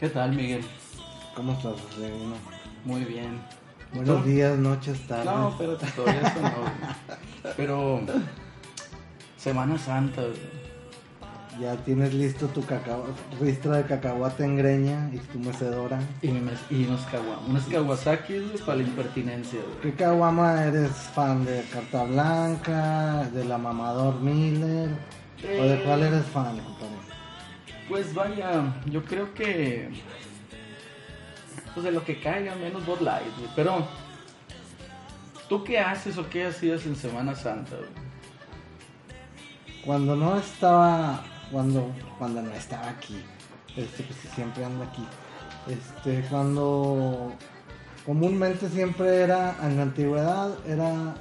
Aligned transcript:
¿Qué 0.00 0.08
tal, 0.08 0.32
Miguel? 0.34 0.64
¿Cómo 1.34 1.52
estás, 1.52 1.74
Reino? 1.98 2.34
Muy 2.84 3.04
bien. 3.04 3.40
Buenos 3.94 4.24
días, 4.24 4.58
noches, 4.58 5.06
tardes. 5.06 5.24
No, 5.24 5.54
pero 5.58 5.76
todavía 5.76 6.20
eso 6.20 6.40
no. 6.42 7.08
Pero 7.56 8.00
Semana 9.38 9.78
Santa, 9.78 10.20
güey. 10.22 10.58
Ya 11.60 11.74
tienes 11.76 12.14
listo 12.14 12.46
tu 12.48 12.64
cacao, 12.64 13.06
ristra 13.40 13.78
de 13.78 13.84
cacahuate 13.84 14.44
en 14.44 14.56
greña 14.56 15.10
y 15.12 15.18
tu 15.18 15.40
mecedora. 15.40 15.98
y, 16.22 16.28
me- 16.28 16.52
y 16.70 16.84
unos, 16.84 17.00
kawa- 17.06 17.40
unos 17.48 17.64
Kawasaki 17.64 18.52
para 18.64 18.76
la 18.76 18.82
impertinencia. 18.84 19.58
güey. 19.60 19.80
¿Qué 19.82 19.94
caguama 19.94 20.62
eres 20.64 20.92
fan 20.92 21.44
de 21.44 21.64
Carta 21.72 22.04
Blanca, 22.04 23.24
de 23.32 23.44
la 23.44 23.58
Mamador 23.58 24.20
Miller? 24.20 24.90
¿O 25.58 25.62
de 25.64 25.82
cuál 25.82 26.02
eres 26.02 26.26
fan, 26.26 26.58
compadre? 26.58 27.07
Pues 27.88 28.14
vaya, 28.14 28.74
yo 28.86 29.04
creo 29.04 29.32
que. 29.34 29.90
Pues 31.74 31.84
de 31.84 31.92
lo 31.92 32.04
que 32.04 32.20
caiga, 32.20 32.54
menos 32.56 32.84
Bud 32.84 33.00
Light, 33.00 33.36
güey. 33.38 33.50
Pero. 33.56 33.86
¿Tú 35.48 35.64
qué 35.64 35.78
haces 35.78 36.18
o 36.18 36.28
qué 36.28 36.46
hacías 36.46 36.84
en 36.84 36.94
Semana 36.94 37.34
Santa, 37.34 37.76
güey? 37.76 37.88
Cuando 39.82 40.14
no 40.14 40.36
estaba, 40.36 41.24
cuando, 41.50 41.90
cuando 42.18 42.42
no 42.42 42.52
estaba 42.52 42.90
aquí, 42.90 43.24
este, 43.74 44.02
pues 44.02 44.18
siempre 44.34 44.62
ando 44.62 44.84
aquí. 44.84 45.06
Este, 45.66 46.20
cuando 46.28 47.32
comúnmente 48.04 48.68
siempre 48.68 49.22
era, 49.22 49.56
en 49.62 49.76
la 49.76 49.82
antigüedad, 49.84 50.58
era 50.66 51.14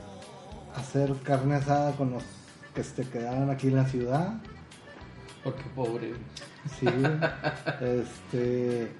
hacer 0.76 1.14
carne 1.24 1.56
asada 1.56 1.94
con 1.94 2.12
los 2.12 2.24
que 2.76 2.84
se 2.84 3.10
quedaban 3.10 3.50
aquí 3.50 3.68
en 3.68 3.76
la 3.76 3.86
ciudad. 3.86 4.34
Porque 5.44 5.64
pobre. 5.74 6.14
Sí, 6.70 6.86
este, 7.82 8.92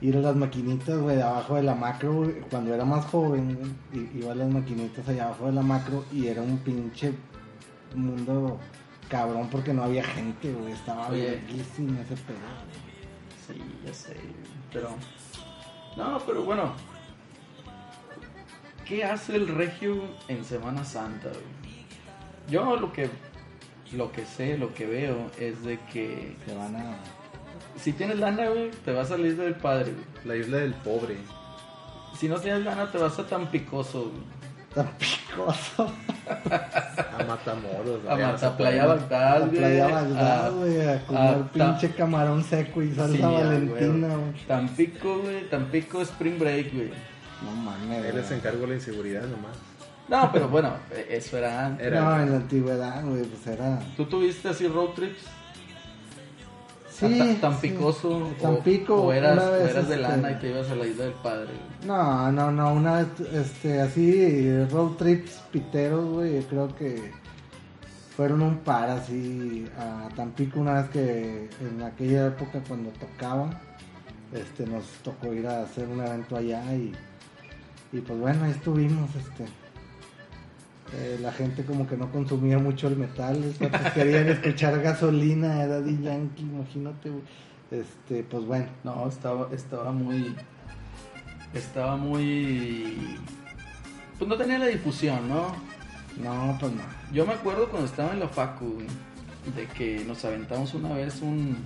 ir 0.00 0.16
a 0.16 0.20
las 0.20 0.36
maquinitas, 0.36 0.98
güey, 0.98 1.20
abajo 1.20 1.56
de 1.56 1.62
la 1.62 1.74
macro, 1.74 2.12
güey, 2.14 2.40
cuando 2.50 2.74
era 2.74 2.84
más 2.84 3.04
joven, 3.06 3.58
i- 3.92 4.18
iba 4.18 4.32
a 4.32 4.34
las 4.34 4.48
maquinitas 4.48 5.08
allá 5.08 5.26
abajo 5.26 5.46
de 5.46 5.52
la 5.52 5.62
macro 5.62 6.04
y 6.12 6.26
era 6.26 6.42
un 6.42 6.58
pinche 6.58 7.12
mundo 7.94 8.58
cabrón 9.08 9.48
porque 9.50 9.72
no 9.72 9.84
había 9.84 10.02
gente, 10.04 10.52
güey, 10.52 10.72
estaba 10.72 11.08
Oye. 11.08 11.42
bellísimo 11.46 12.00
ese 12.00 12.16
pedo. 12.22 12.36
Sí, 13.46 13.62
ya 13.86 13.94
sé, 13.94 14.16
pero... 14.72 14.90
No, 15.96 16.18
pero 16.26 16.42
bueno. 16.44 16.72
¿Qué 18.84 19.04
hace 19.04 19.34
el 19.36 19.48
regio 19.48 20.00
en 20.28 20.44
Semana 20.44 20.84
Santa, 20.84 21.28
güey? 21.28 21.42
Yo 22.48 22.76
lo 22.76 22.92
que, 22.92 23.08
lo 23.92 24.10
que 24.12 24.24
sé, 24.24 24.58
lo 24.58 24.74
que 24.74 24.86
veo 24.86 25.30
es 25.38 25.62
de 25.64 25.78
que 25.92 26.36
Se 26.46 26.54
van 26.54 26.76
a... 26.76 26.96
si 27.80 27.92
tienes 27.92 28.18
lana, 28.18 28.48
güey, 28.48 28.70
te 28.84 28.92
vas 28.92 29.10
a 29.10 29.18
la 29.18 29.26
isla 29.28 29.44
del 29.44 29.54
padre, 29.56 29.92
güey. 29.92 30.04
La 30.24 30.36
isla 30.36 30.56
del 30.58 30.74
pobre. 30.74 31.16
Si 32.18 32.28
no 32.28 32.36
tienes 32.40 32.64
lana, 32.64 32.90
te 32.90 32.98
vas 32.98 33.18
a 33.18 33.26
Tampicoso, 33.26 34.10
güey. 34.10 34.36
Tan 34.74 34.88
picoso. 34.98 35.90
A 36.26 37.24
Matamoros. 37.24 38.04
A 38.06 38.10
no 38.10 38.16
se 38.16 38.26
Mataplaya. 38.46 38.86
Bagdad, 38.86 39.40
güey. 39.46 39.50
playa 39.58 39.86
Bagdad, 39.88 40.46
a- 40.46 40.50
güey, 40.50 40.80
a 40.88 41.06
comer 41.06 41.22
a 41.22 41.38
ta- 41.38 41.52
pinche 41.52 41.94
camarón 41.94 42.44
seco 42.44 42.82
y 42.82 42.94
salsa 42.94 43.16
Sí, 43.16 43.22
a 43.22 43.28
valentina, 43.28 44.08
güey. 44.16 44.46
Tampico, 44.46 45.18
güey. 45.20 45.48
Tampico 45.48 46.02
Spring 46.02 46.38
Break, 46.38 46.74
güey. 46.74 46.90
No 47.42 47.50
mames, 47.52 48.04
Él 48.04 48.12
güey. 48.12 48.24
se 48.24 48.34
encargó 48.36 48.62
de 48.62 48.66
la 48.68 48.74
inseguridad 48.74 49.22
nomás. 49.22 49.56
No, 50.08 50.30
pero 50.32 50.48
bueno, 50.48 50.72
eso 51.08 51.36
era 51.38 51.66
antes. 51.66 51.86
Era- 51.86 52.00
No, 52.00 52.20
en 52.22 52.30
la 52.30 52.36
antigüedad, 52.36 53.04
güey, 53.04 53.24
pues 53.24 53.46
era... 53.46 53.80
¿Tú 53.96 54.04
tuviste 54.06 54.48
así 54.50 54.68
road 54.68 54.90
trips? 54.90 55.22
Sí, 56.90 57.06
a 57.06 57.08
Ta- 57.18 57.24
sí. 57.26 57.38
Tampicoso. 57.40 58.08
o- 58.18 58.28
Tampico, 58.40 58.94
O, 59.02 59.12
eras, 59.12 59.34
una 59.34 59.42
o 59.44 59.54
eras 59.56 59.74
de 59.74 59.80
este, 59.80 59.96
lana 59.98 60.30
y 60.30 60.34
te 60.36 60.48
ibas 60.50 60.70
a 60.70 60.74
la 60.76 60.86
isla 60.86 61.04
del 61.04 61.12
padre. 61.14 61.46
güey. 61.48 61.86
No, 61.88 62.32
no, 62.32 62.50
no, 62.52 62.72
una 62.72 62.94
vez, 63.02 63.06
este, 63.34 63.80
así, 63.80 64.64
road 64.70 64.92
trips 64.92 65.42
piteros, 65.52 66.04
güey, 66.06 66.40
creo 66.44 66.74
que 66.76 67.10
fueron 68.16 68.40
un 68.42 68.58
par 68.58 68.88
así 68.88 69.66
a 69.78 70.08
Tampico 70.16 70.60
una 70.60 70.74
vez 70.82 70.90
que 70.90 71.50
en 71.60 71.82
aquella 71.82 72.28
época 72.28 72.62
cuando 72.66 72.88
tocaba, 72.92 73.50
este, 74.32 74.66
nos 74.66 74.84
tocó 75.02 75.34
ir 75.34 75.46
a 75.48 75.62
hacer 75.64 75.86
un 75.88 76.00
evento 76.00 76.36
allá 76.36 76.62
y, 76.74 76.92
y 77.92 78.00
pues 78.00 78.18
bueno, 78.18 78.44
ahí 78.44 78.52
estuvimos, 78.52 79.10
este. 79.16 79.44
Eh, 80.92 81.18
la 81.20 81.32
gente 81.32 81.64
como 81.64 81.86
que 81.86 81.96
no 81.96 82.10
consumía 82.12 82.58
mucho 82.58 82.88
el 82.88 82.96
metal, 82.96 83.42
querían 83.94 84.28
escuchar 84.28 84.80
gasolina 84.80 85.54
de 85.60 85.68
Daddy 85.68 86.02
Yankee, 86.02 86.42
imagínate. 86.42 87.10
Este, 87.70 88.22
pues 88.22 88.44
bueno. 88.44 88.66
No, 88.84 89.08
estaba, 89.08 89.48
estaba 89.52 89.90
muy. 89.92 90.34
Estaba 91.54 91.96
muy. 91.96 92.96
Pues 94.18 94.28
no 94.28 94.36
tenía 94.36 94.58
la 94.58 94.66
difusión, 94.66 95.28
¿no? 95.28 95.54
No, 96.22 96.56
pues 96.60 96.72
no. 96.72 96.82
Yo 97.12 97.26
me 97.26 97.34
acuerdo 97.34 97.68
cuando 97.68 97.86
estaba 97.88 98.12
en 98.12 98.20
la 98.20 98.28
Facu, 98.28 98.78
de 99.54 99.66
que 99.76 100.04
nos 100.06 100.24
aventamos 100.24 100.72
una 100.74 100.94
vez 100.94 101.20
un, 101.22 101.56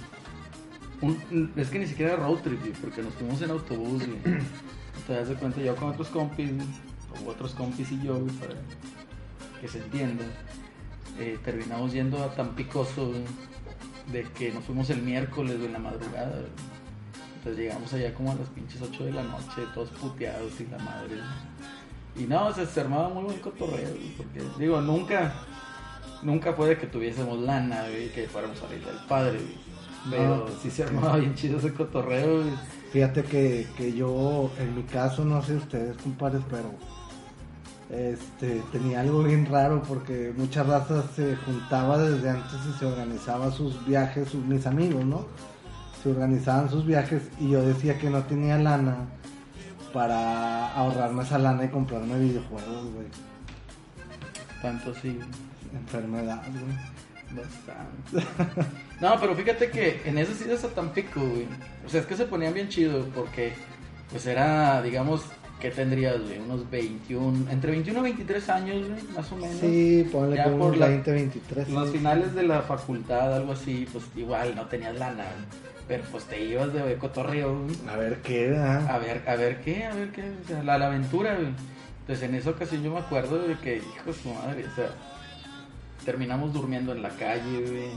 un- 1.03 1.53
Es 1.57 1.69
que 1.71 1.79
ni 1.79 1.87
siquiera 1.87 2.15
era 2.15 2.23
road 2.25 2.39
trip, 2.39 2.61
porque 2.81 3.03
nos 3.03 3.15
fuimos 3.15 3.41
en 3.43 3.51
autobús, 3.51 4.03
güey. 4.07 4.19
Te 5.07 5.15
das 5.15 5.29
de 5.29 5.35
cuenta, 5.35 5.61
yo 5.61 5.75
con 5.77 5.91
otros 5.91 6.09
compis, 6.09 6.51
o 7.25 7.31
otros 7.31 7.55
compis 7.55 7.91
y 7.93 8.03
yo, 8.03 8.19
para 8.41 8.55
que 9.61 9.69
se 9.69 9.79
entienda. 9.79 10.25
eh, 11.19 11.39
terminamos 11.45 11.93
yendo 11.93 12.23
a 12.23 12.35
Tampicoso, 12.35 13.09
güey, 13.09 13.25
de 14.13 14.23
que 14.33 14.53
nos 14.53 14.65
fuimos 14.65 14.89
el 14.91 15.03
miércoles, 15.03 15.57
en 15.63 15.73
la 15.73 15.79
madrugada. 15.79 16.41
Entonces 17.37 17.59
llegamos 17.65 17.93
allá 17.93 18.15
como 18.15 18.33
a 18.33 18.35
las 18.37 18.49
pinches 18.49 18.81
8 18.83 19.05
de 19.05 19.13
la 19.13 19.23
noche, 19.23 19.63
todos 19.75 19.91
puteados 19.91 20.61
y 20.61 20.67
la 20.67 20.79
madre. 20.79 21.17
Y 22.17 22.25
no, 22.25 22.47
o 22.49 22.53
sea, 22.55 22.67
se 22.67 22.81
armaba 22.81 23.09
muy 23.09 23.25
buen 23.25 23.39
cotorreo, 23.39 23.89
porque 24.17 24.43
digo, 24.59 24.81
nunca, 24.81 25.33
nunca 26.23 26.53
fue 26.55 26.71
de 26.71 26.79
que 26.79 26.87
tuviésemos 26.87 27.39
lana, 27.41 27.83
güey, 27.89 28.11
que 28.13 28.27
fuéramos 28.29 28.63
a 28.63 28.69
la 28.69 28.77
isla 28.77 28.93
del 28.93 29.07
padre. 29.07 29.41
Pero 30.11 30.47
sí 30.63 30.71
se 30.71 30.85
armaba 30.85 31.17
bien 31.19 31.35
chido 31.35 31.59
ese 31.59 31.73
cotorreo. 31.75 32.45
Fíjate 32.93 33.23
que, 33.25 33.69
que 33.77 33.93
yo, 33.93 34.51
en 34.59 34.75
mi 34.75 34.83
caso, 34.85 35.25
no 35.25 35.43
sé 35.43 35.57
ustedes, 35.57 35.97
compadres, 35.99 36.43
pero 36.51 36.75
este 37.91 38.63
tenía 38.71 39.01
algo 39.01 39.23
bien 39.23 39.47
raro 39.47 39.83
porque 39.83 40.33
muchas 40.37 40.67
razas 40.67 41.05
se 41.17 41.35
juntaba 41.37 41.99
desde 41.99 42.31
antes 42.31 42.59
y 42.69 42.79
se 42.79 42.87
organizaba 42.87 43.51
sus 43.51 43.85
viajes, 43.85 44.29
sus, 44.29 44.45
mis 44.45 44.67
amigos, 44.67 45.05
¿no? 45.05 45.27
Se 46.03 46.11
organizaban 46.11 46.71
sus 46.71 46.87
viajes 46.87 47.23
y 47.39 47.51
yo 47.51 47.63
decía 47.63 47.99
que 47.99 48.09
no 48.09 48.23
tenía 48.25 48.59
lana 48.59 49.09
para 49.93 50.73
ahorrarme 50.73 51.25
esa 51.25 51.39
lana 51.39 51.65
y 51.65 51.69
comprarme 51.69 52.19
videojuegos, 52.19 52.93
güey. 52.95 53.07
Tanto 54.63 54.95
sí. 54.95 55.19
Enfermedad, 55.73 56.43
güey. 56.51 57.43
Bastante. 57.43 58.71
No, 59.01 59.19
pero 59.19 59.35
fíjate 59.35 59.71
que 59.71 60.03
en 60.05 60.19
esas 60.19 60.43
idas 60.43 60.63
a 60.63 60.69
Tampico, 60.69 61.21
güey. 61.21 61.47
O 61.87 61.89
sea, 61.89 62.03
es 62.03 62.07
que 62.07 62.17
se 62.17 62.27
ponían 62.27 62.53
bien 62.53 62.69
chido 62.69 63.07
porque, 63.15 63.55
pues 64.11 64.27
era, 64.27 64.83
digamos, 64.83 65.23
¿qué 65.61 65.71
tendrías, 65.71 66.21
güey? 66.21 66.39
Unos 66.39 66.69
21, 66.71 67.51
entre 67.51 67.71
21 67.73 67.99
y 68.01 68.03
23 68.03 68.49
años, 68.49 68.89
güey, 68.89 69.03
más 69.15 69.31
o 69.33 69.37
menos. 69.37 69.57
Sí, 69.61 70.09
ponle 70.11 70.37
Ya 70.37 70.45
por 70.45 70.53
unos 70.55 70.79
la- 70.79 70.89
20, 70.89 71.13
23. 71.13 71.69
Los 71.69 71.91
sí. 71.91 71.99
finales 71.99 72.35
de 72.35 72.43
la 72.45 72.63
facultad, 72.63 73.35
algo 73.35 73.53
así, 73.53 73.87
pues 73.93 74.05
igual 74.17 74.55
no 74.57 74.67
tenías 74.67 74.97
lana, 74.99 75.25
güey. 75.25 75.71
Pero 75.87 76.05
pues 76.13 76.25
te 76.25 76.43
ibas 76.45 76.73
de 76.73 76.95
cotorreo, 76.97 77.63
güey. 77.65 77.77
A 77.89 77.97
ver 77.97 78.19
qué 78.23 78.47
era. 78.49 78.87
A 78.95 78.99
ver, 78.99 79.23
a 79.27 79.35
ver 79.37 79.61
qué, 79.61 79.85
a 79.85 79.95
ver 79.95 80.11
qué, 80.13 80.23
o 80.45 80.47
sea, 80.49 80.63
la, 80.63 80.79
la 80.79 80.87
aventura, 80.87 81.35
güey. 81.35 81.49
Entonces 82.01 82.29
en 82.29 82.35
esa 82.37 82.51
ocasión 82.51 82.83
yo 82.83 82.93
me 82.93 82.99
acuerdo 83.01 83.39
de 83.39 83.57
que, 83.59 83.77
hijo 83.77 84.13
su 84.13 84.33
madre, 84.33 84.65
o 84.71 84.75
sea, 84.75 84.89
terminamos 86.05 86.53
durmiendo 86.53 86.93
en 86.93 87.03
la 87.03 87.11
calle, 87.11 87.61
güey. 87.61 87.91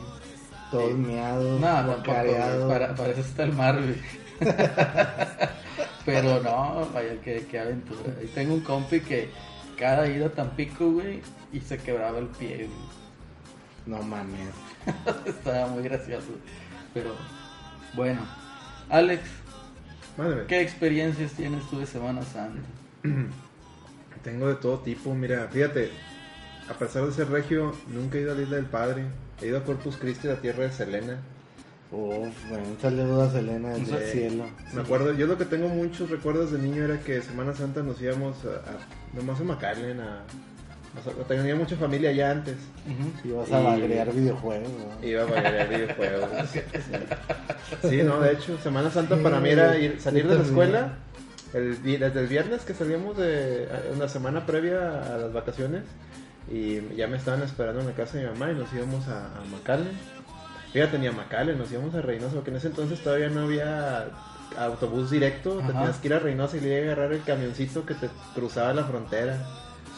Todos 0.72 0.90
Eh, 0.92 0.94
miados, 0.96 1.60
No, 1.62 1.68
tampoco, 1.68 2.12
güey, 2.14 2.68
para, 2.68 2.96
para 2.96 3.10
eso 3.12 3.22
está 3.22 3.44
el 3.44 3.54
mar, 3.54 3.80
güey. 3.80 3.96
Pero 6.06 6.42
no, 6.42 6.90
vaya, 6.94 7.16
qué, 7.24 7.46
qué 7.50 7.60
aventura. 7.60 8.14
Y 8.22 8.28
tengo 8.28 8.54
un 8.54 8.62
compi 8.62 9.00
que 9.00 9.30
cada 9.78 10.08
ida 10.08 10.28
a 10.28 10.30
Tampico, 10.30 10.92
güey, 10.92 11.22
y 11.52 11.60
se 11.62 11.78
quebraba 11.78 12.20
el 12.20 12.28
pie, 12.28 12.68
güey. 12.68 12.70
No 13.86 14.02
mames. 14.02 14.50
Estaba 15.26 15.68
muy 15.68 15.84
gracioso. 15.84 16.28
Pero, 16.94 17.16
bueno. 17.94 18.22
Alex. 18.90 19.22
¿qué 20.48 20.62
experiencias 20.62 21.32
tienes 21.34 21.68
tú 21.70 21.80
de 21.80 21.86
Semana 21.86 22.22
Santa? 22.22 22.62
Tengo 24.24 24.48
de 24.48 24.56
todo 24.56 24.80
tipo, 24.80 25.14
mira, 25.14 25.50
fíjate, 25.52 25.90
a 26.70 26.74
pesar 26.74 27.06
de 27.06 27.12
ser 27.12 27.30
regio, 27.30 27.76
nunca 27.88 28.18
he 28.18 28.22
ido 28.22 28.32
a 28.32 28.36
la 28.36 28.42
isla 28.42 28.56
del 28.56 28.68
padre. 28.68 29.06
He 29.42 29.48
ido 29.48 29.58
a 29.58 29.64
Corpus 29.64 29.98
Christi, 29.98 30.28
la 30.28 30.38
tierra 30.38 30.64
de 30.64 30.72
Selena. 30.72 31.20
Uf, 31.96 32.50
bueno, 32.50 32.66
un 32.70 32.78
saludo 32.82 33.22
a 33.22 33.30
Selena 33.30 33.70
desde 33.76 33.98
el 33.98 34.12
cielo. 34.12 34.46
Me 34.74 34.82
acuerdo, 34.82 35.14
yo 35.14 35.28
lo 35.28 35.38
que 35.38 35.46
tengo 35.46 35.68
muchos 35.70 36.10
recuerdos 36.10 36.52
de 36.52 36.58
niño 36.58 36.84
era 36.84 37.00
que 37.00 37.22
Semana 37.22 37.54
Santa 37.54 37.84
nos 37.84 38.02
íbamos 38.02 38.36
a, 38.46 38.50
a- 38.72 39.16
nomás 39.16 39.40
a 39.40 39.44
McAllen, 39.44 40.00
a, 40.00 40.24
O 41.00 41.04
sea, 41.04 41.14
tenía 41.28 41.56
mucha 41.56 41.76
familia 41.76 42.10
allá 42.10 42.32
antes. 42.32 42.56
Y 43.24 43.30
vas 43.32 43.52
a 43.52 43.62
Y- 43.62 43.64
bagrear 43.64 44.12
videojuegos, 44.12 44.70
¿no? 44.70 45.08
Iba 45.08 45.22
a 45.22 45.26
bailar 45.26 45.70
videojuegos. 45.70 46.30
Sí, 47.90 48.02
no, 48.04 48.20
de 48.22 48.34
hecho, 48.34 48.58
Semana 48.60 48.90
Santa 48.92 49.16
para 49.18 49.40
mí 49.40 49.50
era 49.50 49.78
ir, 49.78 50.00
salir 50.00 50.28
de 50.28 50.36
la 50.36 50.44
escuela. 50.44 50.94
El, 51.54 51.82
desde 51.84 52.20
el 52.20 52.28
viernes 52.28 52.62
que 52.64 52.74
salíamos 52.74 53.18
de 53.18 53.68
una 53.96 54.08
semana 54.08 54.46
previa 54.46 55.14
a 55.14 55.18
las 55.18 55.34
vacaciones. 55.34 55.84
Y 56.52 56.82
ya 56.96 57.08
me 57.08 57.18
estaban 57.18 57.42
esperando 57.42 57.82
en 57.82 57.88
la 57.88 57.94
casa 57.94 58.18
de 58.18 58.26
mi 58.26 58.30
mamá 58.32 58.52
y 58.52 58.56
nos 58.56 58.72
íbamos 58.74 59.08
a, 59.08 59.26
a 59.38 59.44
McAllen. 59.52 59.92
Fíjate, 60.74 60.98
ni 60.98 61.08
a 61.08 61.12
McAllen, 61.12 61.58
nos 61.58 61.72
íbamos 61.72 61.94
a 61.96 62.02
Reynosa, 62.02 62.34
porque 62.36 62.50
en 62.50 62.58
ese 62.58 62.68
entonces 62.68 63.00
todavía 63.02 63.30
no 63.30 63.42
había 63.42 64.08
autobús 64.58 65.12
directo. 65.12 65.58
Te 65.58 65.64
Ajá. 65.64 65.72
tenías 65.74 65.98
que 65.98 66.08
ir 66.08 66.14
a 66.16 66.20
Reynosa 66.20 66.58
y 66.58 66.62
le 66.62 66.70
iba 66.70 66.80
a 66.80 66.94
agarrar 66.94 67.14
el 67.14 67.22
camioncito 67.24 67.86
que 67.86 67.94
te 67.94 68.10
cruzaba 68.34 68.74
la 68.74 68.84
frontera. 68.84 69.38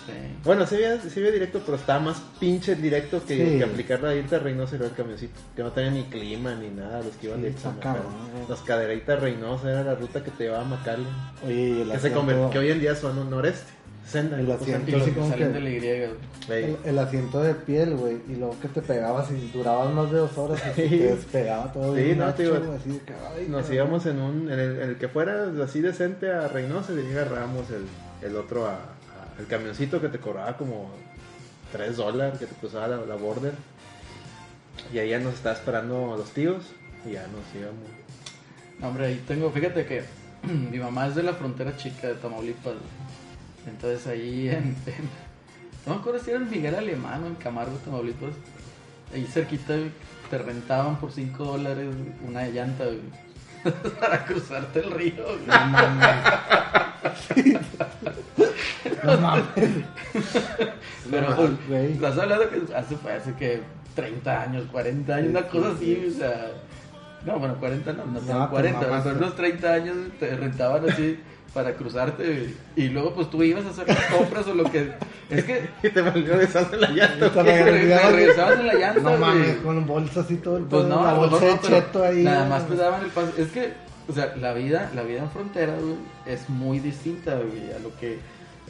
Sí. 0.05 0.11
Bueno, 0.43 0.67
sí 0.67 0.75
había, 0.75 0.99
sí 1.01 1.19
había 1.19 1.31
directo, 1.31 1.61
pero 1.65 1.77
estaba 1.77 1.99
más 1.99 2.21
pinche 2.39 2.75
directo 2.75 3.23
que, 3.25 3.35
Sí. 3.53 3.57
que 3.57 3.63
aplicar 3.63 4.01
la 4.03 4.13
irte 4.13 4.35
a 4.35 4.39
Reynosa 4.39 4.75
y 4.75 4.77
luego 4.79 4.91
el 4.93 4.97
camioncito. 4.97 5.39
Que 5.55 5.63
no 5.63 5.71
tenía 5.71 5.89
ni 5.91 6.03
clima 6.03 6.53
ni 6.53 6.69
nada, 6.69 7.01
los 7.01 7.15
que 7.15 7.27
iban 7.27 7.39
Sí, 7.39 7.45
directo 7.47 7.73
güey. 7.81 8.47
Los 8.47 8.59
cadereitas 8.61 9.19
Reynosa 9.19 9.71
era 9.71 9.83
la 9.83 9.95
ruta 9.95 10.23
que 10.23 10.29
te 10.29 10.43
llevaba 10.43 10.63
a 10.63 10.67
McAllen. 10.67 11.07
Oye, 11.43 11.55
y 11.55 11.71
el 11.71 11.77
Que, 11.87 11.91
se 11.91 11.97
asiento- 11.97 12.19
convirtió, 12.19 12.49
que 12.51 12.59
hoy 12.59 12.69
en 12.71 12.79
día 12.81 12.95
son 12.95 13.17
un 13.17 13.29
noreste. 13.31 13.71
Senda. 14.05 14.39
El 14.39 14.51
asiento. 14.51 14.97
Como 15.15 15.35
que- 15.35 15.47
de 15.47 15.59
la 15.61 15.69
Y. 15.69 16.09
El, 16.51 16.77
el 16.85 16.99
asiento 16.99 17.41
de 17.41 17.55
piel, 17.55 17.95
güey, 17.95 18.17
y 18.29 18.35
luego 18.35 18.55
que 18.61 18.67
te 18.67 18.81
pegabas 18.81 19.31
y 19.31 19.49
durabas 19.51 19.91
más 19.93 20.11
de 20.11 20.17
dos 20.19 20.37
horas 20.37 20.61
y 20.77 20.81
te 20.81 20.87
despegaba 21.15 21.71
todo 21.73 21.95
Sí, 21.95 22.03
bien 22.03 22.19
no, 22.19 22.31
digo, 22.33 22.59
güey, 22.59 22.77
así 22.77 22.89
de 22.91 22.99
que, 22.99 23.13
ay, 23.35 23.47
Nos 23.49 23.69
íbamos 23.71 24.05
en 24.05 24.19
un. 24.21 24.51
En 24.51 24.59
el, 24.59 24.79
en 24.81 24.89
el 24.89 24.97
que 24.97 25.07
fuera 25.07 25.51
así 25.63 25.81
decente 25.81 26.31
a 26.31 26.47
Reynosa 26.47 26.93
y 26.93 27.11
agarrábamos 27.11 27.65
el, 27.71 27.85
el 28.29 28.35
otro 28.35 28.67
a, 28.67 28.73
a- 28.73 29.39
el 29.39 29.47
camioncito 29.47 29.99
que 29.99 30.09
te 30.09 30.19
cobraba 30.19 30.55
como 30.55 30.91
3 31.71 31.97
dólares, 31.97 32.37
que 32.39 32.45
te 32.45 32.55
cruzaba 32.55 32.87
la, 32.89 32.97
la 32.97 33.15
border. 33.15 33.53
Y 34.93 34.99
ahí 34.99 35.09
ya 35.09 35.19
nos 35.19 35.33
estaba 35.33 35.55
esperando 35.55 36.15
los 36.15 36.29
tíos 36.31 36.63
y 37.07 37.13
ya 37.13 37.23
nos 37.27 37.59
íbamos. 37.59 37.89
No, 38.79 38.89
hombre, 38.89 39.07
ahí 39.07 39.23
tengo, 39.27 39.49
fíjate 39.51 39.85
que 39.87 40.03
mi 40.71 40.77
mamá 40.77 41.07
es 41.07 41.15
de 41.15 41.23
la 41.23 41.33
frontera 41.33 41.75
chica 41.75 42.07
de 42.07 42.13
Tamaulipas. 42.15 42.73
güey. 42.73 43.24
Entonces 43.67 44.05
ahí 44.07 44.49
en, 44.49 44.75
en- 44.85 45.09
no 45.85 45.93
me 45.95 45.99
acuerdo 45.99 46.19
si 46.19 46.31
era 46.31 46.39
en 46.39 46.49
Miguel 46.49 46.75
Alemán 46.75 47.23
o 47.23 47.27
en 47.27 47.35
Camargo, 47.35 47.77
Tamaulipas. 47.83 48.33
Ahí 49.13 49.25
cerquita 49.25 49.75
te 50.29 50.37
rentaban 50.37 50.97
por 50.97 51.11
5 51.11 51.43
dólares 51.43 51.87
una 52.27 52.47
llanta 52.47 52.85
para 53.99 54.25
cruzarte 54.25 54.79
el 54.79 54.91
río. 54.91 55.23
No 55.45 55.53
mames. 55.67 56.15
no 59.03 59.17
mames. 59.17 59.45
Pero, 61.09 61.29
No, 61.29 61.35
pues, 61.35 61.67
güey. 61.67 61.91
estás 61.93 62.17
hablando 62.17 62.49
que 62.49 62.75
hace, 62.75 62.95
fue 62.97 63.13
hace 63.13 63.33
que 63.35 63.61
30 63.95 64.41
años, 64.41 64.65
40 64.71 65.15
años, 65.15 65.29
una 65.29 65.47
cosa 65.47 65.69
así, 65.75 66.05
o 66.07 66.11
sea. 66.17 66.51
No, 67.25 67.39
bueno, 67.39 67.55
40 67.55 67.93
no, 67.93 68.05
no, 68.05 68.11
No, 68.13 68.19
tengo 68.21 68.43
te 68.45 68.49
40, 68.51 69.01
pero 69.03 69.17
unos 69.17 69.35
30 69.35 69.73
años 69.73 69.95
te 70.19 70.35
rentaban 70.35 70.87
así 70.89 71.19
para 71.55 71.73
cruzarte 71.73 72.53
y 72.75 72.89
luego 72.89 73.15
pues 73.15 73.29
tú 73.31 73.41
ibas 73.41 73.65
a 73.65 73.69
hacer 73.69 73.87
las 73.87 74.05
compras 74.05 74.45
o 74.47 74.53
lo 74.53 74.65
que... 74.65 74.91
Es 75.31 75.43
que 75.43 75.67
Y 75.81 75.89
te 75.89 76.01
volvió 76.03 76.37
deshacer 76.37 76.77
la 76.79 76.89
llanta. 76.91 77.31
Te 77.31 77.41
regresabas- 77.41 78.11
regresabas 78.11 78.59
en 78.59 78.67
la 78.67 78.73
llanta, 78.75 79.01
No 79.01 79.17
mames, 79.17 79.55
con 79.63 79.87
bolsas 79.87 80.29
y 80.29 80.35
todo 80.35 80.57
el 80.57 80.65
Pues 80.65 80.85
no, 80.85 81.03
la 81.03 81.13
bolsa 81.13 81.45
no, 81.47 81.61
cheto 81.61 82.03
ahí. 82.03 82.23
Nada 82.23 82.45
más 82.47 82.67
te 82.67 82.75
daban 82.75 83.03
el 83.03 83.09
paso. 83.09 83.31
Es 83.35 83.47
que, 83.47 83.73
o 84.07 84.13
sea, 84.13 84.35
la 84.39 84.53
vida, 84.53 84.91
la 84.93 85.01
vida 85.01 85.21
en 85.23 85.31
frontera, 85.31 85.73
güey, 85.81 85.95
es 86.27 86.47
muy 86.47 86.77
distinta, 86.79 87.35
güey, 87.37 87.71
a 87.75 87.79
lo 87.79 87.95
que... 87.99 88.19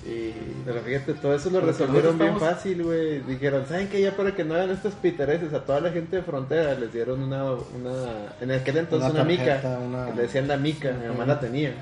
eh, 0.06 0.34
Pero 0.66 0.80
fíjate, 0.80 1.14
todo 1.16 1.36
eso 1.36 1.50
lo 1.50 1.60
Porque 1.60 1.74
resolvieron 1.74 2.18
bien 2.18 2.40
fácil, 2.40 2.84
güey. 2.84 3.20
Dijeron, 3.20 3.66
¿saben 3.68 3.90
qué? 3.90 4.00
Ya 4.02 4.16
para 4.16 4.34
que 4.34 4.46
no 4.46 4.54
hagan 4.54 4.70
estos 4.70 4.94
pitereses 4.94 5.52
a 5.54 5.60
toda 5.66 5.82
la 5.82 5.90
gente 5.92 6.16
de 6.16 6.22
frontera, 6.22 6.76
les 6.76 6.94
dieron 6.94 7.22
una, 7.22 7.44
una 7.52 7.92
en 8.40 8.52
aquel 8.52 8.78
entonces 8.78 9.10
Una 9.12 9.22
una, 9.22 9.30
mica. 9.30 9.46
tarjeta, 9.62 9.78
una- 9.80 10.12
Le 10.12 10.22
decían 10.22 10.48
la 10.48 10.56
mica, 10.56 10.92
mi 10.94 11.08
mamá 11.10 11.26
la 11.26 11.38
tenía. 11.40 11.74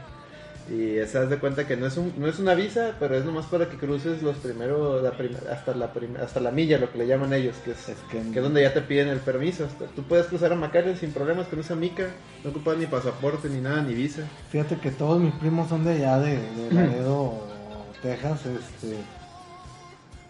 Y 0.69 0.95
esa 0.98 1.21
das 1.21 1.30
de 1.30 1.39
cuenta 1.39 1.68
que 1.68 1.75
no 1.75 1.86
es 1.88 1.98
un, 1.98 2.13
no 2.18 2.25
es 2.27 2.39
una 2.39 2.54
visa, 2.54 2.95
pero 2.98 3.18
es 3.18 3.25
nomás 3.25 3.45
para 3.48 3.69
que 3.69 3.75
cruces 3.77 4.21
los 4.21 4.38
primeros, 4.38 5.04
la 5.04 5.12
prim- 5.12 5.36
hasta 5.51 5.75
la 5.75 5.92
prim- 5.92 6.15
hasta 6.15 6.39
la 6.39 6.51
milla, 6.51 6.77
lo 6.77 6.89
que 6.89 7.00
le 7.00 7.06
llaman 7.07 7.33
ellos, 7.33 7.57
que 7.65 7.71
es, 7.71 7.89
Es 7.89 7.98
que- 8.10 8.21
que 8.31 8.39
es 8.39 8.44
donde 8.44 8.62
ya 8.62 8.74
te 8.74 8.80
piden 8.81 9.10
el 9.10 9.19
permiso. 9.19 9.65
Hasta- 9.65 9.86
tú 9.88 10.04
puedes 10.04 10.27
cruzar 10.27 10.54
a 10.54 10.56
McAllen 10.56 10.95
sin 10.98 11.12
problemas 11.12 11.48
con 11.48 11.60
esa 11.60 11.75
mica, 11.75 12.07
no 12.45 12.51
ocupas 12.51 12.77
ni 12.77 12.86
pasaporte, 12.86 13.50
ni 13.50 13.60
nada, 13.60 13.81
ni 13.83 13.94
visa. 13.94 14.21
Fíjate 14.51 14.77
que 14.77 14.92
todos 14.92 15.19
mis 15.19 15.33
primos 15.36 15.68
son 15.68 15.83
de 15.83 15.95
allá, 15.95 16.18
de, 16.19 16.38
de 16.38 16.71
Laredo, 16.71 17.45
Texas, 18.01 18.45
este. 18.45 18.98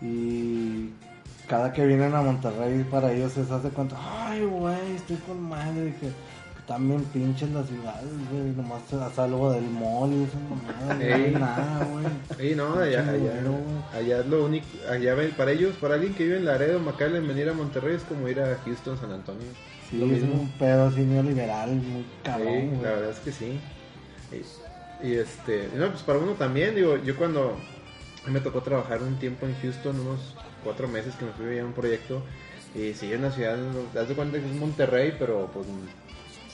Y 0.02 0.90
cada 1.48 1.72
que 1.74 1.86
vienen 1.86 2.14
a 2.16 2.22
Monterrey, 2.22 2.84
para 2.90 3.12
ellos 3.14 3.34
se 3.34 3.42
hace 3.42 3.70
cuenta, 3.70 3.96
ay, 4.00 4.44
güey, 4.46 4.96
estoy 4.96 5.18
con 5.18 5.42
madre, 5.42 5.94
que, 6.00 6.08
bien 6.68 7.04
pinches 7.06 7.50
las 7.52 7.68
ciudades, 7.68 8.10
güey, 8.32 8.52
nomás 8.56 8.82
se 8.90 9.22
algo 9.22 9.52
del 9.52 9.64
mall 9.70 10.12
y 10.14 10.24
eso, 10.24 10.38
no 10.88 10.94
hay 11.06 11.24
Ey. 11.26 11.32
nada, 11.32 11.86
güey. 11.86 12.06
Sí, 12.50 12.56
no, 12.56 12.74
allá, 12.80 13.02
allá, 13.10 13.34
allá 13.94 14.20
es 14.22 14.26
lo 14.28 14.46
único, 14.46 14.66
allá 14.90 15.16
para 15.38 15.52
ellos, 15.52 15.76
para 15.76 15.96
alguien 15.96 16.14
que 16.14 16.24
vive 16.24 16.38
en 16.38 16.46
Laredo, 16.46 16.80
McAllen, 16.80 17.28
venir 17.28 17.50
a 17.50 17.54
Monterrey 17.54 17.96
es 17.96 18.04
como 18.04 18.28
ir 18.30 18.40
a 18.40 18.58
Houston, 18.66 18.98
San 18.98 19.12
Antonio. 19.12 19.46
Sí, 19.90 19.98
lo 20.00 20.06
es 20.06 20.12
mismo. 20.24 20.42
un 20.42 20.50
pedo 20.52 20.88
así 20.88 21.02
neoliberal, 21.02 21.72
muy 21.76 22.02
Sí, 22.04 22.08
cabrón, 22.24 22.68
güey. 22.70 22.82
la 22.82 22.90
verdad 22.92 23.10
es 23.10 23.20
que 23.20 23.32
sí. 23.32 23.60
Y, 25.02 25.08
y 25.08 25.14
este, 25.16 25.70
no, 25.76 25.90
pues 25.90 26.02
para 26.04 26.20
uno 26.20 26.32
también, 26.34 26.76
digo, 26.76 26.98
yo 26.98 27.16
cuando 27.18 27.58
me 28.28 28.40
tocó 28.40 28.62
trabajar 28.62 29.04
un 29.04 29.18
tiempo 29.18 29.46
en 29.46 29.56
Houston, 29.62 30.00
unos 30.00 30.34
cuatro 30.64 30.88
meses 30.88 31.14
que 31.16 31.26
me 31.26 31.32
fui 31.34 31.60
a 31.60 31.66
un 31.66 31.74
proyecto, 31.74 32.24
y 32.74 32.94
sí, 32.94 33.12
en 33.14 33.22
la 33.22 33.32
ciudad, 33.32 33.58
te 33.92 34.00
das 34.00 34.08
de 34.08 34.16
cuenta 34.16 34.40
que 34.40 34.46
es 34.50 34.56
Monterrey, 34.56 35.14
pero 35.20 35.48
pues 35.54 35.68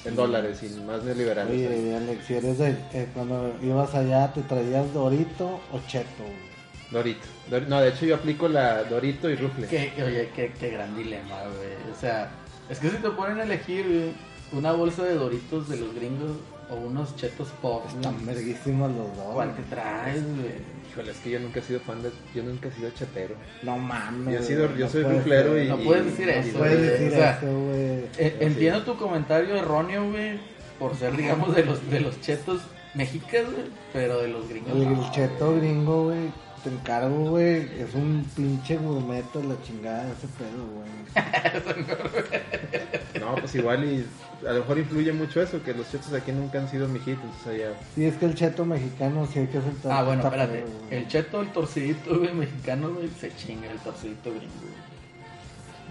en 0.05 0.15
dólares 0.15 0.61
y 0.63 0.79
más 0.81 1.03
neoliberal. 1.03 1.47
o 1.47 1.51
sea. 1.51 1.69
Oye, 1.69 1.95
Alex, 1.95 2.25
si 2.25 2.33
eres 2.35 2.57
de, 2.57 2.69
eh, 2.93 3.07
cuando 3.13 3.53
ibas 3.61 3.93
allá, 3.95 4.31
¿te 4.33 4.41
traías 4.41 4.93
Dorito 4.93 5.59
o 5.71 5.79
Cheto, 5.87 6.23
güey? 6.23 6.49
Dorito. 6.91 7.27
Dor- 7.49 7.67
no, 7.67 7.81
de 7.81 7.89
hecho 7.89 8.05
yo 8.05 8.15
aplico 8.15 8.47
la 8.47 8.83
Dorito 8.85 9.29
y 9.29 9.35
Rufle. 9.35 9.67
Que, 9.67 9.93
que, 9.93 10.03
oye, 10.03 10.29
qué, 10.35 10.51
qué 10.59 10.69
gran 10.71 10.95
dilema, 10.97 11.35
güey. 11.55 11.93
O 11.95 11.99
sea, 11.99 12.31
es 12.69 12.79
que 12.79 12.89
si 12.89 12.97
te 12.97 13.09
ponen 13.11 13.39
a 13.39 13.43
elegir 13.43 14.13
una 14.51 14.71
bolsa 14.71 15.03
de 15.03 15.13
doritos 15.15 15.69
de 15.69 15.77
los 15.77 15.93
gringos 15.93 16.31
o 16.69 16.75
unos 16.75 17.15
chetos 17.15 17.47
pop, 17.61 17.83
güey, 17.83 17.95
Están 17.95 18.25
verguísimos 18.25 18.91
los 18.91 19.15
dos. 19.17 19.33
¿cuál 19.33 19.55
te 19.55 19.63
traes, 19.63 20.23
güey? 20.23 20.79
Híjole, 20.91 21.11
es 21.11 21.17
que 21.19 21.29
yo 21.29 21.39
nunca 21.39 21.59
he 21.59 21.63
sido 21.63 21.79
fan 21.81 22.01
de, 22.01 22.09
yo 22.33 22.41
nunca 22.43 22.67
he 22.67 22.71
sido 22.71 22.89
chetero. 22.91 23.35
No 23.63 23.77
mames. 23.77 24.33
Yo 24.33 24.39
he 24.39 24.43
sido- 24.43 24.75
yo 24.75 24.85
no 24.85 24.91
soy 24.91 25.03
ruflero 25.03 25.61
y- 25.61 25.67
No 25.67 25.77
puedes 25.77 26.05
decir 26.05 26.25
No 26.27 26.31
eso, 26.33 26.57
puedes 26.57 26.77
güey. 26.77 26.89
decir 26.89 27.07
O 27.07 27.11
sea, 27.11 27.37
eso, 27.37 27.45
güey. 27.47 27.79
Eh, 28.17 28.35
Sí. 28.39 28.45
entiendo 28.45 28.81
tu 28.83 28.97
comentario 28.97 29.55
erróneo, 29.55 30.09
güey, 30.11 30.39
por 30.79 30.95
ser, 30.95 31.15
digamos, 31.15 31.55
de 31.55 31.63
los, 31.65 31.89
de 31.91 31.99
los 31.99 32.19
chetos 32.21 32.61
mexicanos, 32.95 33.53
güey, 33.53 33.65
pero 33.93 34.19
de 34.21 34.27
los 34.29 34.49
gringos. 34.49 34.71
El 34.73 34.93
no, 34.93 35.11
cheto 35.11 35.55
gringo, 35.57 36.05
güey, 36.05 36.31
te 36.63 36.69
encargo, 36.71 37.29
güey. 37.31 37.69
Es 37.79 37.93
un 37.93 38.25
pinche 38.35 38.77
gourmet 38.77 39.23
de 39.33 39.43
la 39.47 39.61
chingada 39.61 40.11
ese 40.11 40.27
pedo, 40.39 40.65
güey. 40.73 40.89
No, 43.19 43.35
pues 43.35 43.53
igual 43.55 43.83
y 43.85 44.05
a 44.47 44.51
lo 44.53 44.59
mejor 44.59 44.77
influye 44.79 45.11
mucho 45.13 45.41
eso, 45.41 45.61
que 45.63 45.73
los 45.73 45.89
chetos 45.91 46.13
aquí 46.13 46.31
nunca 46.31 46.59
han 46.59 46.69
sido 46.69 46.87
mi 46.87 46.99
hit, 46.99 47.17
entonces 47.21 47.47
allá... 47.47 47.73
Sí, 47.95 48.05
es 48.05 48.15
que 48.15 48.25
el 48.25 48.35
cheto 48.35 48.65
mexicano 48.65 49.27
sí 49.31 49.39
hay 49.39 49.47
que 49.47 49.57
aceptar. 49.57 49.91
Ah, 49.91 50.03
bueno, 50.03 50.23
espérate. 50.23 50.65
El 50.91 51.07
cheto, 51.07 51.41
el 51.41 51.51
torcidito, 51.51 52.17
güey, 52.19 52.33
mexicano, 52.33 52.89
güey, 52.93 53.09
se 53.19 53.35
chinga 53.35 53.69
el 53.71 53.79
torcidito 53.79 54.29
gringo, 54.29 54.45
güey. 54.61 54.89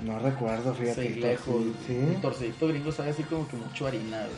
No 0.05 0.19
recuerdo, 0.21 0.73
fíjate. 0.75 1.03
Sí, 1.09 1.13
el 1.15 1.21
lejos. 1.21 1.63
Sí. 1.87 1.97
El 1.97 2.21
torcidito 2.21 2.69
gringo 2.69 2.93
sabe 2.93 3.11
así 3.11 3.23
como 3.25 3.49
que 3.49 3.57
mucho 3.57 3.87
harina, 3.87 4.19
güey. 4.19 4.29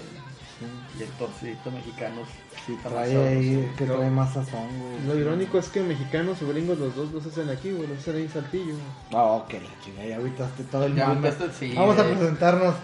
sí. 0.58 0.98
Y 0.98 1.02
el 1.02 1.08
torcidito 1.10 1.70
mexicano 1.70 2.22
sí 2.66 2.76
Trae 2.82 3.12
sabroso. 3.12 3.28
ahí, 3.28 3.70
que 3.78 3.84
No. 3.86 3.94
trae 3.96 4.10
más 4.10 4.32
sazón, 4.34 4.68
güey. 4.80 5.06
Lo 5.06 5.18
irónico 5.18 5.58
es 5.58 5.68
que 5.68 5.82
mexicanos 5.82 6.40
o 6.42 6.48
gringos 6.48 6.78
los 6.78 6.96
dos 6.96 7.12
los 7.12 7.26
hacen 7.26 7.48
aquí, 7.50 7.72
güey, 7.72 7.86
los 7.88 7.98
hacen 7.98 8.16
ahí 8.16 8.22
en 8.22 8.30
Saltillo. 8.30 8.74
No, 9.10 9.44
que 9.48 9.60
la 9.60 9.68
chingada, 9.84 10.06
ya 10.08 10.16
ahoritaste 10.16 10.64
todo 10.64 10.84
el 10.86 10.94
Ya 10.94 11.14
sí, 11.58 11.74
Vamos 11.76 11.98
a 11.98 12.04
presentarnos. 12.04 12.74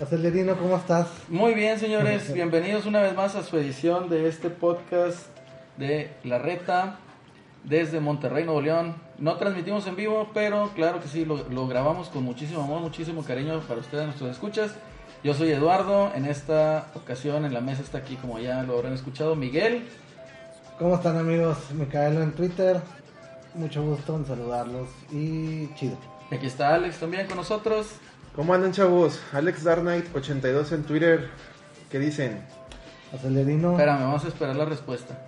Acelerino, 0.00 0.58
¿cómo 0.58 0.76
estás? 0.76 1.08
Muy 1.28 1.54
bien, 1.54 1.78
señores, 1.78 2.30
bienvenidos 2.34 2.84
una 2.84 3.00
vez 3.00 3.14
más 3.14 3.34
a 3.34 3.42
su 3.42 3.56
edición 3.56 4.10
de 4.10 4.28
este 4.28 4.50
podcast 4.50 5.28
de 5.78 6.12
La 6.22 6.38
Reta 6.38 6.98
desde 7.64 7.98
Monterrey, 7.98 8.44
Nuevo 8.44 8.60
León. 8.60 8.96
No 9.18 9.36
transmitimos 9.36 9.86
en 9.86 9.96
vivo, 9.96 10.30
pero 10.34 10.70
claro 10.74 11.00
que 11.00 11.08
sí, 11.08 11.24
lo, 11.24 11.48
lo 11.48 11.66
grabamos 11.66 12.08
con 12.08 12.24
muchísimo 12.24 12.62
amor, 12.62 12.82
muchísimo 12.82 13.24
cariño 13.24 13.58
para 13.60 13.80
ustedes, 13.80 14.04
nuestros 14.04 14.32
escuchas. 14.32 14.74
Yo 15.24 15.32
soy 15.32 15.50
Eduardo, 15.50 16.12
en 16.14 16.26
esta 16.26 16.88
ocasión 16.94 17.46
en 17.46 17.54
la 17.54 17.62
mesa 17.62 17.80
está 17.80 17.96
aquí, 17.96 18.16
como 18.16 18.38
ya 18.38 18.62
lo 18.64 18.74
habrán 18.74 18.92
escuchado, 18.92 19.34
Miguel. 19.34 19.88
¿Cómo 20.78 20.96
están 20.96 21.16
amigos? 21.16 21.56
Micaelo 21.72 22.22
en 22.22 22.32
Twitter. 22.32 22.82
Mucho 23.54 23.82
gusto 23.82 24.14
en 24.14 24.26
saludarlos 24.26 24.88
y 25.10 25.72
chido. 25.74 25.96
Aquí 26.30 26.46
está 26.46 26.74
Alex 26.74 26.98
también 27.00 27.26
con 27.26 27.38
nosotros. 27.38 27.98
¿Cómo 28.36 28.52
andan, 28.52 28.72
chavos? 28.72 29.20
Alex 29.32 29.64
Dark 29.64 29.80
Knight 29.80 30.14
82 30.14 30.72
en 30.72 30.82
Twitter. 30.84 31.28
¿Qué 31.90 31.98
dicen? 31.98 32.40
Acelerino. 33.12 33.72
Espérame, 33.72 34.00
vamos 34.00 34.24
a 34.24 34.28
esperar 34.28 34.56
la 34.56 34.66
respuesta. 34.66 35.18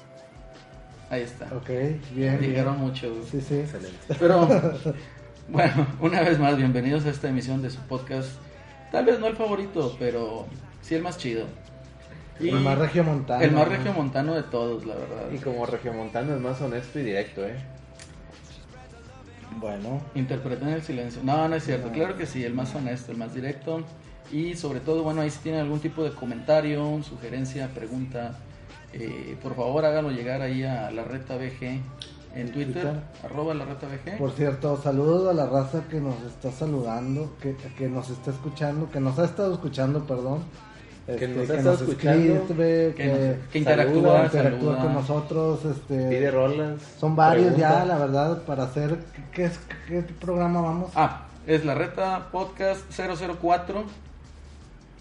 Ahí 1.09 1.23
está. 1.23 1.47
Ok, 1.57 1.69
bien. 2.15 2.39
Dijeron 2.39 2.75
bien. 2.77 2.87
mucho. 2.87 3.09
güey. 3.11 3.25
Sí, 3.31 3.41
sí. 3.41 3.61
Excelente. 3.61 3.99
Pero, 4.19 4.47
bueno, 5.49 5.87
una 6.01 6.21
vez 6.21 6.39
más, 6.39 6.57
bienvenidos 6.59 7.07
a 7.07 7.11
esta 7.11 7.29
emisión 7.29 7.63
de 7.63 7.71
su 7.71 7.81
podcast. 7.81 8.29
Tal 8.93 9.07
vez 9.07 9.19
no 9.21 9.27
el 9.27 9.37
favorito, 9.37 9.97
pero 9.99 10.47
sí 10.83 10.95
el 10.95 11.03
más 11.03 11.17
chido. 11.17 11.47
Y 12.41 12.51
El 12.51 12.61
más 12.61 12.79
regiomontano. 12.79 13.43
el 13.43 13.51
más 13.53 13.67
¿no? 13.69 13.75
regiomontano 13.75 14.35
de 14.35 14.43
todos, 14.45 14.85
la 14.87 14.95
verdad. 14.95 15.31
Y 15.33 15.39
como 15.39 15.65
regiomontano 15.67 16.35
es 16.35 16.41
más 16.41 16.61
honesto 16.61 17.01
y 17.01 17.05
directo, 17.05 17.45
¿eh? 17.45 17.57
Bueno, 19.57 20.01
Interpreten 20.15 20.69
el 20.69 20.83
silencio. 20.83 21.21
No, 21.25 21.49
no 21.49 21.57
es 21.57 21.65
cierto. 21.65 21.89
No. 21.89 21.93
Claro 21.93 22.17
que 22.17 22.27
sí, 22.27 22.45
el 22.45 22.55
más 22.55 22.75
honesto, 22.75 23.13
el 23.13 23.19
más 23.19 23.35
directo. 23.35 23.83
Y 24.31 24.55
sobre 24.55 24.81
todo, 24.81 25.03
bueno, 25.03 25.23
ahí 25.23 25.31
si 25.31 25.39
tienen 25.39 25.63
algún 25.63 25.81
tipo 25.81 26.05
de 26.05 26.11
comentario, 26.13 27.03
sugerencia, 27.03 27.69
pregunta, 27.75 28.39
eh, 28.93 29.37
por 29.43 29.57
favor 29.57 29.85
háganlo 29.85 30.11
llegar 30.11 30.43
ahí 30.43 30.65
a 30.65 30.91
la 30.91 31.03
reta 31.05 31.37
BG 31.37 31.63
en 31.63 31.83
En 32.35 32.53
Twitter, 32.53 32.73
Twitter. 32.75 33.03
arroba 33.25 33.55
la 33.55 33.65
reta 33.65 33.87
BG. 33.87 34.19
por 34.19 34.33
cierto, 34.33 34.77
saludos 34.83 35.29
a 35.31 35.33
la 35.33 35.47
raza 35.47 35.85
que 35.89 35.99
nos 36.01 36.21
está 36.23 36.53
saludando, 36.53 37.37
que, 37.41 37.57
que 37.79 37.89
nos 37.89 38.11
está 38.11 38.31
escuchando, 38.33 38.91
que 38.91 39.01
nos 39.01 39.19
ha 39.19 39.25
estado 39.25 39.55
escuchando, 39.55 40.07
perdón. 40.07 40.41
Este, 41.09 41.29
nos 41.29 41.51
estado 41.51 41.75
escuchando, 41.75 42.35
escribe, 42.37 42.95
que, 42.97 43.03
que, 43.03 43.07
nos- 43.37 43.49
que 43.51 43.59
interactúa, 43.59 44.25
interactúa 44.25 44.61
saluda. 44.77 44.83
con 44.83 44.95
nosotros. 44.95 45.65
Este, 45.65 46.09
Pide 46.09 46.31
rolas. 46.31 46.83
son 46.99 47.17
varios 47.17 47.57
ya, 47.57 47.85
la 47.85 47.99
verdad, 47.99 48.43
para 48.43 48.65
hacer. 48.65 48.99
¿Qué, 49.33 49.45
es, 49.47 49.59
qué 49.87 50.03
programa 50.21 50.61
vamos? 50.61 50.91
Ah, 50.95 51.27
es 51.47 51.65
la 51.65 51.75
reta 51.75 52.29
podcast 52.31 52.83
004. 52.95 53.85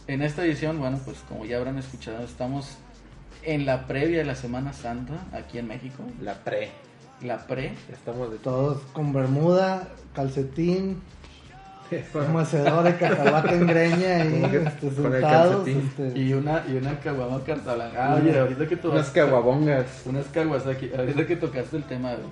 En 0.08 0.22
esta 0.22 0.46
edición, 0.46 0.80
bueno, 0.80 1.00
pues 1.04 1.18
como 1.28 1.44
ya 1.46 1.58
habrán 1.58 1.78
escuchado, 1.78 2.24
estamos 2.24 2.78
en 3.44 3.66
la 3.66 3.86
previa 3.88 4.20
de 4.20 4.26
la 4.26 4.36
Semana 4.36 4.72
Santa 4.72 5.26
aquí 5.34 5.58
en 5.58 5.68
México. 5.68 6.04
La 6.22 6.36
pre. 6.36 6.70
La 7.22 7.46
pre. 7.48 7.74
Estamos 7.92 8.32
de 8.32 8.38
Todos 8.38 8.82
con 8.94 9.12
bermuda, 9.12 9.90
calcetín, 10.14 11.02
todo. 12.13 12.27
mecedor 12.29 12.84
de 12.84 12.98
cacahuate 12.98 13.56
en 13.56 13.67
greña 13.67 14.25
y 14.25 14.41
Como 14.41 14.48
este, 14.48 14.88
con 14.89 15.06
el 15.06 15.12
sentados. 15.22 15.56
calcetín. 15.56 15.91
este, 15.98 16.20
Y 16.20 16.34
una, 16.34 16.63
y 16.67 16.74
una 16.77 17.00
caguama 17.00 17.44
carta 17.44 17.75
blanca. 17.75 18.12
Ah, 18.13 18.15
oye, 18.15 18.38
ahorita 18.39 18.67
que 18.67 18.77
tú 18.77 18.91
Unas 18.91 19.10
caguabongas. 19.10 19.86
Unas 20.06 20.25
Kawasaki. 20.27 20.91
Ahorita 20.98 21.25
que 21.25 21.36
tocaste 21.36 21.77
el 21.77 21.84
tema, 21.84 22.13
güey. 22.15 22.27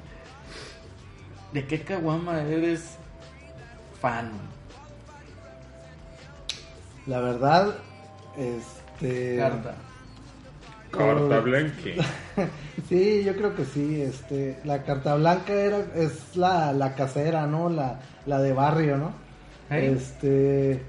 ¿De 1.53 1.65
qué 1.67 1.81
caguama 1.83 2.41
eres 2.41 2.97
fan? 4.01 4.31
La 7.07 7.19
verdad, 7.19 7.75
este. 8.37 9.37
Carta. 9.37 9.75
Carta 10.91 11.39
Blanque. 11.39 11.97
Sí, 12.89 13.23
yo 13.23 13.35
creo 13.35 13.55
que 13.55 13.63
sí. 13.65 14.01
Este, 14.01 14.59
la 14.65 14.83
carta 14.83 15.15
blanca 15.15 15.53
era 15.53 15.79
es 15.95 16.35
la, 16.35 16.71
la 16.73 16.93
casera, 16.93 17.47
¿no? 17.47 17.69
La, 17.69 17.99
la 18.25 18.39
de 18.41 18.51
barrio, 18.53 18.97
¿no? 18.97 19.11
Este, 19.69 20.79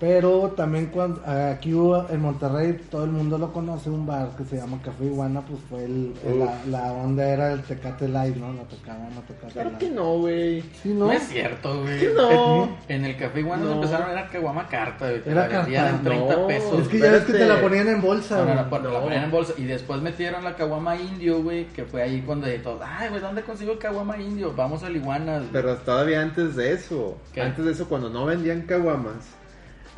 pero 0.00 0.52
también 0.56 0.86
cuando 0.86 1.20
aquí 1.26 1.74
hubo 1.74 2.08
en 2.08 2.20
Monterrey 2.22 2.80
todo 2.90 3.04
el 3.04 3.10
mundo 3.10 3.36
lo 3.38 3.52
conoce 3.52 3.90
un 3.90 4.06
bar 4.06 4.30
que 4.36 4.44
se 4.44 4.56
llama 4.56 4.80
Café 4.82 5.04
Iguana, 5.04 5.42
pues 5.42 5.60
fue 5.68 5.84
el, 5.84 6.14
el- 6.26 6.38
la, 6.40 6.54
la 6.70 6.92
onda 6.92 7.28
era 7.28 7.52
el 7.52 7.62
Tecate 7.62 8.08
Light, 8.08 8.34
¿no? 8.36 8.52
La 8.54 8.62
tocaba, 8.62 8.98
no 9.14 9.20
Tecate 9.20 9.52
Claro 9.52 9.68
Light. 9.70 9.78
que 9.80 9.90
no, 9.90 10.18
güey. 10.18 10.62
Sí, 10.82 10.88
No, 10.94 11.06
¿no? 11.06 11.12
es 11.12 11.28
cierto, 11.28 11.82
güey. 11.82 12.08
No. 12.16 12.76
En, 12.88 13.04
el 13.04 13.16
café 13.16 13.40
igual 13.40 13.60
nos 13.60 13.68
No. 13.68 13.74
empezaron 13.76 14.10
era 14.10 14.26
caguama 14.28 14.66
carta, 14.68 15.08
güey. 15.08 15.22
Te 15.22 15.30
Era 15.30 15.48
la 15.48 15.58
vendían 15.58 15.84
en 15.86 15.92
carta. 15.92 16.08
30 16.10 16.36
No. 16.36 16.46
pesos. 16.46 16.80
Es 16.80 16.88
que 16.88 16.98
güey. 16.98 17.10
ya 17.10 17.16
ves 17.18 17.24
que 17.26 17.32
te 17.34 17.46
la 17.46 17.60
ponían 17.60 17.88
en 17.88 18.00
bolsa. 18.00 18.36
No, 18.38 18.44
no, 18.44 18.48
no, 18.48 18.54
güey. 18.56 18.68
cuando 18.70 18.90
la 18.90 19.00
ponían 19.02 19.24
en 19.24 19.30
bolsa. 19.30 19.52
Y 19.58 19.64
después 19.64 20.00
metieron 20.00 20.42
la 20.44 20.56
caguama 20.56 20.96
indio, 20.96 21.42
güey. 21.42 21.66
Que 21.66 21.84
fue 21.84 22.02
ahí 22.02 22.22
cuando 22.22 22.46
de 22.46 22.58
todos, 22.58 22.80
ay, 22.82 23.10
güey, 23.10 23.20
¿dónde 23.20 23.42
consigo 23.42 23.72
el 23.72 23.78
caguama 23.78 24.16
indio? 24.18 24.54
Vamos 24.56 24.82
al 24.82 24.96
iguana. 24.96 25.36
güey". 25.38 25.48
Pero 25.52 25.76
todavía 25.76 26.22
antes 26.22 26.56
de 26.56 26.72
eso, 26.72 27.18
¿Qué? 27.34 27.42
antes 27.42 27.64
de 27.64 27.72
eso, 27.72 27.86
cuando 27.88 28.08
no 28.08 28.24
vendían 28.24 28.62
caguamas, 28.62 29.16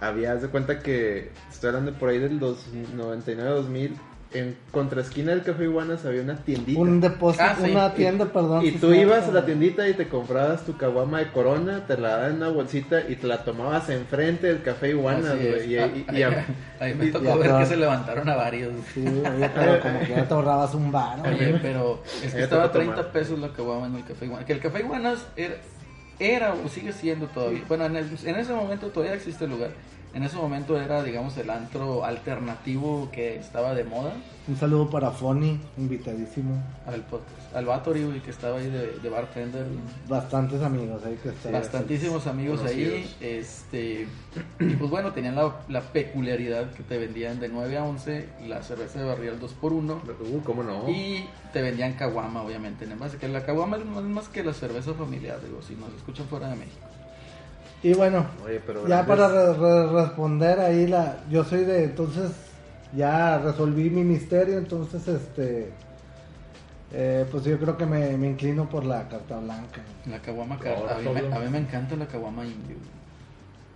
había, 0.02 0.34
de 0.36 0.48
cuenta 0.48 0.80
que, 0.80 1.30
estoy 1.50 1.68
hablando 1.68 1.92
por 1.94 2.08
ahí 2.10 2.18
del 2.18 2.38
99-2000, 2.40 3.90
en 4.34 4.56
contraesquina 4.70 5.32
del 5.32 5.42
Café 5.42 5.64
Iguanas 5.64 6.06
había 6.06 6.22
una 6.22 6.36
tiendita. 6.38 6.80
Un 6.80 7.02
depósito, 7.02 7.44
Ah, 7.46 7.54
sí. 7.62 7.70
una 7.70 7.92
tienda, 7.92 8.24
perdón. 8.24 8.64
y 8.64 8.72
tú 8.72 8.90
ibas 8.94 9.28
a 9.28 9.30
la 9.32 9.44
tiendita 9.44 9.86
y 9.86 9.92
te 9.92 10.08
comprabas 10.08 10.64
tu 10.64 10.74
caguama 10.78 11.18
de 11.18 11.26
corona, 11.32 11.86
te 11.86 11.98
la 11.98 12.08
daban 12.16 12.30
en 12.30 12.36
una 12.38 12.48
bolsita 12.48 13.02
y 13.10 13.16
te 13.16 13.26
la 13.26 13.44
tomabas 13.44 13.90
enfrente 13.90 14.46
del 14.46 14.62
Café 14.62 14.88
Iguanas, 14.88 15.36
güey. 15.36 15.74
Y, 15.74 15.76
Ah, 15.78 15.86
y- 15.86 16.06
y 16.10 16.22
ahí- 16.22 16.22
a- 16.22 16.46
ahí 16.80 16.94
me 16.94 17.08
tocó 17.08 17.34
y 17.36 17.38
ver 17.40 17.58
que 17.58 17.66
se 17.66 17.76
levantaron 17.76 18.26
a 18.30 18.34
varios. 18.36 18.72
güey. 18.72 18.84
Sí, 18.94 19.04
oye, 19.06 19.50
pero 19.54 19.80
como 19.80 20.00
que 20.00 20.08
ya 20.08 20.26
te 20.26 20.32
ahorrabas 20.34 20.74
un 20.74 20.90
bar. 20.90 21.20
Oye, 21.28 21.58
pero 21.60 22.02
es 22.24 22.32
que 22.32 22.42
estaba 22.42 22.64
a 22.64 22.72
te 22.72 22.78
tocó 22.78 22.78
30 22.78 22.96
tomar. 22.96 23.12
pesos 23.12 23.38
la 23.38 23.48
caguama 23.52 23.86
en 23.88 23.96
el 23.96 24.04
Café 24.06 24.24
Iguanas. 24.24 24.46
Que 24.46 24.52
el 24.54 24.60
Café 24.60 24.80
Iguanas 24.80 25.26
era, 25.36 25.56
era 26.18 26.54
o 26.54 26.68
sigue 26.68 26.92
siendo 26.92 27.26
todavía. 27.26 27.62
Bueno, 27.68 27.86
en, 27.86 27.96
ese 27.96 28.52
momento 28.52 28.88
todavía 28.88 29.14
existe 29.14 29.44
el 29.44 29.50
lugar. 29.50 29.70
En 30.14 30.22
ese 30.24 30.36
momento 30.36 30.78
era, 30.78 31.02
digamos, 31.02 31.36
el 31.38 31.48
antro 31.48 32.04
alternativo 32.04 33.08
que 33.10 33.36
estaba 33.36 33.74
de 33.74 33.84
moda. 33.84 34.12
Un 34.46 34.56
saludo 34.56 34.90
para 34.90 35.10
Fony, 35.10 35.58
invitadísimo. 35.78 36.62
Al 36.86 37.00
podcast. 37.02 37.56
Al 37.56 37.64
Vatori, 37.64 38.04
güey, 38.04 38.20
que 38.20 38.30
estaba 38.30 38.58
ahí 38.58 38.68
de, 38.68 38.98
de 38.98 39.08
bartender. 39.08 39.66
Bastantes 40.08 40.60
amigos 40.60 41.02
ahí 41.06 41.18
que 41.22 41.30
están. 41.30 41.52
Bastantísimos 41.52 42.26
amigos 42.26 42.62
ahí. 42.62 43.10
Este, 43.20 44.06
y 44.60 44.74
pues 44.74 44.90
bueno, 44.90 45.12
tenían 45.12 45.34
la, 45.34 45.60
la 45.68 45.80
peculiaridad 45.80 46.70
que 46.72 46.82
te 46.82 46.98
vendían 46.98 47.40
de 47.40 47.48
9 47.48 47.78
a 47.78 47.84
11 47.84 48.28
la 48.48 48.62
cerveza 48.62 48.98
de 48.98 49.06
barril 49.06 49.40
2x1. 49.40 50.00
Uh, 50.20 50.42
¿cómo 50.44 50.62
no? 50.62 50.90
Y 50.90 51.26
te 51.54 51.62
vendían 51.62 51.94
caguama, 51.94 52.42
obviamente. 52.42 52.84
En 52.84 52.98
base 52.98 53.16
que 53.16 53.28
la 53.28 53.46
caguama 53.46 53.78
es 53.78 53.86
más, 53.86 54.02
más 54.04 54.28
que 54.28 54.44
la 54.44 54.52
cerveza 54.52 54.92
familiar, 54.92 55.40
digo, 55.42 55.62
si 55.62 55.74
nos 55.74 55.92
escuchan 55.94 56.26
fuera 56.26 56.50
de 56.50 56.56
México. 56.56 56.86
Y 57.82 57.94
bueno, 57.94 58.26
Oye, 58.44 58.60
pero 58.64 58.86
ya 58.86 59.04
para 59.06 59.28
re- 59.28 59.54
re- 59.54 59.92
responder 59.92 60.60
ahí 60.60 60.86
la, 60.86 61.18
yo 61.30 61.42
soy 61.44 61.64
de, 61.64 61.84
entonces 61.84 62.30
ya 62.94 63.38
resolví 63.38 63.90
mi 63.90 64.04
misterio, 64.04 64.58
entonces 64.58 65.08
este, 65.08 65.70
eh, 66.92 67.26
pues 67.30 67.42
yo 67.44 67.58
creo 67.58 67.76
que 67.76 67.86
me, 67.86 68.16
me 68.16 68.28
inclino 68.28 68.68
por 68.68 68.84
la 68.84 69.08
carta 69.08 69.38
blanca. 69.40 69.80
La 70.06 70.18
caguama. 70.20 70.54
A 70.56 70.58
mí, 70.98 71.08
me, 71.12 71.20
solo. 71.22 71.34
a 71.34 71.38
mí 71.40 71.50
me 71.50 71.58
encanta 71.58 71.96
la 71.96 72.06
caguama 72.06 72.44
indio. 72.44 72.76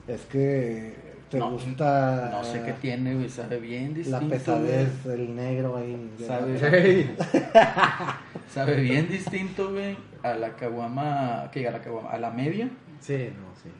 Es 0.06 0.20
que 0.26 0.94
te 1.30 1.38
No, 1.38 1.50
gusta 1.50 2.28
No 2.30 2.44
sé 2.44 2.62
qué 2.62 2.74
tiene, 2.74 3.14
güey, 3.16 3.28
sabe 3.28 3.58
bien 3.58 3.88
la 3.88 3.94
distinto. 4.20 4.28
pesadez, 4.28 4.88
güey. 5.04 5.20
el 5.20 5.34
negro 5.34 5.76
ahí. 5.78 6.14
Sabe- 6.24 6.60
la- 6.60 6.68
Hey, 6.70 7.16
Sabe 8.54 8.76
bien 8.76 9.08
distinto, 9.08 9.72
güey, 9.72 9.96
a 10.22 10.34
la 10.34 10.50
caguama, 10.54 11.48
que 11.52 11.66
a 11.66 11.72
la 11.72 11.80
caguama, 11.80 12.10
a 12.10 12.18
la 12.18 12.30
media 12.30 12.68
Sí, 13.00 13.30
no, 13.36 13.46
sí. 13.62 13.70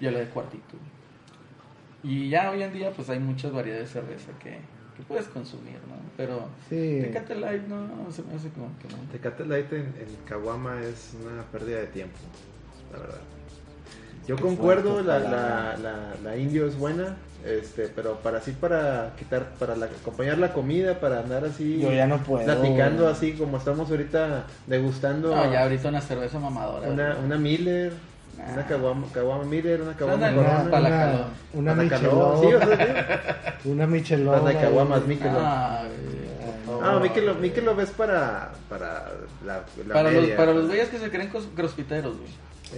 Y 0.00 0.06
a 0.06 0.10
la 0.10 0.18
de 0.20 0.26
cuartito. 0.26 0.64
güey. 2.02 2.14
Y 2.16 2.28
ya 2.28 2.50
hoy 2.50 2.62
en 2.62 2.72
día, 2.72 2.90
pues 2.92 3.08
hay 3.10 3.18
muchas 3.18 3.52
variedades 3.52 3.92
de 3.92 4.00
cerveza 4.00 4.30
que, 4.42 4.50
que 4.96 5.02
puedes 5.08 5.26
consumir, 5.26 5.74
¿no? 5.88 5.96
Pero 6.16 6.48
Sí. 6.68 7.00
Tecate 7.02 7.34
Light 7.34 7.62
no, 7.66 7.86
no 7.86 8.10
se 8.12 8.22
me 8.22 8.34
hace 8.34 8.48
como 8.50 8.66
que 8.78 8.88
no. 8.88 9.00
Tecate 9.10 9.44
Light 9.44 9.72
en, 9.72 9.80
en 9.80 10.16
Caguama 10.28 10.80
es 10.82 11.14
una 11.20 11.42
pérdida 11.44 11.78
de 11.78 11.86
tiempo, 11.86 12.16
la 12.92 12.98
verdad. 13.00 13.18
Yo 14.28 14.34
Qué 14.36 14.42
concuerdo, 14.42 15.02
la, 15.02 15.18
la, 15.20 15.76
la, 15.80 16.14
la 16.22 16.36
indio 16.36 16.66
es 16.66 16.76
buena, 16.76 17.16
este, 17.44 17.86
pero 17.88 18.14
para 18.20 18.38
así, 18.38 18.50
para 18.52 19.14
quitar, 19.16 19.50
para 19.54 19.76
la- 19.76 19.86
acompañar 19.86 20.38
la 20.38 20.52
comida, 20.52 20.98
para 20.98 21.20
andar 21.20 21.44
así, 21.44 21.78
Yo 21.80 21.92
ya 21.92 22.06
no 22.08 22.18
puedo. 22.18 22.44
platicando 22.44 23.08
así 23.08 23.34
como 23.34 23.56
estamos 23.56 23.88
ahorita 23.88 24.46
degustando 24.66 25.34
No, 25.34 25.52
ya 25.52 25.62
ahorita 25.62 25.88
una 25.90 26.00
cerveza 26.00 26.40
mamadora. 26.40 26.88
una, 26.88 27.16
una 27.24 27.36
Miller. 27.38 27.92
Una 28.52 28.66
Caguama, 28.66 29.06
Caguama 29.12 29.44
Miller, 29.44 29.82
una 29.82 29.94
Caguama 29.94 30.30
Corona, 30.32 30.70
para 30.70 30.80
la 30.88 31.26
una, 31.54 31.74
calor. 31.74 31.90
la 31.90 31.96
Michelob, 31.96 32.40
sí, 32.40 32.54
o 32.54 32.58
sea, 32.60 33.58
sí. 33.62 33.68
una 33.70 33.86
Michelob. 33.86 34.40
Para 34.40 34.52
la 34.54 34.60
caguamas. 34.60 35.06
Michelob. 35.06 35.36
Ah, 35.42 35.82
Ah, 36.68 36.80
favor. 36.90 37.02
Michelob, 37.02 37.38
Michelob 37.40 37.80
es 37.80 37.90
para, 37.90 38.52
para 38.68 39.12
la, 39.44 39.62
la 39.86 39.94
Para 39.94 40.10
los, 40.10 40.22
media. 40.22 40.36
para 40.36 40.52
los 40.52 40.66
güeyes 40.66 40.88
que 40.88 40.98
se 40.98 41.10
creen 41.10 41.30
cros- 41.32 41.48
crossfiteros, 41.54 42.16
güey. 42.16 42.28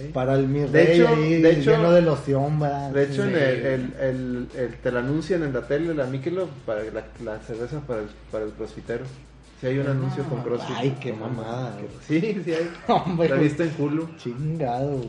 ¿sí? 0.05 0.11
Para 0.13 0.35
el 0.35 0.47
mi 0.47 0.59
De 0.61 0.67
rey 0.85 1.01
hecho- 1.01 1.07
ahí, 1.09 1.41
de 1.41 1.51
hecho- 1.51 1.71
lleno 1.71 1.91
de 1.91 2.01
loción, 2.03 2.61
va. 2.61 2.89
De 2.91 3.03
hecho, 3.03 3.23
Sí. 3.23 3.29
en 3.29 3.35
el, 3.35 3.41
el, 3.65 3.93
el- 3.99 4.47
el- 4.55 4.75
te 4.75 4.91
lo 4.91 4.99
anuncian 4.99 5.43
en 5.43 5.53
la 5.53 5.61
tele, 5.61 5.93
la 5.93 6.05
Michelob, 6.05 6.49
para 6.65 6.83
la, 6.83 7.03
la 7.23 7.39
cerveza 7.39 7.79
para 7.81 8.01
el, 8.01 8.07
para 8.31 8.45
el 8.45 8.51
crossfitero. 8.51 9.05
Si 9.59 9.67
hay 9.67 9.79
un 9.79 9.87
Ah, 9.87 9.91
anuncio 9.91 10.23
con 10.23 10.41
crossfit. 10.43 10.75
ay, 10.77 10.97
qué 11.01 11.11
mamada. 11.11 11.73
Sí, 12.07 12.41
sí 12.45 12.53
hay. 12.53 12.71
Hombre, 12.87 13.27
La 13.29 13.35
viste 13.35 13.63
en 13.63 13.73
Hulu. 13.77 14.07
chingado. 14.17 15.01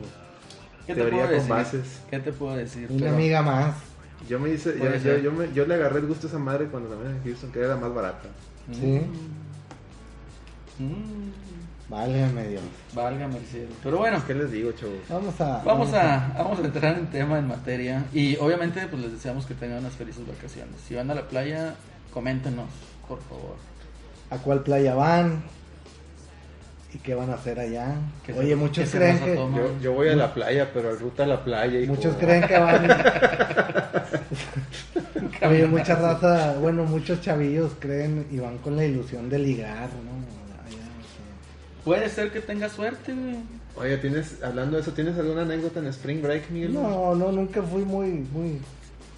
Güey. 0.95 1.05
¿Qué 1.07 1.11
Teoría 1.11 1.27
puedo 1.27 1.27
con 1.27 1.49
decir? 1.49 1.51
bases. 1.81 2.01
¿Qué 2.11 2.19
te 2.19 2.33
puedo 2.33 2.57
decir? 2.57 2.87
Una 2.91 2.99
Pero- 3.01 3.15
amiga 3.15 3.43
más. 3.43 3.75
Yo 4.29 4.39
me 4.39 4.51
hice, 4.51 4.73
yo, 4.75 4.79
Puede 4.81 4.99
yo, 4.99 5.01
ser. 5.03 5.23
yo, 5.23 5.33
me, 5.33 5.53
yo 5.55 5.67
le 5.67 5.75
agarré 5.75 6.01
el 6.01 6.07
gusto 6.07 6.27
a 6.27 6.31
esa 6.31 6.39
madre 6.39 6.67
cuando 6.67 6.91
también 6.91 7.17
en 7.17 7.23
Houston, 7.25 7.51
que 7.53 7.59
era 7.61 7.69
la 7.69 7.77
más 7.77 7.95
barata. 7.95 8.29
Sí. 8.73 9.01
Mm, 10.79 11.31
Válgame 11.91 12.49
Dios. 12.49 12.63
válgame 12.95 13.39
el 13.39 13.45
cielo. 13.47 13.69
Pero 13.83 13.99
bueno, 13.99 14.23
¿Qué 14.27 14.35
les 14.35 14.51
digo, 14.53 14.71
chavos? 14.73 14.95
Vamos 15.09 15.41
a. 15.41 15.63
vamos 15.65 15.93
a, 15.95 16.33
vamos 16.39 16.59
a 16.61 16.63
entrar 16.65 16.99
en 16.99 17.07
tema, 17.09 17.39
en 17.39 17.49
materia. 17.49 18.05
Y 18.13 18.37
obviamente, 18.37 18.87
pues 18.89 19.03
les 19.03 19.13
deseamos 19.13 19.45
que 19.47 19.55
tengan 19.55 19.79
unas 19.79 19.95
felices 19.95 20.25
vacaciones. 20.27 20.75
Si 20.87 20.95
van 20.95 21.11
a 21.11 21.15
la 21.15 21.27
playa, 21.29 21.75
coméntenos, 22.13 22.69
por 23.09 23.21
favor. 23.23 23.57
a 24.31 24.37
cuál 24.39 24.63
playa 24.63 24.95
van 24.95 25.43
y 26.93 26.99
qué 26.99 27.15
van 27.15 27.31
a 27.31 27.35
hacer 27.35 27.59
allá. 27.61 27.95
¿Qué 28.25 28.33
Oye, 28.33 28.51
se- 28.51 28.57
muchos 28.57 28.91
creen 28.91 29.19
que? 29.19 29.35
Yo, 29.35 29.81
yo 29.81 29.93
voy 29.93 30.09
a 30.09 30.17
la 30.17 30.33
playa, 30.35 30.71
pero 30.73 30.95
ruta 30.97 31.25
a 31.25 31.27
la 31.27 31.45
playa. 31.45 31.81
hijo. 31.81 31.95
muchos 31.95 32.17
creen 32.17 32.47
que 32.47 32.59
van 32.59 32.89
Oye, 35.49 35.67
mucha 35.67 35.95
raza, 35.95 36.55
bueno, 36.61 36.85
muchos 36.85 37.21
chavillos 37.21 37.73
creen 37.79 38.27
y 38.31 38.39
van 38.39 38.59
con 38.59 38.77
la 38.77 38.85
ilusión 38.85 39.29
de 39.31 39.39
ligar, 39.39 39.89
¿no? 40.05 40.11
Allá, 40.67 40.85
o 41.81 41.85
Puede 41.85 42.09
ser 42.09 42.31
que 42.31 42.41
tenga 42.41 42.69
suerte, 42.69 43.15
güey. 43.15 43.37
Oye, 43.77 43.97
¿tienes, 43.99 44.43
hablando 44.43 44.77
de 44.77 44.83
eso, 44.83 44.93
¿tienes 44.93 45.17
alguna 45.19 45.43
anécdota 45.43 45.81
en 45.81 45.87
Spring 45.87 46.21
Break. 46.21 46.51
Miguel? 46.51 46.75
No, 46.75 47.15
no, 47.15 47.33
nunca 47.33 47.63
fui 47.63 47.85
muy, 47.85 48.27
muy, 48.33 48.61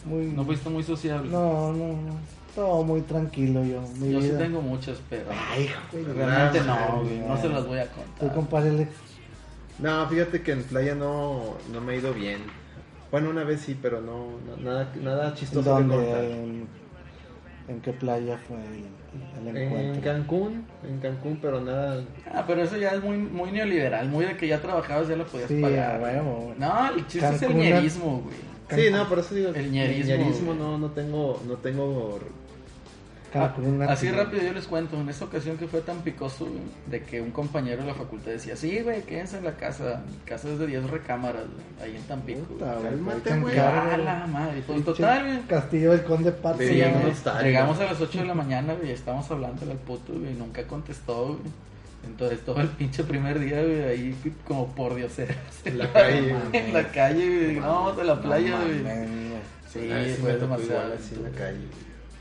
muy. 0.04 0.26
No 0.26 0.44
fuiste 0.44 0.68
muy 0.68 0.84
sociable. 0.84 1.30
No, 1.30 1.72
no, 1.72 1.88
no. 1.88 2.18
Todo 2.54 2.82
muy 2.84 3.00
tranquilo 3.02 3.64
yo. 3.64 3.80
Mi 3.98 4.12
Yo 4.12 4.20
sí 4.20 4.28
vida. 4.28 4.38
tengo 4.38 4.60
muchas, 4.60 4.98
pero 5.08 5.24
Ay, 5.50 5.70
güey. 5.90 6.04
realmente 6.04 6.60
no, 6.60 7.02
güey. 7.02 7.18
No 7.20 7.36
se 7.40 7.48
las 7.48 7.66
voy 7.66 7.78
a 7.78 7.86
Tú, 7.86 8.00
contar. 8.18 8.34
compadre 8.34 8.70
Alex. 8.70 8.90
No, 9.78 10.06
fíjate 10.08 10.42
que 10.42 10.52
en 10.52 10.62
playa 10.64 10.94
no, 10.94 11.54
no 11.72 11.80
me 11.80 11.94
ha 11.94 11.96
ido 11.96 12.12
bien. 12.12 12.40
Bueno, 13.10 13.30
una 13.30 13.44
vez 13.44 13.60
sí, 13.62 13.76
pero 13.80 14.00
no, 14.00 14.26
no- 14.46 14.56
nada, 14.62 14.92
nada 15.02 15.34
chistoso 15.34 15.62
que 15.64 15.82
¿Dónde? 15.82 15.96
contar. 15.96 16.24
En, 16.24 16.66
¿En 17.68 17.80
qué 17.80 17.92
playa 17.92 18.38
fue 18.46 18.56
el, 18.56 19.48
el 19.48 19.56
En 19.56 19.62
encuentro? 19.62 20.02
Cancún, 20.02 20.64
en 20.86 20.98
Cancún, 20.98 21.38
pero 21.40 21.60
nada. 21.60 22.02
Ah, 22.34 22.44
pero 22.46 22.62
eso 22.62 22.76
ya 22.76 22.90
es 22.90 23.02
muy, 23.02 23.16
muy 23.16 23.50
neoliberal, 23.52 24.08
muy 24.08 24.24
de 24.26 24.36
que 24.36 24.48
ya 24.48 24.60
trabajabas, 24.60 25.08
ya 25.08 25.16
lo 25.16 25.26
podías 25.26 25.48
Sí, 25.48 25.60
pagar. 25.62 26.00
güey. 26.00 26.14
No, 26.58 26.90
el 26.90 27.06
chiste 27.06 27.26
es 27.28 27.32
el 27.42 27.48
Cancún, 27.48 27.56
ñerismo, 27.60 28.22
güey. 28.24 28.52
Sí, 28.84 28.90
no, 28.90 29.06
por 29.08 29.18
eso 29.18 29.34
digo. 29.34 29.50
El 29.54 29.70
ñerismo, 29.70 30.16
ñerismo 30.16 30.46
güey. 30.54 30.58
no, 30.58 30.78
no 30.78 30.90
tengo, 30.90 31.40
no 31.46 31.54
tengo. 31.54 32.18
Ah, 33.34 33.54
Así 33.88 34.10
rápido 34.10 34.42
yo 34.42 34.52
les 34.52 34.66
cuento, 34.66 35.00
en 35.00 35.08
esa 35.08 35.24
ocasión 35.24 35.56
que 35.56 35.66
fue 35.66 35.80
tan 35.80 36.02
picoso, 36.02 36.44
güey, 36.44 36.60
de 36.86 37.02
que 37.02 37.20
un 37.20 37.30
compañero 37.30 37.80
de 37.82 37.88
la 37.88 37.94
facultad 37.94 38.32
decía, 38.32 38.56
sí, 38.56 38.80
güey, 38.80 39.02
quédense 39.02 39.38
en 39.38 39.44
la 39.44 39.56
casa, 39.56 40.02
mi 40.10 40.18
casa 40.26 40.48
es 40.50 40.58
de 40.58 40.66
10 40.66 40.90
recámaras, 40.90 41.44
güey, 41.46 41.90
ahí 41.90 41.96
en 41.96 42.02
Tampico. 42.02 42.40
Puta, 42.42 42.74
güey". 42.74 42.90
Cálmate, 42.90 43.40
güey. 43.40 43.58
Ah, 43.58 43.90
güey. 43.94 44.04
la 44.04 44.26
madre, 44.26 44.62
pues 44.66 44.84
total, 44.84 45.26
güey. 45.26 45.40
Castillo 45.46 45.92
del 45.92 46.04
Conde 46.04 46.32
Pato. 46.32 46.58
Sí, 46.58 46.64
güey, 46.66 47.44
llegamos 47.44 47.80
a 47.80 47.84
las 47.84 48.00
8 48.00 48.18
de 48.18 48.24
la 48.26 48.34
mañana, 48.34 48.74
güey, 48.74 48.90
estábamos 48.90 49.30
hablando 49.30 49.70
al 49.70 49.78
puto, 49.78 50.12
güey, 50.12 50.32
y 50.32 50.34
nunca 50.34 50.62
contestó, 50.66 51.28
güey. 51.28 51.38
Entonces 52.04 52.40
todo 52.44 52.60
el 52.60 52.68
pinche 52.68 53.04
primer 53.04 53.38
día, 53.38 53.62
güey, 53.62 53.82
ahí 53.84 54.34
como 54.46 54.74
por 54.74 54.94
dioseras. 54.94 55.36
En 55.64 55.78
la 55.78 55.90
calle, 55.92 56.20
güey. 56.34 56.64
en 56.66 56.74
la 56.74 56.88
calle, 56.88 57.44
güey, 57.44 57.56
no, 57.60 57.66
vamos 57.66 57.98
a 57.98 58.04
la 58.04 58.20
playa, 58.20 58.58
güey. 58.60 58.82
Sí, 59.72 59.88
fue 60.20 60.36
demasiado. 60.36 60.92
en 61.14 61.22
la 61.22 61.30
calle. 61.30 61.60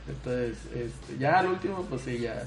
Entonces, 0.07 0.57
este, 0.75 1.17
ya 1.19 1.39
al 1.39 1.47
último, 1.47 1.85
pues 1.89 2.01
sí, 2.01 2.19
ya. 2.19 2.43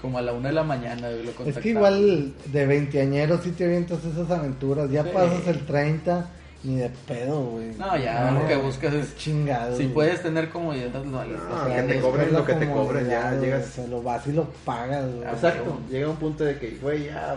Como 0.00 0.18
a 0.18 0.22
la 0.22 0.32
una 0.32 0.48
de 0.48 0.54
la 0.54 0.64
mañana, 0.64 1.08
lo 1.10 1.46
Es 1.46 1.58
que 1.58 1.68
igual 1.68 2.34
de 2.46 2.66
veinteañeros 2.66 3.40
sí 3.44 3.52
te 3.52 3.64
avientas 3.66 4.04
esas 4.04 4.28
aventuras. 4.30 4.90
Ya 4.90 5.04
Sí. 5.04 5.10
pasas 5.14 5.46
el 5.46 5.64
30, 5.64 6.26
ni 6.64 6.74
de 6.76 6.90
pedo, 7.06 7.40
güey. 7.44 7.68
No, 7.78 7.96
ya 7.96 8.32
lo 8.32 8.46
que 8.48 8.56
buscas 8.56 8.92
es. 8.94 9.16
chingado. 9.16 9.76
Si 9.76 9.84
güey. 9.84 9.94
puedes 9.94 10.20
tener 10.22 10.50
comodidad, 10.50 10.90
no, 11.04 11.04
no, 11.04 11.18
O 11.20 11.66
sea, 11.68 11.76
que 11.86 11.92
te 11.94 12.00
cobren 12.00 12.32
lo 12.32 12.44
que 12.44 12.54
te 12.54 12.68
cobren, 12.68 13.06
ya 13.08 13.30
llegas- 13.36 13.60
güey, 13.60 13.72
Se 13.86 13.88
lo 13.88 14.02
vas 14.02 14.26
y 14.26 14.32
lo 14.32 14.44
pagas, 14.64 15.04
güey. 15.14 15.28
Exacto, 15.28 15.78
llega 15.88 16.08
un 16.08 16.16
punto 16.16 16.42
de 16.44 16.58
que, 16.58 16.70
güey, 16.82 17.04
ya. 17.06 17.36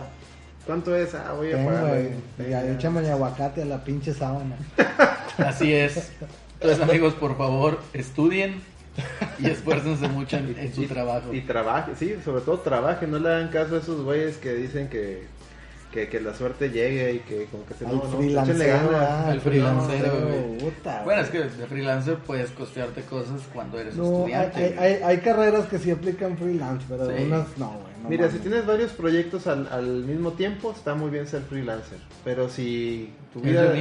¿Cuánto 0.66 0.96
es? 0.96 1.14
Ah, 1.14 1.34
voy 1.36 1.52
a 1.52 1.64
pagar. 1.64 2.00
Ya, 2.40 2.48
Ya. 2.48 2.70
échame 2.72 2.98
el 2.98 3.10
aguacate 3.12 3.62
a 3.62 3.66
la 3.66 3.84
pinche 3.84 4.12
sábana. 4.12 4.56
Así 5.38 5.72
es. 5.72 6.10
Entonces, 6.54 6.82
amigos, 6.82 7.14
por 7.14 7.36
favor, 7.38 7.78
estudien 7.92 8.60
y 9.38 9.46
esfuércense 9.46 10.08
mucho 10.08 10.36
en, 10.36 10.56
en 10.58 10.74
su 10.74 10.82
Y- 10.82 10.86
trabajo. 10.86 11.32
Y 11.32 11.40
trabaje, 11.42 11.92
sí, 11.98 12.16
sobre 12.24 12.40
todo 12.42 12.58
trabaje, 12.60 13.06
no 13.06 13.18
le 13.18 13.28
hagan 13.28 13.48
caso 13.48 13.76
a 13.76 13.78
esos 13.78 14.02
güeyes 14.02 14.36
que 14.38 14.54
dicen 14.54 14.88
que, 14.88 15.24
que, 15.92 16.08
que 16.08 16.20
la 16.20 16.34
suerte 16.34 16.70
llegue 16.70 17.14
y 17.14 17.18
que 17.20 17.44
como 17.46 17.64
que 17.66 17.74
se 17.74 17.86
Al 17.86 17.96
no, 17.96 18.04
no, 18.04 18.10
freelancero, 18.10 18.58
échenle 18.58 18.66
ganas. 18.66 18.92
ah, 19.10 19.30
Al 19.30 19.40
freelancero, 19.40 20.12
puta, 20.58 21.02
Bueno, 21.04 21.22
es 21.22 21.30
que 21.30 21.38
de 21.38 21.66
freelancer 21.66 22.16
puedes 22.16 22.50
costearte 22.50 23.02
cosas 23.02 23.40
cuando 23.52 23.78
eres 23.78 23.96
No, 23.96 24.04
estudiante. 24.04 24.74
hay, 24.78 24.92
hay- 24.94 25.02
hay 25.02 25.18
carreras 25.18 25.66
que 25.66 25.78
sí 25.78 25.90
aplican 25.90 26.36
freelance, 26.36 26.84
pero 26.88 27.06
Sí. 27.06 27.22
unas 27.24 27.46
no, 27.56 27.68
güey. 27.70 27.94
no 28.02 28.08
Mira, 28.08 28.26
si 28.26 28.36
mames. 28.36 28.42
tienes 28.42 28.66
varios 28.66 28.92
proyectos 28.92 29.46
al, 29.46 29.68
al 29.70 30.04
mismo 30.04 30.32
tiempo, 30.32 30.72
está 30.76 30.94
muy 30.94 31.10
bien 31.10 31.26
ser 31.26 31.42
freelancer. 31.42 31.98
Pero 32.24 32.48
si 32.48 33.12
tu 33.32 33.38
¿Es 33.40 33.44
vida, 33.44 33.72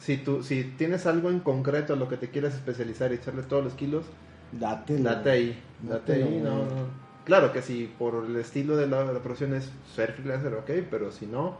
si 0.00 0.16
tu, 0.16 0.42
si 0.42 0.64
tienes 0.64 1.06
algo 1.06 1.30
en 1.30 1.38
concreto 1.38 1.92
a 1.92 1.96
lo 1.96 2.08
que 2.08 2.16
te 2.16 2.28
quieras 2.28 2.54
especializar 2.54 3.12
y 3.12 3.16
echarle 3.16 3.42
todos 3.44 3.62
los 3.62 3.74
kilos, 3.74 4.04
Date, 4.52 4.98
date 4.98 5.30
ahí, 5.30 5.62
date 5.82 6.12
Dátelo, 6.12 6.26
ahí, 6.26 6.40
no. 6.44 7.02
Claro 7.24 7.52
que 7.52 7.62
si 7.62 7.86
por 7.98 8.24
el 8.26 8.36
estilo 8.36 8.76
de 8.76 8.86
la, 8.86 9.04
la 9.04 9.20
profesión 9.20 9.54
es 9.54 9.70
ser 9.94 10.12
freelancer, 10.12 10.54
ok, 10.54 10.70
pero 10.90 11.10
si 11.12 11.26
no, 11.26 11.56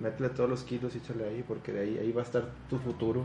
métele 0.00 0.28
todos 0.30 0.48
los 0.48 0.62
kilos 0.62 0.94
y 0.94 0.98
échale 0.98 1.24
ahí, 1.28 1.44
porque 1.46 1.72
de 1.72 1.80
ahí, 1.80 1.98
ahí 1.98 2.12
va 2.12 2.22
a 2.22 2.24
estar 2.24 2.44
tu 2.70 2.78
futuro. 2.78 3.24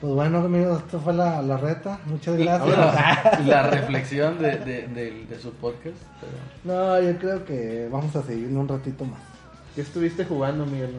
Pues 0.00 0.12
bueno, 0.14 0.38
amigos, 0.38 0.78
esto 0.78 1.00
fue 1.00 1.12
la, 1.12 1.42
la 1.42 1.56
reta. 1.56 1.98
Muchas 2.06 2.36
gracias. 2.36 2.78
Ahora, 2.78 3.40
la 3.46 3.62
reflexión 3.68 4.38
de, 4.38 4.56
de, 4.58 4.86
de- 4.86 5.26
de 5.28 5.38
su 5.40 5.50
podcast. 5.54 5.96
pero- 6.20 6.32
No, 6.76 7.00
yo 7.02 7.18
creo 7.18 7.44
que 7.44 7.88
vamos 7.90 8.14
a 8.14 8.22
seguir 8.22 8.46
un 8.56 8.68
ratito 8.68 9.04
más. 9.04 9.18
¿Qué 9.74 9.80
estuviste 9.80 10.24
jugando, 10.24 10.64
Miguel? 10.66 10.92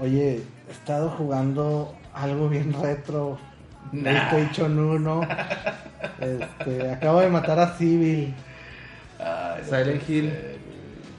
Oye, 0.00 0.42
he 0.68 0.72
estado 0.72 1.10
jugando 1.10 1.94
algo 2.12 2.48
bien 2.48 2.72
retro. 2.82 3.38
Nah. 3.92 4.30
PlayStation 4.30 4.78
1. 4.78 5.20
Este, 6.20 6.90
acabo 6.90 7.20
de 7.20 7.28
matar 7.28 7.58
a 7.58 7.76
Civil. 7.76 8.34
Ay, 9.18 9.62
no 9.62 9.64
Silent 9.68 10.08
Hill. 10.08 10.30
ser. 10.30 10.54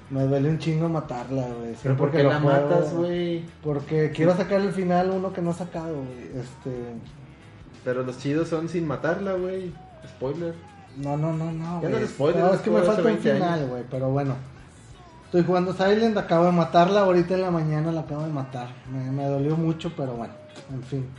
Me 0.09 0.23
duele 0.23 0.49
un 0.49 0.59
chingo 0.59 0.87
matarla, 0.87 1.47
güey. 1.47 1.75
¿Pero 1.81 1.97
por 1.97 2.11
qué 2.11 2.23
la 2.23 2.39
juego, 2.39 2.45
matas, 2.45 2.93
güey? 2.93 3.43
Porque 3.63 4.11
quiero 4.11 4.35
sacar 4.37 4.61
el 4.61 4.71
final 4.71 5.09
uno 5.09 5.33
que 5.33 5.41
no 5.41 5.51
he 5.51 5.53
sacado, 5.53 5.95
güey. 5.95 6.41
Este, 6.41 6.71
Pero 7.83 8.03
los 8.03 8.17
chidos 8.19 8.47
son 8.47 8.69
sin 8.69 8.85
matarla, 8.87 9.33
güey. 9.33 9.71
Spoiler. 10.07 10.53
no, 10.97 11.17
no, 11.17 11.33
no, 11.33 11.51
no. 11.51 11.81
Ya 11.81 11.89
no 11.89 12.07
spoiler, 12.07 12.43
No, 12.43 12.53
es 12.53 12.61
que 12.61 12.69
me 12.69 12.81
falta 12.81 13.01
un 13.01 13.07
hace 13.07 13.19
20 13.23 13.33
final, 13.33 13.67
güey, 13.67 13.83
pero 13.89 14.09
bueno. 14.09 14.35
Estoy 15.25 15.43
jugando 15.43 15.73
Silent, 15.73 16.15
acabo 16.17 16.45
de 16.45 16.51
matarla, 16.51 17.01
ahorita 17.01 17.33
en 17.33 17.41
la 17.41 17.51
mañana 17.51 17.91
la 17.91 18.01
acabo 18.01 18.21
de 18.23 18.31
matar. 18.31 18.69
Me, 18.91 19.11
me 19.11 19.25
dolió 19.25 19.57
mucho, 19.57 19.91
pero 19.97 20.13
bueno, 20.13 20.33
en 20.71 20.83
fin. 20.83 21.09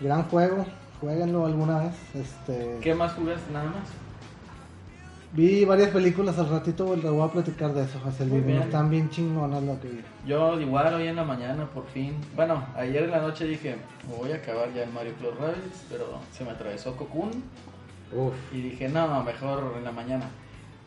Gran 0.00 0.22
juego, 0.24 0.64
jueguenlo 1.00 1.46
alguna 1.46 1.78
vez. 1.80 1.94
Este, 2.14 2.78
¿Qué 2.80 2.94
más 2.94 3.12
jugaste? 3.14 3.52
Nada 3.52 3.66
más. 3.66 3.88
Vi 5.32 5.64
varias 5.64 5.90
películas 5.90 6.36
al 6.38 6.48
ratito, 6.48 6.96
les 6.96 7.04
voy 7.08 7.22
a 7.22 7.30
platicar 7.30 7.72
de 7.72 7.84
eso, 7.84 8.00
José 8.00 8.26
Luis. 8.26 8.44
bien. 8.44 8.62
Están 8.62 8.90
bien 8.90 9.08
chingonas 9.10 9.62
lo 9.62 9.78
que 9.80 9.88
vi. 9.88 10.00
Yo 10.26 10.58
igual 10.60 10.92
hoy 10.94 11.06
en 11.06 11.14
la 11.16 11.22
mañana, 11.24 11.66
por 11.66 11.86
fin. 11.86 12.16
Bueno, 12.34 12.64
ayer 12.76 13.04
en 13.04 13.10
la 13.12 13.20
noche 13.20 13.44
dije, 13.44 13.76
voy 14.18 14.32
a 14.32 14.36
acabar 14.36 14.72
ya 14.74 14.82
el 14.82 14.90
Mario 14.92 15.12
Plus 15.14 15.36
Rabbids, 15.38 15.84
pero 15.88 16.18
se 16.32 16.44
me 16.44 16.50
atravesó 16.50 16.96
Cocoon 16.96 17.30
Uf. 18.12 18.32
y 18.52 18.60
dije, 18.62 18.88
no, 18.88 19.22
mejor 19.22 19.74
en 19.78 19.84
la 19.84 19.92
mañana. 19.92 20.24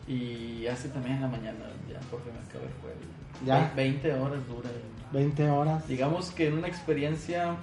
Y 0.06 0.66
hace 0.66 0.90
también 0.90 1.16
en 1.16 1.22
la 1.22 1.28
mañana, 1.28 1.64
ya 1.90 1.98
porque 2.10 2.30
me 2.30 2.38
acabé 2.46 2.66
el 2.66 2.80
juego. 2.82 2.98
Ya. 3.46 3.72
Ve- 3.74 3.82
20 3.84 4.12
horas 4.12 4.46
dura. 4.46 4.68
20 5.10 5.48
horas. 5.48 5.88
Digamos 5.88 6.30
que 6.32 6.48
en 6.48 6.58
una 6.58 6.68
experiencia 6.68 7.56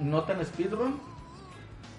no 0.00 0.22
tan 0.24 0.44
speedrun, 0.44 0.98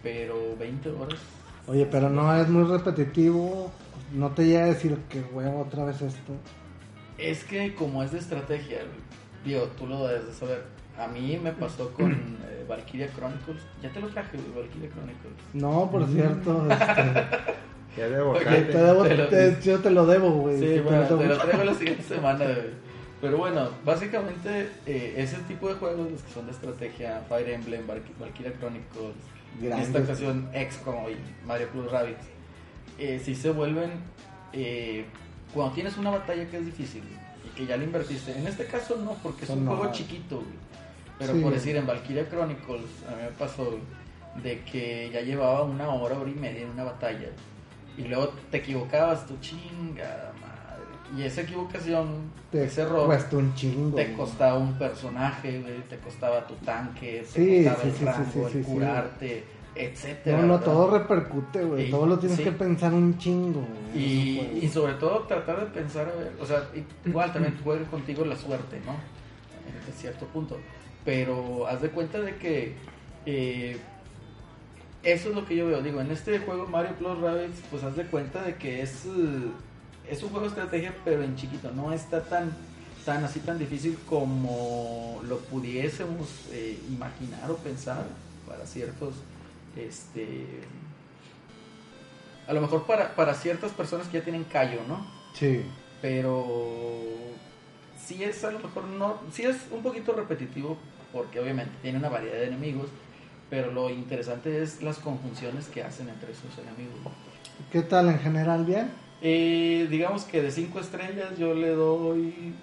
pero 0.04 0.36
20 0.60 0.90
horas. 0.92 1.20
Oye, 1.68 1.86
pero 1.86 2.10
no 2.10 2.34
es 2.36 2.48
muy 2.48 2.64
repetitivo. 2.64 3.72
No 4.14 4.30
te 4.32 4.46
llega 4.46 4.64
a 4.64 4.68
decir 4.68 4.98
que 5.10 5.20
huevo 5.34 5.62
otra 5.62 5.84
vez 5.86 6.02
esto. 6.02 6.34
Es 7.18 7.44
que 7.44 7.74
como 7.76 8.04
es 8.04 8.12
de 8.12 8.20
estrategia, 8.20 8.80
digo, 9.44 9.64
tú 9.78 9.86
lo 9.88 10.08
debes 10.08 10.28
de 10.28 10.34
saber. 10.34 10.64
A 10.98 11.08
mí 11.08 11.40
me 11.44 11.52
pasó 11.52 11.92
con 11.98 12.12
eh, 12.12 12.66
Valkyria 12.68 13.10
Chronicles. 13.16 13.62
Ya 13.82 13.90
te 13.92 14.00
lo 14.00 14.08
traje, 14.08 14.38
Valkyria 14.56 14.90
Chronicles. 14.90 15.34
No, 15.54 15.90
por 15.92 16.08
Mm. 16.08 16.14
cierto, 16.14 16.68
este, 16.72 17.58
Ya 17.98 18.08
de 18.10 18.22
Ok, 18.22 18.44
te 18.44 18.78
debo- 18.78 19.04
Te 19.04 19.18
lo- 19.18 19.28
te- 19.28 19.58
yo 19.64 19.80
te 19.80 19.90
lo 19.90 20.06
debo, 20.06 20.30
güey. 20.32 20.60
Sí, 20.60 20.66
Te 20.66 20.82
bueno, 20.82 21.02
lo 21.10 21.18
te 21.18 21.26
lo 21.28 21.38
traigo 21.40 21.64
la 21.64 21.74
siguiente 21.74 22.04
semana. 22.04 22.46
güey. 22.46 22.87
Pero 23.20 23.38
bueno, 23.38 23.70
básicamente 23.84 24.70
eh, 24.86 25.16
ese 25.18 25.38
tipo 25.48 25.68
de 25.70 25.76
juegos, 25.76 26.12
los 26.12 26.22
que 26.22 26.32
son 26.32 26.46
de 26.46 26.52
estrategia, 26.52 27.24
Fire 27.28 27.50
Emblem, 27.50 27.88
Valky- 27.88 28.14
Valkyria 28.20 28.54
Chronicles, 28.60 29.16
Grandes. 29.60 29.88
esta 29.88 30.00
ocasión 30.00 30.50
XCOM 30.54 31.10
y 31.10 31.46
Mario 31.48 31.68
Plus 31.70 31.92
Rabbids, 31.92 32.26
eh, 33.00 33.20
sí 33.24 33.34
se 33.36 33.50
vuelven, 33.52 33.92
eh, 34.54 35.06
cuando 35.54 35.74
tienes 35.74 35.98
una 35.98 36.12
batalla 36.12 36.48
que 36.48 36.58
es 36.58 36.66
difícil 36.66 37.02
y 37.46 37.56
que 37.58 37.66
ya 37.66 37.76
le 37.78 37.86
invertiste, 37.86 38.38
en 38.38 38.46
este 38.46 38.66
caso 38.66 38.98
no, 38.98 39.14
porque 39.24 39.42
es 39.44 39.48
Son 39.48 39.60
un 39.60 39.68
juego 39.76 39.92
chiquito, 39.92 40.36
güey. 40.38 40.48
pero 41.18 41.34
Sí. 41.34 41.40
por 41.42 41.54
decir, 41.54 41.76
en 41.76 41.88
Valkyria 41.88 42.30
Chronicles, 42.30 42.86
a 43.08 43.16
mí 43.16 43.24
me 43.24 43.32
pasó 43.32 43.80
de 44.44 44.62
que 44.62 45.10
ya 45.12 45.22
llevaba 45.22 45.64
una 45.64 45.90
hora, 45.90 46.20
hora 46.20 46.30
y 46.30 46.36
media 46.36 46.62
en 46.62 46.70
una 46.70 46.84
batalla, 46.84 47.30
y 47.98 48.04
luego 48.04 48.32
te 48.52 48.58
equivocabas, 48.58 49.26
tu 49.26 49.36
chinga. 49.40 50.34
Y 51.16 51.24
esa 51.24 51.42
equivocación, 51.42 52.32
Te 52.52 52.66
ese 52.66 52.82
error, 52.82 53.06
cuesta 53.06 53.38
un 53.38 53.54
chingo. 53.56 53.96
te 53.96 54.06
güey. 54.06 54.18
costaba 54.18 54.58
un 54.58 54.74
personaje, 54.78 55.62
güey, 55.62 55.82
te 55.88 55.98
costaba 55.98 56.46
tu 56.46 56.56
tanque, 56.56 57.26
te 57.34 57.40
Sí, 57.40 57.64
costaba 57.66 57.84
sí, 57.84 57.88
el 57.90 57.96
sí, 57.96 58.06
rango, 58.06 58.26
sí, 58.26 58.32
sí, 58.52 58.58
el 58.58 58.66
sí. 58.66 58.72
curarte, 58.72 59.44
etcétera. 59.76 60.38
No, 60.38 60.44
no, 60.48 60.54
¿verdad? 60.54 60.66
todo 60.66 60.98
repercute, 60.98 61.64
güey. 61.64 61.90
Todo 61.90 62.06
lo 62.08 62.20
tienes 62.20 62.38
sí. 62.38 62.44
que 62.44 62.52
pensar 62.52 62.94
un 62.94 63.18
chingo, 63.18 63.62
güey. 63.94 64.04
Y, 64.64 64.70
sobre 64.74 64.94
todo 64.96 65.20
tratar 65.22 65.60
de 65.62 65.66
pensar, 65.68 66.10
a 66.10 66.16
ver, 66.20 66.34
o 66.42 66.46
sea, 66.46 66.64
igual 67.06 67.32
también 67.32 67.58
juega 67.64 67.86
contigo 67.86 68.26
la 68.26 68.36
suerte, 68.36 68.82
¿no? 68.86 68.94
En 69.88 69.94
cierto 69.94 70.26
punto. 70.28 70.58
Pero 71.06 71.68
haz 71.68 71.82
de 71.82 71.90
cuenta 71.90 72.20
de 72.20 72.36
que 72.36 72.76
eh, 73.26 73.78
eso 75.04 75.30
es 75.30 75.36
lo 75.36 75.46
que 75.46 75.56
yo 75.56 75.68
veo. 75.68 75.82
Digo, 75.82 76.02
en 76.02 76.12
este 76.12 76.40
juego 76.40 76.68
Mario 76.68 76.92
Plus 76.98 77.18
Rabbids, 77.20 77.62
pues 77.72 77.84
haz 77.84 77.96
de 77.96 78.04
cuenta 78.06 78.42
de 78.44 78.56
que 78.56 78.82
es, 78.82 79.06
eh, 79.06 79.10
es 80.10 80.24
un 80.24 80.30
juego 80.30 80.46
de 80.46 80.50
estrategia, 80.50 80.96
pero 81.04 81.24
en 81.24 81.36
chiquito. 81.36 81.72
No 81.72 81.92
está 81.92 82.24
tan, 82.24 82.52
tan 83.06 83.24
así 83.24 83.40
tan 83.40 83.60
difícil 83.60 83.98
como 84.08 85.22
lo 85.24 85.40
pudiésemos 85.40 86.28
eh, 86.52 86.80
imaginar 86.90 87.50
o 87.52 87.58
pensar 87.58 88.06
para 88.48 88.66
ciertos 88.66 89.16
este 89.76 90.46
a 92.48 92.54
lo 92.54 92.62
mejor 92.62 92.86
para, 92.86 93.14
para 93.16 93.34
ciertas 93.34 93.72
personas 93.72 94.08
que 94.08 94.20
ya 94.20 94.24
tienen 94.24 94.46
callo, 94.46 94.80
¿no? 94.88 95.06
Sí. 95.34 95.64
Pero 96.02 96.46
sí 98.04 98.24
es 98.24 98.44
a 98.46 98.52
lo 98.52 98.60
mejor 98.60 98.86
no, 98.86 99.20
sí 99.32 99.44
es 99.44 99.58
un 99.72 99.84
poquito 99.84 100.14
repetitivo 100.14 100.78
porque 101.12 101.40
obviamente 101.40 101.74
tiene 101.82 101.98
una 101.98 102.10
variedad 102.10 102.38
de 102.38 102.48
enemigos, 102.48 102.88
pero 103.50 103.72
lo 103.72 103.90
interesante 103.90 104.64
es 104.64 104.82
las 104.82 104.98
conjunciones 105.00 105.68
que 105.68 105.84
hacen 105.84 106.08
entre 106.10 106.32
esos 106.32 106.58
enemigos. 106.58 106.98
¿Qué 107.72 107.82
tal 107.82 108.08
en 108.10 108.20
general? 108.20 108.66
¿Bien? 108.66 108.92
Eh, 109.22 109.88
digamos 109.90 110.24
que 110.26 110.42
de 110.42 110.52
5 110.52 110.80
estrellas 110.80 111.38
yo 111.38 111.54
le 111.54 111.70
doy 111.70 112.54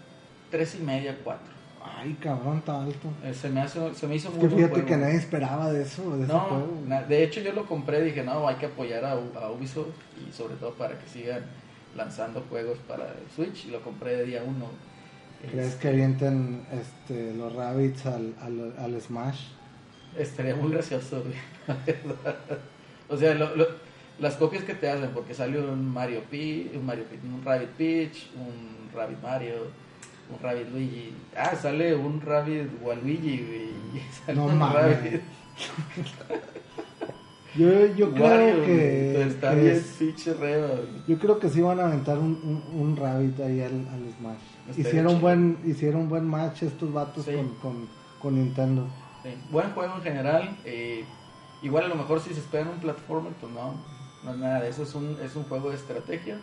tres 0.51 0.77
y 0.81 0.83
media, 0.85 1.19
4. 1.25 1.43
Ay, 1.85 2.17
cabrón, 2.21 2.59
está 2.59 2.83
alto. 2.83 3.09
se, 3.35 3.51
me 3.51 3.61
hace, 3.61 3.95
se 3.95 4.07
me 4.07 4.14
hizo 4.17 4.29
Es 4.29 4.35
muy 4.37 4.49
que 4.49 4.55
fíjate 4.57 4.73
juego. 4.75 4.87
que 4.88 4.97
nadie 4.97 5.17
esperaba 5.17 5.71
de 5.73 5.83
eso, 5.83 6.17
de 6.17 6.25
ese 6.25 6.33
No, 6.33 6.40
juego. 6.40 6.69
na- 6.87 7.03
de 7.03 7.25
hecho 7.25 7.40
yo 7.40 7.53
lo 7.53 7.67
compré, 7.67 8.03
dije, 8.03 8.23
no, 8.23 8.47
hay 8.49 8.57
que 8.57 8.67
apoyar 8.67 9.05
a, 9.05 9.17
Ubisoft 9.51 9.88
y 10.27 10.33
sobre 10.33 10.55
todo 10.55 10.73
para 10.75 10.99
que 10.99 11.07
sigan 11.09 11.43
lanzando 11.97 12.43
juegos 12.49 12.79
para 12.88 13.05
el 13.05 13.31
Switch 13.35 13.67
y 13.67 13.71
lo 13.71 13.81
compré 13.83 14.17
de 14.17 14.25
día 14.25 14.43
uno. 14.47 14.67
¿Crees 15.51 15.67
Este, 15.73 15.81
que 15.83 15.88
avienten 15.88 16.67
este, 16.73 17.35
los 17.35 17.53
rabbits 17.55 18.07
al, 18.07 18.35
al, 18.40 18.75
al 18.79 19.01
Smash? 19.01 19.40
Estaría 20.17 20.55
muy 20.57 20.73
gracioso, 20.73 21.23
güey, 21.23 21.35
la 21.67 21.75
verdad. 21.85 22.37
O 23.11 23.17
sea, 23.17 23.35
lo- 23.35 23.55
lo- 23.57 23.67
las 24.18 24.37
copias 24.37 24.64
que 24.64 24.74
te 24.74 24.88
hacen, 24.88 25.11
porque 25.11 25.35
sale 25.35 25.61
un 25.61 25.88
Mario 25.92 26.22
Peach, 26.31 26.74
un 26.77 26.87
Mario 26.87 27.05
Peach, 27.05 27.20
un 27.24 27.44
Rabbit 27.44 27.68
Peach, 27.70 28.31
un 28.37 28.94
Rabbit 28.96 29.20
Mario, 29.22 29.55
un 30.31 30.38
Rabbit 30.42 30.68
Luigi. 30.70 31.12
Ah, 31.37 31.55
sale 31.61 31.94
un 31.94 32.20
Rabbit 32.20 32.68
Waluigi, 32.83 33.38
güey. 33.46 33.74
Sale 34.27 34.38
No 34.38 34.46
un 34.46 34.59
mames. 34.59 34.74
Rabbit 35.03 35.20
Yo, 37.57 37.87
yo 37.94 38.11
creo 38.12 38.24
Wario, 38.27 38.64
que, 38.64 39.22
está 39.29 39.55
bien 39.55 39.77
es- 39.77 39.94
pinche 39.96 40.35
reba, 40.35 40.70
yo 41.07 41.16
creo 41.20 41.38
que 41.38 41.48
sí 41.48 41.61
van 41.61 41.79
a 41.79 41.87
aventar 41.87 42.18
un, 42.18 42.40
un, 42.72 42.81
un 42.81 42.96
rabbit 42.96 43.38
ahí 43.38 43.61
al, 43.61 43.87
al 43.88 44.12
Smash. 44.18 44.77
Hicieron 44.77 45.20
buen, 45.20 45.59
hicieron 45.64 46.00
un 46.03 46.09
buen 46.09 46.27
match 46.27 46.64
estos 46.64 46.92
vatos 46.92 47.24
Sí. 47.27 47.31
con, 47.33 47.48
con, 47.62 47.88
con 48.20 48.35
Nintendo. 48.35 48.88
Sí, 49.22 49.29
Buen 49.53 49.70
juego 49.70 49.94
en 49.98 50.03
general. 50.03 50.57
eh, 50.64 51.05
igual 51.62 51.85
a 51.85 51.88
lo 51.88 51.94
mejor 51.94 52.20
si 52.20 52.35
se 52.35 52.40
esperan 52.40 52.70
un 52.70 52.79
platformer, 52.81 53.33
pues 53.35 53.53
no, 53.53 53.74
no 54.25 54.33
es 54.33 54.37
nada 54.39 54.61
de 54.61 54.69
eso. 54.71 54.83
Es 54.83 54.95
un, 54.95 55.17
es 55.23 55.37
un 55.37 55.45
juego 55.45 55.71
de 55.71 55.77
estrategia. 55.77 56.39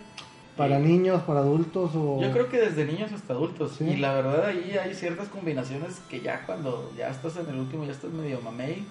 ¿Para 0.57 0.79
Y 0.79 0.83
niños, 0.83 1.21
para 1.23 1.39
adultos 1.39 1.91
o...? 1.95 2.21
Yo 2.21 2.31
creo 2.31 2.49
que 2.49 2.59
desde 2.59 2.85
niños 2.85 3.11
hasta 3.13 3.33
adultos. 3.33 3.75
Sí. 3.77 3.85
Y 3.85 3.97
la 3.97 4.13
verdad 4.13 4.45
ahí 4.45 4.77
hay 4.77 4.93
ciertas 4.93 5.29
combinaciones 5.29 6.01
que 6.09 6.19
ya 6.21 6.45
cuando 6.45 6.91
ya 6.97 7.09
estás 7.09 7.37
en 7.37 7.47
el 7.49 7.55
último, 7.57 7.85
ya 7.85 7.91
estás 7.93 8.11
medio 8.11 8.41
mamey. 8.41 8.85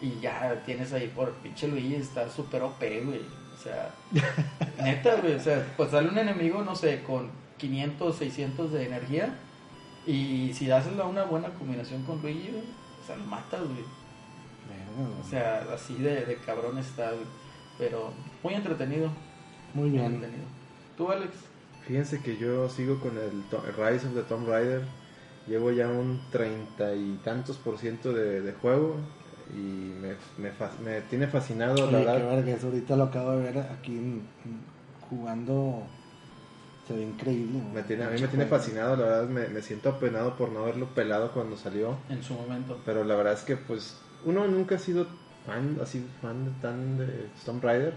Y 0.00 0.18
ya 0.20 0.62
tienes 0.66 0.92
ahí 0.92 1.10
por 1.14 1.32
pinche 1.34 1.68
Luigi, 1.68 1.94
está 1.96 2.28
súper 2.28 2.62
OP, 2.62 2.80
güey. 3.04 3.20
O 3.54 3.62
sea, 3.62 3.90
neta, 4.82 5.16
güey. 5.20 5.34
O 5.34 5.40
sea, 5.40 5.66
pues 5.76 5.90
sale 5.90 6.08
un 6.08 6.18
enemigo, 6.18 6.62
no 6.62 6.74
sé, 6.74 7.02
con 7.02 7.30
500, 7.58 8.16
600 8.16 8.72
de 8.72 8.86
energía. 8.86 9.34
Y 10.06 10.52
si 10.54 10.66
das 10.66 10.86
la- 10.96 11.04
una 11.04 11.24
buena 11.24 11.48
combinación 11.50 12.02
con 12.04 12.20
Luigi, 12.22 12.48
güey, 12.50 12.62
o 13.02 13.06
sea, 13.06 13.16
lo 13.16 13.24
matas, 13.24 13.60
güey. 13.60 13.84
O 15.20 15.28
sea, 15.28 15.66
así 15.74 15.94
de, 15.94 16.24
de 16.24 16.36
cabrón 16.36 16.78
está, 16.78 17.10
güey. 17.10 17.24
Pero 17.78 18.12
muy 18.42 18.54
entretenido. 18.54 19.10
Muy 19.74 19.90
Muy 19.90 19.98
bien. 19.98 20.14
entretenido. 20.14 20.48
¿Tú, 20.96 21.10
Alex? 21.10 21.32
Fíjense 21.86 22.20
que 22.20 22.36
yo 22.36 22.68
sigo 22.68 22.98
con 22.98 23.12
el, 23.18 23.30
Rise 23.76 24.06
of 24.08 24.14
the 24.14 24.22
Tomb 24.22 24.48
Raider. 24.48 24.82
Llevo 25.46 25.70
ya 25.70 25.86
un 25.88 26.20
treinta 26.32 26.92
y 26.94 27.18
tantos 27.22 27.56
por 27.58 27.78
ciento 27.78 28.12
de, 28.12 28.40
de 28.40 28.52
juego 28.54 28.96
y 29.54 29.92
me, 30.00 30.14
me, 30.84 31.00
tiene 31.02 31.28
fascinado, 31.28 31.76
la 31.76 31.98
Oye, 31.98 32.06
qué 32.06 32.12
verdad. 32.12 32.36
verga, 32.36 32.52
eso 32.52 32.66
ahorita 32.66 32.96
lo 32.96 33.04
acabo 33.04 33.30
de 33.32 33.42
ver 33.52 33.58
aquí 33.58 33.92
en- 33.96 34.22
en- 34.44 34.60
jugando. 35.08 35.82
Se 36.88 36.94
ve 36.94 37.02
increíble. 37.02 37.60
Me 37.72 37.82
tiene, 37.84 38.04
a 38.04 38.10
mí 38.10 38.20
me 38.20 38.26
tiene 38.28 38.46
fascinado, 38.46 38.96
la 38.96 39.02
verdad 39.04 39.28
me, 39.28 39.46
me 39.48 39.62
siento 39.62 39.88
apenado 39.90 40.34
por 40.36 40.50
no 40.50 40.60
haberlo 40.60 40.86
pelado 40.86 41.30
cuando 41.32 41.56
salió. 41.56 41.96
En 42.08 42.22
su 42.24 42.34
momento. 42.34 42.80
Pero 42.84 43.04
la 43.04 43.14
verdad 43.14 43.34
es 43.34 43.42
que 43.42 43.56
pues 43.56 43.96
uno 44.24 44.48
nunca 44.48 44.76
ha 44.76 44.78
sido 44.78 45.06
fan, 45.46 45.78
así 45.82 46.04
fan 46.20 46.54
tan 46.60 46.98
de 46.98 47.06
Tomb 47.44 47.62
Raider. 47.62 47.94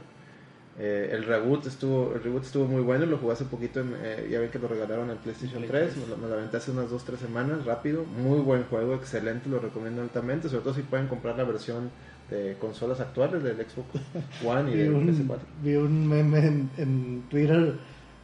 Eh, 0.81 1.09
el 1.11 1.25
reboot 1.25 1.65
estuvo 1.65 2.13
el 2.15 2.23
reboot 2.23 2.45
estuvo 2.45 2.65
muy 2.65 2.81
bueno, 2.81 3.05
lo 3.05 3.17
jugué 3.17 3.33
hace 3.33 3.43
poquito, 3.43 3.81
en, 3.81 3.95
eh, 4.01 4.29
ya 4.31 4.39
ven 4.39 4.49
que 4.49 4.59
lo 4.59 4.69
regalaron 4.69 5.09
en 5.09 5.17
PlayStation 5.17 5.61
Play 5.63 5.67
3, 5.67 5.97
me 5.97 6.07
lo, 6.07 6.15
me 6.15 6.27
lo 6.29 6.35
aventé 6.35 6.55
hace 6.55 6.71
unas 6.71 6.89
2-3 6.89 7.17
semanas, 7.17 7.65
rápido, 7.65 8.05
muy 8.05 8.39
buen 8.39 8.63
juego, 8.63 8.93
excelente, 8.93 9.49
lo 9.49 9.59
recomiendo 9.59 10.01
altamente, 10.01 10.47
sobre 10.47 10.63
todo 10.63 10.73
si 10.73 10.83
pueden 10.83 11.07
comprar 11.07 11.35
la 11.35 11.43
versión 11.43 11.89
de 12.29 12.55
consolas 12.61 13.01
actuales 13.01 13.43
del 13.43 13.57
Xbox 13.57 13.89
One 14.45 14.71
y 14.71 14.77
del 14.77 14.93
un, 14.93 15.07
PS4. 15.09 15.37
vi 15.61 15.75
un 15.75 16.07
meme 16.07 16.39
en, 16.39 16.69
en 16.77 17.23
Twitter 17.29 17.73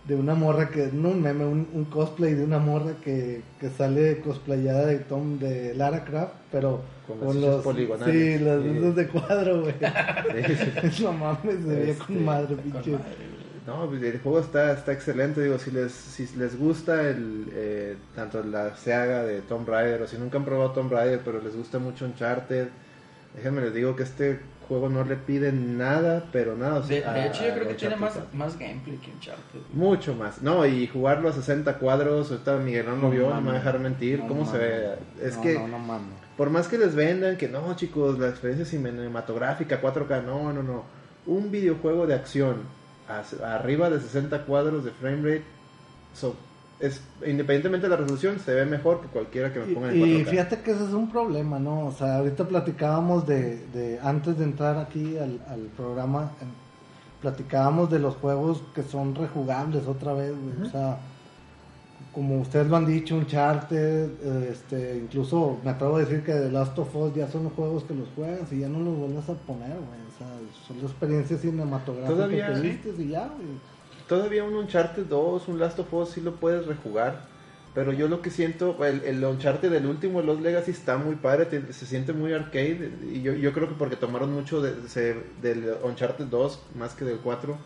de 0.08 0.16
una 0.16 0.36
morra 0.36 0.70
que, 0.70 0.92
no 0.94 1.10
un 1.10 1.22
meme, 1.22 1.46
un, 1.46 1.68
un 1.74 1.86
cosplay 1.86 2.36
de 2.36 2.44
una 2.46 2.60
morra 2.60 2.94
que, 3.04 3.42
que 3.60 3.70
sale 3.70 4.22
cosplayada 4.22 4.86
de 4.86 5.00
Tom 5.00 5.40
de 5.40 5.74
Lara 5.74 6.06
Croft, 6.06 6.36
pero 6.52 6.84
Con 7.08 7.20
con, 7.20 7.28
las 7.41 7.52
los 7.52 7.63
poligonales. 7.63 8.13
Sí, 8.15 8.44
dedos 8.44 8.96
de 8.96 9.08
cuadro, 9.08 9.62
güey. 9.62 9.76
No 11.02 11.13
mames, 11.13 11.56
se 11.63 11.76
veía 11.76 11.91
Este, 11.91 12.04
con 12.06 12.26
madre, 12.26 12.48
Con 12.56 12.58
pinche. 12.58 12.91
madre, 12.91 13.15
güey. 13.18 13.46
No, 13.68 13.89
pues, 13.89 14.04
el 14.04 14.20
juego 14.20 14.39
está, 14.39 14.74
está 14.74 14.91
excelente. 14.94 15.41
Digo, 15.44 15.58
si 15.58 15.72
les, 15.72 15.91
si 15.91 16.28
les 16.38 16.58
gusta 16.58 17.02
el, 17.10 17.48
eh, 17.54 17.96
tanto 18.15 18.44
la 18.44 18.76
saga 18.76 19.24
de 19.24 19.41
Tomb 19.41 19.68
Raider 19.68 20.04
o 20.04 20.08
si 20.08 20.18
nunca 20.18 20.38
han 20.38 20.46
probado 20.46 20.72
Tomb 20.72 20.91
Raider, 20.91 21.22
pero 21.26 21.41
les 21.41 21.56
gusta 21.56 21.80
mucho 21.80 22.06
Uncharted, 22.06 22.68
déjenme 23.36 23.62
les 23.62 23.74
digo 23.74 23.96
que 23.96 24.04
este 24.04 24.39
juego 24.68 24.89
no 24.89 25.04
le 25.04 25.15
pide 25.15 25.52
nada, 25.52 26.26
pero 26.32 26.56
nada. 26.56 26.76
o 26.80 26.82
De, 26.82 27.02
sea, 27.02 27.13
de 27.13 27.28
hecho, 27.28 27.46
yo 27.48 27.54
creo 27.56 27.68
que 27.68 27.74
tiene 27.76 27.96
más, 27.96 28.13
más 28.34 28.58
gameplay 28.60 28.98
que 28.98 29.12
Uncharted. 29.12 29.60
Mucho 29.74 30.13
más. 30.15 30.41
No, 30.44 30.63
y 30.65 30.86
jugarlo 30.88 31.30
a 31.30 31.34
60 31.34 31.78
cuadros, 31.80 32.30
ahorita 32.32 32.58
Miguel 32.58 32.86
no 32.88 32.96
lo 32.98 33.10
vio, 33.10 33.30
no 33.34 33.41
me 33.41 33.48
va 33.48 33.54
a 33.56 33.58
dejar 33.60 33.80
mentir. 33.80 34.20
No 34.20 34.28
¿Cómo 34.28 34.46
se 34.52 34.58
ve? 34.60 34.89
Es 35.24 35.38
No, 35.38 35.41
que 35.41 35.54
No, 35.56 35.68
no 35.68 35.80
mames. 35.80 36.25
Por 36.38 36.50
más 36.50 36.67
que 36.67 36.78
les 36.78 36.95
vendan 36.95 37.38
que 37.38 37.48
no, 37.48 37.76
chicos, 37.76 38.19
la 38.19 38.30
experiencia 38.30 38.65
cinematográfica 38.65 39.82
4K, 39.82 40.24
no, 40.26 40.52
no, 40.54 40.63
no. 40.63 40.84
Un 41.26 41.50
videojuego 41.52 42.06
de 42.08 42.13
acción 42.15 42.58
arriba 43.43 43.89
de 43.89 44.00
60 44.00 44.45
cuadros 44.45 44.84
de 44.84 44.91
frame 44.91 45.17
rate, 45.17 45.43
so- 46.13 46.36
es, 46.80 47.00
independientemente 47.26 47.86
de 47.88 47.89
la 47.91 47.95
resolución, 47.95 48.38
se 48.39 48.54
ve 48.54 48.65
mejor 48.65 49.00
que 49.02 49.08
cualquiera 49.08 49.54
que 49.54 49.60
me 49.62 49.74
ponga 49.74 49.91
en 49.93 49.95
Y, 49.98 50.04
y 50.04 50.24
4K. 50.24 50.26
fíjate 50.26 50.60
que 50.62 50.71
ese 50.71 50.84
es 50.84 50.91
un 50.93 51.10
problema, 51.10 51.58
¿no? 51.58 51.86
O 51.88 51.91
sea, 51.93 52.17
ahorita 52.17 52.45
platicábamos 52.48 53.26
de, 53.26 53.65
de 53.67 53.98
antes 54.04 54.38
de 54.38 54.43
entrar 54.43 54.78
aquí 54.78 55.17
al, 55.17 55.39
al 55.48 55.62
programa, 55.78 56.32
platicábamos 57.21 57.89
de 57.89 58.00
los 58.00 58.15
juegos 58.15 58.62
que 58.74 58.84
son 58.84 59.15
rejugables 59.15 59.88
otra 59.88 60.13
vez, 60.13 60.34
güey. 60.38 60.67
O 60.67 60.71
sea, 60.71 60.98
como 62.12 62.39
ustedes 62.39 62.67
lo 62.67 62.77
han 62.77 62.86
dicho, 62.86 63.15
Uncharted, 63.15 64.10
eh, 64.23 64.49
este, 64.51 64.97
incluso 64.97 65.60
me 65.63 65.71
atrevo 65.71 65.97
a 65.97 65.99
decir 65.99 66.23
que 66.23 66.31
The 66.34 66.51
Last 66.51 66.77
of 66.79 66.95
Us 66.95 67.13
ya 67.13 67.27
son 67.29 67.43
los 67.45 67.53
juegos 67.53 67.84
que 67.84 67.93
los 67.93 68.08
juegas 68.15 68.51
y 68.53 68.60
ya 68.60 68.69
no 68.69 68.79
los 68.79 68.95
vuelves 68.97 69.27
a 69.29 69.34
poner, 69.34 69.71
güey. 69.71 69.99
O 70.08 70.17
sea, 70.17 70.27
son 70.67 70.77
las 70.81 70.91
experiencias 70.91 71.41
cinematográficas 71.41 72.15
Todavía, 72.15 72.53
que 72.53 72.62
sí. 72.62 72.79
y 72.99 73.08
ya, 73.10 73.27
güey. 73.27 73.47
Todavía 74.08 74.43
un 74.43 74.53
Uncharted 74.55 75.05
2, 75.08 75.47
un 75.49 75.60
Last 75.60 75.79
of 75.79 75.93
Us 75.93 76.10
sí 76.12 76.21
lo 76.21 76.36
puedes 76.36 76.65
rejugar. 76.67 77.34
Pero 77.73 77.91
yo 77.91 78.08
lo 78.08 78.21
que 78.21 78.29
siento, 78.29 78.86
el, 78.86 79.03
el 79.03 79.21
Uncharted 79.25 79.69
del 79.69 79.86
último, 79.86 80.21
Los 80.21 80.39
Legacy, 80.39 80.71
está 80.71 80.97
muy 80.97 81.15
padre, 81.15 81.45
te- 81.45 81.73
se 81.73 81.86
siente 81.86 82.13
muy 82.13 82.31
arcade. 82.31 82.89
Y 83.12 83.21
yo, 83.21 83.34
yo 83.34 83.51
creo 83.51 83.67
que 83.67 83.75
porque 83.75 83.97
tomaron 83.97 84.31
mucho 84.31 84.62
de, 84.62 84.88
se- 84.88 85.21
del 85.41 85.73
Uncharted 85.84 86.27
2 86.27 86.62
más 86.75 86.93
que 86.93 87.03
del 87.03 87.17
4. 87.17 87.58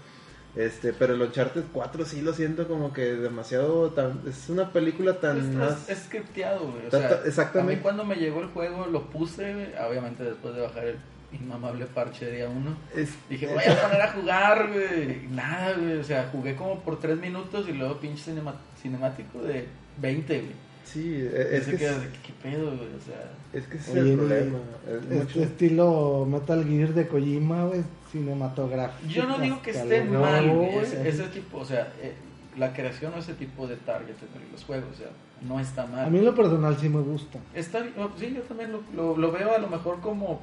Este, 0.56 0.94
pero 0.94 1.14
el 1.14 1.22
Uncharted 1.22 1.64
4 1.72 2.06
sí 2.06 2.22
lo 2.22 2.34
siento 2.34 2.68
como 2.68 2.92
que 2.92 3.02
demasiado 3.16 3.92
tan, 3.92 4.20
es 4.28 4.50
una 4.50 4.72
película 4.74 5.20
tan 5.20 5.38
Es, 5.38 5.46
más 5.56 5.90
es, 5.90 6.00
scripteado, 6.00 6.72
güey. 6.72 6.88
O 6.88 6.92
sea, 6.92 7.22
exactamente. 7.26 7.74
A 7.74 7.76
mí 7.78 7.82
cuando 7.84 8.04
me 8.04 8.16
llegó 8.16 8.42
el 8.42 8.48
juego 8.48 8.88
lo 8.88 9.10
puse, 9.10 9.54
güey, 9.54 9.68
obviamente 9.88 10.24
después 10.24 10.56
de 10.56 10.62
bajar 10.62 10.86
el 10.88 10.96
inmamable 11.32 11.86
parche 11.86 12.26
de 12.26 12.38
día 12.38 12.50
uno. 12.50 12.76
es- 12.96 13.14
Dije, 13.30 13.46
voy 13.48 13.64
a 13.64 13.80
poner 13.82 14.02
a 14.02 14.12
jugar, 14.12 14.70
güey. 14.74 15.28
Nada, 15.30 15.74
güey. 15.78 15.98
O 15.98 16.04
sea, 16.04 16.28
jugué 16.32 16.56
como 16.56 16.80
por 16.82 17.00
tres 17.00 17.18
minutos 17.20 17.68
y 17.70 17.74
luego 17.74 18.00
pinche 18.00 18.24
cinema- 18.32 18.56
cinemático 18.82 19.40
de 19.44 19.68
20, 20.02 20.40
güey. 20.40 20.70
Sí, 20.84 21.14
e- 21.14 21.58
es, 21.58 21.68
Es 21.68 21.78
que, 21.78 21.86
es, 21.86 21.94
¿qué 22.26 22.34
pedo, 22.42 22.66
güey? 22.76 22.90
O 22.96 23.02
sea, 23.06 23.32
es 23.54 23.68
que 23.68 23.78
ese 23.78 23.92
es 23.92 23.98
el 23.98 24.18
problema. 24.18 24.58
Es 24.88 24.94
Este 25.04 25.16
mucho- 25.16 25.44
estilo 25.44 26.26
Metal 26.28 26.66
Gear 26.68 26.94
de 26.96 27.08
Kojima, 27.08 27.66
güey, 27.66 27.82
cinematográfico. 28.12 29.10
yo 29.10 29.26
no 29.28 29.38
digo 29.40 29.62
que 29.62 29.72
esté 29.72 30.04
mal 30.04 30.48
No, 30.48 30.54
güey, 30.56 30.72
güey. 30.74 30.84
ese, 30.86 31.08
ese 31.10 31.24
tipo, 31.28 31.60
o 31.60 31.66
sea, 31.66 31.94
eh, 32.02 32.14
la 32.58 32.74
creación 32.74 33.14
o 33.16 33.18
ese 33.20 33.34
tipo 33.34 33.68
de 33.68 33.76
target 33.78 34.16
en 34.36 34.52
los 34.52 34.64
juegos, 34.64 34.90
o 34.94 34.98
sea, 34.98 35.08
no 35.48 35.60
está 35.60 35.86
mal. 35.86 36.06
A 36.06 36.10
mí 36.10 36.20
en 36.20 36.26
lo 36.26 36.36
personal 36.36 36.78
sí 36.78 36.90
me 36.90 37.02
gusta. 37.02 37.40
Está 37.54 37.84
sí, 38.18 38.34
yo 38.36 38.42
también 38.44 38.72
lo, 38.72 38.82
lo, 38.96 39.18
lo 39.18 39.32
veo 39.32 39.56
a 39.56 39.60
lo 39.60 39.68
mejor 39.68 40.00
como 40.02 40.42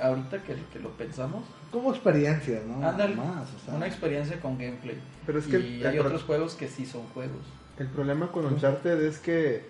ahorita 0.00 0.38
que, 0.44 0.54
que 0.72 0.78
lo 0.78 0.90
pensamos, 0.90 1.44
Como 1.72 1.90
experiencia, 1.90 2.60
¿no? 2.66 2.86
Ándale, 2.88 3.16
más, 3.16 3.48
o 3.52 3.64
sea. 3.64 3.74
una 3.74 3.86
experiencia 3.86 4.38
con 4.40 4.56
gameplay. 4.56 4.96
Pero 5.26 5.38
es 5.40 5.46
que 5.46 5.58
y 5.58 5.80
el- 5.80 5.86
hay 5.86 5.96
el- 5.96 6.06
otros 6.06 6.22
juegos 6.22 6.54
que 6.54 6.68
sí 6.68 6.86
son 6.86 7.02
juegos. 7.14 7.42
El 7.78 7.88
problema 7.88 8.30
con 8.30 8.46
Uncharted 8.46 9.00
es 9.02 9.18
que. 9.18 9.66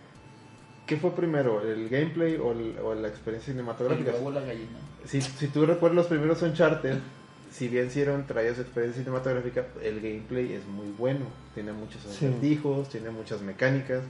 ¿Qué 0.86 0.96
fue 0.96 1.10
primero? 1.14 1.60
¿El 1.62 1.88
gameplay 1.90 2.36
o, 2.36 2.52
el- 2.52 2.76
o 2.82 2.94
la 2.94 3.08
experiencia 3.08 3.50
El 3.50 3.56
cinematográfica? 3.58 4.12
huevo 4.12 4.30
la 4.30 4.40
gallina. 4.40 4.78
Si, 5.04 5.20
si 5.20 5.48
tú 5.48 5.64
recuerdas 5.66 5.96
los 5.96 6.06
primeros 6.06 6.40
Uncharted, 6.42 6.98
si 7.50 7.68
bien 7.68 7.86
hicieron 7.86 8.26
traías 8.26 8.58
experiencia 8.58 9.02
cinematográfica, 9.02 9.66
el 9.82 10.00
gameplay 10.00 10.52
es 10.52 10.66
muy 10.66 10.92
bueno. 10.98 11.26
Tiene 11.54 11.72
muchos 11.72 12.02
Sí. 12.02 12.08
acertijos, 12.26 12.88
tiene 12.88 13.10
muchas 13.10 13.40
mecánicas. 13.42 14.02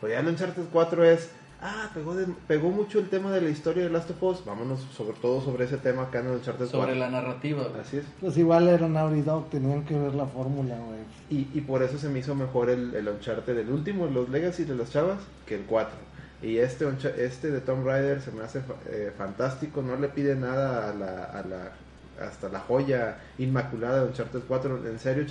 Pero 0.00 0.12
ya 0.12 0.20
el 0.20 0.28
Uncharted 0.28 0.64
4 0.72 1.04
es. 1.04 1.30
Ah, 1.58 1.90
pegó, 1.94 2.14
de- 2.14 2.26
pegó 2.46 2.68
mucho 2.70 2.98
el 2.98 3.08
tema 3.08 3.32
de 3.32 3.40
la 3.40 3.48
historia 3.48 3.84
de 3.84 3.88
Last 3.90 4.10
of 4.10 4.22
Us. 4.22 4.44
Vámonos 4.44 4.80
sobre 4.94 5.16
todo 5.18 5.40
sobre 5.40 5.64
ese 5.64 5.78
tema 5.78 6.02
acá 6.02 6.20
en 6.20 6.26
el 6.26 6.32
Uncharted 6.34 6.66
4. 6.66 6.80
Sobre 6.82 6.96
la 6.96 7.08
narrativa, 7.08 7.64
güey. 7.64 7.80
Así 7.80 7.96
es. 7.96 8.04
Pues 8.20 8.36
igual 8.36 8.68
era 8.68 8.86
Naughty 8.88 9.22
Dog, 9.22 9.48
tenían 9.48 9.84
que 9.86 9.98
ver 9.98 10.14
la 10.14 10.26
fórmula, 10.26 10.76
güey. 10.76 10.98
Y, 11.30 11.48
y 11.56 11.62
por 11.62 11.82
eso 11.82 11.96
se 11.96 12.10
me 12.10 12.18
hizo 12.18 12.34
mejor 12.34 12.68
el, 12.68 12.94
el 12.94 13.08
Uncharted 13.08 13.56
del 13.56 13.70
último, 13.70 14.06
los 14.06 14.28
Legacy 14.28 14.64
de 14.64 14.74
las 14.74 14.90
chavas, 14.92 15.18
que 15.46 15.54
el 15.54 15.62
4. 15.62 15.96
Y 16.42 16.58
este, 16.58 16.86
este 17.16 17.50
de 17.50 17.60
Tomb 17.62 17.86
Raider 17.86 18.20
se 18.20 18.30
me 18.32 18.42
hace 18.44 18.60
eh, 18.90 19.10
fantástico, 19.16 19.80
no 19.80 19.96
le 19.96 20.08
pide 20.08 20.36
nada 20.36 20.90
a 20.90 20.94
la, 20.94 21.24
a 21.24 21.42
la 21.46 21.72
hasta 22.20 22.48
la 22.48 22.60
joya 22.60 23.18
inmaculada 23.38 24.00
de 24.02 24.06
Uncharted 24.08 24.40
4. 24.48 24.86
En 24.88 24.98
serio, 24.98 25.24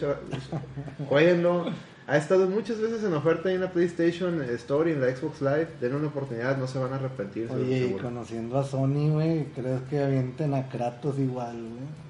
jueguenlo. 1.10 1.66
Ha 2.08 2.18
estado 2.18 2.48
muchas 2.48 2.80
veces 2.80 3.04
en 3.04 3.14
oferta 3.14 3.52
en 3.52 3.62
la 3.62 3.72
PlayStation 3.72 4.40
Store 4.44 4.90
y 4.92 4.94
en 4.94 5.02
la 5.02 5.16
Xbox 5.16 5.42
Live. 5.42 5.68
Denle 5.82 5.98
una 5.98 6.08
oportunidad, 6.08 6.56
no 6.58 6.68
se 6.68 6.78
van 6.78 6.94
a 6.94 6.98
arrepentir. 6.98 7.50
y 7.68 7.94
conociendo 8.00 8.60
a 8.60 8.64
Sony, 8.64 9.10
güey, 9.12 9.46
¿crees 9.56 9.82
que 9.90 10.04
avienten 10.04 10.54
a 10.54 10.70
Kratos 10.70 11.18
igual, 11.18 11.56
güey? 11.58 12.06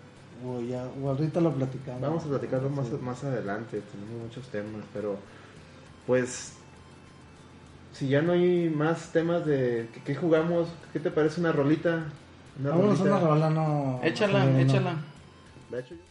O, 0.45 0.61
ya, 0.61 0.85
o 1.01 1.09
ahorita 1.09 1.39
lo 1.39 1.53
platicamos. 1.53 2.01
Vamos 2.01 2.25
a 2.25 2.27
platicarlo 2.27 2.69
más, 2.69 2.87
Sí. 2.87 2.97
más 3.01 3.23
adelante, 3.23 3.81
tenemos 3.89 4.27
muchos 4.27 4.45
temas, 4.49 4.83
pero 4.93 5.15
pues 6.05 6.53
si 7.93 8.09
ya 8.09 8.21
no 8.21 8.33
hay 8.33 8.69
más 8.69 9.13
temas 9.13 9.45
de 9.45 9.87
¿qué, 9.93 10.01
qué 10.03 10.15
jugamos, 10.15 10.67
¿qué 10.91 10.99
te 10.99 11.09
parece 11.09 11.39
una 11.39 11.53
rolita? 11.53 12.03
Una 12.59 12.69
Vámonos 12.69 12.99
a 12.99 13.03
rolita. 13.03 13.17
una 13.17 13.27
rola, 13.27 13.49
no. 13.49 13.99
Échala, 14.03 14.45
no, 14.45 14.51
no. 14.51 14.59
échala. 14.59 14.95
De 15.71 15.79
hecho, 15.79 15.95
yo- 15.95 16.01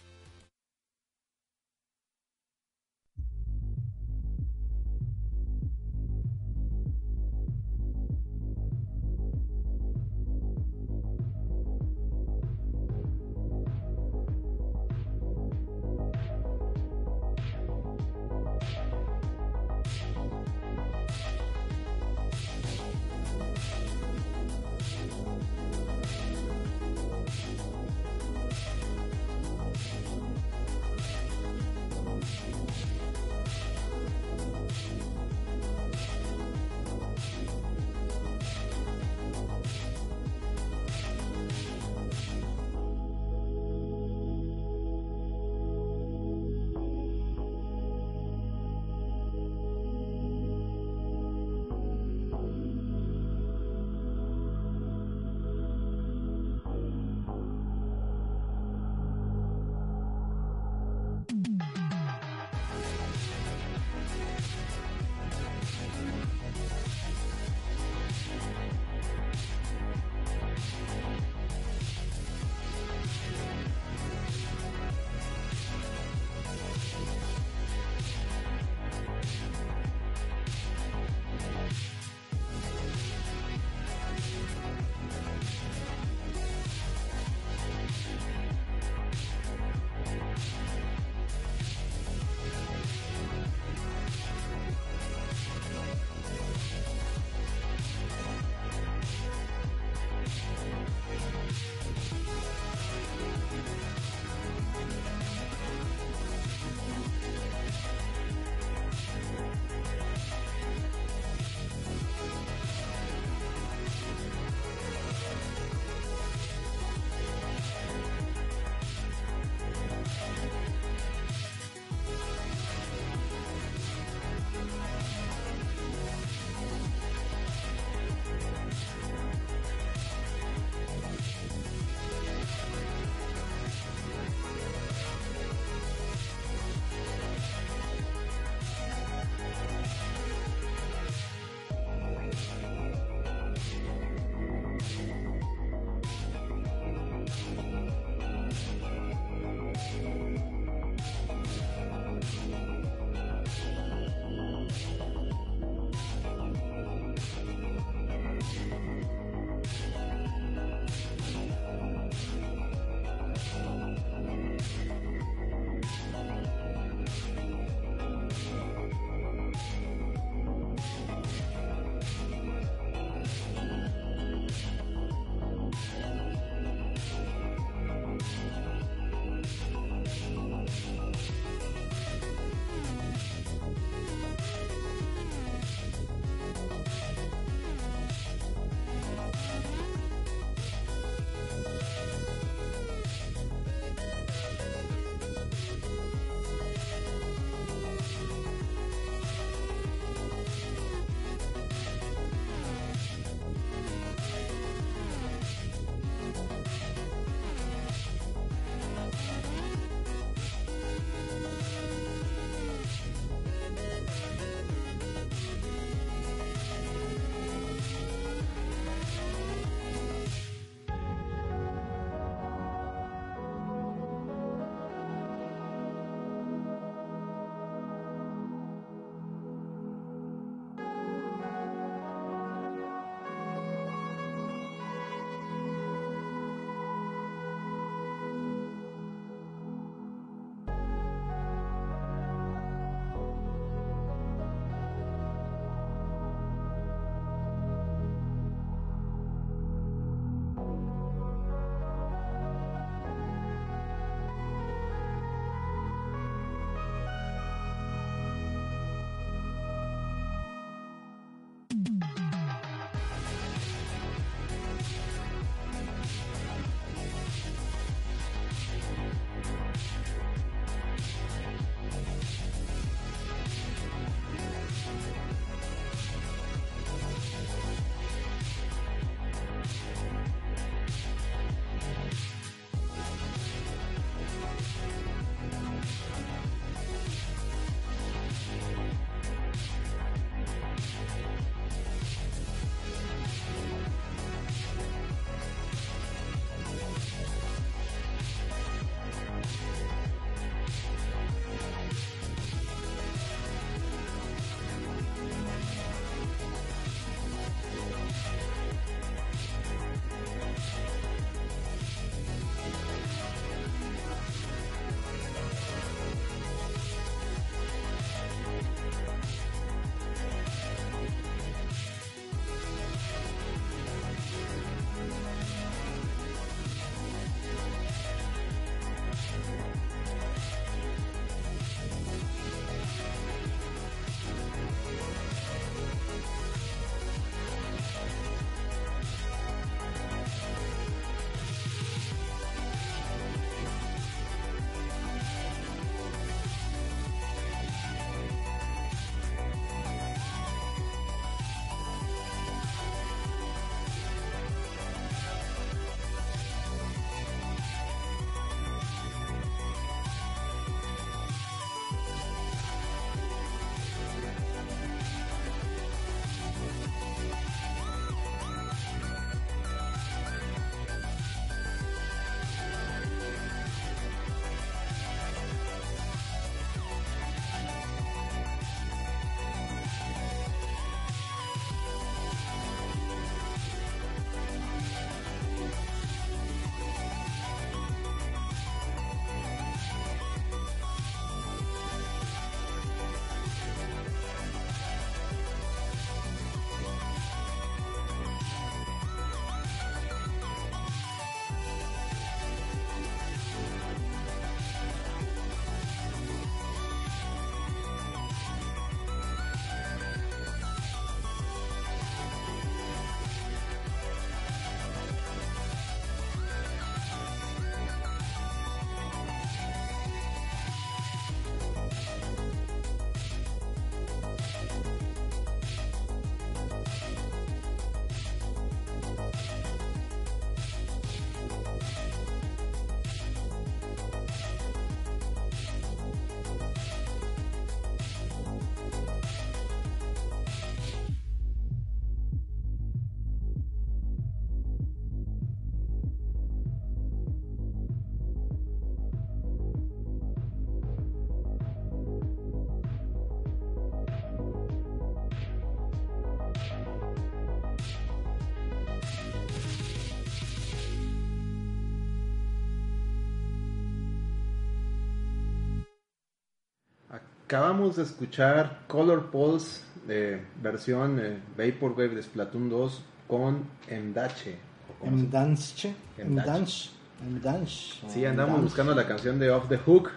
acabamos 467.47 467.97
de 467.97 468.03
escuchar 468.05 468.81
Color 468.87 469.27
Pulse 469.31 469.83
de 470.07 470.43
versión 470.63 471.19
eh, 471.21 471.39
Vaporwave 471.57 472.15
de 472.15 472.23
Splatoon 472.23 472.69
2 472.71 473.03
con 473.29 473.65
se- 473.89 474.01
Mdanche. 474.01 475.95
Mdanche. 476.27 476.91
Mdanche. 477.29 478.01
Sí, 478.09 478.25
andamos 478.25 478.63
buscando 478.63 478.95
la 478.95 479.07
canción 479.07 479.39
de 479.39 479.51
Off 479.51 479.69
the 479.69 479.79
Hook, 479.79 480.11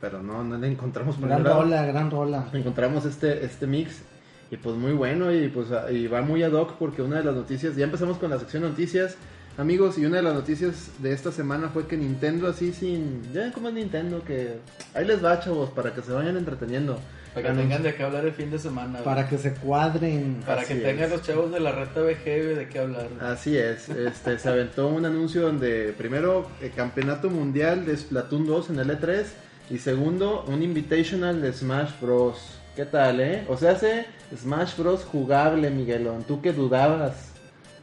pero 0.00 0.22
no, 0.22 0.42
no 0.44 0.56
la 0.58 0.66
encontramos 0.66 1.16
por 1.16 1.28
Gran 1.28 1.42
lado. 1.42 1.62
rola, 1.62 1.84
gran 1.86 2.10
rola. 2.10 2.48
encontramos 2.52 3.04
este, 3.06 3.44
este 3.44 3.66
mix 3.66 4.02
y 4.50 4.56
pues 4.56 4.76
muy 4.76 4.92
bueno 4.92 5.32
y 5.32 5.48
pues 5.48 5.70
a- 5.72 5.90
y 5.90 6.06
va 6.06 6.20
muy 6.22 6.42
ad 6.42 6.52
hoc 6.52 6.74
porque 6.78 7.02
una 7.02 7.16
de 7.18 7.24
las 7.24 7.34
noticias, 7.34 7.76
ya 7.76 7.84
empezamos 7.84 8.18
con 8.18 8.30
la 8.30 8.38
sección 8.38 8.62
noticias, 8.62 9.16
amigos, 9.56 9.98
y 9.98 10.04
una 10.06 10.16
de 10.16 10.22
las 10.22 10.34
noticias 10.34 10.90
de 10.98 11.12
esta 11.12 11.32
semana 11.32 11.68
fue 11.68 11.86
que 11.86 11.96
Nintendo 11.96 12.48
así 12.48 12.72
sin, 12.72 13.22
ya 13.32 13.42
ven 13.42 13.52
cómo 13.52 13.68
es 13.68 13.74
Nintendo, 13.74 14.22
que 14.24 14.58
ahí 14.94 15.04
les 15.06 15.24
va 15.24 15.40
chavos 15.40 15.70
para 15.70 15.94
que 15.94 16.02
se 16.02 16.12
vayan 16.12 16.36
entreteniendo. 16.36 16.98
Para 17.34 17.48
que 17.50 17.54
tengan 17.62 17.82
de 17.82 17.94
qué 17.96 18.02
hablar 18.04 18.24
el 18.24 18.32
fin 18.32 18.48
de 18.50 18.60
semana. 18.60 18.92
güey. 18.92 19.04
Para 19.04 19.28
que 19.28 19.38
se 19.38 19.54
cuadren. 19.54 20.40
Para 20.46 20.62
Así 20.62 20.74
que 20.74 20.80
tengan 20.80 21.06
es. 21.06 21.10
los 21.10 21.22
chavos 21.22 21.50
de 21.50 21.58
la 21.58 21.72
reta 21.72 22.00
güey, 22.00 22.14
de 22.14 22.68
qué 22.68 22.78
hablar. 22.78 23.08
güey. 23.08 23.28
Así 23.32 23.56
es, 23.56 23.88
este, 23.88 24.38
se 24.38 24.48
aventó 24.48 24.86
un 24.86 25.04
anuncio 25.04 25.42
donde 25.42 25.92
primero 25.98 26.48
el 26.60 26.70
campeonato 26.70 27.30
mundial 27.30 27.86
de 27.86 27.96
Splatoon 27.96 28.46
2 28.46 28.70
en 28.70 28.78
el 28.78 28.90
E3 28.90 29.24
y 29.70 29.78
segundo 29.78 30.44
un 30.46 30.62
invitational 30.62 31.42
de 31.42 31.52
Smash 31.52 31.90
Bros. 32.00 32.60
¿Qué 32.76 32.84
tal, 32.84 33.20
eh? 33.20 33.44
O 33.48 33.56
sea, 33.56 33.72
hace 33.72 34.06
Smash 34.36 34.76
Bros 34.76 35.04
jugable, 35.04 35.70
Miguelón. 35.70 36.22
Tú 36.24 36.40
que 36.40 36.52
dudabas. 36.52 37.33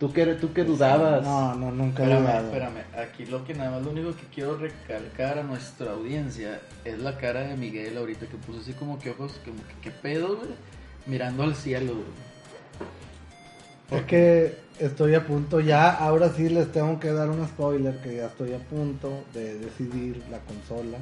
Tú 0.02 0.12
que, 0.12 0.26
tú 0.34 0.52
que 0.52 0.64
dudabas. 0.64 1.24
No, 1.24 1.54
no, 1.54 1.70
nunca 1.70 2.02
Espérame, 2.02 2.24
dudado. 2.24 2.46
espérame. 2.48 2.84
Aquí 2.98 3.26
lo 3.28 3.46
que 3.46 3.54
nada 3.54 3.70
más, 3.70 3.84
lo 3.84 3.92
único 3.92 4.16
que 4.16 4.24
quiero 4.34 4.58
recalcar 4.58 5.38
a 5.38 5.44
nuestra 5.44 5.92
audiencia 5.92 6.60
es 6.84 6.98
la 6.98 7.20
cara 7.20 7.42
de 7.42 7.56
Miguel 7.56 7.96
ahorita 8.00 8.26
que 8.26 8.36
puso 8.38 8.62
así 8.62 8.74
como 8.74 8.98
que 8.98 9.12
ojos, 9.12 9.40
como 9.46 9.58
que 9.58 9.76
qué 9.80 9.92
pedo, 9.92 10.38
güey. 10.38 10.50
Mirando 11.06 11.44
al 11.44 11.54
cielo, 11.54 11.94
güey. 11.94 14.00
Es 14.02 14.08
que 14.08 14.58
estoy 14.80 15.14
a 15.14 15.24
punto 15.24 15.60
ya, 15.60 15.92
ahora 15.92 16.30
sí 16.30 16.50
les 16.50 16.72
tengo 16.72 17.00
que 17.00 17.14
dar 17.14 17.30
un 17.30 17.48
spoiler 17.48 18.02
que 18.02 18.16
ya 18.16 18.26
estoy 18.26 18.54
a 18.54 18.58
punto 18.58 19.24
de 19.36 19.60
decidir 19.60 20.24
la 20.32 20.40
consola. 20.40 20.98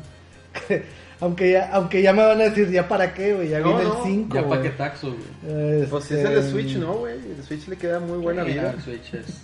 aunque 1.21 1.51
ya 1.51 1.69
aunque 1.73 2.01
ya 2.01 2.13
me 2.13 2.23
van 2.25 2.39
a 2.41 2.43
decir 2.45 2.69
ya 2.71 2.87
para 2.87 3.13
qué, 3.13 3.33
güey, 3.33 3.49
ya 3.49 3.59
No, 3.59 3.67
viene 3.75 3.83
no, 3.83 3.97
el 3.97 4.03
5. 4.03 4.35
Ya 4.35 4.47
pa' 4.47 4.61
qué 4.61 4.69
taxo, 4.69 5.07
güey. 5.13 5.73
Este, 5.75 5.87
Pues 5.87 6.03
si 6.05 6.13
es 6.15 6.25
el 6.25 6.35
de 6.35 6.49
Switch, 6.51 6.75
¿no, 6.77 6.93
güey? 6.93 7.13
El 7.15 7.43
Switch 7.43 7.67
le 7.67 7.77
queda 7.77 7.99
muy 7.99 8.17
buena 8.19 8.43
Sí, 8.45 8.51
vida. 8.51 8.71
el 8.71 8.81
Switch 8.81 9.13
es- 9.13 9.41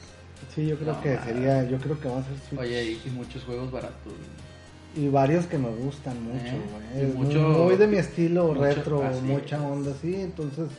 Sí, 0.54 0.68
yo 0.68 0.78
creo 0.78 0.94
No, 0.94 1.02
que 1.02 1.18
sería, 1.18 1.64
yo 1.66 1.78
creo 1.80 2.00
que 2.00 2.08
va 2.08 2.20
a 2.20 2.24
ser 2.24 2.38
Switch. 2.48 2.62
Oye, 2.62 2.84
y, 3.06 3.10
muchos 3.10 3.44
juegos 3.44 3.72
baratos. 3.72 3.98
güey. 4.06 5.06
Y 5.06 5.10
varios 5.10 5.46
que 5.48 5.58
me 5.58 5.68
gustan 5.70 6.24
mucho, 6.24 6.56
Eh, 6.94 7.12
güey. 7.14 7.26
mucho- 7.28 7.40
muy, 7.40 7.76
de 7.76 7.88
mi 7.88 7.98
estilo 7.98 8.48
mucho- 8.48 8.62
retro, 8.64 9.04
así 9.04 9.22
mucha 9.22 9.58
es. 9.58 9.62
onda 9.62 9.92
así, 9.92 10.16
entonces 10.16 10.70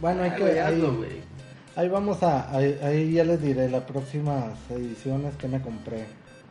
bueno, 0.00 0.22
hay 0.22 0.30
Ah, 0.30 0.36
que 0.36 0.60
hazlo, 0.60 0.96
güey. 0.96 1.20
ahí 1.76 1.88
vamos 1.88 2.22
a 2.22 2.54
ahí, 2.56 2.78
ahí 2.82 3.12
ya 3.12 3.24
les 3.24 3.42
diré 3.42 3.68
las 3.68 3.82
próximas 3.82 4.54
ediciones 4.70 5.34
que 5.36 5.48
me 5.48 5.60
compré. 5.60 6.04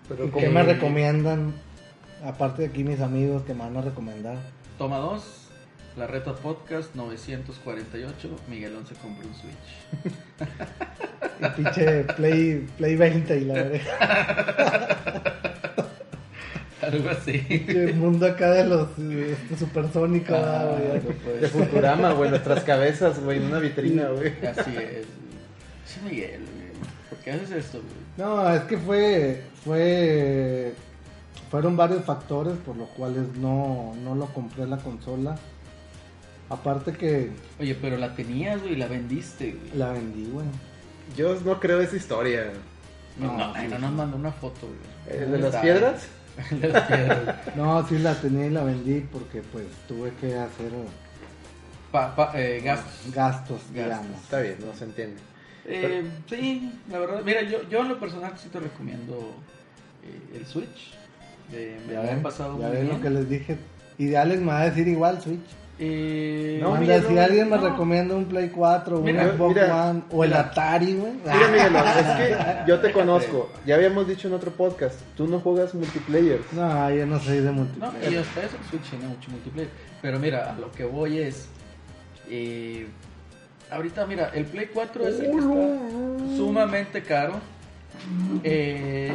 Pero 0.07 0.25
¿Y 0.25 0.29
como- 0.29 0.43
qué 0.45 0.49
me 0.51 0.63
recomiendan? 0.63 1.53
Aparte 2.25 2.63
de 2.63 2.67
aquí 2.69 2.83
mis 2.83 2.99
amigos 2.99 3.43
que 3.43 3.53
me 3.53 3.61
van 3.61 3.77
a 3.77 3.81
recomendar. 3.81 4.37
Toma 4.77 4.97
2, 4.97 5.23
la 5.97 6.07
reta 6.07 6.33
podcast 6.35 6.95
948. 6.95 8.29
Miguelón 8.49 8.85
se 8.87 8.95
compró 8.95 9.27
un 9.27 9.35
Switch. 9.35 9.55
Y 11.39 11.45
pinche 11.49 12.03
Play, 12.15 12.67
Play 12.77 12.95
20 12.95 13.37
y 13.37 13.45
la 13.45 13.53
verdad. 13.53 14.97
Algo 16.81 17.09
así. 17.09 17.37
Pinche 17.39 17.93
mundo 17.93 18.25
acá 18.25 18.51
de 18.51 18.65
los 18.65 18.89
este, 18.97 19.57
supersónicos. 19.57 20.35
Ah, 20.35 20.71
güey. 20.71 21.01
no 21.01 21.09
puede 21.23 21.39
De. 21.41 21.47
Futurama, 21.47 22.13
güey, 22.13 22.31
nuestras 22.31 22.63
cabezas, 22.63 23.19
güey, 23.19 23.37
en 23.37 23.45
una 23.45 23.59
vitrina, 23.59 24.07
güey. 24.07 24.33
Así 24.47 24.75
es. 24.77 25.05
Sí, 25.85 25.99
Miguel, 26.03 26.41
güey. 26.41 26.71
¿Por 27.09 27.19
qué 27.19 27.31
haces 27.31 27.51
esto, 27.51 27.79
güey? 27.79 28.07
No, 28.17 28.51
es 28.51 28.61
que 28.63 28.77
fue, 28.77 29.43
fue, 29.63 30.73
fueron 31.49 31.77
varios 31.77 32.03
factores 32.05 32.57
por 32.57 32.75
los 32.75 32.89
cuales 32.89 33.35
no, 33.37 33.93
no 34.03 34.15
lo 34.15 34.25
compré 34.27 34.65
la 34.67 34.77
consola. 34.77 35.35
Aparte 36.49 36.93
que 36.93 37.31
Oye, 37.59 37.75
pero 37.75 37.97
la 37.97 38.15
tenías, 38.15 38.61
güey, 38.61 38.73
y 38.73 38.75
la 38.77 38.87
vendiste, 38.87 39.51
güey. 39.53 39.77
la 39.77 39.91
vendí, 39.91 40.29
güey. 40.31 40.45
Yo 41.15 41.35
no 41.41 41.59
creo 41.59 41.81
esa 41.81 41.95
historia. 41.95 42.51
No, 43.17 43.31
No, 43.37 43.47
no, 43.53 43.55
sí, 43.55 43.67
nos 43.67 43.91
mandó 43.91 44.17
una 44.17 44.31
foto, 44.31 44.67
güey. 44.67 45.19
¿El 45.21 45.31
de 45.31 45.37
las 45.39 45.47
Está, 45.47 45.61
piedras? 45.61 46.07
El 46.51 46.61
de 46.61 46.67
las 46.69 46.83
piedras. 46.83 47.35
No, 47.55 47.87
sí 47.87 47.97
la 47.97 48.13
tenía 48.15 48.45
y 48.45 48.49
la 48.49 48.63
vendí 48.63 49.01
porque 49.11 49.41
pues 49.41 49.65
tuve 49.87 50.11
que 50.21 50.35
hacer 50.37 50.71
Pa, 51.91 52.15
pa, 52.15 52.31
eh, 52.35 52.61
gastos. 52.63 53.13
gastos, 53.13 53.13
Gastos. 53.13 53.73
digamos. 53.73 54.21
Está 54.23 54.41
bien, 54.41 54.57
no 54.65 54.73
se 54.73 54.83
entiende. 54.83 55.17
Eh, 55.65 56.09
sí, 56.29 56.71
la 56.89 56.99
verdad. 56.99 57.21
Mira, 57.25 57.41
yo, 57.43 57.67
yo 57.69 57.79
en 57.81 57.89
lo 57.89 57.99
personal 57.99 58.33
sí 58.37 58.49
te 58.49 58.59
recomiendo 58.59 59.33
eh, 60.03 60.37
el 60.37 60.45
Switch. 60.45 60.93
Eh, 61.53 61.79
me 61.87 61.93
Ya 61.93 62.01
ven, 62.01 62.21
pasado 62.21 62.59
ya 62.59 62.67
muy 62.67 62.75
ven 62.75 62.85
bien. 62.87 62.97
lo 62.97 63.01
que 63.03 63.09
les 63.09 63.29
dije. 63.29 63.57
Ideales 63.97 64.39
me 64.39 64.47
va 64.47 64.61
a 64.61 64.65
decir 64.69 64.87
igual 64.87 65.21
Switch. 65.21 65.39
Eh, 65.79 66.57
No, 66.59 66.71
Manda, 66.71 66.81
Miguel, 66.81 67.03
si 67.07 67.13
no, 67.13 67.21
alguien 67.21 67.49
me 67.51 67.57
no. 67.57 67.69
recomienda 67.69 68.15
un 68.15 68.25
Play 68.25 68.49
4, 68.49 68.99
Mira, 69.01 69.23
un 69.25 69.37
Xbox 69.37 69.55
mira, 69.55 69.89
One 69.89 70.01
o 70.11 70.23
el 70.23 70.29
mira. 70.31 70.41
Atari, 70.41 70.93
güey. 70.95 71.11
Mira, 71.23 71.47
Miguelón, 71.51 71.83
es 71.99 72.05
que 72.17 72.35
yo 72.67 72.79
te 72.79 72.91
conozco. 72.91 73.51
Ya 73.65 73.75
habíamos 73.75 74.07
dicho 74.07 74.27
en 74.27 74.33
otro 74.33 74.51
podcast, 74.51 74.99
tú 75.15 75.27
no 75.27 75.39
juegas 75.39 75.75
multiplayer. 75.75 76.39
No, 76.53 76.89
yo 76.91 77.05
no 77.05 77.19
soy 77.19 77.37
de 77.37 77.43
No, 77.45 77.53
multiplayer. 77.53 78.11
y 78.13 78.15
hasta 78.17 78.41
eso 78.41 78.57
Switch 78.69 78.89
tiene 78.89 79.07
mucho 79.07 79.29
multiplayer. 79.29 79.69
Pero 80.01 80.19
mira, 80.19 80.51
a 80.51 80.59
lo 80.59 80.71
que 80.71 80.83
voy 80.83 81.19
es. 81.19 81.47
eh, 82.29 82.87
ahorita, 83.69 84.05
mira, 84.07 84.31
el 84.33 84.45
Play 84.45 84.69
4 84.73 85.07
es 85.07 85.19
el 85.19 85.31
que 85.31 85.37
está 85.37 86.37
sumamente 86.37 87.03
caro. 87.03 87.33
Eh, 88.43 89.11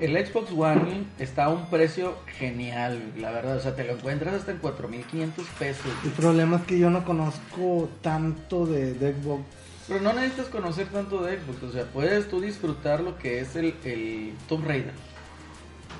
el 0.00 0.26
Xbox 0.26 0.50
One 0.52 1.04
está 1.18 1.44
a 1.44 1.48
un 1.50 1.66
precio 1.70 2.16
genial, 2.38 3.12
la 3.18 3.30
verdad. 3.30 3.56
O 3.56 3.60
sea, 3.60 3.74
te 3.74 3.84
lo 3.84 3.92
encuentras 3.94 4.34
hasta 4.34 4.52
en 4.52 4.60
4.500 4.60 5.32
pesos. 5.58 5.86
El 6.04 6.10
problema 6.12 6.56
es 6.56 6.62
que 6.64 6.78
yo 6.78 6.90
no 6.90 7.04
conozco 7.04 7.88
tanto 8.02 8.66
de, 8.66 8.94
de 8.94 9.12
Xbox. 9.14 9.42
Pero 9.86 10.00
no 10.00 10.12
necesitas 10.14 10.46
conocer 10.46 10.86
tanto 10.88 11.22
de 11.22 11.38
Xbox. 11.38 11.62
O 11.62 11.72
sea, 11.72 11.84
puedes 11.84 12.28
tú 12.28 12.40
disfrutar 12.40 13.00
lo 13.00 13.18
que 13.18 13.40
es 13.40 13.54
el, 13.56 13.74
el 13.84 14.32
Tomb 14.48 14.66
Raider. 14.66 14.92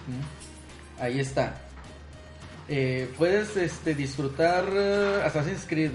¿Mm? 0.06 1.02
Ahí 1.02 1.20
está. 1.20 1.60
Eh, 2.68 3.10
puedes 3.18 3.56
este, 3.56 3.94
disfrutar 3.94 4.64
eh, 4.72 5.22
Assassin's 5.24 5.66
Creed. 5.68 5.90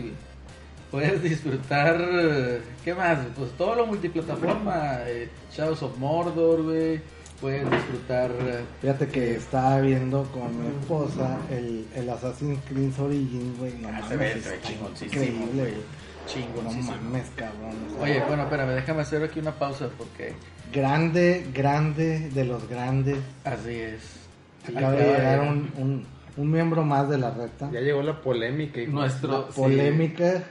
Puedes 0.91 1.21
disfrutar. 1.23 1.99
eh, 1.99 2.61
¿Qué 2.83 2.93
más? 2.93 3.19
Pues 3.35 3.51
todo 3.57 3.75
lo 3.75 3.85
multiplataforma. 3.87 4.99
eh, 5.07 5.29
Shadows 5.51 5.81
of 5.83 5.97
Mordor, 5.97 6.63
güey. 6.63 7.01
Puedes 7.41 7.69
disfrutar. 7.71 8.31
eh, 8.41 8.63
Fíjate 8.81 9.07
que 9.07 9.35
estaba 9.35 9.79
viendo 9.79 10.23
con 10.33 10.59
mi 10.61 10.67
esposa 10.79 11.37
el, 11.49 11.85
el 11.95 12.09
Assassin's 12.09 12.59
Creed 12.67 12.91
Origins, 12.99 13.57
güey. 13.59 13.73
No 13.81 13.89
Ah, 13.89 14.01
se 14.07 14.17
ve, 14.17 14.41
se 14.41 14.49
ve 14.49 14.59
increíble, 15.05 15.61
güey. 15.61 15.73
güey. 15.73 16.63
No 16.63 16.71
mames, 16.83 17.27
cabrón. 17.35 17.75
o 17.87 17.93
sea, 17.93 18.03
Oye, 18.03 18.23
bueno, 18.27 18.43
espérame, 18.43 18.69
déjame 18.75 19.01
hacer 19.01 19.23
aquí 19.23 19.39
una 19.39 19.51
pausa 19.53 19.87
porque 19.97 20.33
Grande, 20.73 21.47
grande 21.53 22.29
de 22.29 22.45
los 22.45 22.67
grandes. 22.69 23.17
así 23.43 23.71
es. 23.73 24.01
Acaba 24.67 24.91
de 24.91 25.03
llegar 25.05 25.39
un, 25.39 25.71
un, 25.77 26.05
un 26.37 26.51
miembro 26.51 26.83
más 26.83 27.09
de 27.09 27.17
la 27.17 27.31
reta. 27.31 27.69
Ya 27.71 27.79
llegó 27.79 28.03
la 28.03 28.21
polémica. 28.21 28.79
hijo. 28.81 28.91
Nuestro 28.91 29.47
Polémica. 29.49 30.43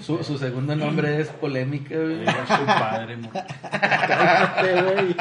su, 0.00 0.22
su 0.24 0.38
segundo 0.38 0.74
nombre 0.76 1.20
es 1.20 1.28
Polémica, 1.28 1.96
güey. 1.96 2.22
Era 2.22 2.46
su 2.46 2.64
padre, 2.64 3.16
mo. 3.18 3.30
Cállate, 3.70 4.82
güey. 4.82 5.16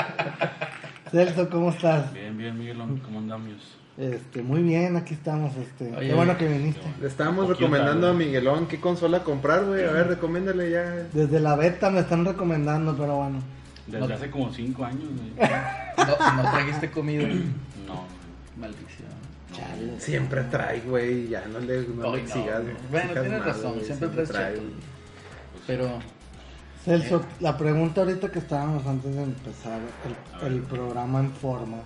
Celso, 1.12 1.50
¿cómo 1.50 1.70
estás? 1.70 2.14
Bien, 2.14 2.38
bien, 2.38 2.58
Miguelón, 2.58 2.98
¿cómo 3.00 3.20
andamos? 3.20 3.78
Este, 3.98 4.42
muy 4.44 4.62
bien, 4.62 4.96
aquí 4.96 5.14
estamos. 5.16 5.56
Este, 5.56 5.96
Oye, 5.96 6.10
qué 6.10 6.14
bueno 6.14 6.38
que 6.38 6.48
viniste. 6.48 6.82
Le 7.02 7.08
estábamos 7.08 7.48
recomendando 7.48 8.08
a. 8.10 8.14
Miguelón 8.14 8.68
qué 8.68 8.80
consola 8.80 9.24
comprar, 9.24 9.66
güey. 9.66 9.84
A 9.86 9.92
ver, 9.92 10.08
recomiéndale 10.08 10.70
ya. 10.70 10.84
Desde 11.14 11.40
la 11.40 11.56
beta 11.56 11.90
me 11.90 12.02
están 12.02 12.24
recomendando, 12.26 12.96
pero 12.96 13.16
bueno. 13.18 13.40
Desde 13.88 14.08
No. 14.08 14.14
hace 14.14 14.30
como 14.30 14.52
cinco 14.54 14.86
años, 14.86 15.06
güey. 15.16 15.50
No, 15.98 16.44
no 16.44 16.52
trajiste 16.52 16.92
comida. 16.92 17.28
No, 17.28 18.04
Maldición. 18.60 19.08
Chale. 19.52 20.00
Siempre 20.00 20.44
trae, 20.44 20.82
güey. 20.82 21.30
Ya 21.30 21.44
no 21.48 21.60
le, 21.60 21.88
no 21.88 22.14
Ay, 22.14 22.22
le 22.22 22.28
no, 22.28 22.34
sigas. 22.34 22.62
güey. 22.62 22.74
no 22.74 22.80
Bueno, 22.92 23.10
sigas 23.10 23.24
tienes 23.24 23.46
razón, 23.46 23.74
siempre 23.84 24.10
traes 24.10 24.30
cheto. 24.30 24.62
güey. 24.62 24.74
Pero, 25.66 26.00
Celso, 26.88 27.22
la 27.42 27.58
pregunta 27.58 28.00
ahorita 28.02 28.32
que 28.32 28.40
estábamos 28.40 28.86
antes 28.88 29.14
de 29.14 29.24
empezar 29.24 29.78
el, 30.42 30.48
el 30.54 30.62
programa 30.62 31.20
en 31.20 31.32
forma. 31.34 31.80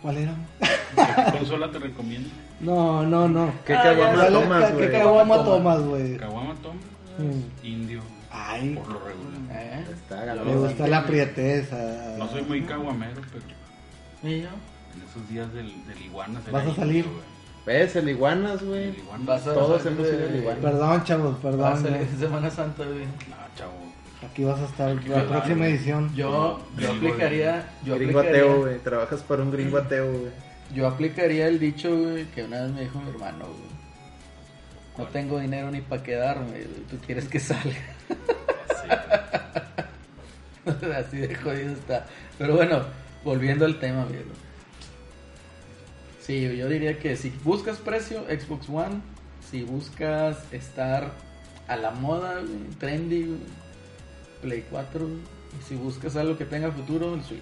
¿Cuál 0.00 0.16
era? 0.16 0.34
¿qué 0.60 1.38
consola 1.38 1.70
te 1.70 1.78
recomiendo? 1.78 2.30
No, 2.60 3.02
no, 3.02 3.28
no. 3.28 3.52
¿Qué 3.66 3.74
Ah, 3.74 3.82
caguama 3.82 4.28
tomas, 4.28 4.64
¿Qué 4.70 4.72
güey? 4.76 4.92
caguama 4.92 5.34
Toma. 5.36 5.44
tomas, 5.44 5.80
güey? 5.82 6.16
Caguama 6.16 6.54
Tom, 6.62 6.76
Mm. 7.18 7.66
indio, 7.66 8.00
Ay, 8.32 8.74
por 8.74 8.88
lo 8.88 8.98
regular. 8.98 9.40
¿eh? 9.50 9.84
Está 9.92 10.34
me 10.42 10.56
gusta 10.56 10.86
la 10.88 11.06
prieteza. 11.06 12.14
No 12.18 12.28
soy 12.30 12.42
muy 12.42 12.62
caguamero, 12.62 13.20
pero 13.30 13.44
¿Y 14.34 14.40
yo? 14.40 14.48
En 14.48 15.02
esos 15.10 15.28
días 15.28 15.52
del, 15.52 15.66
del 15.86 16.02
iguanas. 16.02 16.42
¿Vas 16.50 16.66
a 16.66 16.74
salir? 16.74 17.04
indio. 17.04 17.33
¿Ves? 17.66 17.96
El 17.96 18.08
iguanas, 18.10 18.62
güey. 18.62 18.88
El 18.90 18.98
iguanas. 18.98 19.44
Todos 19.44 19.86
hemos 19.86 20.06
de- 20.06 20.16
ido 20.16 20.28
al 20.28 20.36
igual. 20.36 20.56
Perdón, 20.58 21.04
chavos, 21.04 21.38
perdón. 21.38 21.82
güey. 21.82 22.06
Semana 22.18 22.50
Santa, 22.50 22.84
güey. 22.84 23.04
No, 23.06 23.36
chavo. 23.56 23.72
Aquí 24.30 24.44
vas 24.44 24.60
a 24.60 24.64
estar 24.64 24.94
la 24.94 25.02
Yo- 25.22 25.28
próxima 25.28 25.66
edición. 25.66 26.14
Yo, 26.14 26.58
yo 26.78 26.88
Gringo, 26.88 26.92
aplicaría, 27.08 27.70
yo 27.84 27.94
Gringo 27.96 28.18
aplicaría, 28.20 28.42
ateo, 28.44 28.60
güey. 28.60 28.78
Trabajas 28.78 29.22
para 29.22 29.42
un 29.42 29.50
gringo 29.50 29.78
ateo, 29.78 30.10
güey. 30.10 30.30
yo 30.74 30.86
aplicaría 30.88 31.46
el 31.48 31.58
dicho, 31.58 31.94
güey, 31.96 32.24
que 32.26 32.44
una 32.44 32.62
vez 32.62 32.72
me 32.72 32.80
dijo 32.82 33.00
mi 33.00 33.10
hermano, 33.10 33.44
güey. 33.46 33.74
No 34.96 35.04
tengo 35.06 35.38
dinero 35.40 35.70
ni 35.70 35.80
para 35.80 36.02
quedarme, 36.02 36.50
güey. 36.52 36.84
Tú 36.90 36.96
quieres 37.04 37.28
que 37.28 37.38
salga. 37.40 37.64
Sé, 37.68 38.86
güey. 40.64 40.92
Así 40.96 41.18
de 41.18 41.34
jodido 41.34 41.72
está. 41.72 42.06
Pero 42.38 42.54
bueno, 42.56 42.82
volviendo 43.24 43.64
al 43.66 43.78
tema, 43.78 44.04
viejo. 44.06 44.24
Sí, 46.24 46.56
yo 46.56 46.68
diría 46.68 46.98
que 46.98 47.16
si 47.16 47.30
buscas 47.44 47.78
precio, 47.78 48.24
Xbox 48.28 48.68
One. 48.68 49.00
Si 49.50 49.62
buscas 49.62 50.38
estar 50.52 51.12
a 51.68 51.76
la 51.76 51.90
moda, 51.90 52.40
trendy, 52.78 53.36
Play 54.40 54.64
4. 54.70 55.00
güey. 55.00 55.18
Y 55.60 55.62
si 55.68 55.74
buscas 55.76 56.16
algo 56.16 56.36
que 56.38 56.44
tenga 56.46 56.70
futuro, 56.72 57.14
el 57.14 57.22
Switch. 57.22 57.40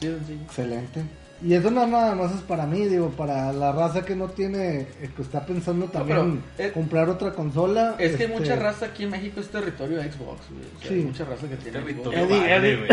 Sí, 0.00 0.06
sencillo. 0.08 0.42
Excelente. 0.42 1.02
Y 1.42 1.52
eso 1.52 1.70
no 1.70 1.86
nada 1.86 2.14
más 2.14 2.34
es 2.34 2.40
para 2.40 2.66
mí, 2.66 2.86
digo, 2.86 3.10
para 3.10 3.52
la 3.52 3.70
raza 3.72 4.04
que 4.04 4.14
no 4.16 4.28
tiene, 4.28 4.80
eh, 4.80 5.10
que 5.14 5.20
está 5.22 5.44
pensando 5.44 5.86
también 5.86 6.42
pero, 6.56 6.68
eh, 6.68 6.72
comprar 6.72 7.10
otra 7.10 7.32
consola. 7.32 7.94
Es 7.98 8.16
que 8.16 8.24
hay 8.24 8.30
este, 8.30 8.38
mucha 8.40 8.56
raza 8.56 8.86
aquí 8.86 9.04
en 9.04 9.10
México 9.10 9.40
es 9.40 9.48
territorio 9.48 9.98
de 9.98 10.10
Xbox, 10.12 10.40
güey. 10.50 10.62
O 10.76 10.80
sea, 10.80 10.88
Sí. 10.88 10.94
hay 10.94 11.02
mucha 11.02 11.24
raza 11.26 11.48
que 11.48 11.56
tiene 11.56 11.78
Territorio 11.78 12.18
Xbox. 12.26 12.32
Eddie, 12.40 12.54
Eddie. 12.56 12.88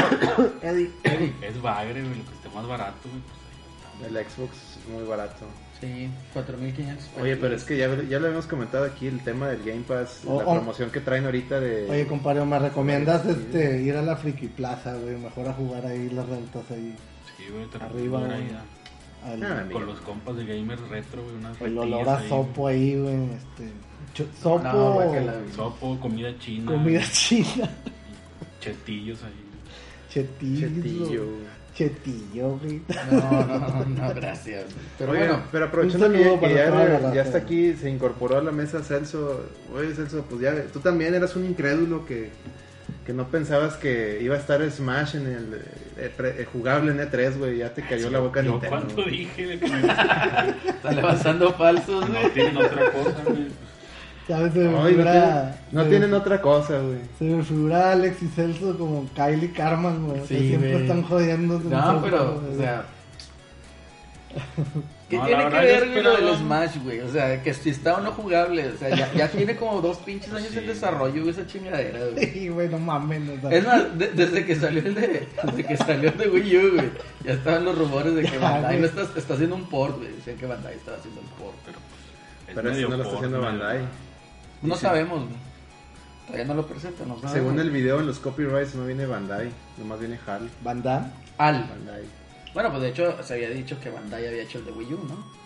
Eddie, 0.62 0.92
Eddie. 1.04 1.34
Es 1.42 1.62
bagre, 1.62 2.02
güey. 2.02 2.16
Lo 2.16 2.26
que 2.26 2.36
esté 2.36 2.50
más 2.54 2.68
barato, 2.68 3.10
güey. 3.10 3.43
El 4.06 4.16
Xbox 4.16 4.52
es 4.82 4.90
muy 4.94 5.04
barato. 5.04 5.46
Sí, 5.80 6.10
4500 6.34 7.04
pesos. 7.08 7.22
Oye, 7.22 7.36
pero 7.38 7.56
es 7.56 7.64
que 7.66 7.78
ya, 7.78 7.88
ya 8.04 8.20
lo 8.20 8.28
habíamos 8.28 8.46
comentado 8.48 8.86
aquí, 8.86 9.08
el 9.08 9.20
tema 9.24 9.48
del 9.50 9.64
Game 9.64 9.82
Pass, 9.88 10.22
Oh, 10.26 10.38
la 10.42 10.48
oh. 10.48 10.54
promoción 10.56 10.90
que 10.92 11.00
traen 11.02 11.26
ahorita 11.26 11.60
de... 11.60 11.90
Oye, 11.90 12.08
compadre, 12.08 12.46
¿me 12.46 12.58
recomiendas 12.60 13.24
Sí. 13.24 13.30
este 13.32 13.82
ir 13.82 13.96
a 13.98 14.02
la 14.02 14.16
Friki 14.16 14.48
Plaza, 14.48 14.94
güey? 14.96 15.18
Mejor 15.18 15.48
a 15.50 15.54
jugar 15.54 15.86
ahí 15.86 16.10
las 16.10 16.28
rentas 16.28 16.64
ahí. 16.72 16.96
Sí, 17.38 17.44
güey. 17.52 17.66
Te 17.70 17.78
Arriba, 17.84 18.20
güey. 18.20 18.32
ahí 18.32 18.50
al- 18.52 18.64
Ah, 19.26 19.66
Con 19.72 19.86
los 19.86 20.00
compas 20.02 20.36
de 20.36 20.46
Gamers 20.46 20.82
Retro, 20.90 21.24
güey. 21.24 21.36
Unas 21.36 21.60
el 21.62 21.78
olor 21.78 22.10
a 22.10 22.18
ahí, 22.18 22.28
sopo 22.30 22.68
ahí, 22.68 22.96
güey. 23.00 23.16
Este, 23.34 23.72
cho- 24.14 24.28
sopo, 24.42 24.64
No, 24.64 24.94
güey. 24.96 25.26
Sopo, 25.56 25.98
comida 26.02 26.38
china. 26.40 26.72
comida 26.74 27.02
china, 27.12 27.70
Chetillos 28.60 29.24
ahí. 29.24 29.32
chetillo, 30.10 30.68
Chetillo. 30.68 31.26
Chetillo, 31.76 32.58
güey. 32.60 32.82
No, 33.12 33.32
no, 33.46 33.58
no, 33.58 33.86
no, 33.86 34.14
gracias. 34.14 34.66
Pero 34.98 35.12
Oye, 35.12 35.20
bueno, 35.22 35.44
pero 35.52 35.66
aprovechando 35.66 36.12
que, 36.12 36.24
saludo 36.24 36.40
que 36.40 36.54
ya, 36.54 37.14
ya 37.14 37.22
está 37.24 37.38
aquí, 37.40 37.74
se 37.74 37.90
incorporó 37.90 38.38
a 38.38 38.44
la 38.44 38.52
mesa 38.52 38.84
Celso. 38.84 39.46
Oye, 39.76 39.94
Celso, 39.96 40.24
pues 40.30 40.42
ya, 40.42 40.54
tú 40.72 40.80
también 40.80 41.14
eras 41.16 41.36
un 41.36 41.46
incrédulo 41.46 42.06
que, 42.06 42.30
que 43.06 43.14
no 43.14 43.28
pensabas 43.28 43.76
que 43.76 44.20
iba 44.22 44.36
a 44.36 44.40
estar 44.40 44.62
Smash 44.70 45.16
en 45.16 45.28
el 45.28 45.62
eh, 45.98 46.12
pre- 46.16 46.42
eh, 46.42 46.46
jugable 46.52 46.92
en 46.92 47.00
E3, 47.00 47.38
güey. 47.38 47.58
Ya 47.58 47.74
te 47.74 47.82
cayó 47.82 48.10
la 48.10 48.20
boca 48.20 48.42
Nintendo. 48.42 48.70
cuánto 48.70 49.04
dije 49.04 49.46
de 49.48 49.60
que 49.60 49.68
me- 49.70 49.88
está 50.70 50.92
levantando 50.92 51.54
falsos, 51.54 52.08
no 52.10 52.20
güey. 52.20 52.34
tienen 52.34 52.58
otra 52.58 52.92
cosa, 52.92 53.16
güey. 53.26 53.48
¿Sabes? 54.28 54.54
Se 54.54 54.60
me 54.60 54.68
Ay, 54.70 54.74
no, 54.74 54.88
figura- 54.88 55.12
tienen, 55.12 55.56
no 55.72 55.84
se- 55.84 55.90
tienen 55.90 56.14
otra 56.14 56.42
cosa, 56.42 56.80
güey. 56.80 57.00
Se 57.20 57.26
me 57.26 57.44
figura 57.44 57.92
Alex 57.92 58.24
y 58.24 58.28
Celso 58.30 58.78
como 58.78 59.06
Kylie 59.16 59.52
Carman, 59.52 60.06
güey. 60.08 60.22
que 60.22 60.40
siempre 60.40 60.72
güey. 60.72 60.82
están 60.84 61.02
jodiendo. 61.04 61.60
No, 61.60 62.02
pero, 62.02 62.42
o 62.52 62.58
sea. 62.58 62.86
¿Qué 65.10 65.18
No, 65.18 65.26
tiene 65.26 65.44
que 65.50 65.56
ver, 65.60 65.90
güey, 65.92 66.02
lo 66.02 66.16
del 66.18 66.36
Smash, 66.38 66.78
güey? 66.84 67.00
O 67.02 67.12
sea, 67.12 67.44
que 67.44 67.54
si 67.54 67.70
está 67.70 67.96
o 67.98 68.02
no 68.02 68.12
jugable. 68.14 68.68
O 68.70 68.78
sea, 68.78 68.90
ya, 68.96 69.12
ya 69.14 69.28
tiene 69.28 69.56
como 69.58 69.80
dos 69.82 69.98
pinches 69.98 70.34
años 70.34 70.50
Sí. 70.52 70.58
en 70.60 70.68
desarrollo, 70.68 71.22
güey, 71.22 71.30
esa 71.30 71.46
chingadera, 71.46 72.00
güey. 72.14 72.26
Sí, 72.34 72.48
güey, 72.48 72.70
no 72.70 72.80
mames. 72.80 73.22
o 73.30 73.42
sea, 73.42 73.52
Es 73.58 73.66
más, 73.68 73.98
de- 74.00 74.08
desde 74.08 74.46
que 74.46 74.56
salió 74.56 74.80
el 74.82 74.96
de, 74.96 75.28
desde 75.44 75.64
que 75.66 75.78
salió 75.78 76.10
el 76.10 76.18
de 76.18 76.30
Wii 76.30 76.58
U, 76.58 76.72
güey, 76.76 76.90
ya 77.26 77.34
estaban 77.34 77.66
los 77.66 77.78
rumores 77.78 78.16
de 78.16 78.22
que 78.24 78.32
Ya, 78.32 78.40
Bandai 78.40 78.80
no 78.80 78.86
está, 78.88 79.02
está 79.16 79.34
haciendo 79.36 79.56
un 79.56 79.66
port, 79.66 79.98
güey. 79.98 80.14
Decían 80.14 80.38
que 80.38 80.46
Bandai 80.48 80.76
estaba 80.76 80.98
haciendo 80.98 81.22
un 81.22 81.28
port. 81.28 81.56
Pero 81.66 81.78
pues. 81.78 82.48
es 82.50 82.56
Pero 82.56 82.70
eso 82.70 82.76
medio 82.76 82.90
no 82.90 82.98
lo 82.98 83.04
está 83.04 83.16
haciendo 83.18 83.42
Bandai. 83.42 83.80
No 84.64 84.76
sabemos, 84.76 85.24
güey. 85.24 85.36
Todavía 86.26 86.46
no 86.46 86.54
lo 86.56 86.66
presentan, 86.68 87.08
no 87.10 87.16
sabemos. 87.16 87.34
Según 87.34 87.60
el 87.60 87.70
video 87.70 88.00
en 88.00 88.08
los 88.08 88.20
copyrights 88.20 88.76
no 88.76 88.86
viene 88.86 89.06
Bandai, 89.06 89.52
nomás 89.78 90.00
viene 90.00 90.18
HAL. 90.26 90.50
Van 90.64 90.82
Damme. 90.82 91.08
Al. 91.38 91.68
Bandai. 91.68 92.04
Bueno, 92.54 92.70
pues 92.70 92.82
de 92.84 92.90
hecho 92.90 93.22
se 93.24 93.34
había 93.34 93.50
dicho 93.50 93.80
que 93.80 93.90
Bandai 93.90 94.26
había 94.28 94.44
hecho 94.44 94.60
el 94.60 94.66
de 94.66 94.72
Wii 94.72 94.94
U, 94.94 95.00
¿no? 95.10 95.44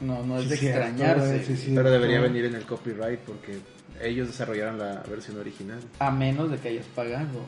No, 0.00 0.24
no 0.24 0.38
es 0.38 0.48
de 0.48 0.56
Sí, 0.56 0.66
extrañarse. 0.68 1.26
güey, 1.26 1.44
sí, 1.44 1.56
sí. 1.56 1.72
Pero 1.74 1.90
debería 1.90 2.16
todo. 2.18 2.28
venir 2.28 2.44
en 2.46 2.54
el 2.54 2.64
copyright 2.64 3.20
porque 3.20 3.58
ellos 4.02 4.28
desarrollaron 4.28 4.78
la 4.78 5.02
versión 5.08 5.38
original. 5.38 5.80
A 5.98 6.10
menos 6.10 6.50
de 6.50 6.56
que 6.56 6.68
hayas 6.68 6.86
pagado. 6.86 7.42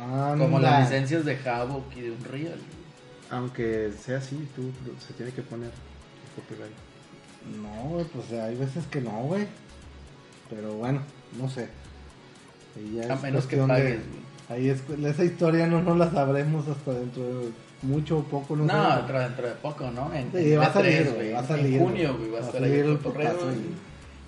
Anda. 0.00 0.36
Como 0.38 0.60
las 0.60 0.82
licencias 0.88 1.24
de 1.24 1.36
Havok 1.36 1.96
y 1.96 2.02
de 2.02 2.10
Unreal. 2.12 2.58
Aunque 3.30 3.90
sea 4.00 4.18
así, 4.18 4.48
tú 4.54 4.70
se 5.04 5.12
tiene 5.14 5.32
que 5.32 5.42
poner 5.42 5.68
el 5.70 6.42
copyright. 6.42 6.72
No, 7.62 7.88
güey, 7.90 8.04
pues 8.06 8.32
hay 8.32 8.56
veces 8.56 8.86
que 8.86 9.00
no, 9.00 9.10
güey. 9.22 9.46
Pero 10.50 10.74
bueno, 10.74 11.00
no 11.40 11.48
sé. 11.48 11.68
Ya 12.94 13.10
A 13.12 13.14
es 13.14 13.22
menos 13.22 13.46
que 13.46 13.56
de- 13.56 13.66
pagues, 13.66 14.00
güey. 14.08 14.28
Ahí 14.50 14.68
es, 14.70 14.82
esa 15.04 15.24
historia 15.24 15.66
no 15.66 15.82
nos 15.82 15.96
la 15.98 16.10
sabremos 16.10 16.66
hasta 16.68 16.92
dentro 16.92 17.22
de 17.22 17.50
mucho 17.82 18.18
o 18.18 18.22
poco, 18.24 18.56
no, 18.56 18.64
No, 18.64 18.90
sé. 18.90 18.96
dentro, 18.96 19.20
dentro 19.20 19.46
de 19.48 19.54
poco, 19.56 19.90
¿no? 19.90 20.12
En, 20.14 20.32
Sí, 20.32 20.52
en 20.54 20.60
va 20.60 20.66
a 20.66 20.72
salir, 20.72 21.02
E3, 21.06 21.14
güey, 21.14 21.32
va 21.32 21.38
a 21.38 21.42
En 21.42 21.48
salir, 21.48 21.80
junio, 21.80 22.16
güey. 22.16 22.30
va 22.30 22.38
a 22.38 22.40
Va 22.40 22.46
a 22.46 22.48
estar 22.48 22.62
ahí 22.62 22.70
salir 22.70 22.84
el 22.86 22.98
putazo, 22.98 23.52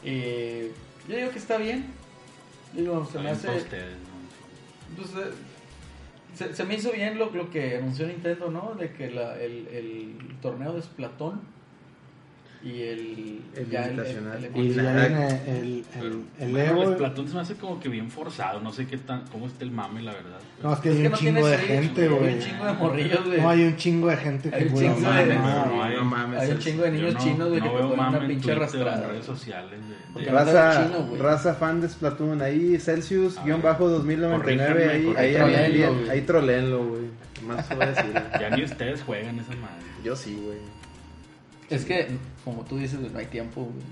y- 0.04 0.08
y 0.08 0.70
yo 1.08 1.16
digo 1.16 1.30
que 1.30 1.38
está 1.38 1.56
bien. 1.56 1.86
Digo, 2.74 3.08
se 3.10 3.18
me 3.18 3.30
hace... 3.30 3.46
¿no? 3.48 3.52
Pues, 4.96 5.08
eh, 5.10 5.30
se, 6.34 6.54
se 6.54 6.64
me 6.64 6.74
hizo 6.74 6.92
bien 6.92 7.18
lo, 7.18 7.30
lo 7.30 7.50
que 7.50 7.78
anunció 7.78 8.06
Nintendo, 8.06 8.50
¿no? 8.50 8.74
De 8.78 8.92
que 8.92 9.10
la, 9.10 9.36
el, 9.40 9.66
el 9.68 10.16
torneo 10.42 10.72
de 10.74 10.82
Splatón 10.82 11.40
y 12.62 12.82
el... 12.82 13.40
El 13.56 13.70
ya 13.70 13.86
invitacional. 13.90 14.44
el- 14.44 14.56
Y 14.56 14.68
el- 14.68 14.74
ya 14.74 14.82
Nada. 14.82 15.06
viene 15.08 15.28
el, 15.60 15.84
Pero, 15.94 16.06
el, 16.06 16.22
el 16.40 16.50
bueno, 16.52 16.70
Evo. 16.70 16.82
el 16.90 16.96
Platón 16.96 17.28
se 17.28 17.34
me 17.34 17.40
hace 17.40 17.54
como 17.54 17.80
que 17.80 17.88
bien 17.88 18.10
forzado. 18.10 18.60
No 18.60 18.70
sé 18.72 18.86
qué 18.86 18.98
tan, 18.98 19.24
cómo 19.28 19.46
está 19.46 19.64
el 19.64 19.70
mame, 19.70 20.02
la 20.02 20.12
verdad. 20.12 20.38
No, 20.62 20.72
es 20.74 20.78
que 20.80 20.90
Es 20.90 20.94
hay 20.96 21.00
que 21.02 21.06
un 21.06 21.12
no 21.12 21.18
chingo 21.18 21.46
de 21.46 21.58
gente, 21.58 22.08
güey. 22.08 22.28
Hay 22.28 22.34
un 22.34 22.40
chingo 22.40 22.64
de 22.66 22.72
morrillos, 22.74 23.24
güey. 23.26 23.40
No, 23.40 23.48
hay 23.50 23.62
un 23.64 23.76
chingo 23.76 24.08
de 24.08 24.16
gente 24.18 24.50
que 24.50 24.56
Hay 24.56 24.62
un 24.64 24.70
juega. 24.70 24.94
chingo 24.94 25.00
No, 25.10 25.16
de- 25.16 25.34
no, 25.34 25.82
hay- 25.82 25.96
no 25.96 26.04
mames. 26.04 26.40
Hay 26.40 26.50
un 26.50 26.58
chingo 26.58 26.82
de 26.82 26.90
niños 26.90 27.16
chinos, 27.16 27.48
güey, 27.48 27.60
no 27.60 27.64
que 27.66 27.70
ponen 27.82 27.90
una 28.08 28.26
pinche 28.26 28.52
arrastrada. 28.52 29.06
redes 29.08 29.24
sociales. 29.26 29.70
de- 30.14 30.20
de- 30.24 30.30
Raza, 30.30 30.88
raza 31.18 31.54
fan 31.54 31.80
de 31.80 31.88
Splatoon, 31.88 32.42
ahí 32.42 32.78
Celsius, 32.78 33.38
A 33.38 33.44
guion 33.44 33.62
bajo 33.62 33.88
2099, 33.88 34.84
Corríjanme, 34.84 35.16
ahí, 35.18 35.36
ahí, 35.36 35.54
ahí, 35.54 35.84
güey. 35.86 36.10
Más 37.46 37.70
a 37.70 37.74
decir. 37.74 38.12
Ya 38.38 38.50
ni 38.54 38.64
ustedes 38.64 39.02
juegan 39.02 39.38
esa 39.38 39.52
madre. 39.56 39.76
Yo 40.04 40.14
sí, 40.14 40.38
güey. 40.44 40.58
Es 41.70 41.84
que, 41.84 42.08
como 42.44 42.64
tú 42.64 42.78
dices, 42.78 42.98
no 43.00 43.18
hay 43.18 43.26
tiempo, 43.26 43.62
güey. 43.62 43.84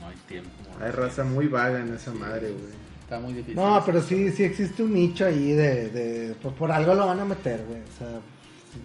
No 0.00 0.08
hay 0.08 0.16
tiempo. 0.26 0.50
Hay 0.80 0.90
raza 0.90 1.24
muy 1.24 1.46
vaga 1.46 1.80
en 1.80 1.92
esa 1.94 2.12
madre, 2.12 2.50
güey. 2.50 2.72
Está 3.02 3.20
muy 3.20 3.34
difícil. 3.34 3.56
No, 3.56 3.82
pero 3.84 4.00
sí, 4.00 4.30
sí 4.30 4.44
existe 4.44 4.82
un 4.82 4.94
nicho 4.94 5.26
ahí 5.26 5.52
de, 5.52 5.90
de 5.90 6.34
pues 6.40 6.54
por 6.54 6.72
algo 6.72 6.94
lo 6.94 7.06
van 7.06 7.20
a 7.20 7.24
meter, 7.24 7.64
güey. 7.66 7.80
O 7.80 7.98
sea, 7.98 8.20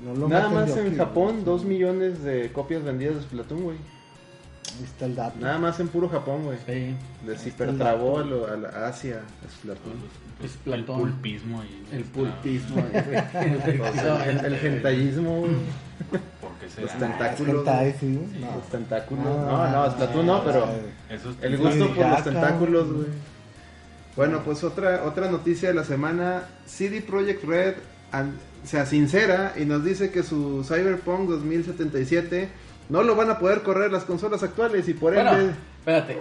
no 0.04 0.20
lo 0.20 0.28
Nada 0.28 0.50
más 0.50 0.76
en 0.76 0.88
aquí, 0.88 0.96
Japón, 0.96 1.34
güey. 1.34 1.46
2 1.46 1.66
millones 1.66 2.24
de 2.24 2.52
copias 2.52 2.84
vendidas 2.84 3.16
de 3.16 3.22
Splatoon, 3.22 3.64
güey. 3.64 3.78
Ahí 4.78 4.84
está 4.84 5.06
el 5.06 5.16
dato. 5.16 5.38
Nada 5.40 5.58
más 5.60 5.80
en 5.80 5.88
puro 5.88 6.10
Japón, 6.10 6.44
güey. 6.44 6.58
Sí, 6.66 6.96
Les 7.26 7.48
hipertrabó 7.48 8.18
a, 8.20 8.24
dato. 8.24 8.30
lo- 8.36 8.48
a 8.48 8.58
la 8.58 8.88
Asia, 8.88 9.22
el 10.66 10.84
pulpismo 10.84 11.62
ahí. 11.62 11.86
el 11.94 12.04
pulpismo. 12.04 12.84
sea, 13.94 14.30
el, 14.30 14.54
hentallismo, 14.56 15.40
güey. 15.40 15.52
Los 15.52 16.92
Ah, 16.92 16.94
es 16.94 17.00
tentáculos. 17.00 17.58
hentai, 17.60 17.96
sí. 18.00 18.20
No. 18.40 18.56
Los 18.56 18.70
tentáculos. 18.70 19.26
Ah, 19.28 19.70
No, 19.72 19.86
no, 19.86 19.92
Splatoon 19.92 20.26
no, 20.26 20.44
pero 20.44 20.68
el 21.42 21.58
gusto 21.58 21.94
por 21.96 22.06
los 22.08 22.24
tentáculos, 22.24 22.92
güey. 22.94 23.08
Bueno, 24.16 24.42
pues 24.46 24.64
otra 24.64 25.04
otra 25.04 25.30
noticia 25.30 25.70
de 25.70 25.76
la 25.76 25.84
semana, 25.84 26.44
CD 26.66 27.02
Projekt 27.02 27.44
Red 27.44 27.76
an- 28.12 28.34
se 28.64 28.84
sincera 28.86 29.54
y 29.58 29.66
nos 29.66 29.84
dice 29.84 30.10
que 30.10 30.24
su 30.24 30.64
Cyberpunk 30.64 31.30
2077 31.30 32.50
no 32.90 33.04
lo 33.04 33.16
van 33.16 33.30
a 33.30 33.40
poder 33.40 33.62
correr 33.62 33.92
las 33.92 34.04
consolas 34.04 34.44
actuales 34.44 34.88
y 34.88 34.94
por 34.94 35.14
Bueno, 35.14 35.32
ende 35.32 35.54
espérate. 35.80 36.18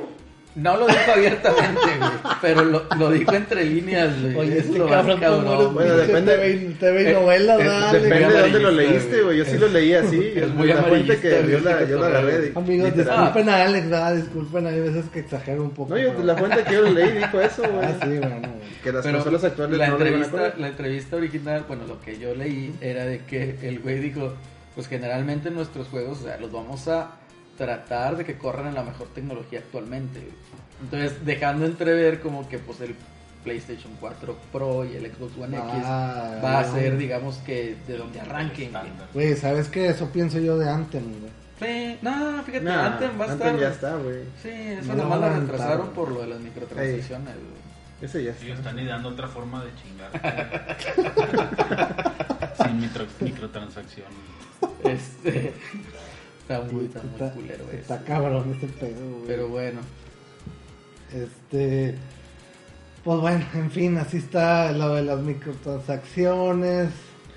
No 0.57 0.77
lo 0.77 0.87
dijo 0.87 1.11
abiertamente, 1.13 1.81
güey. 1.99 2.11
pero 2.41 2.63
lo, 2.65 2.85
lo 2.97 3.11
dijo 3.11 3.35
entre 3.35 3.65
líneas, 3.65 4.23
güey. 4.23 4.37
Oye, 4.37 4.59
Es 4.61 4.67
este 4.67 4.79
lo 4.79 4.85
más 4.87 4.99
cabrón, 4.99 5.19
cabrón, 5.21 5.45
¿cómo 5.45 5.81
eres 5.81 5.93
güey. 5.95 6.11
Bueno, 6.13 6.31
depende- 6.31 6.37
TV, 6.37 6.75
TV 6.79 7.11
eh, 7.11 7.13
novelas, 7.13 7.61
eh, 7.61 7.65
dale, 7.65 7.99
Depende 7.99 8.33
de 8.35 8.41
dónde 8.41 8.61
lo 8.61 8.71
leíste, 8.71 9.23
güey. 9.23 9.39
Yo 9.39 9.45
sí 9.47 9.59
lo 9.59 9.67
leí 9.67 9.95
así. 9.95 10.33
Es 10.37 10.49
muy 10.55 10.69
la 10.69 10.83
fuente 10.85 11.19
que 11.19 11.43
vio 11.43 11.59
la, 11.59 11.85
yo 11.89 11.99
la 11.99 12.07
agarré. 12.07 12.53
Amigos, 12.55 12.89
literal. 12.89 13.17
disculpen 13.25 13.49
a 13.49 13.63
Alex, 13.65 13.87
nada, 13.87 14.13
disculpen, 14.15 14.67
hay 14.69 14.79
veces 14.81 15.05
que 15.13 15.19
exagero 15.19 15.61
un 15.65 15.71
poco. 15.71 15.91
No, 15.93 15.99
yo, 16.01 16.13
pero- 16.13 16.23
la 16.25 16.37
fuente 16.37 16.63
que 16.63 16.73
yo 16.73 16.83
leí 16.83 17.11
dijo 17.19 17.41
eso, 17.41 17.63
güey. 17.73 17.85
Ah, 17.87 17.97
sí, 18.01 18.09
bueno, 18.11 18.37
güey. 18.39 18.75
Que 18.85 18.93
las 18.93 19.03
Pero 19.05 19.17
consolas 19.19 19.43
actuales 19.45 19.77
la 19.79 19.89
no 19.89 19.99
lo 19.99 20.07
iban 20.07 20.07
a 20.07 20.11
entrevista, 20.25 20.31
correr. 20.39 20.59
la 20.61 20.69
entrevista 20.69 21.17
original, 21.17 21.65
bueno, 21.67 21.83
lo 21.89 22.01
que 22.01 22.17
yo 22.17 22.33
leí 22.33 22.73
era 22.81 23.05
de 23.07 23.25
que 23.25 23.57
el 23.63 23.81
güey 23.81 23.99
dijo, 23.99 24.35
pues 24.75 24.89
generalmente 24.89 25.51
nuestros 25.51 25.89
juegos, 25.89 26.21
o 26.21 26.25
sea, 26.25 26.37
los 26.39 26.51
vamos 26.53 26.89
a 26.89 27.13
tratar 27.57 28.17
de 28.17 28.25
que 28.25 28.37
corran 28.37 28.67
en 28.69 28.75
la 28.75 28.83
mejor 28.83 29.07
tecnología 29.09 29.61
actualmente. 29.61 30.29
Entonces, 30.83 31.25
dejando 31.25 31.65
entrever 31.67 32.21
como 32.21 32.49
que 32.49 32.59
pues 32.59 32.81
el 32.81 32.95
PlayStation 33.45 33.93
4 34.01 34.37
Pro 34.53 34.85
y 34.85 34.97
el 34.97 35.07
Xbox 35.13 35.37
One 35.39 35.57
Ah, 35.59 36.31
X 36.33 36.45
va 36.45 36.59
a 36.61 36.65
ser, 36.73 36.97
digamos 36.97 37.37
que 37.39 37.77
de 37.87 37.97
donde 37.99 38.21
arranquen. 38.21 38.73
güey. 39.13 39.37
¿sabes 39.37 39.69
qué? 39.69 39.89
Eso 39.89 40.09
pienso 40.11 40.39
yo 40.41 40.59
de 40.59 40.69
Anthem, 40.69 41.05
güey. 41.21 41.33
Sí, 41.61 41.97
no, 42.03 42.43
fíjate, 42.43 42.65
Nah, 42.65 42.87
Anthem 42.87 43.21
va 43.21 43.27
a 43.27 43.31
Anthem 43.33 43.47
estar. 43.49 43.61
ya 43.61 43.69
está, 43.69 43.95
güey. 43.97 44.23
Sí, 44.43 44.49
eso 44.51 44.89
No 44.89 44.95
lo 44.97 45.03
nomás 45.05 45.21
la 45.21 45.39
retrasaron 45.39 45.91
por 45.91 46.11
lo 46.11 46.23
de 46.23 46.27
las 46.27 46.41
microtransacciones. 46.41 47.35
güey. 47.37 47.65
Ese 48.03 48.25
ya 48.25 48.35
Sí, 48.35 48.51
están 48.51 48.77
ideando 48.79 49.11
otra 49.11 49.29
forma 49.29 49.63
de 49.65 49.71
chingar. 49.81 50.11
Sin 52.65 52.81
micro, 52.81 53.07
microtransacción. 53.21 54.07
Este. 54.85 55.53
Está 56.41 56.61
muy, 56.61 56.85
está 56.85 57.03
muy 57.03 57.31
culero 57.31 57.65
eso. 57.71 57.77
está 57.81 58.05
cabrón 58.05 58.55
ese 58.57 58.67
pedo, 58.67 59.11
güey. 59.11 59.27
Pero 59.27 59.49
bueno. 59.49 59.81
Este. 61.13 61.95
Pues 63.03 63.21
bueno, 63.21 63.45
en 63.55 63.71
fin, 63.71 63.99
así 63.99 64.19
está 64.19 64.73
lo 64.73 64.95
de 64.95 65.03
las 65.03 65.21
microtransacciones. 65.21 66.91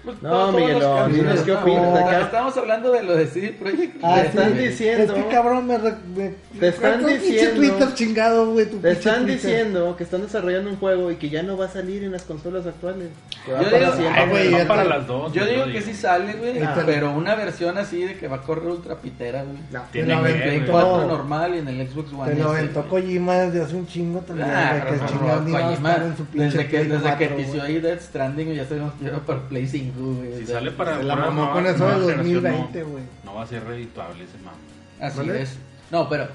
Pues, 0.07 0.21
No, 0.23 0.51
Miguelón, 0.53 1.13
dinos 1.13 1.39
qué 1.41 1.51
¿no? 1.51 1.59
opinas 1.59 1.99
acá. 2.01 2.21
Estamos 2.21 2.55
hablando 2.57 2.91
de 2.93 3.03
lo 3.03 3.15
de 3.17 3.27
CD 3.27 3.49
Projekt. 3.51 3.97
Ah, 4.01 4.15
Te 4.15 4.21
sí, 4.21 4.27
están 4.29 4.57
diciendo- 4.57 5.15
Es 5.15 5.23
que 5.23 5.29
cabrón, 5.29 5.67
me. 5.67 5.77
re- 5.77 5.95
me 6.15 6.33
Te 6.59 6.67
están 6.69 7.05
diciendo- 7.05 7.55
Twitter 7.57 7.93
chingado, 7.93 8.51
güey. 8.53 8.65
tu 8.67 8.77
Te 8.77 8.91
están 8.93 9.25
Twitter. 9.25 9.35
diciendo 9.35 9.95
que 9.97 10.03
están 10.05 10.21
desarrollando 10.21 10.69
un 10.69 10.77
juego 10.77 11.11
y 11.11 11.17
que 11.17 11.29
ya 11.29 11.43
no 11.43 11.57
va 11.57 11.65
a 11.65 11.69
salir 11.69 12.03
en 12.05 12.13
las 12.13 12.23
consolas 12.23 12.65
actuales. 12.65 13.09
Yo 13.45 13.53
para 13.53 13.79
digo- 13.79 13.91
siempre. 13.97 14.21
Ay, 14.21 14.29
güey, 14.29 14.51
Va 14.53 14.57
ya 14.59 14.67
para 14.67 14.83
las 14.85 15.07
dos. 15.07 15.33
Yo 15.33 15.45
digo 15.45 15.65
que 15.65 15.81
sí 15.81 15.93
sale, 15.93 16.33
güey. 16.33 16.61
Ah. 16.63 16.81
Pero 16.85 17.11
una 17.11 17.35
versión 17.35 17.77
así 17.77 18.03
de 18.05 18.15
que 18.17 18.29
va 18.29 18.37
a 18.37 18.41
correr 18.43 18.67
ultra 18.67 18.95
pitera, 18.95 19.43
güey. 19.43 19.57
No. 19.71 19.81
Tiene 19.91 20.15
Play 20.17 20.59
güey. 20.59 20.71
4 20.71 20.89
todo. 20.89 21.07
normal 21.07 21.55
y 21.55 21.57
en 21.59 21.67
el 21.67 21.87
Xbox 21.89 22.13
One. 22.13 22.31
Te 22.33 22.41
lo 22.41 22.49
aventó. 22.51 22.87
Kojima 22.87 23.33
desde 23.35 23.61
hace 23.63 23.75
un 23.75 23.85
chingo 23.87 24.19
también. 24.21 24.49
Ah, 24.49 24.73
de 24.75 24.81
que 24.83 24.93
el 24.95 24.99
Kojima, 25.01 25.73
estar 25.73 26.03
en 26.03 26.17
su 26.17 26.25
pinche 26.25 26.45
desde 26.45 26.63
que, 26.69 26.77
Play 26.77 26.87
desde 26.87 27.01
4, 27.03 27.17
que 27.19 27.27
güey. 27.33 27.43
tició 27.45 27.63
ahí 27.63 27.79
Death 27.79 28.01
Stranding, 28.01 28.53
ya 28.53 28.65
sabemos 28.65 28.93
que 28.99 29.05
era 29.07 29.17
para 29.19 29.39
Play 29.47 29.67
5, 29.67 29.96
güey. 29.97 30.37
Si 30.37 30.43
O 30.43 30.47
sea, 30.47 30.55
sale 30.57 30.71
para 30.71 31.01
la 31.03 31.15
mamó 31.15 31.51
con 31.53 31.65
eso 31.65 31.85
de 31.87 31.93
generación, 32.15 32.43
2020, 32.43 32.79
no- 32.81 32.87
güey. 32.89 33.03
No 33.25 33.33
va 33.35 33.43
a 33.43 33.47
ser 33.47 33.63
redituable 33.65 34.23
ese 34.23 34.37
mame. 34.37 34.57
Así 34.99 35.17
¿Vale? 35.19 35.41
es. 35.41 35.57
No, 35.91 36.07
pero 36.09 36.27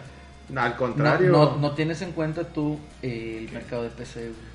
No, 0.48 0.60
al 0.60 0.76
contrario. 0.76 1.30
no, 1.30 1.56
no 1.56 1.72
tienes 1.74 2.00
en 2.02 2.12
cuenta 2.12 2.44
tú 2.44 2.78
eh, 3.02 3.44
el 3.46 3.52
mercado 3.52 3.82
de 3.84 3.90
PC, 3.90 4.20
güey. 4.20 4.52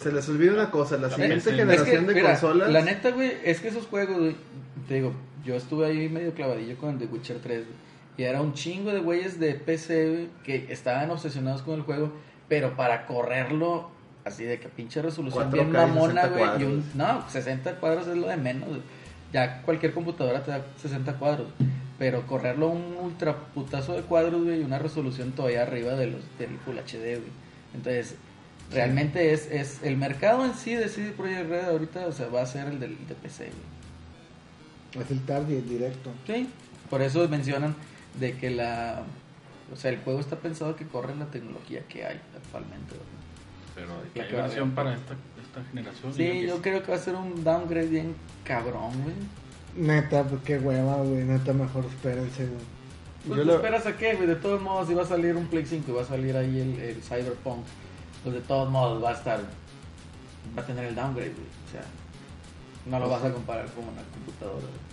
Se 0.00 0.12
les 0.12 0.28
olvida 0.28 0.52
una 0.52 0.70
cosa. 0.70 0.96
La 0.96 1.08
siguiente 1.10 1.36
Es 1.38 1.44
que, 1.44 1.50
generación 1.52 2.06
de 2.06 2.14
mira, 2.14 2.30
consolas. 2.32 2.70
La 2.70 2.82
neta, 2.82 3.10
güey, 3.10 3.32
es 3.44 3.60
que 3.60 3.68
esos 3.68 3.86
juegos, 3.86 4.16
güey, 4.18 4.36
te 4.86 4.94
digo, 4.94 5.12
yo 5.44 5.54
estuve 5.56 5.86
ahí 5.86 6.08
medio 6.08 6.32
clavadillo 6.34 6.76
con 6.76 6.90
el 6.90 6.98
The 6.98 7.06
Witcher 7.06 7.38
3, 7.42 7.64
güey, 7.64 7.76
y 8.16 8.22
era 8.24 8.40
un 8.42 8.52
chingo 8.54 8.92
de 8.92 9.00
güeyes 9.00 9.38
de 9.40 9.54
PC, 9.54 10.08
güey, 10.10 10.28
que 10.44 10.72
estaban 10.72 11.10
obsesionados 11.10 11.62
con 11.62 11.74
el 11.74 11.82
juego, 11.82 12.12
pero 12.48 12.76
para 12.76 13.06
correrlo, 13.06 13.90
así 14.28 14.44
de 14.44 14.58
que 14.58 14.68
pinche 14.68 15.02
resolución 15.02 15.50
4K 15.50 15.52
bien 15.52 15.72
mamona, 15.72 16.22
60 16.22 16.54
güey, 16.56 16.64
un, 16.64 16.84
no, 16.94 17.28
60 17.28 17.74
cuadros 17.76 18.06
es 18.06 18.16
lo 18.16 18.28
de 18.28 18.36
menos, 18.36 18.68
ya 19.32 19.62
cualquier 19.62 19.92
computadora 19.92 20.42
te 20.42 20.50
da 20.50 20.64
60 20.80 21.14
cuadros, 21.14 21.48
pero 21.98 22.26
correrlo 22.26 22.66
a 22.66 22.70
un 22.70 22.96
ultra 23.00 23.36
putazo 23.54 23.94
de 23.94 24.02
cuadros, 24.02 24.44
güey, 24.44 24.60
y 24.60 24.64
una 24.64 24.78
resolución 24.78 25.32
todavía 25.32 25.62
arriba 25.62 25.94
de 25.94 26.06
los 26.06 26.22
del 26.38 26.58
Full 26.64 26.76
HD, 26.76 27.18
güey. 27.18 27.32
Entonces, 27.74 28.14
realmente 28.72 29.32
es, 29.32 29.50
es 29.50 29.82
el 29.82 29.96
mercado 29.96 30.44
en 30.44 30.54
sí 30.54 30.74
de 30.74 30.88
CD 30.88 31.10
Projekt 31.10 31.50
Red 31.50 31.64
ahorita, 31.64 32.06
o 32.06 32.12
sea, 32.12 32.28
va 32.28 32.42
a 32.42 32.46
ser 32.46 32.68
el 32.68 32.80
del 32.80 32.96
de 33.08 33.14
PC, 33.14 33.50
güey. 33.50 35.04
Es 35.04 35.10
el 35.10 35.20
target 35.26 35.64
directo. 35.64 36.10
Sí, 36.26 36.48
por 36.88 37.02
eso 37.02 37.28
mencionan 37.28 37.74
de 38.18 38.36
que 38.38 38.50
la 38.50 39.02
o 39.72 39.76
sea, 39.76 39.90
el 39.90 39.98
juego 39.98 40.20
está 40.20 40.36
pensado 40.36 40.76
que 40.76 40.86
corre 40.86 41.14
la 41.14 41.26
tecnología 41.26 41.82
que 41.88 42.04
hay 42.04 42.20
actualmente. 42.36 42.94
güey. 42.94 43.07
Pero 43.78 43.94
La 44.14 44.22
hay 44.24 44.32
versión 44.32 44.70
para 44.72 44.94
esta, 44.94 45.14
esta 45.42 45.64
generación. 45.70 46.12
Sí, 46.14 46.42
yo 46.46 46.60
creo 46.62 46.82
que 46.82 46.90
va 46.90 46.96
a 46.96 47.00
ser 47.00 47.14
un 47.14 47.44
downgrade 47.44 47.86
bien 47.88 48.14
cabrón, 48.44 48.90
güey. 49.02 49.14
Neta, 49.76 50.24
pues 50.24 50.42
qué 50.42 50.58
hueva, 50.58 50.96
güey. 50.96 51.24
Neta, 51.24 51.52
mejor 51.52 51.84
espérense, 51.84 52.46
güey. 52.46 52.58
Pues, 53.26 53.36
Yo 53.38 53.42
¿te 53.42 53.44
lo- 53.44 53.54
esperas 53.56 53.86
a 53.86 53.96
qué, 53.96 54.14
güey? 54.14 54.26
De 54.26 54.36
todos 54.36 54.60
modos, 54.62 54.88
si 54.88 54.94
va 54.94 55.02
a 55.02 55.06
salir 55.06 55.36
un 55.36 55.46
Play 55.46 55.66
5 55.66 55.90
y 55.90 55.94
va 55.94 56.02
a 56.02 56.04
salir 56.04 56.36
ahí 56.36 56.58
el, 56.60 56.80
el 56.80 57.02
Cyberpunk, 57.02 57.64
pues 58.22 58.34
de 58.34 58.40
todos 58.42 58.70
modos 58.70 59.02
va 59.02 59.10
a 59.10 59.14
estar, 59.14 59.40
va 60.56 60.62
a 60.62 60.66
tener 60.66 60.84
el 60.86 60.94
downgrade, 60.94 61.30
güey. 61.30 61.46
O 61.68 61.70
sea, 61.72 61.82
no 62.86 62.98
lo 62.98 63.08
vas 63.10 63.22
a 63.24 63.32
comparar 63.32 63.66
con 63.66 63.84
una 63.84 64.02
computadora. 64.14 64.60
güey. 64.60 64.88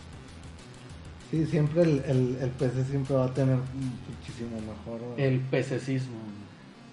Sí, 1.32 1.46
siempre 1.50 1.82
el, 1.82 2.04
el, 2.06 2.38
el 2.42 2.50
PC 2.52 2.84
siempre 2.86 3.16
va 3.16 3.26
a 3.26 3.34
tener 3.34 3.58
muchísimo 3.58 4.58
mejor. 4.60 5.00
güey. 5.02 5.24
El 5.24 5.40
PCcismo. 5.40 6.18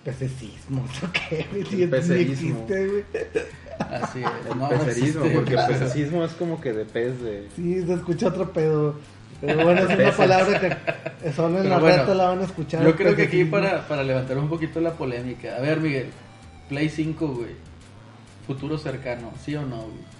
Pececismo, 0.04 0.84
¿eso 0.92 1.08
qué, 1.30 1.46
existe, 2.20 2.88
güey. 2.88 3.04
Así 3.78 4.20
es. 4.20 4.56
No, 4.56 4.68
pecerismo, 4.68 5.24
existe. 5.24 5.30
porque 5.30 5.54
el 5.54 5.66
pecerismo 5.78 6.24
es 6.24 6.32
como 6.32 6.60
que 6.60 6.72
de 6.72 6.84
pez 6.84 7.20
de. 7.22 7.48
Sí, 7.54 7.82
se 7.86 7.94
escucha 7.94 8.28
otro 8.28 8.52
pedo. 8.52 8.96
Pero 9.40 9.64
bueno, 9.64 9.80
es 9.82 9.98
una 9.98 10.12
palabra 10.12 10.60
que 11.20 11.32
solo 11.32 11.56
en 11.58 11.62
Pero 11.64 11.68
la 11.74 11.78
bueno, 11.80 11.96
reta 11.98 12.14
la 12.14 12.24
van 12.28 12.40
a 12.40 12.44
escuchar. 12.44 12.82
Yo 12.84 12.94
creo 12.96 13.14
que 13.16 13.22
aquí 13.22 13.44
pececismo. 13.44 13.50
para, 13.60 13.86
para 13.88 14.02
levantar 14.04 14.38
un 14.38 14.48
poquito 14.48 14.80
la 14.80 14.92
polémica. 14.92 15.56
A 15.56 15.60
ver, 15.60 15.80
Miguel, 15.80 16.10
Play 16.68 16.88
5, 16.88 17.26
güey. 17.28 17.50
Futuro 18.46 18.76
cercano, 18.78 19.32
¿sí 19.44 19.54
o 19.54 19.62
no, 19.62 19.76
güey? 19.82 20.12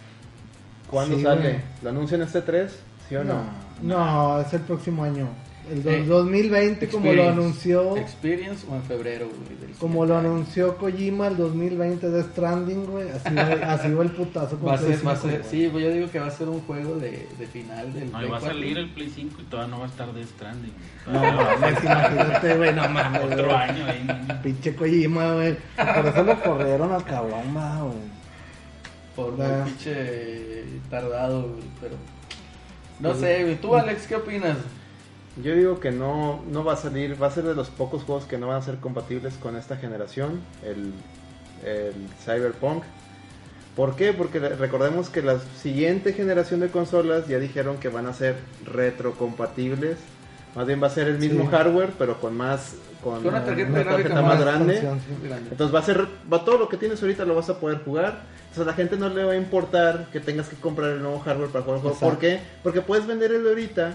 ¿Cuándo 0.89 1.17
Sí, 1.17 1.23
sale? 1.23 1.41
güey. 1.41 1.61
¿Lo 1.83 1.91
anuncian 1.91 2.23
este 2.23 2.43
3? 2.43 2.73
¿Sí 3.09 3.17
o 3.17 3.25
no? 3.25 3.43
No, 3.83 4.41
es 4.41 4.53
el 4.55 4.61
próximo 4.61 5.03
año. 5.05 5.29
El 5.71 5.83
do- 5.85 5.91
Eh, 5.91 6.05
2020, 6.05 6.89
como 6.89 7.13
lo 7.13 7.29
anunció. 7.29 7.97
Experience 7.97 8.67
o 8.69 8.75
en 8.75 8.83
febrero, 8.83 9.27
güey. 9.29 9.59
del 9.61 9.71
Como 9.79 10.05
lo 10.05 10.17
anunció 10.19 10.77
Kojima 10.77 11.29
el 11.29 11.37
2020 11.37 12.11
de 12.11 12.23
Stranding, 12.25 12.85
güey. 12.87 13.09
Así 13.11 13.29
así 13.63 13.93
va 13.95 14.03
el 14.03 14.11
putazo 14.11 14.59
con 14.59 14.69
Va 14.71 14.75
a 14.75 14.79
ser, 14.79 14.87
Play 14.89 14.99
va 15.05 15.13
a 15.13 15.17
5, 15.17 15.29
ser, 15.31 15.41
güey. 15.41 15.51
sí, 15.51 15.69
pues 15.71 15.85
yo 15.85 15.91
digo 15.93 16.11
que 16.11 16.19
va 16.19 16.27
a 16.27 16.31
ser 16.31 16.49
un 16.49 16.61
juego 16.63 16.97
de, 16.97 17.29
de 17.39 17.47
final 17.47 17.93
del 17.95 18.11
No, 18.11 18.19
Play 18.19 18.31
va 18.31 18.37
a 18.37 18.41
4. 18.41 18.49
salir 18.59 18.79
el 18.79 18.91
Play 18.91 19.09
5 19.15 19.37
y 19.41 19.45
todavía 19.45 19.71
no 19.71 19.79
va 19.81 19.87
a 19.87 19.89
estar 19.89 20.13
de 20.13 20.25
Stranding. 20.25 20.73
No, 21.07 21.19
a 21.23 21.33
mames, 21.33 21.85
imagínate, 21.85 22.57
güey, 22.57 22.75
no 22.75 22.89
mames. 22.89 23.23
Otro 23.25 23.45
güey. 23.45 23.57
año 23.57 23.87
ahí. 23.87 24.25
¿no? 24.29 24.43
Pinche 24.43 24.75
Kojima, 24.75 25.35
güey. 25.35 25.57
Por 25.77 26.07
eso 26.07 26.23
lo 26.25 26.43
corrieron 26.43 26.93
al 26.93 27.05
cabrón, 27.05 27.55
güey. 27.55 28.13
Por 29.15 29.33
muy 29.39 29.47
pinche 29.65 30.65
tardado, 30.91 31.43
güey, 31.43 31.63
pero... 31.81 31.95
No 33.01 33.15
sé, 33.15 33.43
güey. 33.45 33.57
¿Tú, 33.61 33.75
Alex, 33.77 34.07
qué 34.07 34.17
opinas? 34.17 34.57
Yo 35.43 35.55
digo 35.55 35.81
que 35.81 35.91
no, 35.93 36.43
no 36.51 36.63
va 36.65 36.75
a 36.75 36.77
salir, 36.77 37.21
va 37.23 37.29
a 37.29 37.31
ser 37.31 37.45
de 37.45 37.55
los 37.55 37.71
pocos 37.71 38.03
juegos 38.03 38.25
que 38.25 38.37
no 38.37 38.49
van 38.49 38.59
a 38.59 38.63
ser 38.63 38.77
compatibles 38.77 39.35
con 39.35 39.57
esta 39.57 39.77
generación, 39.77 40.41
el, 40.63 40.93
el 41.67 41.95
Cyberpunk. 42.25 42.83
¿Por 43.75 43.97
qué? 43.97 44.13
Porque 44.13 44.39
re- 44.39 44.57
recordemos 44.57 45.09
que 45.09 45.23
la 45.23 45.39
siguiente 45.63 46.13
generación 46.13 46.61
de 46.61 46.69
consolas 46.69 47.29
ya 47.29 47.39
dijeron 47.39 47.79
que 47.79 47.89
van 47.89 48.07
a 48.07 48.13
ser 48.13 48.37
retrocompatibles. 48.67 49.97
Más 50.55 50.67
bien 50.67 50.83
va 50.83 50.89
a 50.89 50.91
ser 50.91 51.09
el 51.09 51.19
mismo 51.19 51.45
Sí. 51.45 51.51
hardware, 51.51 51.93
pero 51.99 52.21
con 52.21 52.37
más... 52.37 52.75
Con 53.03 53.15
Con 53.23 53.29
una 53.29 53.43
tarjeta 53.45 53.71
una 53.71 53.85
tarjeta 53.85 54.15
más 54.17 54.25
más 54.25 54.41
grande. 54.43 54.75
Grande. 55.25 55.49
Entonces 55.51 55.75
va 55.75 55.79
a 55.81 55.83
ser, 55.83 56.07
va 56.31 56.45
todo 56.45 56.59
lo 56.59 56.69
que 56.69 56.77
tienes 56.77 57.01
ahorita 57.03 57.25
lo 57.25 57.35
vas 57.35 57.49
a 57.49 57.59
poder 57.59 57.79
jugar. 57.79 58.21
Entonces 58.51 58.63
a 58.63 58.67
la 58.67 58.75
gente 58.75 58.97
no 58.99 59.09
le 59.09 59.25
va 59.25 59.33
a 59.33 59.37
importar 59.37 60.09
que 60.13 60.21
tengas 60.21 60.49
que 60.49 60.57
comprar 60.57 60.91
el 60.91 61.03
nuevo 61.03 61.19
hardware 61.21 61.49
para 61.49 61.65
jugar 61.65 61.79
el 61.79 61.83
juego. 61.83 61.99
¿Por 61.99 62.19
qué? 62.19 62.41
Porque 62.63 62.83
puedes 62.83 63.07
vender 63.07 63.33
el 63.33 63.43
de 63.45 63.49
ahorita 63.49 63.95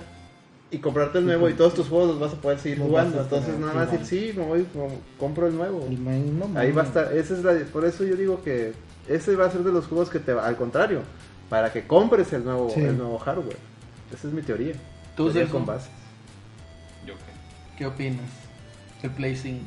y 0.70 0.80
comprarte 0.80 1.20
el 1.20 1.24
Sí, 1.24 1.28
nuevo 1.28 1.49
y 1.49 1.53
todos 1.53 1.74
tus 1.74 1.88
juegos 1.88 2.09
los 2.09 2.20
vas 2.20 2.34
a 2.34 2.41
poder 2.41 2.59
seguir 2.59 2.80
los 2.80 2.88
jugando. 2.89 3.22
Entonces 3.22 3.57
nada 3.57 3.74
más 3.74 3.91
decir, 3.91 4.05
sí, 4.05 4.38
me 4.38 4.43
voy, 4.45 4.59
me 4.76 4.88
compro 5.20 5.47
el 5.47 5.55
nuevo. 5.55 5.88
No, 5.89 6.59
Ahí 6.59 6.72
va 6.72 6.82
a 6.84 6.86
estar, 6.86 7.13
esa 7.13 7.34
es 7.36 7.43
la, 7.43 7.53
por 7.72 7.86
eso 7.86 8.03
yo 8.03 8.15
digo 8.15 8.41
que 8.43 8.74
ese 9.07 9.36
va 9.36 9.45
a 9.45 9.51
ser 9.51 9.63
de 9.63 9.72
los 9.72 9.88
juegos 9.88 10.09
que 10.09 10.20
te 10.20 10.34
va, 10.34 10.45
al 10.45 10.57
contrario, 10.57 11.01
para 11.49 11.72
que 11.72 11.88
compres 11.88 12.34
el 12.34 12.43
nuevo, 12.43 12.70
Sí. 12.70 12.82
el 12.82 12.97
nuevo 12.97 13.18
hardware. 13.20 13.57
Esa 14.13 14.28
es 14.28 14.34
mi 14.34 14.41
teoría. 14.41 14.74
¿Tú, 15.15 15.32
Teoría 15.32 15.49
con 15.51 15.65
bases. 15.65 15.89
Yo 17.05 17.13
qué. 17.15 17.78
¿Qué 17.78 17.86
opinas? 17.86 18.30
El 19.03 19.11
Play 19.11 19.36
5. 19.36 19.63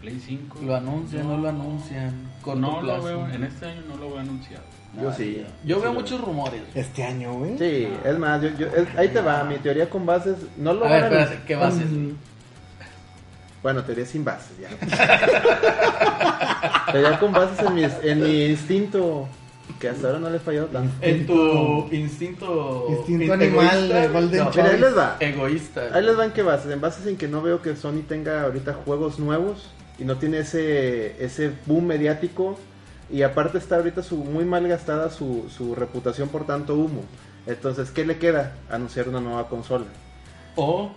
Play 0.00 0.20
5. 0.20 0.58
¿Lo 0.64 0.74
anuncian 0.76 1.26
no 1.28 1.38
lo 1.38 1.48
anuncian? 1.48 2.12
Corto 2.42 2.60
No 2.60 2.72
lo 2.80 2.80
plazo. 2.82 3.04
veo, 3.04 3.28
en 3.28 3.44
este 3.44 3.66
año 3.66 3.82
no 3.88 3.96
lo 3.96 4.08
veo 4.10 4.18
anunciado. 4.18 4.64
Yo 5.02 5.12
sí. 5.12 5.44
Yo 5.64 5.80
veo 5.80 5.92
muchos 5.92 6.20
rumores. 6.20 6.60
Este 6.74 7.02
año, 7.04 7.32
güey. 7.34 7.58
Sí, 7.58 7.88
es 8.04 8.18
más, 8.18 8.40
yo, 8.42 8.48
yo- 8.58 8.66
es- 8.68 8.88
ahí 8.96 9.08
te 9.08 9.20
va, 9.20 9.42
mi 9.44 9.56
teoría 9.56 9.88
con 9.90 10.06
bases, 10.06 10.36
no 10.56 10.72
lo 10.72 10.86
A 10.86 10.90
van 10.90 11.10
ver, 11.10 11.20
a 11.22 11.44
¿qué 11.46 11.56
bases? 11.56 11.86
Mm, 11.90 12.10
Bueno, 13.62 13.82
teoría 13.82 14.04
sin 14.06 14.24
bases, 14.24 14.52
ya. 14.60 14.68
Pelea 16.92 17.18
con 17.18 17.32
bases 17.32 17.58
en 17.66 17.74
mi, 17.74 17.82
en 18.02 18.22
mi 18.22 18.44
instinto, 18.46 19.28
que 19.80 19.88
hasta 19.88 20.08
ahora 20.08 20.18
no 20.20 20.30
le 20.30 20.36
he 20.36 20.40
fallado 20.40 20.66
tanto. 20.66 20.92
En 21.00 21.26
tu 21.26 21.88
instinto. 21.90 22.86
Instinto 22.90 23.24
in- 23.24 23.32
animal 23.32 23.66
egoísta, 23.76 24.00
de 24.00 24.08
Golden 24.08 24.44
no, 24.44 24.50
Mira, 24.50 24.64
ahí 24.70 24.78
les 24.80 24.96
va. 24.96 25.16
Egoísta. 25.20 25.88
Ahí 25.92 26.04
les 26.04 26.16
van 26.16 26.32
que 26.32 26.42
bases, 26.42 26.70
en 26.72 26.80
bases 26.80 27.06
en 27.06 27.16
que 27.16 27.26
no 27.28 27.42
veo 27.42 27.62
que 27.62 27.74
Sony 27.74 28.02
tenga 28.06 28.42
ahorita 28.42 28.74
juegos 28.84 29.18
nuevos 29.18 29.70
y 29.98 30.04
no 30.04 30.16
tiene 30.18 30.38
ese, 30.38 31.22
ese 31.24 31.50
boom 31.66 31.86
mediático 31.86 32.58
y 33.10 33.22
aparte 33.22 33.58
está 33.58 33.76
ahorita 33.76 34.02
su, 34.02 34.16
muy 34.18 34.44
mal 34.44 34.66
gastada 34.68 35.10
su, 35.10 35.46
su 35.48 35.74
reputación 35.74 36.28
por 36.28 36.46
tanto 36.46 36.74
humo. 36.74 37.02
Entonces, 37.46 37.90
¿qué 37.90 38.04
le 38.04 38.18
queda? 38.18 38.52
Anunciar 38.70 39.08
una 39.08 39.20
nueva 39.20 39.48
consola. 39.48 39.84
O 40.56 40.90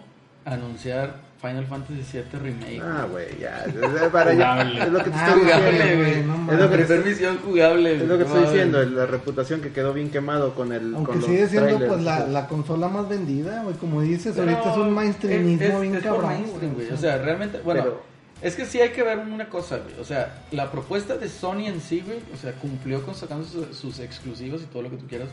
anunciar 0.45 1.15
Final 1.41 1.65
Fantasy 1.67 2.01
VII 2.13 2.39
Remake. 2.39 2.81
Ah, 2.83 3.05
güey, 3.11 3.37
ya. 3.39 3.63
es- 3.65 4.09
para 4.11 4.33
ya- 4.33 4.53
Jugable. 4.53 4.81
Es 4.83 4.89
lo 4.91 5.03
que 5.03 5.09
te 5.11 5.15
Ah, 5.17 5.27
estoy 5.27 5.41
jugable, 5.43 5.71
diciendo. 5.95 6.33
no 6.37 6.51
Es 6.53 6.59
lo 6.59 6.69
que 6.71 6.77
te 6.85 6.97
misión 6.99 7.37
jugable. 7.45 7.95
Es 7.95 8.07
lo 8.07 8.17
que 8.17 8.23
estoy 8.23 8.41
diciendo, 8.45 8.83
la 8.85 9.05
reputación 9.05 9.61
que 9.61 9.71
quedó 9.71 9.93
bien 9.93 10.09
quemado 10.09 10.55
con 10.55 10.71
el 10.73 10.95
Aunque 10.95 11.11
con 11.11 11.19
los 11.21 11.25
sigue 11.29 11.47
siendo 11.47 11.67
trailers. 11.77 11.93
pues 11.93 12.03
la, 12.05 12.27
la 12.27 12.47
consola 12.47 12.87
más 12.87 13.07
vendida, 13.09 13.61
güey, 13.63 13.75
como 13.75 14.01
dices, 14.01 14.33
Pero 14.35 14.49
ahorita 14.49 14.71
es 14.71 14.77
un 14.77 14.93
mainstreamismo 14.93 15.63
es- 15.65 15.73
es- 15.73 15.81
bien 15.81 15.95
es 15.95 16.03
cabrón. 16.03 16.25
mainstream, 16.27 16.73
güey. 16.73 16.91
O 16.91 16.97
sea, 16.97 17.17
realmente, 17.19 17.59
bueno, 17.63 17.81
Pero- 17.83 18.01
es 18.41 18.55
que 18.55 18.65
sí 18.65 18.79
hay 18.79 18.89
que 18.91 19.03
ver 19.03 19.17
una 19.19 19.49
cosa, 19.49 19.77
güey. 19.77 19.99
O 19.99 20.03
sea, 20.05 20.43
la 20.51 20.71
propuesta 20.71 21.17
de 21.17 21.27
Sony 21.29 21.65
en 21.67 21.81
sí, 21.81 22.01
güey, 22.05 22.19
o 22.33 22.37
sea, 22.37 22.53
cumplió 22.53 23.03
con 23.05 23.15
sacando 23.15 23.45
sus, 23.47 23.75
sus 23.77 23.99
exclusivos 23.99 24.61
y 24.61 24.65
todo 24.65 24.83
lo 24.83 24.89
que 24.89 24.97
tú 24.97 25.07
quieras. 25.07 25.29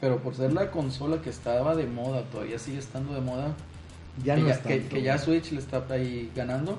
Pero 0.00 0.18
por 0.22 0.34
ser 0.34 0.52
la 0.52 0.70
consola 0.70 1.22
que 1.22 1.30
estaba 1.30 1.74
de 1.76 1.86
moda, 1.86 2.22
todavía 2.24 2.58
sigue 2.58 2.78
estando 2.78 3.14
de 3.14 3.20
moda, 3.20 3.54
ya 4.24 4.34
que, 4.34 4.40
no 4.42 4.48
ya, 4.48 4.62
que, 4.62 4.82
que 4.86 5.02
ya. 5.02 5.18
Switch 5.18 5.52
le 5.52 5.60
está 5.60 5.84
ahí 5.90 6.30
ganando. 6.34 6.78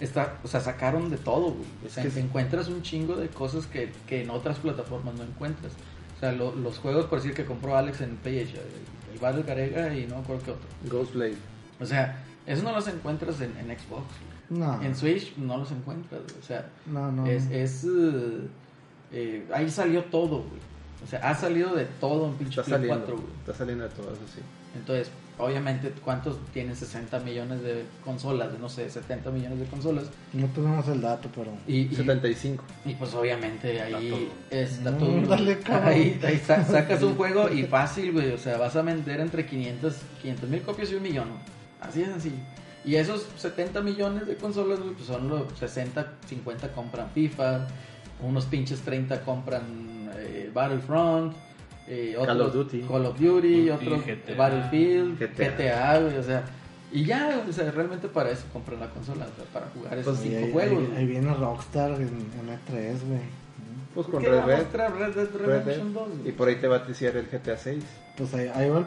Está, 0.00 0.38
o 0.44 0.48
sea, 0.48 0.60
sacaron 0.60 1.10
de 1.10 1.16
todo, 1.16 1.50
güey. 1.52 1.66
O 1.86 1.90
sea, 1.90 2.04
Es 2.04 2.14
que- 2.14 2.20
encuentras 2.20 2.68
un 2.68 2.82
chingo 2.82 3.16
de 3.16 3.28
cosas 3.28 3.66
que, 3.66 3.90
que 4.06 4.22
en 4.22 4.30
otras 4.30 4.58
plataformas 4.58 5.14
no 5.14 5.24
encuentras. 5.24 5.72
O 6.16 6.20
sea, 6.20 6.30
lo- 6.32 6.54
los 6.54 6.78
juegos, 6.78 7.06
por 7.06 7.18
decir 7.20 7.34
que 7.34 7.44
compró 7.44 7.76
Alex 7.76 8.00
en 8.02 8.16
PS, 8.18 8.28
el, 8.52 9.12
el 9.14 9.18
Battle 9.20 9.42
Garega 9.42 9.92
y 9.94 10.06
no 10.06 10.18
acuerdo 10.18 10.42
qué 10.44 10.50
otro. 10.52 10.68
Ghostblade. 10.98 11.36
O 11.80 11.86
sea, 11.86 12.22
eso 12.46 12.62
no 12.62 12.72
los 12.72 12.86
encuentras 12.86 13.40
en, 13.40 13.56
en 13.56 13.66
Xbox. 13.76 14.04
No, 14.50 14.82
En 14.82 14.94
Switch 14.96 15.36
no 15.36 15.58
los 15.58 15.70
encuentras. 15.72 16.20
O 16.40 16.42
sea, 16.46 16.66
no, 16.86 17.12
no. 17.12 17.26
es, 17.26 17.46
es 17.50 17.84
eh, 17.84 18.40
eh, 19.12 19.46
ahí 19.54 19.70
salió 19.70 20.04
todo, 20.04 20.38
güey. 20.38 20.60
O 21.04 21.06
sea, 21.06 21.20
ha 21.20 21.34
salido 21.34 21.74
de 21.74 21.84
todo 22.00 22.26
en 22.28 22.34
pinche 22.34 22.60
Está 22.60 22.72
saliendo. 22.72 22.96
4, 23.04 23.16
güey. 23.16 23.28
Está 23.40 23.54
saliendo 23.54 23.84
de 23.84 23.90
todo 23.90 24.06
eso, 24.12 24.22
sí. 24.34 24.40
Entonces, 24.74 25.10
obviamente, 25.38 25.92
¿cuántos 26.04 26.38
tienen 26.52 26.74
60 26.74 27.20
millones 27.20 27.62
de 27.62 27.84
consolas? 28.04 28.52
De, 28.52 28.58
no 28.58 28.68
sé, 28.68 28.90
70 28.90 29.30
millones 29.30 29.60
de 29.60 29.66
consolas. 29.66 30.06
No 30.32 30.46
tenemos 30.48 30.86
el 30.88 31.00
dato, 31.00 31.28
pero... 31.34 31.52
Y, 31.66 31.82
y, 31.82 31.94
75. 31.94 32.64
y 32.84 32.94
pues 32.94 33.14
obviamente 33.14 33.80
ahí 33.80 34.10
todo. 34.10 34.20
está 34.50 34.90
No, 34.90 34.96
todo. 34.98 35.20
dale, 35.26 35.58
ahí 35.84 36.20
ahí 36.24 36.38
sa- 36.38 36.64
sacas 36.64 37.02
un 37.02 37.14
juego 37.14 37.48
y 37.50 37.62
fácil, 37.64 38.12
güey. 38.12 38.32
O 38.32 38.38
sea, 38.38 38.58
vas 38.58 38.74
a 38.76 38.82
vender 38.82 39.20
entre 39.20 39.46
500 39.46 39.94
mil 40.48 40.62
copias 40.62 40.90
y 40.90 40.96
un 40.96 41.02
millón. 41.02 41.28
Así 41.80 42.02
es 42.02 42.08
así. 42.08 42.32
Y 42.88 42.96
esos 42.96 43.26
70 43.36 43.82
millones 43.82 44.26
de 44.26 44.36
consolas, 44.36 44.78
pues 44.94 45.06
son 45.06 45.28
los 45.28 45.42
60, 45.58 46.14
50 46.26 46.72
compran 46.72 47.10
FIFA, 47.14 47.66
unos 48.22 48.46
pinches 48.46 48.80
30 48.80 49.20
compran 49.24 50.10
eh, 50.16 50.50
Battlefront, 50.54 51.34
eh, 51.86 52.14
Call 52.16 52.40
otros 52.40 52.46
of 52.48 52.54
Duty. 52.54 52.80
Call 52.88 53.06
of 53.06 53.18
Duty, 53.20 53.66
Duty, 53.68 53.70
otros 53.70 54.06
GTA. 54.06 54.34
Battlefield, 54.36 55.18
GTA. 55.18 55.50
GTA, 55.50 55.98
güey, 56.00 56.16
o 56.16 56.22
sea, 56.22 56.44
y 56.90 57.04
ya, 57.04 57.44
o 57.46 57.52
sea, 57.52 57.70
realmente 57.70 58.08
para 58.08 58.30
eso 58.30 58.44
compran 58.54 58.80
la 58.80 58.88
consola, 58.88 59.26
o 59.26 59.36
sea, 59.36 59.44
para 59.52 59.66
jugar 59.66 59.98
esos 59.98 60.16
Pues, 60.18 60.26
cinco 60.30 60.46
ahí, 60.46 60.52
juegos. 60.52 60.84
ahí- 60.92 60.96
ahí 60.96 61.06
viene 61.06 61.34
Rockstar 61.34 61.90
en, 61.92 62.00
en 62.08 62.48
E3, 62.48 63.06
güey. 63.06 63.20
Pues 63.94 64.06
con 64.06 64.22
¿Qué 64.22 64.30
Red 64.30 64.44
Dead. 64.44 64.66
Red 64.72 65.14
Dead 65.14 65.28
Red 65.34 65.46
Redemption 65.46 65.92
Dead, 65.92 66.02
2? 66.02 66.08
güey? 66.20 66.28
Y 66.28 66.32
por 66.32 66.48
ahí 66.48 66.56
te 66.56 66.68
va 66.68 66.76
a 66.76 66.86
ticiar 66.86 67.16
el 67.16 67.26
GTA 67.26 67.56
6. 67.58 67.84
Pues 68.16 68.32
ahí, 68.34 68.50
ahí 68.54 68.70
va 68.70 68.78
el... 68.78 68.84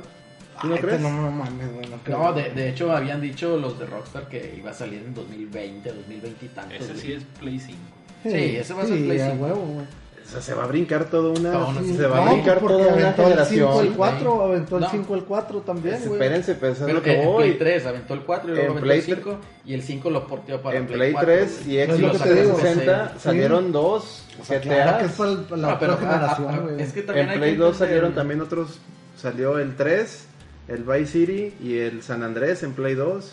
¿Tú 0.62 0.68
no 0.68 0.76
Ay, 0.76 0.82
crees? 0.82 1.02
No, 1.02 1.10
no 1.12 1.32
mames, 1.32 1.74
güey, 1.74 1.88
no 1.88 1.98
creo. 2.04 2.18
No, 2.20 2.34
de, 2.34 2.50
de 2.52 2.70
hecho 2.70 2.92
habían 2.96 3.20
dicho 3.22 3.58
los 3.58 3.80
de 3.80 3.86
Rockstar 3.88 4.28
que 4.28 4.54
iba 4.58 4.72
a 4.72 4.74
salir 4.74 5.04
en 5.06 5.14
2020, 5.14 5.92
2020 5.92 6.46
y 6.46 6.50
tantos. 6.50 6.76
Ese 6.76 6.94
güey. 6.94 7.00
sí 7.02 7.14
es 7.14 7.24
Play 7.40 7.60
5. 7.60 7.78
sí, 8.24 8.56
ese 8.58 8.74
va 8.74 8.82
a 8.84 8.86
ser 8.86 8.98
sí, 8.98 9.04
Play 9.06 9.20
a 9.20 9.32
5. 9.32 9.44
huevo, 9.44 9.56
güey. 9.66 9.86
O 10.24 10.34
sea, 10.34 10.40
se 10.42 10.54
va 10.54 10.64
a 10.64 10.68
brincar 10.68 11.06
toda 11.06 11.32
una. 11.38 11.52
Toda 11.52 11.68
una- 11.70 11.82
se 11.82 12.06
va 12.08 12.16
No, 12.18 12.22
a 12.22 12.34
brincar 12.34 12.60
toda 12.60 12.78
una 12.78 12.92
aventó 12.94 13.08
el 13.08 13.28
5 13.28 13.28
generación. 13.28 13.86
el 13.88 13.94
4, 13.94 14.42
aventó 14.44 14.76
el 14.78 14.82
No. 14.84 14.90
5 14.92 15.16
el 15.16 15.24
4 15.26 15.60
también, 15.62 15.96
güey. 16.06 16.12
Espérense, 16.14 16.56
pero 16.56 16.72
eso 16.74 16.82
es 16.82 16.86
Pero 16.86 16.98
lo 17.00 17.04
que 17.04 17.20
en, 17.22 17.26
voy. 17.26 17.44
Play 17.44 17.58
3 17.58 17.86
aventó 17.88 18.14
el 18.14 18.20
4 18.22 18.50
y 18.50 18.52
luego 18.54 18.62
En 18.66 18.72
aventó 18.72 18.86
Play 18.86 18.98
el 19.00 19.04
5 19.04 19.38
y 19.66 19.74
el 19.74 19.82
5 19.82 20.10
lo 20.10 20.28
porteó 20.28 20.62
para 20.62 20.78
En 20.78 20.86
Play, 20.86 20.98
Play 20.98 21.12
4, 21.14 21.34
3 21.34 21.60
güey. 21.66 21.76
y 21.76 21.80
Es 21.80 21.90
lo 21.90 21.96
Xbox 21.98 22.12
que 22.12 22.30
te 22.30 22.36
digo, 22.36 22.54
360 22.54 23.14
sí. 23.16 23.20
salieron 23.20 23.72
dos 23.74 24.24
O 24.40 24.46
sea, 24.46 24.62
claro 24.62 24.98
que 25.00 25.06
es 25.06 25.12
para 25.12 25.32
la 25.32 25.38
No, 25.68 25.74
otra 25.74 25.88
ah, 25.94 25.98
ah, 25.98 25.98
generación, 26.00 26.64
güey. 26.64 26.82
es 26.82 26.94
que 26.94 27.02
también 27.02 27.30
En 27.30 27.40
Play 27.40 27.52
que 27.54 27.58
2 27.58 27.68
entender- 27.74 27.88
salieron 27.88 28.14
también 28.16 28.42
otros. 28.42 28.80
Salió 29.18 29.60
el 29.60 29.76
3, 29.76 30.28
el 30.68 30.84
Vice 30.84 31.06
City 31.08 31.54
y 31.62 31.78
el 31.78 32.04
San 32.04 32.24
Andrés 32.24 32.64
en 32.64 32.74
Play 32.74 32.96
2. 32.96 33.32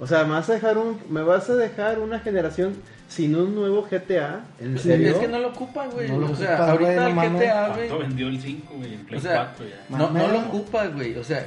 O 0.00 0.06
sea, 0.06 0.24
¿me 0.24 0.30
vas 0.30 0.50
a 0.50 0.54
dejar, 0.54 0.78
un, 0.78 0.98
me 1.08 1.22
vas 1.22 1.48
a 1.50 1.54
dejar 1.54 1.98
una 2.00 2.20
generación 2.20 2.74
sin 3.14 3.36
un 3.36 3.54
nuevo 3.54 3.82
GTA? 3.90 4.44
¿En 4.60 4.76
Sí, 4.78 4.88
serio? 4.88 5.08
Es 5.12 5.14
que 5.18 5.28
no 5.28 5.38
lo 5.38 5.48
ocupa, 5.48 5.86
güey. 5.86 6.08
No 6.08 6.18
lo 6.18 6.30
o 6.32 6.34
sea, 6.36 6.54
ocupa, 6.54 6.70
ahorita 6.72 7.08
güey, 7.08 7.14
no 7.14 7.22
el. 7.22 7.30
GTA, 7.36 7.68
güey. 7.68 7.88
¿Cuánto 7.88 7.98
vendió 7.98 8.28
el 8.28 8.40
5, 8.40 8.74
güey? 8.76 8.94
En 8.94 9.00
Play 9.06 9.18
O 9.18 9.22
sea, 9.22 9.52
4 9.56 9.66
ya. 9.66 9.96
No, 9.96 10.10
no 10.10 10.28
lo 10.28 10.38
ocupa, 10.40 10.86
güey. 10.88 11.16
O 11.16 11.24
sea, 11.24 11.46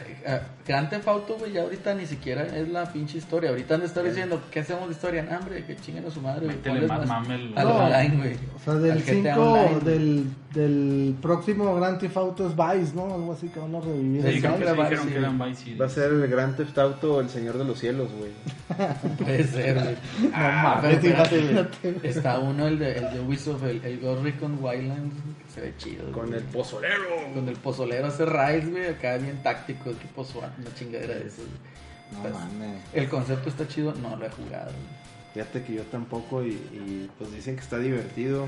Grand 0.66 0.90
Theft 0.90 1.08
Auto, 1.08 1.36
güey, 1.40 1.54
ya 1.54 1.62
ahorita 1.62 1.94
ni 1.94 2.06
siquiera 2.06 2.44
es 2.44 2.68
la 2.70 2.92
pinche 2.92 3.18
historia. 3.18 3.50
Ahorita 3.52 3.76
han 3.76 3.82
de 3.82 3.86
estar 3.88 4.04
diciendo, 4.04 4.42
¿qué 4.52 4.60
hacemos 4.62 4.88
de 4.88 4.94
historia? 4.96 5.24
No, 5.24 5.38
hombre, 5.38 5.64
que 5.66 5.76
chinguen 5.78 6.06
a 6.06 6.12
su 6.12 6.22
madre, 6.22 6.46
güey. 6.46 6.58
Métele 6.58 6.88
más 6.88 7.00
más 7.00 7.08
mame 7.08 7.34
al- 7.36 7.54
No. 7.66 7.76
online, 7.76 8.16
güey. 8.18 8.34
O 8.56 8.60
sea, 8.64 8.74
del 8.76 8.92
Al 8.92 9.00
GTA 9.04 9.14
5, 9.36 9.42
Online, 9.42 9.70
güey. 9.80 9.84
del, 9.86 10.26
del 10.54 11.16
próximo 11.22 11.76
Grand 11.76 12.00
Theft 12.00 12.18
Auto 12.18 12.48
es 12.48 12.56
Vice, 12.56 12.96
¿no? 12.96 13.04
Algo 13.14 13.34
así 13.34 13.48
que 13.50 13.60
van 13.60 13.76
a 13.76 13.80
revivir. 13.80 14.22
Sí, 14.24 14.28
el 14.28 14.42
creo 14.42 14.58
que 14.58 14.60
dijeron 14.66 14.90
Vice 14.90 15.12
que 15.14 15.18
eran 15.20 15.40
Vice. 15.40 15.76
Va 15.76 15.86
a 15.86 15.90
ser 15.90 16.12
el 16.12 16.28
Grand 16.28 16.56
Theft 16.58 16.78
Auto, 16.78 17.22
el 17.22 17.30
Señor 17.30 17.58
de 17.58 17.64
los 17.66 17.80
Cielos, 17.80 18.10
güey. 18.18 18.32
Puede 19.18 19.44
ser, 19.46 19.76
güey. 19.76 19.96
Ah, 20.34 20.82
mames, 20.82 21.02
güey. 21.02 21.57
Imagínate. 21.62 22.08
Está 22.10 22.40
uno, 22.40 22.68
el 22.68 22.80
de, 22.80 22.98
el 22.98 23.14
de 23.14 23.20
Ubisoft, 23.20 23.64
el, 23.64 23.84
el 23.84 24.00
Ghost 24.00 24.24
Recon 24.24 24.58
Wildlands, 24.64 25.16
que 25.46 25.52
se 25.54 25.62
ve 25.62 25.74
chido. 25.78 26.12
Con 26.12 26.28
güey. 26.28 26.40
el 26.40 26.46
pozolero. 26.46 27.06
Con 27.34 27.48
el 27.50 27.56
pozolero 27.56 28.08
hace 28.08 28.26
raids, 28.26 28.70
güey, 28.70 28.88
acá 28.88 29.18
bien 29.18 29.42
táctico, 29.44 29.92
tipo 29.92 30.24
SWAT, 30.24 30.52
una 30.60 30.74
chingadera 30.74 31.16
de 31.16 31.28
eso. 31.28 31.42
güey. 31.42 32.24
No 32.24 32.38
mames. 32.40 32.82
El 32.94 33.10
concepto 33.10 33.50
está 33.50 33.68
chido, 33.68 33.94
no 34.02 34.16
lo 34.16 34.26
he 34.26 34.30
jugado. 34.30 34.72
güey. 34.72 35.08
Fíjate 35.34 35.64
que 35.64 35.74
yo 35.76 35.84
tampoco 35.84 36.44
y, 36.44 36.52
y, 36.52 37.10
pues 37.18 37.32
dicen 37.32 37.56
que 37.56 37.62
está 37.62 37.78
divertido. 37.80 38.48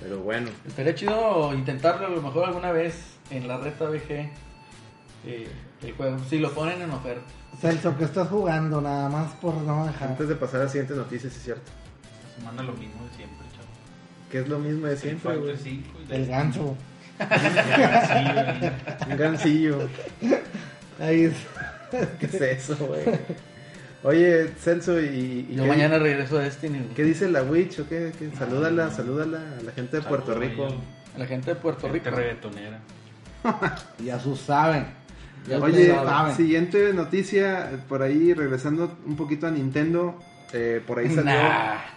Pero 0.00 0.20
bueno. 0.20 0.48
Estaría 0.66 0.94
chido 0.94 1.54
intentarlo 1.54 2.06
a 2.06 2.10
lo 2.10 2.20
mejor 2.20 2.46
alguna 2.46 2.72
vez 2.72 2.94
en 3.30 3.46
la 3.48 3.58
reta 3.58 3.86
BG. 3.88 4.30
eh, 5.24 5.48
el 5.82 5.92
juego, 5.94 6.18
si 6.28 6.38
lo 6.38 6.52
ponen 6.52 6.80
en 6.82 6.90
oferta. 6.90 7.22
Celso, 7.60 7.96
que 7.96 8.04
estás 8.04 8.28
jugando 8.28 8.80
nada 8.80 9.08
más 9.08 9.32
por 9.34 9.54
no 9.54 9.86
dejar. 9.86 10.10
Antes 10.10 10.28
de 10.28 10.34
pasar 10.36 10.60
a 10.60 10.64
la 10.64 10.70
siguiente 10.70 10.94
noticia, 10.94 11.30
sí 11.30 11.36
es 11.36 11.42
cierto. 11.44 11.70
Se 12.36 12.44
manda 12.44 12.62
lo 12.62 12.72
mismo 12.72 13.04
de 13.04 13.16
siempre, 13.16 13.46
chavo. 13.54 13.68
Que 14.30 14.38
es 14.40 14.48
lo 14.48 14.58
mismo 14.58 14.86
de 14.86 14.96
siempre, 14.96 15.36
güey. 15.36 15.56
Fighter 15.56 15.72
5 15.72 15.98
y 16.10 16.14
El 16.14 16.26
gancho. 16.26 16.76
Sí, 17.18 17.24
Un 19.10 19.16
gancillo. 19.16 19.88
Ahí 21.00 21.22
es. 21.24 21.34
¿Qué 22.20 22.26
es 22.26 22.34
eso, 22.34 22.76
güey? 22.76 23.02
Oye, 24.02 24.48
Celso, 24.58 25.00
¿y, 25.00 25.46
y 25.50 25.54
Yo 25.56 25.62
qué, 25.62 25.68
mañana 25.68 25.98
regreso 25.98 26.38
a 26.38 26.42
Destiny. 26.42 26.78
güey. 26.78 26.94
qué 26.94 27.02
dice 27.04 27.28
la 27.30 27.42
Witch? 27.42 27.80
¿O 27.80 27.88
qué, 27.88 28.12
qué? 28.18 28.30
Salúdala, 28.36 28.90
salúdala 28.90 29.38
a 29.58 29.62
la 29.62 29.72
gente 29.72 29.96
de 29.96 30.02
Puerto 30.02 30.34
Rico. 30.34 30.68
A 31.14 31.18
la 31.18 31.26
gente 31.26 31.54
de 31.54 31.56
Puerto 31.56 31.88
Gente 31.90 32.10
Rico. 32.10 32.16
reggaetonera. 32.16 32.80
Ya 34.04 34.20
sus 34.20 34.40
saben. 34.40 34.86
Ya 35.48 35.58
Oye, 35.58 35.94
saben. 35.94 36.36
siguiente 36.36 36.92
noticia, 36.92 37.70
por 37.88 38.02
ahí 38.02 38.34
regresando 38.34 38.96
un 39.06 39.16
poquito 39.16 39.46
a 39.46 39.50
Nintendo, 39.50 40.18
eh, 40.58 40.80
por 40.86 40.98
ahí 40.98 41.08
salió... 41.08 41.24
Nah. 41.24 41.76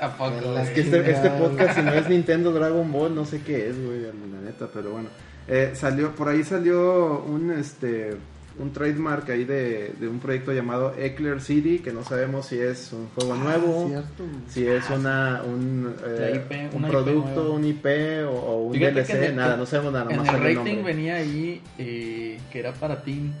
¿A 0.00 0.14
poco? 0.18 0.54
Que 0.74 0.80
este, 0.80 1.10
este 1.10 1.30
podcast, 1.30 1.76
si 1.78 1.82
no 1.84 1.92
es 1.92 2.08
Nintendo 2.08 2.52
Dragon 2.52 2.90
Ball, 2.90 3.14
no 3.14 3.24
sé 3.24 3.40
qué 3.42 3.68
es, 3.68 3.84
güey, 3.84 4.02
la 4.02 4.40
neta, 4.44 4.68
pero 4.72 4.90
bueno. 4.90 5.08
Eh, 5.48 5.70
salió, 5.74 6.12
por 6.14 6.28
ahí 6.28 6.42
salió 6.42 7.20
un, 7.24 7.52
este, 7.52 8.16
un 8.58 8.72
trademark 8.72 9.30
ahí 9.30 9.44
de, 9.44 9.92
de 10.00 10.08
un 10.08 10.18
proyecto 10.18 10.52
llamado 10.52 10.94
Eclair 10.98 11.40
City, 11.40 11.78
que 11.78 11.92
no 11.92 12.02
sabemos 12.02 12.46
si 12.46 12.58
es 12.58 12.92
un 12.92 13.06
juego 13.14 13.34
Ah, 13.34 13.36
nuevo, 13.44 13.86
cierto. 13.88 14.24
si 14.48 14.66
es 14.66 14.90
una, 14.90 15.42
un, 15.46 15.94
eh, 16.04 16.18
La 16.18 16.30
IP, 16.66 16.72
un 16.74 16.78
una 16.78 16.88
IP 16.88 16.92
producto, 16.92 17.52
un 17.52 17.64
IP 17.64 17.86
o, 18.26 18.30
o 18.32 18.62
un 18.64 18.72
Fíjate 18.74 19.02
DLC, 19.04 19.10
el- 19.28 19.36
nada, 19.36 19.56
no 19.56 19.66
sabemos 19.66 19.92
nada, 19.92 20.10
En 20.10 20.16
nomás 20.16 20.34
el 20.34 20.40
rating 20.42 20.56
nombre. 20.74 20.82
venía 20.94 21.14
ahí 21.16 21.62
eh, 21.78 22.40
que 22.50 22.58
era 22.58 22.72
para 22.72 23.00
Team. 23.02 23.32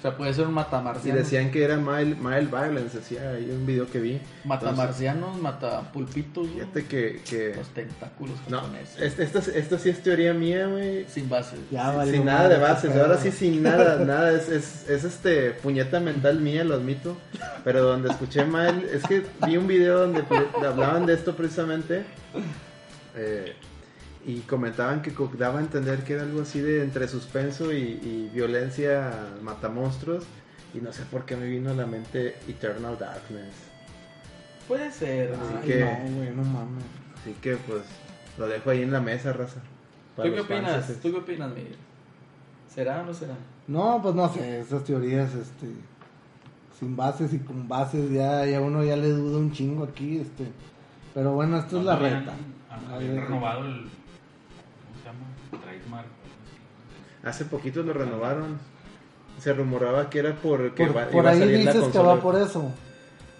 O 0.00 0.02
sea, 0.02 0.16
puede 0.16 0.32
ser 0.32 0.46
un 0.46 0.52
Y 0.52 0.54
matamarciano. 0.54 1.18
decían 1.18 1.50
que 1.50 1.62
era 1.62 1.76
mild, 1.76 2.16
mild 2.18 2.50
violence, 2.50 2.96
decía 3.00 3.32
ahí 3.32 3.50
un 3.50 3.66
video 3.66 3.86
que 3.86 4.00
vi. 4.00 4.18
Matamarcianos, 4.46 5.36
matapulpitos, 5.38 6.48
güey. 6.48 6.60
Fíjate 6.60 6.86
que... 6.86 7.20
que... 7.28 7.54
Los 7.54 7.68
tentáculos 7.68 8.34
No, 8.48 8.60
japoneses. 8.62 8.98
este- 8.98 9.22
esto, 9.24 9.38
esto 9.54 9.78
sí 9.78 9.90
es 9.90 10.02
teoría 10.02 10.32
mía, 10.32 10.66
güey. 10.68 11.04
Sin 11.06 11.28
bases. 11.28 11.58
Ya, 11.70 11.88
Sin- 11.88 11.96
valió 11.98 12.14
sin 12.14 12.24
nada 12.24 12.48
de 12.48 12.56
bases, 12.56 12.96
ahora 12.96 13.18
sí 13.18 13.30
sin 13.30 13.62
nada, 13.62 13.98
nada, 14.06 14.32
es, 14.32 14.48
es, 14.48 14.88
es 14.88 15.04
este 15.04 15.50
puñeta 15.50 16.00
mental 16.00 16.40
mía, 16.40 16.64
lo 16.64 16.76
admito, 16.76 17.18
pero 17.62 17.82
donde 17.82 18.08
escuché 18.08 18.46
mal, 18.46 18.82
es 18.90 19.02
que 19.02 19.22
vi 19.46 19.58
un 19.58 19.66
video 19.66 19.98
donde 19.98 20.24
hablaban 20.66 21.04
de 21.04 21.12
esto 21.12 21.36
precisamente 21.36 22.04
eh, 23.16 23.54
y 24.26 24.40
comentaban 24.40 25.00
que 25.02 25.12
daba 25.38 25.58
a 25.58 25.62
entender 25.62 26.04
que 26.04 26.14
era 26.14 26.22
algo 26.22 26.42
así 26.42 26.60
de 26.60 26.82
entre 26.82 27.08
suspenso 27.08 27.72
y, 27.72 27.76
y 28.02 28.30
violencia 28.34 29.12
matamonstruos 29.42 30.24
y 30.74 30.78
no 30.78 30.92
sé 30.92 31.04
por 31.04 31.24
qué 31.24 31.36
me 31.36 31.46
vino 31.46 31.70
a 31.70 31.74
la 31.74 31.86
mente 31.86 32.36
Eternal 32.48 32.98
Darkness, 32.98 33.54
Puede 34.68 34.92
ser. 34.92 35.32
Así 35.34 35.54
Ay, 35.62 35.68
que- 35.68 35.80
no, 35.80 36.16
güey, 36.16 36.30
no 36.30 36.44
mames. 36.44 36.84
así 37.20 37.34
que 37.42 37.56
pues 37.56 37.82
lo 38.38 38.46
dejo 38.46 38.70
ahí 38.70 38.82
en 38.82 38.92
la 38.92 39.00
mesa, 39.00 39.32
raza. 39.32 39.60
¿Tú 40.16 40.22
qué 40.22 40.30
fans, 40.30 40.44
opinas? 40.44 40.86
¿Tú 41.02 41.10
qué 41.10 41.16
opinas, 41.18 41.48
Miguel? 41.50 41.76
¿Será 42.72 43.00
o 43.00 43.06
no 43.06 43.12
será? 43.14 43.34
No, 43.66 44.00
pues 44.02 44.14
no 44.14 44.28
sé, 44.32 44.60
esas 44.60 44.84
teorías, 44.84 45.34
este, 45.34 45.66
sin 46.78 46.94
bases 46.96 47.32
y 47.32 47.38
con 47.40 47.66
bases, 47.68 48.10
ya, 48.12 48.44
ya 48.46 48.60
uno 48.60 48.84
ya 48.84 48.96
le 48.96 49.08
duda 49.10 49.38
un 49.38 49.50
chingo 49.52 49.82
aquí, 49.84 50.18
este, 50.18 50.46
pero 51.14 51.32
bueno, 51.32 51.58
esto 51.58 51.78
es 51.80 51.84
la 51.84 51.96
reta. 51.96 52.34
habían 52.92 53.16
renovado 53.16 53.64
el. 53.66 53.72
¿Cómo 53.74 54.98
se 55.00 55.04
llama? 55.06 55.62
Trademark. 55.64 56.06
Hace 57.24 57.44
poquito 57.44 57.82
lo 57.82 57.92
renovaron. 57.92 58.58
Se 59.40 59.52
rumoraba 59.52 60.10
que 60.10 60.18
era 60.18 60.34
porque 60.36 60.86
Por, 60.86 60.96
va- 60.96 61.06
por 61.06 61.22
iba 61.24 61.30
a 61.30 61.34
salir 61.34 61.64
la 61.64 61.72
dices 61.72 61.74
que 61.74 61.80
consola. 61.80 62.14
va 62.14 62.20
por 62.20 62.36
eso. 62.40 62.70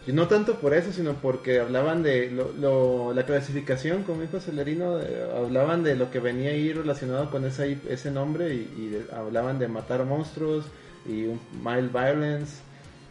Y 0.07 0.13
no 0.13 0.29
tanto 0.29 0.55
por 0.59 0.73
eso, 0.73 0.93
sino 0.93 1.13
porque 1.15 1.61
hablaban 1.61 2.03
de 2.03 2.31
lo, 2.31 2.53
lo- 2.53 3.13
la 3.13 3.27
clasificación, 3.27 4.03
como 4.05 4.23
dijo 4.23 4.41
Celerino, 4.41 4.97
de- 4.97 5.31
hablaban 5.37 5.83
de 5.83 5.95
lo 5.97 6.11
que 6.11 6.21
venía 6.21 6.51
ahí 6.51 6.73
relacionado 6.73 7.31
con 7.31 7.45
ese, 7.45 7.79
ese 7.89 8.11
nombre 8.11 8.55
y, 8.55 8.75
y 8.79 8.87
de- 8.89 9.07
hablaban 9.15 9.59
de 9.59 9.69
matar 9.69 10.05
monstruos 10.07 10.65
y 11.07 11.25
un 11.27 11.39
mild 11.63 11.93
violence 11.93 12.57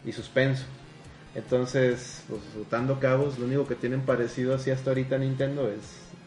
y 0.04 0.12
suspenso. 0.12 0.64
Entonces, 1.36 2.24
pues 2.28 2.40
dando 2.70 2.98
cabos, 2.98 3.38
lo 3.38 3.46
único 3.46 3.66
que 3.68 3.76
tienen 3.76 4.00
parecido 4.00 4.54
así 4.56 4.72
hasta 4.72 4.90
ahorita 4.90 5.16
Nintendo 5.16 5.68
es, 5.68 5.78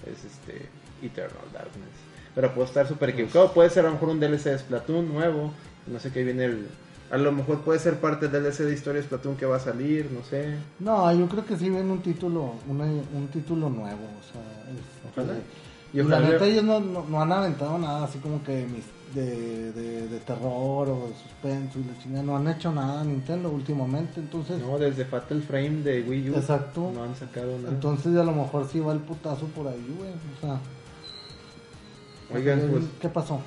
es 0.09 0.23
este 0.23 0.65
Eternal 1.05 1.43
Darkness. 1.51 1.91
Pero 2.35 2.53
puedo 2.53 2.65
estar 2.67 2.87
súper 2.87 3.09
equivocado, 3.11 3.51
puede 3.53 3.69
ser 3.69 3.85
a 3.85 3.89
lo 3.89 3.93
mejor 3.93 4.09
un 4.09 4.19
DLC 4.19 4.45
de 4.45 4.57
Splatoon 4.59 5.13
nuevo, 5.13 5.51
no 5.87 5.99
sé 5.99 6.11
qué 6.11 6.23
viene 6.23 6.45
el... 6.45 6.67
A 7.11 7.17
lo 7.17 7.31
mejor 7.31 7.59
puede 7.61 7.77
ser 7.77 7.99
parte 7.99 8.27
del 8.27 8.41
DLC 8.43 8.59
de 8.63 8.73
historia 8.73 9.01
de 9.01 9.05
Splatoon 9.07 9.35
que 9.35 9.45
va 9.45 9.57
a 9.57 9.59
salir, 9.59 10.09
no 10.11 10.23
sé. 10.23 10.55
No, 10.79 11.13
yo 11.13 11.27
creo 11.27 11.45
que 11.45 11.55
sí 11.57 11.69
viene 11.69 11.91
un 11.91 12.01
título, 12.01 12.53
una- 12.67 12.85
un 12.85 13.27
título 13.31 13.69
nuevo, 13.69 14.01
o 14.01 14.31
sea, 14.31 14.41
este, 14.71 15.21
Ojalá. 15.21 15.33
Y 15.93 16.01
la 16.01 16.19
neta 16.21 16.45
ellos 16.47 16.63
no, 16.63 16.79
no, 16.79 17.05
no 17.07 17.21
han 17.21 17.31
aventado 17.31 17.77
nada 17.77 18.05
así 18.05 18.17
como 18.17 18.43
que 18.43 18.65
mis- 18.65 18.85
de, 19.13 19.71
de, 19.73 20.07
de 20.07 20.19
terror 20.21 20.89
o 20.89 21.07
de 21.07 21.13
suspenso 21.21 21.77
y 21.77 21.83
la 21.83 21.99
chingada, 22.01 22.23
no 22.23 22.35
han 22.35 22.47
hecho 22.47 22.71
nada 22.71 23.03
Nintendo 23.03 23.51
últimamente, 23.51 24.19
entonces, 24.19 24.57
No, 24.57 24.79
desde 24.79 25.05
Fatal 25.05 25.39
Frame 25.43 25.83
de 25.83 26.01
Wii 26.01 26.31
U. 26.31 26.35
Exacto. 26.37 26.89
No 26.95 27.03
han 27.03 27.15
sacado 27.15 27.55
nada. 27.59 27.69
entonces 27.69 28.17
a 28.17 28.23
lo 28.23 28.31
mejor 28.31 28.67
sí 28.67 28.79
va 28.79 28.91
el 28.91 28.97
putazo 29.01 29.45
por 29.49 29.67
ahí, 29.67 29.85
güey, 29.95 30.09
o 30.09 30.41
sea, 30.41 30.59
Oigan, 32.31 32.61
¿qué- 32.61 32.67
pues, 32.67 32.83
¿qué 33.01 33.09
pasó? 33.09 33.41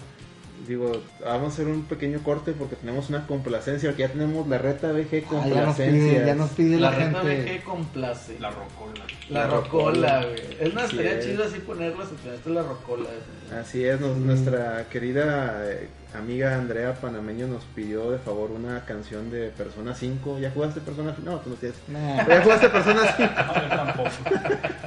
digo, 0.67 0.91
vamos 1.25 1.45
a 1.45 1.53
hacer 1.53 1.67
un 1.69 1.85
pequeño 1.85 2.19
corte 2.25 2.51
porque 2.53 2.75
tenemos 2.75 3.09
una 3.09 3.25
complacencia. 3.29 3.91
Porque 3.91 4.03
ya 4.03 4.09
tenemos 4.09 4.49
la 4.49 4.59
reta 4.59 4.91
BG 4.91 4.99
Ah, 4.99 5.11
ya 5.11 5.21
nos 5.21 5.27
pide, 5.45 5.55
complacencia. 5.55 6.27
ya 6.27 6.35
nos 6.35 6.51
pide 6.51 6.81
la, 6.81 6.91
La 6.91 6.97
reta 6.97 7.21
gente. 7.23 7.53
BG 7.59 7.63
complace. 7.65 8.37
La 8.41 8.51
rocola. 8.51 9.05
La 9.29 9.41
La 9.41 9.47
rocola, 9.47 10.25
güey. 10.25 10.57
Es 10.59 10.75
más, 10.75 10.91
estaría 10.91 11.19
es. 11.21 11.25
chido 11.25 11.45
así 11.45 11.59
ponerlas. 11.61 12.09
Esta 12.11 12.35
es 12.35 12.47
la 12.47 12.63
rocola. 12.63 13.05
güey. 13.05 13.61
Así 13.61 13.85
es, 13.85 14.01
nos- 14.01 14.17
nuestra 14.17 14.89
querida 14.91 15.61
eh, 15.71 15.89
amiga 16.19 16.55
Andrea 16.55 16.95
Panameño 16.95 17.47
nos 17.47 17.65
pidió 17.65 18.11
de 18.11 18.19
favor 18.19 18.51
una 18.51 18.85
canción 18.85 19.31
de 19.31 19.49
Persona 19.51 19.95
5. 19.95 20.39
¿Ya 20.41 20.51
jugaste 20.51 20.81
Persona 20.81 21.13
5? 21.17 21.31
No, 21.31 21.39
tú 21.41 21.51
no 21.51 21.57
tienes. 21.57 21.79
Nah, 21.89 22.27
¿Ya 22.29 22.43
jugaste 22.43 22.69
Persona 22.69 23.03
5? 23.17 23.33
No, 23.35 23.55
yo 23.63 23.69
tampoco. 23.69 24.11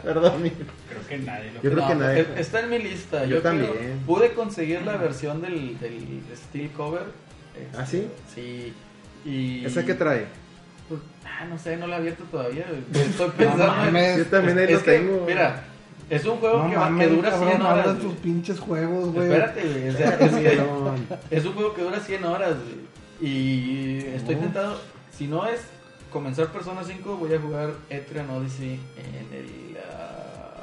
Perdón, 0.04 0.42
mi- 0.44 0.50
Creo 0.52 1.08
que 1.08 1.18
nadie 1.20 1.52
lo 1.52 1.62
Yo 1.62 1.72
creo 1.72 1.88
que 1.88 1.96
No, 1.96 2.02
nadie- 2.02 2.22
es- 2.22 2.40
Está 2.40 2.60
en 2.62 2.70
mi 2.70 2.80
lista. 2.80 3.26
Yo 3.26 3.38
Yo, 3.38 3.42
quiero- 3.42 3.66
también. 3.68 4.00
pude 4.06 4.34
conseguir 4.34 4.82
la 4.84 4.98
versión 4.98 5.42
del, 5.42 5.78
del 5.80 6.22
Steel 6.36 6.72
Cover. 6.72 7.04
este, 7.56 7.78
¿Ah, 7.78 7.86
sí? 7.86 8.08
Sí. 8.34 8.74
Y... 9.26 9.66
¿Esa 9.66 9.86
qué 9.86 9.94
trae? 9.94 10.26
Pues, 10.88 11.02
ah, 11.26 11.46
no 11.46 11.58
sé, 11.60 11.78
no 11.78 11.86
la 11.88 11.98
he 11.98 12.00
abierto 12.00 12.24
todavía. 12.32 12.66
Estoy 12.94 13.28
no 13.28 13.34
pensando. 13.34 14.18
Yo 14.18 14.26
también 14.26 14.58
ahí 14.58 14.64
es 14.66 14.72
lo 14.72 14.84
que, 14.84 14.92
tengo. 14.92 15.26
Mira, 15.28 15.64
es 16.10 16.26
un 16.26 16.38
juego 16.38 16.64
no 16.64 16.70
que, 16.70 16.76
va- 16.76 16.86
que 16.86 16.91
mames, 16.91 17.10
dura 17.16 17.30
cabrón, 17.32 17.49
100 17.49 17.62
habla 17.62 17.84
horas. 17.84 17.95
de 17.97 18.03
tus 18.03 18.14
pinches 18.16 18.60
juegos, 18.60 19.14
güey. 19.14 19.28
Espérate, 19.32 19.62
güey. 19.64 19.89
o 19.89 19.93
sea, 19.93 20.10
es, 20.20 20.36
que- 20.36 21.36
es 21.38 21.45
un 21.45 21.53
juego 21.53 21.74
que 21.74 21.82
dura 21.84 21.99
100 21.99 22.24
horas. 22.26 22.55
güey. 22.55 22.89
Y 23.34 23.97
estoy 24.16 24.36
No. 24.36 24.41
tentado. 24.41 24.78
Si 25.12 25.28
no 25.28 25.45
es 25.47 25.62
comenzar 26.12 26.47
Persona 26.51 26.84
5, 26.84 27.18
voy 27.18 27.34
a 27.34 27.39
jugar 27.39 27.72
Etrian 27.89 28.30
Odyssey 28.30 28.80
en 28.97 29.38
el 29.38 29.78
ah, 29.78 30.55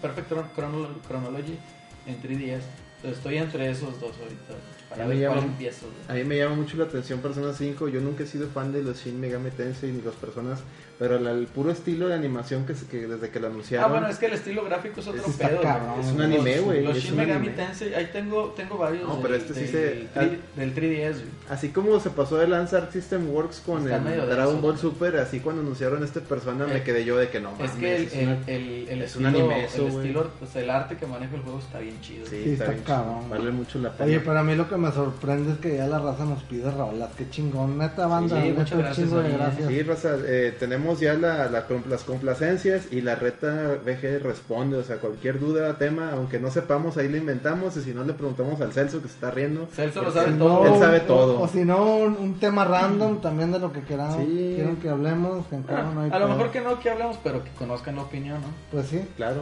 Perfect 0.00 0.30
Chron- 0.30 0.48
Chrono- 0.56 0.88
Chronology 1.08 1.58
en 2.06 2.20
3DS. 2.22 2.62
Entonces 2.96 3.18
estoy 3.18 3.36
entre 3.38 3.70
esos 3.70 4.00
dos 4.00 4.12
ahorita. 4.22 4.54
Para 4.88 5.06
ver 5.06 5.18
ya 5.18 5.28
cuál 5.28 5.40
me- 5.40 5.46
empiezo. 5.48 5.86
güey. 6.06 6.08
A 6.08 6.22
mí 6.22 6.28
me 6.28 6.38
llama 6.38 6.54
mucho 6.54 6.76
la 6.76 6.84
atención 6.84 7.18
Persona 7.20 7.52
5. 7.52 7.88
Yo 7.88 8.00
nunca 8.00 8.22
he 8.22 8.26
sido 8.26 8.48
fan 8.48 8.72
de 8.72 8.82
los 8.82 9.02
Shin 9.04 9.20
Megami 9.20 9.50
Tensei 9.50 9.90
ni 9.92 10.00
los 10.00 10.14
personas, 10.14 10.60
pero 10.98 11.18
la- 11.18 11.32
el 11.32 11.46
puro 11.46 11.70
estilo 11.70 12.08
de 12.08 12.14
animación 12.14 12.64
que, 12.66 12.74
se- 12.74 12.86
que 12.86 13.06
desde 13.06 13.30
que 13.30 13.40
lo 13.40 13.48
anunciaron. 13.48 13.84
Ah, 13.88 13.92
bueno, 13.92 14.08
es 14.08 14.18
que 14.18 14.26
el 14.26 14.32
estilo 14.34 14.64
gráfico 14.64 15.00
es 15.00 15.06
otro 15.08 15.22
pedo. 15.38 15.60
cabrón. 15.60 16.00
Es 16.00 16.06
un 16.12 16.20
anime, 16.20 16.56
Los- 16.56 16.64
güey, 16.64 16.84
Los 16.84 16.96
es 16.96 17.02
Shin 17.04 17.12
un 17.12 17.16
Megami. 17.18 17.48
Tensei, 17.48 17.94
ahí 17.94 18.08
tengo, 18.12 18.54
tengo 18.56 18.78
varios. 18.78 19.02
No, 19.08 19.14
del- 19.14 19.22
pero 19.22 19.34
este 19.34 19.54
sí 19.54 19.60
del, 19.72 20.08
se- 20.14 20.20
tri- 20.20 20.38
del 20.56 20.74
3DS. 20.74 21.12
güey. 21.18 21.26
Así 21.50 21.68
como 21.70 21.98
se 22.00 22.10
pasó 22.10 22.36
de 22.38 22.48
lanzar 22.48 22.90
System 22.92 23.28
Works 23.30 23.60
con 23.66 23.82
Está 23.82 23.96
el 23.96 24.28
Dragon. 24.28 24.60
Ball 24.62 24.78
Super, 24.78 25.16
así 25.16 25.40
cuando 25.40 25.62
anunciaron 25.62 26.02
este 26.04 26.20
persona 26.20 26.66
me 26.66 26.76
Eh, 26.76 26.82
quedé 26.82 27.04
yo 27.04 27.16
de 27.16 27.28
que 27.28 27.40
no. 27.40 27.50
Es 27.52 27.58
mames, 27.58 27.72
que 27.76 27.96
el, 27.96 28.02
es 28.04 28.14
el, 28.14 28.28
una- 28.28 28.38
el, 28.46 28.88
el 28.88 29.02
es 29.02 29.16
un 29.16 29.26
estilo, 29.26 29.44
anime 29.50 29.64
eso, 29.64 29.86
el, 29.86 29.94
estilo 29.94 30.30
pues, 30.38 30.56
el 30.56 30.70
arte 30.70 30.96
que 30.96 31.06
maneja 31.06 31.34
el 31.36 31.42
juego 31.42 31.58
está 31.58 31.78
bien 31.80 32.00
chido. 32.00 32.26
Sí, 32.26 32.42
Sí, 32.44 32.50
está 32.52 32.64
está 32.64 32.70
bien 32.72 32.84
cabrón. 32.84 33.18
chido, 33.24 33.30
Vale 33.38 33.50
mucho 33.50 33.78
la 33.78 33.92
pena. 33.92 34.04
Oye, 34.06 34.20
pero 34.20 34.38
a 34.38 34.42
mí 34.42 34.54
lo 34.54 34.68
que 34.68 34.76
me 34.76 34.92
sorprende 34.92 35.52
es 35.52 35.58
que 35.58 35.76
ya 35.76 35.86
la 35.86 35.98
raza 35.98 36.24
nos 36.24 36.42
pide 36.44 36.70
rolas. 36.70 37.10
Qué 37.16 37.28
chingón, 37.30 37.78
neta 37.78 38.06
banda. 38.06 38.40
Sí, 38.42 38.52
muchas 38.56 38.72
un 38.72 38.78
gracias. 38.78 39.68
Sí, 39.68 39.82
Raza, 39.82 40.16
eh, 40.26 40.54
tenemos 40.84 41.00
ya 41.00 41.14
la, 41.14 41.48
la 41.48 41.64
las 41.88 42.04
complacencias 42.04 42.92
y 42.92 43.00
la 43.00 43.14
reta 43.14 43.78
VG 43.84 44.22
responde, 44.22 44.76
o 44.76 44.82
sea, 44.82 44.96
cualquier 44.98 45.40
duda, 45.40 45.78
tema, 45.78 46.10
aunque 46.12 46.38
no 46.38 46.50
sepamos, 46.50 46.98
ahí 46.98 47.08
lo 47.08 47.16
inventamos 47.16 47.74
y 47.78 47.82
si 47.82 47.94
no 47.94 48.04
le 48.04 48.12
preguntamos 48.12 48.60
al 48.60 48.72
Celso 48.72 49.00
que 49.00 49.08
se 49.08 49.14
está 49.14 49.30
riendo. 49.30 49.66
Celso 49.72 50.02
lo 50.02 50.12
sabe 50.12 50.28
él- 50.32 50.38
todo. 50.38 50.66
Él 50.66 50.78
sabe 50.78 50.98
o- 50.98 51.02
todo. 51.02 51.40
O, 51.40 51.48
si 51.48 51.64
no, 51.64 51.96
un, 51.96 52.16
un 52.18 52.38
tema 52.38 52.64
random 52.66 53.20
también 53.22 53.50
de 53.50 53.58
lo 53.60 53.72
que 53.72 53.80
queramos. 53.80 54.18
Sí. 54.18 54.52
Quieren 54.56 54.76
que 54.76 54.90
hablemos. 54.90 55.46
Que 55.46 55.56
Ah, 55.68 55.90
hay 56.02 56.10
a 56.10 56.18
lo 56.18 56.28
mejor 56.28 56.50
que 56.50 56.60
no 56.60 56.78
que 56.78 56.90
hablemos, 56.90 57.18
pero 57.24 57.42
que 57.42 57.50
conozcan 57.52 57.96
la 57.96 58.02
opinión, 58.02 58.40
¿no? 58.42 58.48
Pues 58.70 58.86
sí. 58.88 59.00
Claro. 59.16 59.40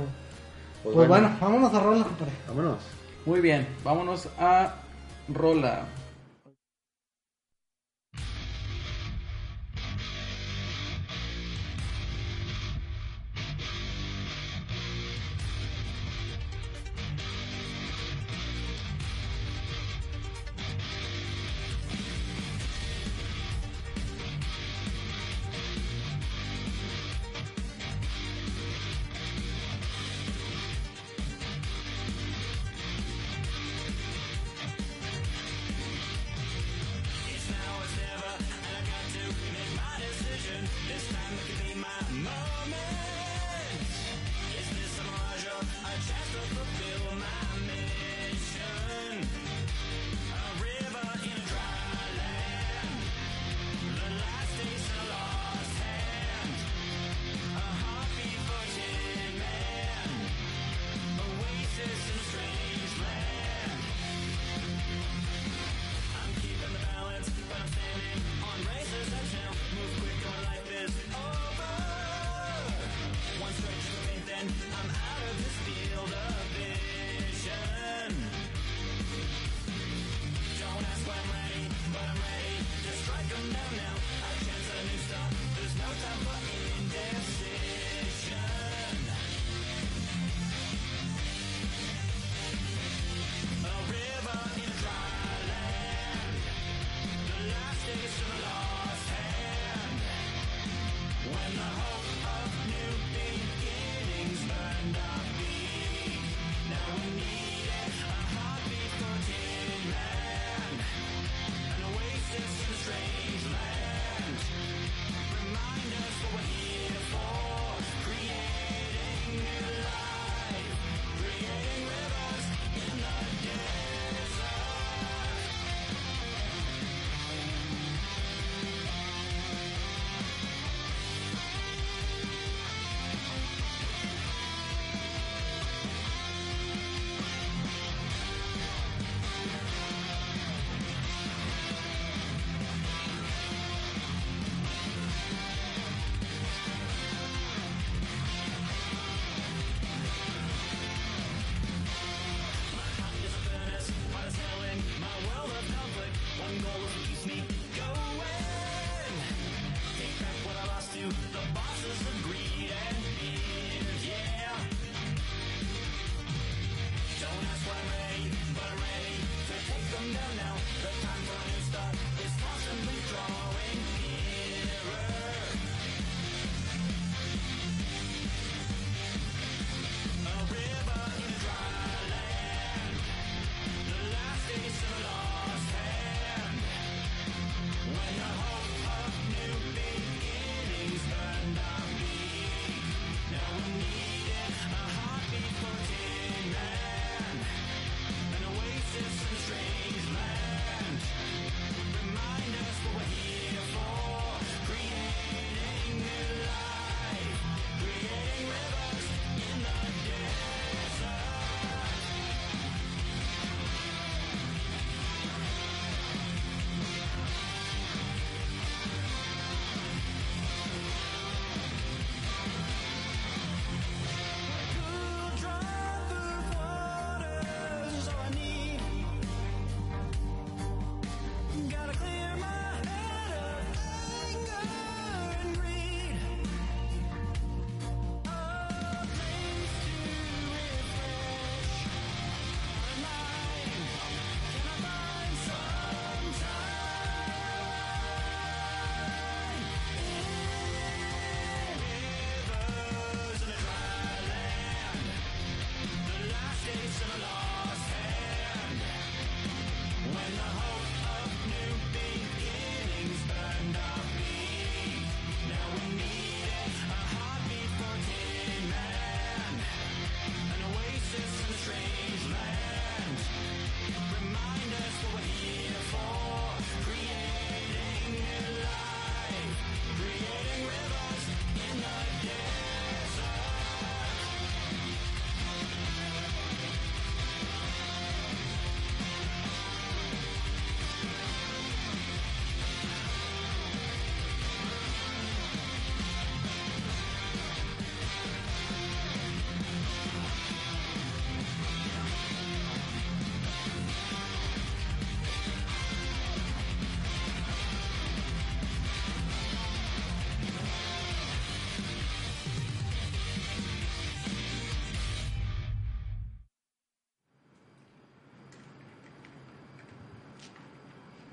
Pues, 0.85 0.95
Pues, 0.95 1.09
bueno, 1.09 1.29
bueno, 1.29 1.37
vámonos 1.41 1.75
a 1.75 1.81
rola, 1.81 2.05
compadre. 2.05 2.33
vámonos. 2.47 2.79
Muy 3.27 3.41
bien, 3.41 3.67
vámonos 3.85 4.29
a 4.39 4.75
Rola. 5.33 5.85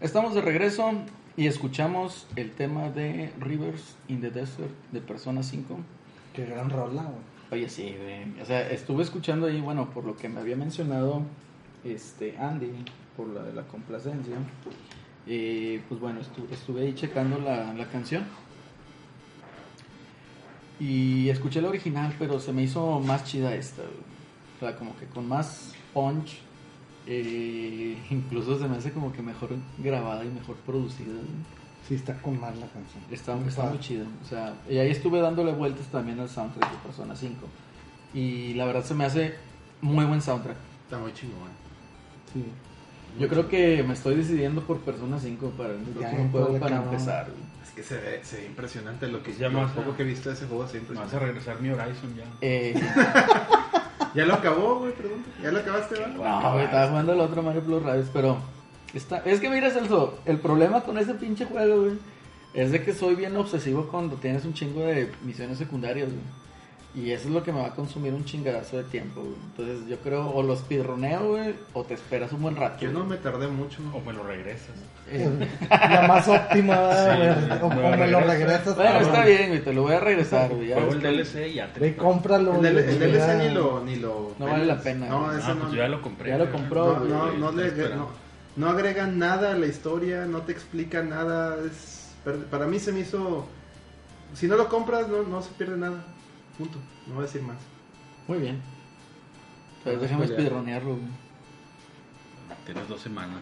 Estamos 0.09 0.33
de 0.33 0.41
regreso 0.41 0.91
y 1.37 1.45
escuchamos 1.45 2.25
el 2.35 2.49
tema 2.49 2.89
de 2.89 3.31
Rivers 3.39 3.95
in 4.07 4.21
the 4.21 4.31
Desert 4.31 4.71
de 4.91 5.01
Persona 5.01 5.43
5. 5.43 5.77
Qué 6.33 6.47
gran 6.47 6.71
rola, 6.71 7.03
güey. 7.03 7.61
Oye, 7.61 7.69
sí, 7.69 7.95
güey. 7.95 8.41
O 8.41 8.45
sea, 8.47 8.67
estuve 8.71 9.03
escuchando 9.03 9.45
ahí, 9.45 9.61
bueno, 9.61 9.91
por 9.91 10.05
lo 10.05 10.17
que 10.17 10.27
me 10.27 10.39
había 10.39 10.55
mencionado 10.55 11.21
este 11.83 12.35
Andy, 12.39 12.71
por 13.15 13.27
la 13.27 13.43
de 13.43 13.53
la 13.53 13.67
complacencia. 13.67 14.35
Y 15.27 15.77
pues 15.77 16.01
bueno, 16.01 16.21
estuve, 16.21 16.55
estuve 16.55 16.81
ahí 16.87 16.95
checando 16.95 17.37
la, 17.37 17.71
la 17.75 17.85
canción. 17.85 18.25
Y 20.79 21.29
escuché 21.29 21.61
la 21.61 21.69
original, 21.69 22.15
pero 22.17 22.39
se 22.39 22.51
me 22.51 22.63
hizo 22.63 22.99
más 22.99 23.25
chida 23.25 23.53
esta. 23.53 23.83
güey. 23.83 23.93
O 24.55 24.59
sea, 24.59 24.75
como 24.75 24.97
que 24.97 25.05
con 25.05 25.27
más 25.27 25.75
punch. 25.93 26.48
Eh, 27.11 27.97
incluso 28.11 28.59
se 28.59 28.67
me 28.67 28.77
hace 28.77 28.91
como 28.91 29.11
que 29.11 29.23
mejor 29.23 29.49
grabada 29.79 30.23
y 30.23 30.29
mejor 30.29 30.57
producida. 30.57 31.15
Sí, 31.87 31.95
está 31.95 32.13
con 32.21 32.39
más 32.39 32.55
la 32.57 32.67
canción. 32.67 33.03
Está, 33.09 33.35
está 33.47 33.63
muy 33.63 33.79
chido. 33.79 34.05
O 34.23 34.27
sea, 34.27 34.53
y 34.69 34.77
ahí 34.77 34.91
estuve 34.91 35.19
dándole 35.19 35.51
vueltas 35.53 35.87
también 35.87 36.19
al 36.19 36.29
soundtrack 36.29 36.71
de 36.71 36.77
Persona 36.77 37.15
5. 37.15 37.35
Y 38.13 38.53
la 38.53 38.65
verdad 38.65 38.83
se 38.83 38.93
me 38.93 39.05
hace 39.05 39.33
muy 39.81 40.05
buen 40.05 40.21
soundtrack. 40.21 40.57
Está 40.83 40.99
muy 40.99 41.11
chingón. 41.13 41.49
Sí. 42.31 42.45
Yo 43.19 43.27
creo 43.27 43.47
que 43.47 43.81
me 43.81 43.93
estoy 43.93 44.13
decidiendo 44.13 44.61
por 44.61 44.79
Persona 44.81 45.19
5 45.19 45.49
para 45.57 45.73
el 45.73 45.79
próximo 45.79 46.29
juego 46.29 46.59
para 46.59 46.75
cabrón. 46.75 46.93
empezar. 46.93 47.27
Es 47.63 47.71
que 47.71 47.81
se 47.81 47.97
ve, 47.97 48.19
se 48.23 48.37
ve 48.37 48.45
impresionante 48.45 49.07
lo 49.07 49.23
que 49.23 49.33
Ya 49.33 49.49
más, 49.49 49.71
poco 49.71 49.95
que 49.95 50.03
he 50.03 50.05
visto 50.05 50.29
de 50.29 50.35
ese 50.35 50.45
juego, 50.45 50.67
Me 50.89 50.95
vas 50.95 51.11
a 51.11 51.17
regresar 51.19 51.59
mi 51.59 51.69
Horizon 51.69 52.15
ya. 52.15 52.25
Eh, 52.41 52.79
Ya 54.13 54.25
lo 54.25 54.33
acabó, 54.33 54.79
güey, 54.79 54.93
pregunta. 54.93 55.29
¿Ya 55.41 55.51
lo 55.51 55.59
acabaste, 55.59 55.95
va? 55.99 56.07
no, 56.41 56.53
güey, 56.53 56.65
estaba 56.65 56.87
jugando 56.87 57.13
el 57.13 57.19
otro 57.19 57.43
Mario 57.43 57.61
Plus 57.61 57.83
Rabbids, 57.83 58.09
pero 58.11 58.37
está, 58.93 59.17
es 59.19 59.39
que 59.39 59.49
mira, 59.49 59.69
Celso, 59.69 60.19
el 60.25 60.39
problema 60.39 60.81
con 60.81 60.97
ese 60.97 61.13
pinche 61.13 61.45
juego, 61.45 61.83
güey, 61.83 61.99
es 62.53 62.71
de 62.71 62.83
que 62.83 62.93
soy 62.93 63.15
bien 63.15 63.35
obsesivo 63.37 63.87
cuando 63.89 64.15
tienes 64.15 64.45
un 64.45 64.53
chingo 64.53 64.81
de 64.81 65.11
misiones 65.23 65.57
secundarias, 65.57 66.09
güey. 66.09 66.23
Y 66.95 67.11
eso 67.11 67.27
es 67.27 67.33
lo 67.35 67.43
que 67.43 67.51
me 67.53 67.59
va 67.61 67.67
a 67.67 67.75
consumir 67.75 68.13
un 68.15 68.25
chingadazo 68.25 68.77
de 68.77 68.83
tiempo, 68.83 69.21
güey. 69.21 69.35
Entonces 69.51 69.87
yo 69.87 69.97
creo 69.97 70.27
o 70.31 70.41
los 70.41 70.59
speedroneo, 70.59 71.29
güey, 71.33 71.53
o 71.73 71.83
te 71.83 71.93
esperas 71.93 72.33
un 72.33 72.41
buen 72.41 72.55
rato. 72.55 72.79
Yo 72.83 72.91
no 72.91 73.05
me 73.05 73.17
tardé 73.17 73.47
mucho. 73.47 73.77
O 73.93 73.99
me 74.01 74.11
lo 74.11 74.23
regresas. 74.23 74.71
Eh, 75.07 75.29
La 75.69 76.07
más 76.07 76.27
óptima, 76.27 76.79
¿verdad, 76.79 77.13
Sí, 77.13 77.19
güey? 77.19 77.61
O 77.61 77.69
me 77.69 77.75
o 77.87 77.91
lo 77.91 77.97
me 77.97 78.07
lo 78.07 78.19
regresas. 78.21 78.75
bueno, 78.75 78.91
cabrón. 78.91 79.09
está 79.13 79.25
bien, 79.25 79.47
güey, 79.49 79.63
te 79.63 79.73
lo 79.73 79.81
voy 79.83 79.93
a 79.93 79.99
regresar, 79.99 80.49
güey. 80.49 80.67
ya 80.69 80.75
Juego 80.77 80.93
el 80.93 81.01
DLC 81.01 81.47
y 81.49 81.53
ya 81.53 81.71
te 81.71 81.79
Ve, 81.79 81.95
cómpralo. 81.95 82.55
El, 82.55 82.61
del- 82.63 82.73
güey, 82.83 82.87
el 82.89 82.99
DLC 82.99 83.37
ni 83.37 83.49
lo, 83.53 83.83
ni 83.85 83.95
lo. 83.97 84.31
No 84.39 84.47
vale 84.47 84.65
la 84.65 84.79
pena, 84.79 85.07
No, 85.09 85.25
güey. 85.25 85.37
ese 85.37 85.45
Ah, 85.51 85.53
no. 85.53 85.59
pues 85.61 85.71
yo 85.73 85.77
ya 85.77 85.87
lo 85.89 86.01
compré. 86.01 86.29
Ya 86.31 86.37
lo 86.39 86.51
compró, 86.51 86.85
No, 86.93 86.99
güey. 87.01 87.11
no, 87.11 87.31
no, 87.33 87.51
le- 87.51 87.71
no, 87.95 88.09
no 88.55 88.67
agregan 88.69 89.19
nada 89.19 89.51
a 89.51 89.55
la 89.55 89.67
historia, 89.67 90.25
no 90.25 90.41
te 90.41 90.53
explican 90.53 91.09
nada. 91.11 91.55
Es, 91.63 92.13
para 92.49 92.65
mí 92.65 92.79
se 92.79 92.91
me 92.91 93.01
hizo. 93.01 93.45
Si 94.33 94.47
no 94.47 94.55
lo 94.57 94.67
compras, 94.69 95.07
no, 95.07 95.21
no 95.21 95.41
se 95.43 95.51
pierde 95.51 95.77
nada. 95.77 96.03
Punto. 96.59 96.77
No 97.07 97.15
voy 97.15 97.23
a 97.23 97.25
decir 97.25 97.41
más. 97.41 97.57
Muy 98.27 98.37
bien. 98.37 98.61
Pues 99.83 99.95
No, 99.95 100.01
déjame 100.01 100.27
speedronearlo. 100.27 100.97
Tienes 102.65 102.87
dos 102.87 103.01
semanas. 103.01 103.39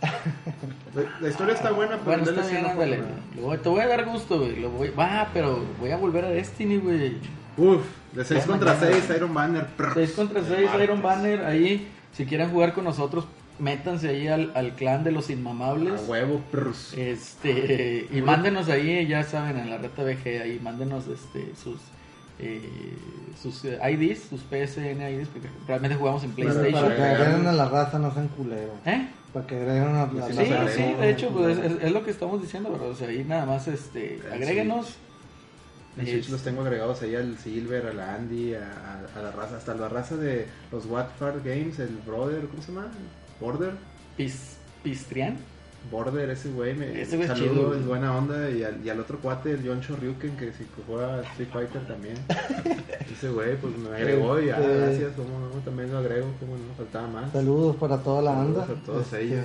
La, 0.94 1.02
la 1.20 1.28
historia 1.28 1.54
está 1.54 1.70
buena, 1.72 1.96
pero 2.04 2.18
Bueno, 2.22 2.24
está 2.30 2.46
bien, 2.48 2.66
ándale. 2.66 3.00
voy- 3.40 3.58
Te 3.58 3.68
voy 3.68 3.80
a 3.80 3.86
dar 3.88 4.04
gusto, 4.04 4.38
güey. 4.40 4.56
Lo 4.60 4.70
voy... 4.70 4.90
Va, 4.90 5.28
pero 5.32 5.64
voy 5.80 5.90
a 5.90 5.96
volver 5.96 6.24
a 6.24 6.28
Destiny, 6.30 6.76
güey. 6.78 7.16
Uf, 7.56 7.82
de 8.12 8.24
6 8.24 8.40
Ya 8.42 8.46
contra 8.46 8.74
mañana. 8.74 8.96
6, 9.06 9.10
Iron 9.16 9.34
Banner. 9.34 9.66
prr. 9.66 9.94
6 9.94 10.12
contra 10.12 10.42
6, 10.44 10.66
martes. 10.66 10.82
Iron 10.84 11.02
Banner. 11.02 11.44
Ahí, 11.44 11.88
si 12.12 12.26
quieren 12.26 12.50
jugar 12.50 12.74
con 12.74 12.84
nosotros, 12.84 13.26
métanse 13.58 14.08
ahí 14.10 14.28
al, 14.28 14.52
al 14.54 14.74
clan 14.76 15.02
de 15.04 15.10
los 15.12 15.28
A 15.28 15.32
inmamables. 15.32 16.00
huevo, 16.06 16.40
prr. 16.52 16.72
Este, 16.96 18.06
y 18.12 18.22
mándenos 18.22 18.68
ahí, 18.68 19.06
ya 19.08 19.24
saben, 19.24 19.56
en 19.58 19.68
la 19.70 19.78
reta 19.78 20.02
VG, 20.04 20.42
ahí 20.42 20.60
mándenos 20.62 21.08
este, 21.08 21.54
sus, 21.56 21.80
eh, 22.38 22.96
sus 23.40 23.64
eh, 23.64 23.78
IDs, 23.92 24.22
sus 24.30 24.40
PSN 24.42 25.00
IDs, 25.10 25.28
porque 25.28 25.48
realmente 25.66 25.96
jugamos 25.96 26.22
en 26.24 26.32
PlayStation. 26.32 26.72
Para 26.72 26.96
que 26.96 27.02
agreguen 27.02 27.46
a 27.46 27.52
la 27.52 27.68
raza, 27.68 27.98
no 27.98 28.12
sean 28.12 28.28
culeros. 28.28 28.74
¿Eh? 28.86 29.08
Para 29.32 29.46
que 29.46 29.56
agreguen 29.56 29.82
a 29.84 30.06
la 30.06 30.06
Sí, 30.06 30.32
Sí, 30.32 30.38
raza. 30.52 30.68
sí, 30.72 30.78
sabemos. 30.78 31.00
de 31.00 31.10
hecho, 31.10 31.28
pues 31.30 31.58
es, 31.58 31.72
es 31.82 31.92
lo 31.92 32.04
que 32.04 32.10
estamos 32.10 32.40
diciendo, 32.42 32.70
¿verdad? 32.72 32.90
O 32.90 32.94
sea, 32.96 33.08
ahí 33.08 33.24
nada 33.24 33.46
más, 33.46 33.68
este, 33.68 34.16
El 34.16 34.32
agréguenos. 34.32 34.96
En 35.96 36.06
Switch 36.06 36.28
los 36.28 36.42
tengo 36.42 36.62
agregados 36.62 37.02
ahí 37.02 37.16
al 37.16 37.36
Silver, 37.38 37.86
a 37.88 37.92
la 37.92 38.14
Andy, 38.14 38.54
a, 38.54 38.60
a- 38.60 39.18
a 39.18 39.22
la 39.22 39.32
raza, 39.32 39.56
hasta 39.56 39.74
la 39.74 39.88
raza 39.88 40.16
de 40.16 40.46
los 40.70 40.86
Watford 40.86 41.38
Games, 41.44 41.80
el 41.80 41.96
Brother, 42.06 42.46
¿cómo 42.46 42.62
se 42.62 42.70
llama? 42.72 42.86
Border. 43.40 43.72
Pis, 44.16 44.58
Pistrián. 44.84 45.36
Border, 45.90 46.30
ese 46.30 46.50
güey, 46.50 46.74
me 46.74 47.00
Ese 47.00 47.16
güey 47.16 47.28
es 47.30 47.36
saludo, 47.38 47.54
chido, 47.54 47.74
es 47.74 47.86
buena 47.86 48.16
onda. 48.16 48.50
Y 48.50 48.62
al, 48.62 48.84
y 48.84 48.88
al 48.90 49.00
otro 49.00 49.18
cuate, 49.18 49.52
el 49.52 49.66
John 49.66 49.80
Shoryuken, 49.80 50.36
que 50.36 50.52
si 50.52 50.66
juega 50.86 51.22
Street 51.22 51.48
Fighter 51.52 51.86
también. 51.86 52.16
ese 53.12 53.28
güey, 53.30 53.56
pues 53.56 53.76
me 53.78 53.88
agregó 53.96 54.40
y 54.40 54.50
ah, 54.50 54.58
gracias, 54.60 55.12
como 55.14 55.38
no, 55.40 55.48
también 55.64 55.90
lo 55.92 55.98
agrego, 55.98 56.28
como 56.40 56.52
no, 56.56 56.74
faltaba 56.76 57.08
más. 57.08 57.32
Saludos 57.32 57.76
para 57.76 57.98
toda 57.98 58.22
la 58.22 58.34
Saludos 58.34 58.56
banda. 58.68 58.74
a 58.82 58.86
todos 58.86 59.02
Este, 59.04 59.22
ellos. 59.22 59.44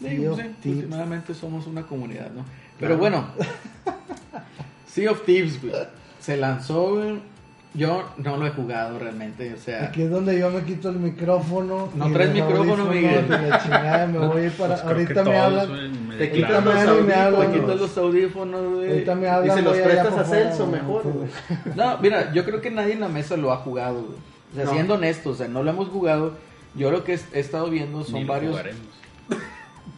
Sí, 0.00 0.16
pues 0.26 0.76
últimamente 0.76 1.34
somos 1.34 1.66
una 1.66 1.82
comunidad, 1.82 2.30
¿no? 2.32 2.44
Pero 2.78 2.98
Claro. 2.98 2.98
bueno, 2.98 3.26
Sea 4.86 5.10
of 5.10 5.24
Thieves, 5.24 5.60
güey. 5.62 5.72
Se 6.20 6.36
lanzó, 6.36 6.96
güey. 6.96 7.20
Yo 7.74 8.04
no 8.18 8.36
lo 8.36 8.46
he 8.46 8.50
jugado 8.50 8.98
realmente, 8.98 9.54
o 9.54 9.56
sea. 9.56 9.84
Aquí 9.84 10.02
es 10.02 10.10
donde 10.10 10.38
yo 10.38 10.50
me 10.50 10.62
quito 10.62 10.90
el 10.90 10.96
micrófono. 10.96 11.88
No 11.94 12.08
y 12.08 12.12
traes 12.12 12.34
micrófono, 12.34 12.84
Miguel. 12.84 13.26
de 13.26 13.48
la 13.48 13.62
chingada, 13.62 14.06
me 14.06 14.18
voy 14.18 14.50
para. 14.50 14.74
Pues 14.74 14.84
ahorita 14.84 15.24
me 15.24 15.38
hablan. 15.38 16.08
me 16.08 16.16
Te 16.16 16.30
me 16.32 16.40
los 16.40 16.50
y 16.50 16.88
audífonos. 16.88 17.46
quitas 17.54 17.80
los 17.80 17.98
audífonos, 17.98 18.74
güey. 18.74 18.88
Ahorita 18.90 19.14
me 19.14 19.22
Y 19.22 19.30
hablan. 19.30 19.56
se 19.56 19.62
los 19.62 19.78
prestas 19.78 20.18
a 20.18 20.24
Celso 20.24 20.66
mejor, 20.66 21.02
Sí, 21.02 21.08
güey. 21.14 21.74
No, 21.76 21.96
mira, 21.98 22.30
yo 22.34 22.44
creo 22.44 22.60
que 22.60 22.70
nadie 22.70 22.92
en 22.92 23.00
la 23.00 23.08
mesa 23.08 23.38
lo 23.38 23.50
ha 23.52 23.56
jugado, 23.56 24.02
güey. 24.02 24.18
O 24.52 24.54
sea, 24.54 24.64
No. 24.66 24.72
siendo 24.72 24.94
honestos, 24.94 25.34
o 25.34 25.38
sea, 25.38 25.48
no 25.48 25.62
lo 25.62 25.70
hemos 25.70 25.88
jugado. 25.88 26.34
Yo 26.74 26.90
lo 26.90 27.04
que 27.04 27.18
he 27.32 27.40
estado 27.40 27.70
viendo 27.70 28.04
son 28.04 28.14
Ni 28.14 28.24
lo 28.24 28.32
varios. 28.34 28.50
jugaremos. 28.52 28.82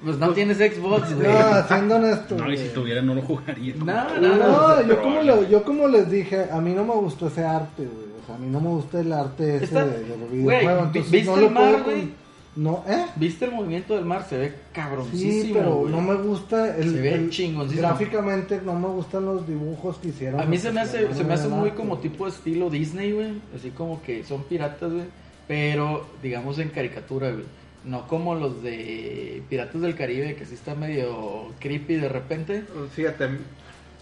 Pues 0.04 0.18
no 0.18 0.30
tienes 0.32 0.58
Xbox, 0.58 1.14
güey. 1.14 1.26
No, 1.28 1.66
siendo 1.68 1.96
honesto. 1.96 2.36
No, 2.36 2.52
y 2.52 2.56
si 2.58 2.62
güey. 2.64 2.74
tuviera 2.74 3.00
no 3.02 3.14
lo 3.14 3.22
jugaría. 3.22 3.74
No, 3.76 3.84
No, 3.84 4.20
no, 4.20 4.36
no. 4.36 4.82
yo, 4.86 5.00
como 5.02 5.22
le- 5.22 5.48
yo 5.50 5.62
como 5.64 5.88
les 5.88 6.10
dije, 6.10 6.46
a 6.50 6.60
mí 6.60 6.72
no 6.74 6.84
me 6.84 6.94
gustó 6.94 7.28
ese 7.28 7.42
arte, 7.44 7.84
güey. 7.84 8.06
O 8.22 8.26
sea, 8.26 8.34
a 8.34 8.38
mí 8.38 8.46
no 8.48 8.60
me 8.60 8.68
gusta 8.68 9.00
el 9.00 9.12
arte 9.12 9.56
ese 9.56 9.64
Está- 9.64 9.86
de, 9.86 10.00
de 10.02 10.08
los 10.16 10.28
güey, 10.30 10.58
videojuegos. 10.58 10.92
¿vi- 10.92 10.98
Entonces 10.98 11.10
viste 11.12 11.30
no 11.30 11.36
el 11.36 11.42
lo 11.44 11.50
mar, 11.50 11.70
puedo 11.72 11.84
güey? 11.84 12.24
No, 12.56 12.84
¿eh? 12.86 13.06
¿Viste 13.16 13.46
el 13.46 13.50
movimiento 13.52 13.94
del 13.96 14.04
mar? 14.04 14.26
Se 14.28 14.36
ve 14.38 14.54
cabroncísimo. 14.72 15.42
Sí, 15.42 15.50
pero 15.54 15.74
güey. 15.76 15.92
no 15.92 16.00
me 16.00 16.14
gusta 16.14 16.76
el, 16.76 16.92
Se 16.92 17.00
ve 17.00 17.14
el- 17.14 17.30
chingoncísimo. 17.30 17.88
gráficamente 17.88 18.60
no 18.64 18.74
me 18.78 18.86
gustan 18.88 19.24
los 19.26 19.46
dibujos 19.48 19.96
que 19.98 20.08
hicieron. 20.08 20.40
A 20.40 20.44
mí 20.44 20.56
se 20.58 20.70
me 20.70 20.80
hace, 20.82 21.08
no 21.08 21.14
se 21.14 21.24
me 21.24 21.34
hace 21.34 21.48
muy 21.48 21.70
arte, 21.70 21.80
como 21.80 21.98
tipo 21.98 22.28
estilo 22.28 22.70
Disney, 22.70 23.10
güey. 23.12 23.32
Así 23.56 23.70
como 23.70 24.00
que 24.02 24.22
son 24.22 24.44
piratas, 24.44 24.92
güey. 24.92 25.04
Pero, 25.48 26.06
digamos, 26.22 26.58
en 26.58 26.68
caricatura, 26.68 27.30
güey. 27.30 27.44
No 27.84 28.06
como 28.06 28.34
los 28.34 28.62
de 28.62 29.42
Piratas 29.48 29.80
del 29.82 29.94
Caribe, 29.94 30.34
que 30.36 30.46
sí 30.46 30.54
está 30.54 30.74
medio 30.74 31.52
creepy 31.60 31.96
de 31.96 32.08
repente. 32.08 32.64
Fíjate, 32.92 33.24
a 33.24 33.28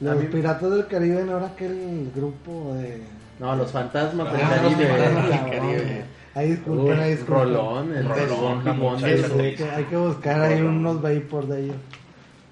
Los 0.00 0.16
mí- 0.20 0.26
Piratas 0.26 0.70
del 0.70 0.86
Caribe 0.86 1.24
no 1.24 1.36
era 1.38 1.46
aquel 1.48 2.10
grupo 2.14 2.74
de. 2.74 3.02
no, 3.40 3.56
los 3.56 3.72
fantasmas 3.72 4.32
del 4.32 4.42
Ah, 4.42 4.60
los 4.62 4.72
Caribe. 4.74 4.86
fantasmas 4.88 5.28
del 5.30 5.50
Caribe. 5.60 6.04
Ahí 6.34 6.50
disculpen, 6.52 6.98
ahí 7.00 7.10
disculpen. 7.10 7.44
Rolón, 7.44 7.94
el 7.94 8.08
Rolón, 8.08 8.98
sí, 9.00 9.04
hay, 9.04 9.54
que, 9.54 9.64
hay 9.64 9.84
que 9.84 9.96
buscar 9.96 10.40
ahí 10.40 10.62
unos 10.62 11.02
vapor 11.02 11.46
de 11.48 11.64
ellos. 11.64 11.76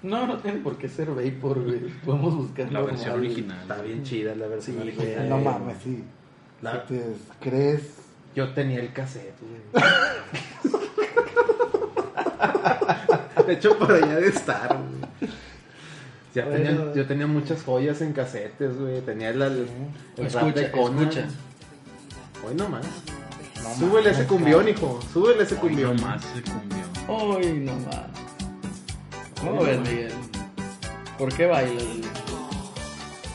No, 0.03 0.27
no 0.27 0.37
tiene 0.39 0.59
por 0.59 0.77
qué 0.77 0.89
ser 0.89 1.09
Vapor, 1.09 1.63
güey. 1.63 1.79
Podemos 2.05 2.35
buscar 2.35 2.71
La 2.71 2.81
versión 2.81 3.09
normal, 3.11 3.25
original. 3.27 3.59
Está 3.61 3.81
bien 3.81 4.03
chida 4.03 4.35
la 4.35 4.47
versión 4.47 4.75
Sí, 4.77 4.81
original. 4.81 5.29
No 5.29 5.37
mames, 5.39 5.77
sí. 5.83 6.03
La- 6.61 6.85
Si 6.87 6.93
te 6.95 7.03
crees. 7.39 7.97
Yo 8.35 8.49
tenía 8.53 8.79
el 8.79 8.91
cassette, 8.93 9.33
güey. 9.41 9.83
De 13.47 13.53
hecho, 13.53 13.77
por 13.77 13.91
allá 13.91 14.15
de 14.15 14.27
estar, 14.27 14.77
güey. 14.77 15.31
Ya 16.33 16.45
Bueno. 16.45 16.63
tenía, 16.63 16.93
yo 16.93 17.07
tenía 17.07 17.27
muchas 17.27 17.63
joyas 17.63 18.01
en 18.01 18.13
casetes, 18.13 18.77
güey. 18.79 19.01
Tenía 19.01 19.29
el, 19.29 19.41
el, 19.41 19.67
el 20.17 20.31
rap 20.31 20.47
Escucha, 20.47 20.59
de 20.61 20.71
Conan. 20.71 20.99
escucha. 21.03 21.25
Hoy 22.47 22.55
nomás. 22.55 22.85
No 23.63 23.69
Súbele 23.75 24.03
mames, 24.09 24.19
ese 24.19 24.27
cumbión, 24.27 24.67
hijo. 24.69 24.99
Súbele 25.13 25.43
ese 25.43 25.55
Hoy 25.55 25.61
cumbión. 25.61 25.95
no 25.97 26.01
más 26.07 26.21
se 26.23 26.41
cumbió. 26.41 27.37
Ay, 27.37 27.59
no 27.65 27.73
más. 27.75 27.95
¿Cómo 29.39 29.63
ves, 29.63 29.79
Miguel? 29.79 30.11
¿Por 31.17 31.33
qué 31.35 31.45
bailas? 31.47 31.83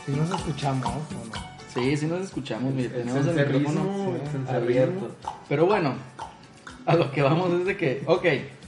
Si 0.07 0.13
nos 0.13 0.31
escuchamos, 0.31 0.87
¿o 0.87 0.91
no? 1.37 1.47
Sí, 1.75 1.97
sí 1.97 2.07
nos 2.07 2.23
escuchamos, 2.23 2.73
mire, 2.73 2.87
El 2.89 2.93
tenemos 3.07 3.27
el 3.27 3.47
micrófono 3.53 4.15
el 4.49 4.57
abierto. 4.57 5.11
Pero 5.49 5.67
bueno, 5.67 5.95
a 6.87 6.95
lo 6.95 7.11
que 7.13 7.23
vamos 7.23 7.53
es 7.53 7.67
de 7.67 7.77
que, 7.77 8.03
ok, 8.07 8.25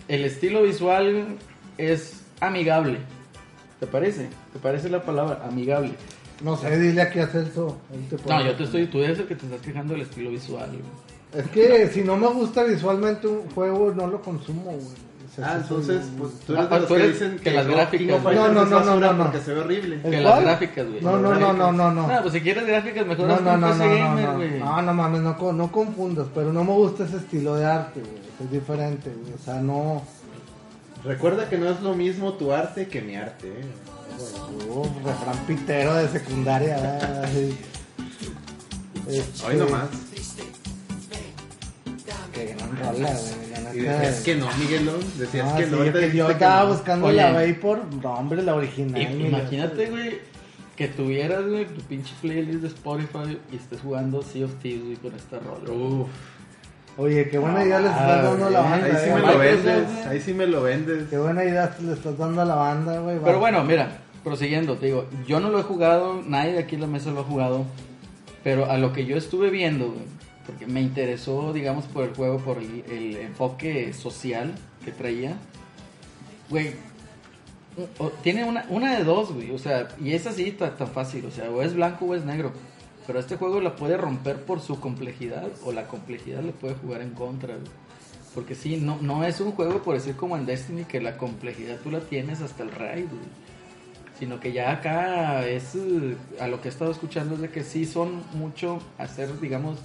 el 0.08 0.24
estilo 0.24 0.62
visual 0.62 1.36
es 1.76 2.22
amigable. 2.40 2.98
¿Te 3.80 3.86
parece? 3.86 4.28
¿Te 4.52 4.58
parece 4.58 4.88
la 4.88 5.02
palabra 5.02 5.44
amigable? 5.48 5.92
No 6.42 6.56
sé, 6.56 6.78
dile 6.78 7.02
aquí 7.02 7.18
a 7.20 7.26
Celso. 7.26 7.78
No, 8.28 8.44
yo 8.44 8.54
te 8.54 8.64
estoy, 8.64 8.86
tú 8.86 9.02
eres 9.02 9.18
el 9.18 9.26
que 9.26 9.34
te 9.36 9.46
estás 9.46 9.60
quejando 9.60 9.92
del 9.94 10.02
estilo 10.02 10.30
visual. 10.30 10.68
güey. 10.70 11.44
Es 11.44 11.50
que 11.50 11.88
si 11.92 12.02
no 12.02 12.16
me 12.16 12.28
gusta 12.28 12.62
visualmente 12.64 13.26
un 13.26 13.48
juego, 13.50 13.92
no 13.94 14.06
lo 14.06 14.20
consumo, 14.22 14.62
güey. 14.72 15.08
Ah, 15.40 15.56
entonces, 15.62 16.04
pues 16.18 16.32
tú 16.44 16.54
Ah, 16.56 16.66
eres 16.66 16.70
de 16.70 16.78
los 16.80 16.88
tú 16.88 16.94
que 16.94 17.00
eres 17.00 17.12
dicen 17.20 17.38
que 17.38 17.50
las 17.52 17.66
no, 17.66 17.72
gráficas, 17.74 18.22
No, 18.24 18.32
no, 18.32 18.64
no, 18.64 18.64
no, 18.80 18.96
no, 18.98 19.12
no. 19.12 19.22
porque 19.24 19.38
se 19.40 19.54
ve 19.54 19.60
horrible. 19.60 19.94
¿El 20.02 20.10
Que 20.10 20.20
las 20.20 20.40
gráficas, 20.40 20.88
güey. 20.88 21.00
No, 21.00 21.16
no, 21.16 21.34
no, 21.36 21.52
no, 21.52 21.70
no, 21.72 21.92
no. 21.92 22.06
No, 22.08 22.22
pues 22.22 22.32
si 22.34 22.40
quieres 22.40 22.66
gráficas, 22.66 23.06
mejor 23.06 23.28
No, 23.28 23.38
no, 23.38 23.56
no, 23.56 23.68
no, 23.68 23.68
PC 23.68 23.84
no, 23.86 23.94
gamer, 23.94 24.24
no, 24.28 24.34
güey. 24.34 24.58
no, 24.58 24.82
no 24.82 24.94
mames, 24.94 25.20
no, 25.20 25.38
co- 25.38 25.52
no 25.52 25.70
confundas, 25.70 26.26
pero 26.34 26.52
no 26.52 26.64
me 26.64 26.72
gusta 26.72 27.04
ese 27.04 27.18
estilo 27.18 27.54
de 27.54 27.66
arte, 27.66 28.00
güey, 28.00 28.12
es 28.40 28.50
diferente, 28.50 29.10
güey, 29.10 29.32
o 29.34 29.38
sea, 29.38 29.54
no, 29.60 30.02
Recuerda 31.04 31.48
que 31.48 31.56
no 31.58 31.70
es 31.70 31.80
lo 31.80 31.94
mismo 31.94 32.32
tu 32.34 32.52
arte 32.52 32.88
que 32.88 33.00
mi 33.00 33.14
arte, 33.14 33.46
eh. 33.48 33.64
Uh, 34.68 34.82
refrán 35.06 35.46
pitero 35.46 35.94
de 35.94 36.08
secundaria. 36.08 37.22
Este, 39.08 39.46
Hoy 39.46 39.56
nomás. 39.56 39.88
Qué 42.34 42.54
gran 42.54 42.76
rola, 42.76 43.10
güey, 43.12 43.78
Y 43.78 43.80
decías 43.82 44.20
que 44.22 44.34
no, 44.36 44.48
Miguelón. 44.58 45.00
Decías 45.18 45.52
Ah, 45.52 45.56
que 45.56 45.64
sí, 45.66 45.70
no. 45.70 45.84
te 45.84 45.92
que 46.10 46.16
yo 46.16 46.30
estaba 46.30 46.64
no. 46.64 46.72
buscando 46.74 47.06
Oye. 47.06 47.16
la 47.16 47.32
Vapor, 47.32 47.84
no, 48.02 48.14
hombre, 48.14 48.42
la 48.42 48.54
original. 48.56 49.20
Imagínate, 49.20 49.90
güey, 49.90 50.18
que 50.76 50.88
tuvieras, 50.88 51.46
güey, 51.46 51.66
tu 51.66 51.80
pinche 51.82 52.12
playlist 52.20 52.60
de 52.62 52.68
Spotify 52.68 53.38
y 53.52 53.56
estés 53.56 53.80
jugando 53.80 54.22
Sea 54.22 54.46
of 54.46 54.54
Thieves, 54.60 54.84
güey, 54.84 54.96
con 54.96 55.14
esta 55.14 55.38
rola. 55.38 55.70
Uf. 55.72 56.08
Oye, 56.98 57.28
qué 57.30 57.38
buena 57.38 57.64
idea 57.64 57.78
les 57.78 57.90
estás 57.92 58.24
dando 58.24 58.46
a 58.46 58.50
la 58.50 58.58
Ah, 58.58 58.70
banda. 58.70 58.86
Ahí 58.86 58.92
sí 59.04 59.08
eh, 59.10 59.14
me 59.14 59.20
lo 59.20 59.38
vendes, 59.38 60.06
ahí 60.06 60.20
sí 60.20 60.34
me 60.34 60.46
lo 60.48 60.62
vendes. 60.62 61.08
Qué 61.08 61.16
buena 61.18 61.44
idea 61.44 61.76
le 61.80 61.92
estás 61.92 62.18
dando 62.18 62.42
a 62.42 62.44
la 62.44 62.54
banda, 62.56 62.98
güey. 62.98 63.18
Pero 63.24 63.38
bueno, 63.38 63.62
mira, 63.62 63.98
prosiguiendo, 64.24 64.76
te 64.76 64.86
digo, 64.86 65.06
yo 65.26 65.38
no 65.38 65.48
lo 65.48 65.60
he 65.60 65.62
jugado, 65.62 66.20
nadie 66.26 66.52
de 66.54 66.58
aquí 66.58 66.74
en 66.74 66.80
la 66.80 66.86
mesa 66.88 67.10
lo 67.12 67.20
ha 67.20 67.24
jugado, 67.24 67.64
pero 68.42 68.68
a 68.68 68.76
lo 68.78 68.92
que 68.92 69.06
yo 69.06 69.16
estuve 69.16 69.48
viendo, 69.50 69.86
güey, 69.92 70.06
porque 70.44 70.66
me 70.66 70.80
interesó, 70.80 71.52
digamos, 71.52 71.84
por 71.84 72.02
el 72.04 72.14
juego, 72.14 72.38
por 72.38 72.58
el, 72.58 72.84
el 72.90 73.16
enfoque 73.18 73.92
social 73.92 74.52
que 74.84 74.90
traía, 74.90 75.36
güey, 76.50 76.72
o- 77.98 78.08
tiene 78.24 78.42
una, 78.44 78.66
una 78.70 78.96
de 78.98 79.04
dos, 79.04 79.32
güey, 79.32 79.52
o 79.52 79.58
sea, 79.58 79.86
y 80.02 80.14
es 80.14 80.26
así 80.26 80.50
tan, 80.50 80.76
tan 80.76 80.88
fácil, 80.88 81.24
o 81.26 81.30
sea, 81.30 81.48
o 81.48 81.62
es 81.62 81.74
blanco 81.74 82.06
o 82.06 82.14
es 82.16 82.24
negro, 82.24 82.50
pero 83.08 83.20
este 83.20 83.36
juego 83.36 83.62
la 83.62 83.74
puede 83.74 83.96
romper 83.96 84.44
por 84.44 84.60
su 84.60 84.80
complejidad, 84.80 85.48
o 85.64 85.72
la 85.72 85.88
complejidad 85.88 86.42
le 86.42 86.52
puede 86.52 86.74
jugar 86.74 87.00
en 87.00 87.12
contra, 87.12 87.54
güey. 87.54 87.70
Porque 88.34 88.54
sí, 88.54 88.76
no, 88.76 88.98
no 89.00 89.24
es 89.24 89.40
un 89.40 89.52
juego 89.52 89.82
por 89.82 89.94
decir 89.94 90.14
como 90.14 90.36
en 90.36 90.44
Destiny 90.44 90.84
que 90.84 91.00
la 91.00 91.16
complejidad 91.16 91.78
tú 91.82 91.90
la 91.90 92.00
tienes 92.00 92.42
hasta 92.42 92.64
el 92.64 92.70
raid, 92.70 93.06
güey. 93.06 93.22
Sino 94.18 94.38
que 94.40 94.52
ya 94.52 94.72
acá 94.72 95.46
es, 95.48 95.74
eh, 95.74 96.16
a 96.38 96.48
lo 96.48 96.60
que 96.60 96.68
he 96.68 96.70
estado 96.70 96.90
escuchando 96.90 97.36
es 97.36 97.40
de 97.40 97.48
que 97.48 97.64
sí 97.64 97.86
son 97.86 98.24
mucho 98.34 98.78
hacer, 98.98 99.40
digamos, 99.40 99.78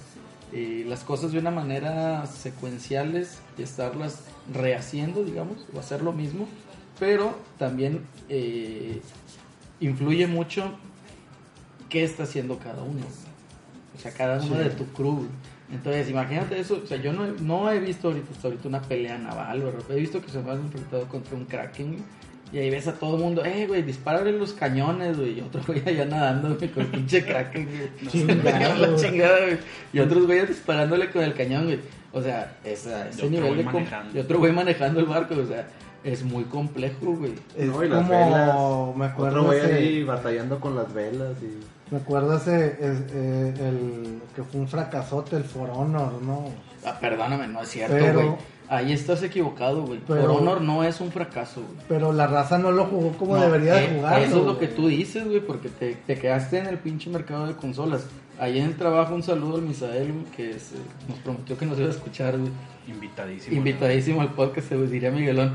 eh, 0.52 0.84
las 0.86 1.02
cosas 1.02 1.32
de 1.32 1.38
una 1.38 1.50
manera 1.50 2.26
secuenciales 2.26 3.38
y 3.56 3.62
estarlas 3.62 4.24
rehaciendo, 4.52 5.24
digamos, 5.24 5.64
o 5.74 5.80
hacer 5.80 6.02
lo 6.02 6.12
mismo. 6.12 6.46
Pero 7.00 7.38
también 7.56 8.04
eh, 8.28 9.00
influye 9.80 10.26
mucho 10.26 10.74
qué 11.94 12.02
está 12.04 12.24
haciendo 12.24 12.58
cada 12.58 12.82
uno. 12.82 13.06
O 13.96 14.00
sea, 14.00 14.10
cada 14.12 14.42
uno 14.42 14.56
Sí. 14.56 14.62
de 14.64 14.70
tu 14.70 14.84
crew. 14.86 15.28
Entonces, 15.72 16.10
imagínate 16.10 16.58
eso. 16.58 16.80
O 16.82 16.86
sea, 16.88 16.96
yo 16.98 17.12
no, 17.12 17.24
he- 17.24 17.40
no 17.40 17.70
he 17.70 17.78
visto 17.78 18.08
ahorita, 18.08 18.32
hasta 18.32 18.48
ahorita 18.48 18.68
una 18.68 18.82
pelea 18.82 19.16
naval, 19.16 19.60
güey. 19.60 19.74
He 19.90 20.00
visto 20.00 20.20
que 20.20 20.28
se 20.28 20.40
me 20.42 20.50
han 20.50 20.58
enfrentado 20.62 21.06
contra 21.08 21.36
un 21.36 21.44
Kraken, 21.44 21.92
güey. 21.92 22.02
Y 22.52 22.58
ahí 22.58 22.70
ves 22.70 22.86
a 22.88 22.94
todo 22.94 23.16
el 23.16 23.22
mundo, 23.22 23.44
eh, 23.44 23.66
güey, 23.68 23.82
dispárale 23.82 24.32
los 24.32 24.52
cañones, 24.52 25.16
güey. 25.16 25.38
Y 25.38 25.40
otro 25.40 25.62
güey 25.66 25.82
allá 25.86 26.04
nadando, 26.04 26.56
güey, 26.56 26.68
con 26.70 26.82
el 26.84 26.88
pinche 26.90 27.24
Kraken, 27.24 27.66
güey. 27.66 28.10
Chingado, 28.10 28.96
chingada, 29.00 29.40
güey. 29.46 29.58
Y 29.92 29.98
otros 30.00 30.26
güeyes 30.26 30.48
disparándole 30.48 31.10
con 31.10 31.22
el 31.22 31.34
cañón, 31.34 31.64
güey. 31.66 31.78
O 32.12 32.20
sea, 32.20 32.56
esa- 32.64 33.08
ese 33.08 33.26
otro 33.26 33.30
nivel 33.30 33.56
de... 33.58 33.64
manejando. 33.64 34.16
Y 34.16 34.20
otro 34.20 34.38
güey 34.38 34.52
manejando 34.52 35.00
el 35.00 35.06
barco, 35.06 35.34
o 35.36 35.46
sea, 35.46 35.66
es 36.04 36.22
muy 36.22 36.44
complejo, 36.44 37.16
güey. 37.16 37.32
Es 37.56 37.66
No, 37.66 37.82
y 37.82 37.88
las 37.88 38.06
como, 38.06 38.10
velas. 38.90 38.96
me 38.98 39.04
acuerdo 39.06 39.38
Otro 39.40 39.44
güey 39.46 39.60
ahí 39.60 40.02
batallando 40.04 40.60
con 40.60 40.76
las 40.76 40.92
velas 40.92 41.32
y... 41.42 41.58
Me 41.90 41.98
acuerdo 41.98 42.36
ese, 42.36 42.66
es- 42.80 43.02
eh, 43.12 43.54
el 43.60 44.20
que 44.34 44.42
fue 44.42 44.60
un 44.60 44.68
fracasote, 44.68 45.36
el 45.36 45.44
For 45.44 45.70
Honor, 45.70 46.20
¿no? 46.22 46.46
Ah, 46.84 46.98
perdóname, 47.00 47.46
no 47.48 47.62
es 47.62 47.68
cierto, 47.68 47.94
güey. 48.14 48.30
Ahí 48.68 48.92
estás 48.94 49.22
equivocado, 49.22 49.82
güey. 49.84 50.00
Pero- 50.06 50.22
For 50.22 50.30
Honor 50.30 50.60
no 50.62 50.82
es 50.84 51.00
un 51.00 51.12
fracaso, 51.12 51.60
güey. 51.60 51.84
Pero 51.88 52.12
la 52.12 52.26
raza 52.26 52.56
no 52.58 52.72
lo 52.72 52.86
jugó 52.86 53.12
como 53.12 53.36
No, 53.36 53.42
debería 53.42 53.74
de 53.74 53.84
eh, 53.84 53.92
jugar. 53.96 54.22
Eso 54.22 54.40
es 54.40 54.46
lo 54.46 54.58
que 54.58 54.68
tú 54.68 54.88
dices, 54.88 55.24
güey, 55.26 55.40
porque 55.40 55.68
te, 55.68 55.94
te 55.94 56.18
quedaste 56.18 56.58
en 56.58 56.66
el 56.66 56.78
pinche 56.78 57.10
mercado 57.10 57.46
de 57.46 57.54
consolas. 57.54 58.06
Ahí 58.40 58.58
en 58.58 58.64
el 58.64 58.76
trabajo, 58.76 59.14
un 59.14 59.22
saludo 59.22 59.56
al 59.56 59.62
Misael, 59.62 60.10
güey, 60.12 60.24
que 60.34 60.50
es, 60.50 60.72
eh, 60.72 60.76
nos 61.08 61.18
prometió 61.18 61.56
que 61.58 61.66
nos 61.66 61.78
iba 61.78 61.88
a 61.88 61.90
escuchar, 61.92 62.38
güey. 62.38 62.50
Invitadísimo. 62.88 63.56
Invitadísimo 63.56 64.20
al 64.22 64.32
podcast, 64.32 64.68
se 64.70 64.76
diría 64.86 65.10
Miguelón. 65.10 65.54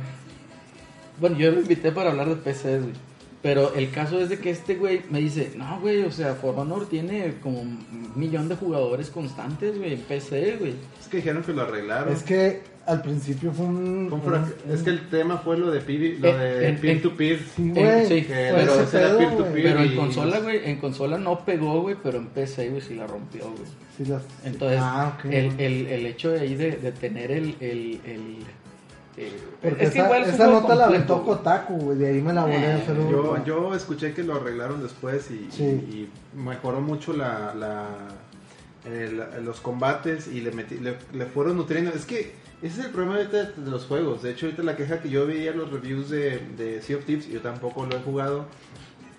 Bueno, 1.19 1.37
yo 1.37 1.51
lo 1.51 1.59
invité 1.59 1.91
para 1.91 2.11
hablar 2.11 2.29
de 2.29 2.35
PCs, 2.35 2.81
güey. 2.83 2.93
Pero 3.41 3.73
el 3.73 3.89
caso 3.91 4.19
es 4.19 4.27
de 4.27 4.37
que 4.37 4.49
este 4.49 4.75
güey 4.75 5.01
me 5.09 5.19
dice, 5.19 5.53
no, 5.55 5.79
güey, 5.79 6.01
o 6.03 6.11
sea, 6.11 6.33
For 6.35 6.53
Honor 6.59 6.89
tiene 6.89 7.35
como 7.41 7.61
un 7.61 8.11
millón 8.15 8.49
de 8.49 8.55
jugadores 8.55 9.09
constantes, 9.09 9.77
güey, 9.77 9.93
en 9.93 10.01
PC, 10.01 10.57
güey. 10.59 10.73
Es 10.99 11.07
que 11.07 11.17
dijeron 11.17 11.43
que 11.43 11.53
lo 11.53 11.61
arreglaron. 11.61 12.11
Es 12.13 12.23
que 12.23 12.61
al 12.85 13.01
principio 13.01 13.53
fue 13.53 13.65
un... 13.65 14.07
Fue 14.09 14.37
un 14.39 14.53
es 14.73 14.81
que 14.81 14.89
el 14.89 15.07
tema 15.09 15.37
fue 15.37 15.57
lo 15.57 15.71
de, 15.71 15.79
PV 15.79 16.19
lo 16.19 16.27
En- 16.29 16.75
de 16.75 16.81
peer-to-peer. 16.81 17.39
Sí, 17.55 17.71
Eh, 17.75 17.81
güey. 17.81 18.07
sí, 18.07 18.25
pero 18.27 18.73
ese 18.73 18.83
ese 18.83 18.97
era 18.97 19.07
pedo, 19.09 19.17
peer 19.19 19.29
to 19.29 19.37
güey. 19.37 19.53
peer. 19.53 19.63
Pero 19.77 19.83
en 19.83 19.95
consola, 19.95 20.39
güey, 20.39 20.59
en 20.69 20.75
consola 20.77 21.17
no 21.17 21.45
pegó, 21.45 21.81
güey, 21.81 21.95
pero 22.03 22.17
en 22.17 22.27
PC, 22.27 22.69
güey, 22.71 22.81
sí 22.81 22.95
la 22.95 23.07
rompió, 23.07 23.43
güey. 23.43 23.63
Sí, 23.97 24.11
Entonces, 24.43 24.79
Ah, 24.81 25.17
el, 25.23 25.53
el, 25.59 25.87
el 25.87 26.05
hecho 26.07 26.31
de 26.31 26.41
ahí 26.41 26.55
de, 26.55 26.71
de 26.71 26.91
tener 26.91 27.31
el... 27.31 27.55
el, 27.61 27.99
eh, 29.19 29.31
Porque 29.61 29.83
es 29.85 29.91
que 29.91 29.99
esa, 29.99 30.05
igual 30.07 30.23
esa 30.23 30.47
nota 30.47 30.75
la 30.75 30.85
aventó. 30.85 31.23
Kotaku, 31.23 31.73
güey. 31.77 31.97
De 31.97 32.07
ahí 32.07 32.21
me 32.21 32.33
la 32.33 32.43
volé 32.43 32.71
a 32.71 32.75
hacer 32.77 32.97
un... 32.97 33.09
Yo, 33.11 33.43
yo 33.45 33.75
escuché 33.75 34.13
que 34.13 34.23
lo 34.23 34.35
arreglaron 34.35 34.81
después 34.81 35.29
y, 35.31 35.47
Sí. 35.51 35.63
y- 35.63 35.67
y 36.35 36.37
mejoró 36.37 36.81
mucho 36.81 37.13
la, 37.13 37.53
la- 37.55 37.87
el- 38.85 39.23
los 39.45 39.59
combates 39.59 40.27
y 40.27 40.41
le, 40.41 40.51
metí- 40.53 40.79
le, 40.79 40.95
le 41.13 41.25
fueron 41.25 41.57
nutriendo. 41.57 41.91
Es 41.91 42.05
que 42.05 42.33
ese 42.61 42.79
es 42.81 42.85
el 42.87 42.91
problema 42.91 43.17
ahorita 43.17 43.43
de, 43.43 43.63
de 43.63 43.71
los 43.71 43.85
juegos. 43.85 44.21
De 44.21 44.31
hecho, 44.31 44.45
ahorita 44.45 44.63
la 44.63 44.75
queja 44.75 45.01
que 45.01 45.09
yo 45.09 45.25
veía 45.27 45.51
los 45.53 45.71
reviews 45.71 46.09
de, 46.09 46.39
de 46.57 46.81
Sea 46.81 46.97
of 46.97 47.05
Thieves, 47.05 47.27
yo 47.27 47.41
tampoco 47.41 47.85
lo 47.85 47.95
he 47.95 47.99
jugado. 47.99 48.45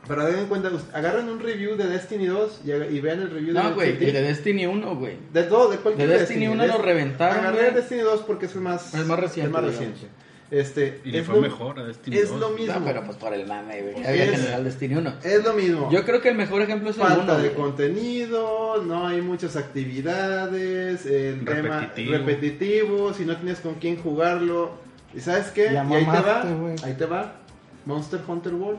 Pero 0.09 0.25
den 0.27 0.39
en 0.41 0.47
cuenta, 0.47 0.71
agarran 0.93 1.29
un 1.29 1.39
review 1.41 1.77
de 1.77 1.87
Destiny 1.87 2.27
2 2.27 2.61
y, 2.65 2.71
y 2.73 3.01
vean 3.01 3.21
el 3.21 3.31
review 3.31 3.55
de 3.55 3.63
No, 3.63 3.75
güey, 3.75 3.89
Sea 3.91 3.97
of 3.97 4.03
y 4.03 4.13
de. 4.13 4.23
Destiny 4.23 4.67
1, 4.67 4.97
güey. 4.97 5.17
De 5.33 5.43
todo, 5.45 5.71
de 5.71 5.77
cualquier 5.77 6.09
De 6.09 6.19
Destiny 6.19 6.49
1 6.49 6.67
lo 6.67 6.79
reventaron, 6.79 7.39
Agarré 7.39 7.57
güey. 7.59 7.69
el 7.69 7.75
Destiny 7.75 8.01
2 8.01 8.21
porque 8.23 8.47
es 8.47 8.55
el 8.55 8.61
más, 8.63 8.95
Es 8.95 9.07
más 9.07 9.19
reciente, 9.21 9.47
el 9.47 9.51
más 9.53 9.63
digamos. 9.63 9.79
reciente. 9.79 10.09
Este, 10.51 11.01
Y 11.05 11.13
le 11.13 11.21
es 11.21 11.27
fue 11.27 11.37
lo- 11.37 11.43
mejor 11.43 11.79
a 11.79 11.85
Destiny 11.85 12.17
Es 12.17 12.29
2. 12.31 12.41
lo 12.41 12.49
mismo. 12.51 12.75
No, 12.81 12.85
pero 12.85 13.05
pues 13.05 13.17
por 13.19 13.33
el 13.33 13.47
mame, 13.47 13.83
güey. 13.83 14.05
Es- 14.05 14.65
Destiny 14.65 14.97
1. 14.97 15.13
Es 15.23 15.45
lo 15.45 15.53
mismo. 15.55 15.89
Yo 15.93 16.05
creo 16.05 16.21
que 16.21 16.29
el 16.31 16.35
mejor 16.35 16.63
ejemplo 16.63 16.91
es 16.91 16.97
el 16.97 17.03
Falta 17.03 17.23
1, 17.35 17.39
de 17.39 17.49
güey. 17.51 17.55
contenido, 17.55 18.83
no 18.85 19.07
hay 19.07 19.21
muchas 19.21 19.55
actividades, 19.55 21.07
el 21.07 21.45
tema 21.45 21.81
Repetitivo. 21.83 22.13
repetitivo, 22.13 23.15
si 23.15 23.25
no 23.25 23.37
tienes 23.37 23.61
con 23.61 23.75
quién 23.75 23.97
jugarlo. 24.03 24.73
¿Y 25.15 25.21
sabes 25.21 25.49
qué? 25.49 25.65
Ya 25.73 25.85
y 25.89 25.95
ahí 25.95 26.05
te 26.05 26.11
va, 26.11 26.13
mamaste, 26.21 26.55
güey. 26.55 26.75
ahí 26.85 26.95
te 26.95 27.07
va. 27.07 27.33
Monster 27.87 28.21
Hunter 28.27 28.55
World, 28.55 28.79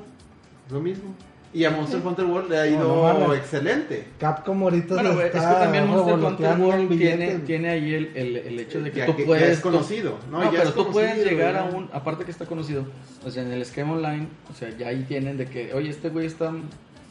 lo 0.72 0.82
mismo. 0.82 1.14
Y 1.54 1.66
a 1.66 1.70
Monster 1.72 2.00
Hunter 2.06 2.24
World 2.26 2.50
le 2.50 2.58
ha 2.60 2.66
No, 2.66 2.72
ido 2.72 3.14
no 3.14 3.20
mames. 3.26 3.40
excelente. 3.40 4.08
Capcom 4.18 4.64
ahorita 4.64 4.94
Bueno, 4.94 5.10
se 5.10 5.16
güey, 5.16 5.26
es 5.28 5.32
que 5.34 5.38
está 5.38 5.60
también 5.60 5.88
Monster 5.88 6.14
Hunter 6.16 6.58
World 6.60 6.92
en 6.94 6.98
tiene, 6.98 7.40
tiene 7.40 7.70
ahí 7.70 7.94
el, 7.94 8.12
el, 8.16 8.38
el 8.38 8.60
hecho 8.62 8.80
de 8.82 8.90
que 8.92 9.00
Ya 9.00 9.06
tú 9.06 9.16
que- 9.18 9.22
ya 9.24 9.28
puedes... 9.28 9.50
es 9.50 9.60
conocido, 9.60 10.18
¿no? 10.32 10.38
No, 10.38 10.44
Ya 10.46 10.52
pero 10.60 10.70
es 10.70 10.76
tú 10.76 10.90
puedes 10.92 11.26
llegar 11.26 11.58
a 11.58 11.70
ya. 11.70 11.76
un... 11.78 11.90
Aparte 11.92 12.24
que 12.24 12.32
está 12.32 12.46
conocido, 12.46 12.86
o 13.26 13.30
sea, 13.30 13.44
en 13.44 13.52
el 13.52 13.62
esquema 13.62 13.92
online, 13.94 14.28
o 14.50 14.54
sea, 14.58 14.70
ya 14.78 14.88
ahí 14.88 15.04
tienen 15.10 15.38
de 15.38 15.46
que, 15.48 15.74
oye, 15.74 15.90
este 15.90 16.08
güey 16.08 16.26
está 16.26 16.54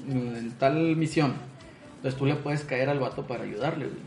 en 0.08 0.52
tal 0.58 0.96
misión. 0.96 1.34
Entonces 1.96 2.18
tú 2.18 2.24
le 2.24 2.34
puedes 2.36 2.64
caer 2.64 2.88
al 2.88 2.98
vato 2.98 3.26
para 3.26 3.44
ayudarle, 3.44 3.86
güey. 3.86 3.98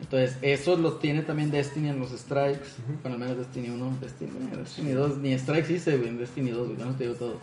Entonces, 0.00 0.36
eso 0.42 0.76
lo 0.76 0.94
tiene 0.94 1.22
también 1.22 1.50
Destiny 1.50 1.88
en 1.88 1.98
los 1.98 2.10
strikes. 2.10 2.66
Bueno, 3.02 3.14
al 3.16 3.18
menos 3.20 3.36
Destiny 3.38 3.70
1, 3.70 3.98
Destiny, 4.00 4.30
Destiny 4.56 4.90
2, 4.92 5.18
ni 5.18 5.36
strikes 5.38 5.72
hice, 5.72 5.96
güey, 5.96 6.08
en 6.10 6.18
Destiny 6.18 6.50
2, 6.50 6.66
güey, 6.68 6.78
ya 6.78 6.84
no 6.84 6.94
te 6.94 7.04
digo 7.04 7.16
todo. 7.16 7.36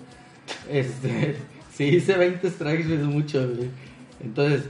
Este, 0.69 1.37
sí 1.73 1.85
hice 1.85 2.17
20 2.17 2.49
strikes, 2.49 2.93
es 2.93 3.03
mucho, 3.03 3.47
güey. 3.47 3.69
Entonces, 4.21 4.69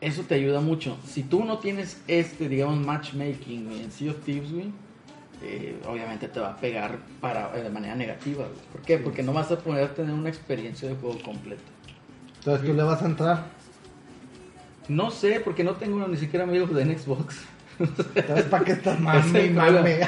eso 0.00 0.22
te 0.22 0.34
ayuda 0.34 0.60
mucho. 0.60 0.96
Si 1.06 1.22
tú 1.22 1.44
no 1.44 1.58
tienes 1.58 2.00
este, 2.06 2.48
digamos, 2.48 2.84
matchmaking 2.84 3.66
güey, 3.66 3.82
en 3.82 3.92
Sea 3.92 4.12
of 4.12 4.18
Thieves, 4.24 4.52
güey, 4.52 4.72
eh, 5.42 5.80
obviamente 5.86 6.28
te 6.28 6.40
va 6.40 6.50
a 6.50 6.56
pegar 6.56 6.98
para, 7.20 7.56
eh, 7.56 7.62
de 7.62 7.70
manera 7.70 7.94
negativa, 7.94 8.44
güey. 8.44 8.60
¿Por 8.72 8.82
qué? 8.82 8.98
Porque 8.98 9.22
no 9.22 9.32
vas 9.32 9.50
a 9.50 9.58
poder 9.58 9.94
tener 9.94 10.14
una 10.14 10.28
experiencia 10.28 10.88
de 10.88 10.94
juego 10.96 11.18
completo. 11.22 11.62
Entonces 12.38 12.66
tú 12.66 12.74
le 12.74 12.82
vas 12.82 13.02
a 13.02 13.06
entrar. 13.06 13.46
No 14.88 15.10
sé, 15.10 15.40
porque 15.40 15.62
no 15.62 15.74
tengo 15.74 16.06
ni 16.08 16.16
siquiera 16.16 16.44
amigos 16.44 16.74
de 16.74 16.98
Xbox. 16.98 17.36
Entonces, 17.80 18.44
¿para 18.46 18.64
qué 18.64 18.72
estás 18.72 18.96
problema. 19.00 19.70
mame? 19.70 20.00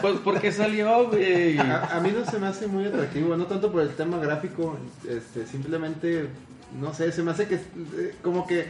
Pues 0.00 0.14
porque 0.24 0.52
salió, 0.52 1.08
güey. 1.08 1.58
A, 1.58 1.96
a 1.96 2.00
mí 2.00 2.12
no 2.12 2.28
se 2.30 2.38
me 2.38 2.48
hace 2.48 2.66
muy 2.66 2.84
atractivo, 2.86 3.36
no 3.36 3.46
tanto 3.46 3.70
por 3.70 3.82
el 3.82 3.90
tema 3.90 4.18
gráfico, 4.18 4.76
este, 5.08 5.46
simplemente, 5.46 6.28
no 6.80 6.92
sé, 6.92 7.12
se 7.12 7.22
me 7.22 7.30
hace 7.30 7.46
que 7.46 7.54
eh, 7.56 8.14
como 8.22 8.46
que 8.46 8.66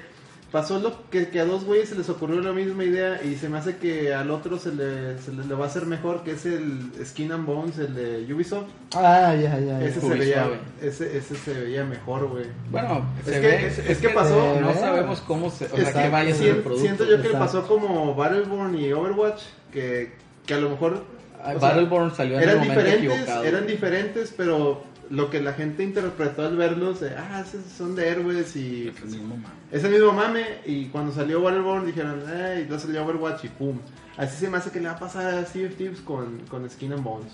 pasó 0.53 0.79
lo 0.79 1.09
que, 1.11 1.29
que 1.29 1.41
a 1.41 1.45
dos 1.45 1.65
güeyes 1.65 1.89
se 1.89 1.95
les 1.97 2.09
ocurrió 2.09 2.41
la 2.41 2.53
misma 2.53 2.85
idea 2.85 3.21
y 3.23 3.35
se 3.37 3.49
me 3.49 3.59
hace 3.59 3.77
que 3.77 4.15
al 4.15 4.31
otro 4.31 4.59
se 4.59 4.73
le, 4.75 5.19
se 5.19 5.33
le, 5.33 5.45
le 5.45 5.55
va 5.55 5.65
a 5.65 5.69
hacer 5.69 5.87
mejor, 5.87 6.23
que 6.23 6.33
es 6.33 6.47
el 6.47 6.93
Skin 7.05 7.33
and 7.33 7.45
Bones, 7.47 7.79
el 7.79 7.95
de 7.95 8.33
Ubisoft. 8.33 8.67
Ah, 8.95 9.35
ya, 9.35 9.59
ya, 9.59 9.79
ya. 9.81 9.83
Ese 9.85 10.01
se, 10.01 10.09
veía, 10.09 10.49
ese, 10.81 11.17
ese 11.17 11.35
se 11.37 11.53
veía 11.53 11.85
mejor, 11.85 12.29
güey. 12.29 12.47
Bueno, 12.71 13.05
Es 13.21 13.25
se 13.35 13.41
que- 13.41 13.47
ve. 13.47 13.67
es- 13.67 13.79
es 13.79 13.99
que 13.99 14.09
pasó- 14.11 14.61
No 14.61 14.73
sabemos 14.75 15.21
cómo 15.21 15.51
se. 15.51 15.67
O 15.67 15.77
sea, 15.77 15.93
que 15.93 16.09
vaya 16.09 16.33
a 16.33 16.37
ser 16.37 16.45
sien- 16.47 16.57
el 16.57 16.63
producto. 16.63 16.83
siento 16.85 17.05
yo 17.05 17.17
que 17.17 17.29
le 17.29 17.35
Exacto. 17.35 17.39
pasó 17.63 17.67
como 17.69 18.15
Battleborn 18.15 18.79
y 18.79 18.93
Overwatch, 18.93 19.43
que, 19.73 20.13
que 20.47 20.55
a 20.55 20.59
lo 20.59 20.71
mejor... 20.71 21.05
Sea, 21.45 21.55
Battleborn 21.59 22.15
salió 22.15 22.37
en 22.37 22.43
el 22.43 22.49
eran 22.49 22.59
momento 22.61 22.81
diferentes, 22.83 23.11
equivocado. 23.13 23.45
eran 23.45 23.67
diferentes, 23.67 24.35
pero 24.37 24.83
lo 25.11 25.31
que 25.31 25.41
la 25.41 25.53
gente 25.53 25.83
interpretó 25.83 26.47
al 26.47 26.57
verlos, 26.57 27.01
de, 27.01 27.11
ah, 27.17 27.45
son 27.77 27.95
de 27.95 28.09
héroes 28.09 28.57
y 28.57 28.89
Es 28.89 29.03
el 29.03 29.09
mismo 29.09 29.37
mame. 29.37 29.55
es 29.71 29.85
el 29.85 29.93
mismo 29.93 30.13
mame. 30.13 30.45
Y 30.65 30.87
cuando 30.87 31.13
salió 31.13 31.41
Battleborn 31.43 31.87
dijeron, 31.87 32.23
eh, 32.29 32.63
y 32.65 32.69
luego 32.69 32.83
salió 32.83 33.05
Overwatch 33.05 33.45
y 33.45 33.49
pum. 33.49 33.79
Así 34.17 34.37
se 34.39 34.49
me 34.49 34.57
hace 34.57 34.71
que 34.71 34.81
le 34.81 34.89
va 34.89 34.95
a 34.95 34.99
pasar 34.99 35.35
a 35.35 35.45
Sea 35.45 35.69
of 35.69 35.75
Thieves 35.77 36.01
con, 36.01 36.41
con 36.49 36.69
Skin 36.69 36.93
and 36.93 37.03
Bones. 37.03 37.33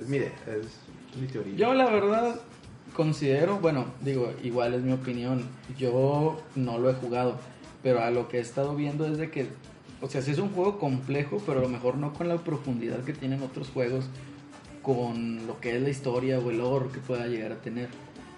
Es 0.00 0.08
mi 0.08 0.16
idea, 0.16 0.32
es 0.46 1.20
mi 1.20 1.26
teoría. 1.26 1.54
Yo 1.56 1.74
la 1.74 1.90
verdad 1.90 2.40
considero, 2.94 3.58
bueno, 3.58 3.86
digo, 4.02 4.32
igual 4.42 4.74
es 4.74 4.82
mi 4.82 4.92
opinión, 4.92 5.44
yo 5.78 6.40
no 6.54 6.78
lo 6.78 6.90
he 6.90 6.94
jugado, 6.94 7.38
pero 7.82 8.00
a 8.00 8.10
lo 8.10 8.28
que 8.28 8.38
he 8.38 8.40
estado 8.40 8.74
viendo 8.74 9.06
es 9.06 9.18
de 9.18 9.30
que 9.30 9.48
O 10.00 10.08
sea, 10.08 10.20
sí 10.20 10.32
es 10.32 10.38
un 10.38 10.50
juego 10.50 10.78
complejo, 10.78 11.40
pero 11.46 11.60
a 11.60 11.62
lo 11.62 11.68
mejor 11.68 11.96
no 11.96 12.12
con 12.12 12.28
la 12.28 12.36
profundidad 12.36 13.04
que 13.04 13.12
tienen 13.12 13.42
otros 13.42 13.68
juegos, 13.70 14.06
con 14.82 15.46
lo 15.46 15.60
que 15.60 15.76
es 15.76 15.82
la 15.82 15.90
historia 15.90 16.38
o 16.38 16.50
el 16.50 16.58
lore 16.58 16.86
que 16.92 16.98
pueda 17.00 17.26
llegar 17.26 17.52
a 17.52 17.56
tener. 17.56 17.88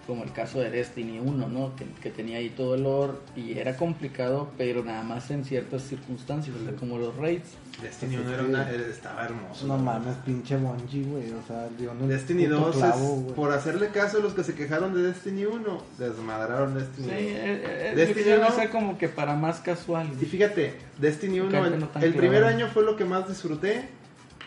Como 0.06 0.22
el 0.22 0.32
caso 0.32 0.60
de 0.60 0.68
Destiny 0.68 1.18
1, 1.18 1.48
¿no? 1.48 1.74
Que, 1.76 1.86
que 2.02 2.10
tenía 2.10 2.36
ahí 2.36 2.50
todo 2.50 2.74
el 2.74 2.82
lore 2.82 3.14
y 3.36 3.56
era 3.56 3.74
complicado, 3.74 4.50
pero 4.58 4.84
nada 4.84 5.02
más 5.02 5.30
en 5.30 5.46
ciertas 5.46 5.80
circunstancias, 5.84 6.54
como 6.78 6.98
los 6.98 7.16
raids. 7.16 7.52
Destiny 7.80 8.18
1 8.18 8.30
era 8.34 8.42
una, 8.42 8.70
estaba 8.70 9.24
hermoso. 9.24 9.66
No 9.66 9.78
mames, 9.78 10.14
pinche 10.16 10.58
Bungie, 10.58 11.04
güey. 11.04 11.30
O 11.32 11.42
sea, 11.46 11.68
Destiny 12.06 12.44
puto 12.44 12.56
2 12.66 12.76
clavo, 12.76 13.24
es, 13.28 13.32
por 13.32 13.50
hacerle 13.52 13.88
caso 13.88 14.18
a 14.18 14.20
los 14.20 14.34
que 14.34 14.44
se 14.44 14.54
quejaron 14.54 14.92
de 14.92 15.00
Destiny 15.04 15.46
1, 15.46 15.82
desmadraron 15.98 16.74
Destiny 16.74 17.06
Sí, 17.08 17.10
2. 17.14 17.18
eh, 17.20 17.34
eh, 17.38 17.92
Destiny 17.96 18.08
yo 18.08 18.14
quisiera 18.14 18.46
uno- 18.46 18.54
ser 18.56 18.68
como 18.68 18.98
que 18.98 19.08
para 19.08 19.34
más 19.36 19.60
casual. 19.60 20.06
Y 20.20 20.24
fíjate, 20.26 20.74
Destiny 20.98 21.40
1, 21.40 21.48
Creo 21.48 21.62
que 21.62 21.68
el, 21.68 21.80
no 21.80 21.88
el 22.02 22.12
primer 22.14 22.44
año 22.44 22.68
fue 22.68 22.82
lo 22.84 22.94
que 22.96 23.06
más 23.06 23.26
disfruté. 23.26 23.88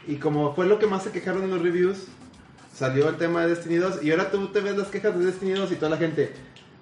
Y 0.08 0.16
como 0.16 0.56
fue 0.56 0.66
lo 0.66 0.80
que 0.80 0.88
más 0.88 1.04
se 1.04 1.12
quejaron 1.12 1.44
en 1.44 1.50
los 1.52 1.62
reviews, 1.62 2.06
salió 2.74 3.10
el 3.10 3.18
tema 3.18 3.42
de 3.44 3.50
Destiny 3.50 3.76
2. 3.76 4.04
Y 4.04 4.12
ahora 4.12 4.32
tú 4.32 4.48
te 4.48 4.62
ves 4.62 4.78
las 4.78 4.88
quejas 4.88 5.18
de 5.18 5.26
Destiny 5.26 5.52
2 5.52 5.72
y 5.72 5.76
toda 5.76 5.90
la 5.92 5.98
gente, 5.98 6.32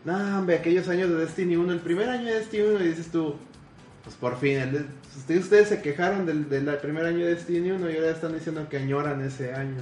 no, 0.04 0.40
hombre, 0.40 0.56
aquellos 0.58 0.88
años 0.90 1.10
de 1.10 1.16
Destiny 1.18 1.56
1, 1.56 1.72
el 1.74 1.80
primer 1.80 2.10
año 2.10 2.26
de 2.26 2.36
Destiny 2.40 2.64
1, 2.68 2.84
y 2.84 2.88
dices 2.90 3.08
tú, 3.12 3.36
pues 4.04 4.16
por 4.18 4.38
fin, 4.38 4.58
el 4.60 4.72
de- 4.72 4.86
ustedes, 5.18 5.44
ustedes 5.46 5.70
se 5.70 5.82
quejaron 5.82 6.26
del, 6.28 6.48
del 6.50 6.66
primer 6.78 7.06
año 7.08 7.26
de 7.26 7.34
Destiny 7.34 7.72
1 7.72 7.90
y 7.90 7.96
ahora 7.96 8.12
están 8.12 8.34
diciendo 8.34 8.68
que 8.70 8.78
añoran 8.78 9.22
ese 9.22 9.54
año. 9.54 9.78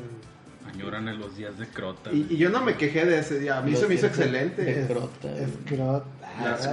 Añoran 0.74 1.07
en 1.10 1.20
los 1.20 1.36
días 1.36 1.57
de 1.60 1.68
crota. 1.68 2.11
Y, 2.14 2.26
y 2.30 2.38
yo 2.38 2.49
no 2.49 2.64
me 2.64 2.76
quejé 2.78 3.03
de 3.06 3.20
ese 3.20 3.38
día, 3.40 3.57
a 3.57 3.61
mí 3.61 3.72
Los 3.72 3.82
se 3.82 3.88
me 3.88 3.95
hizo 3.95 4.07
excelente. 4.07 4.64
de- 4.64 4.88
Crota, 4.88 5.28
güey. 5.28 5.44
Escrot. 5.44 6.06
Las 6.41 6.70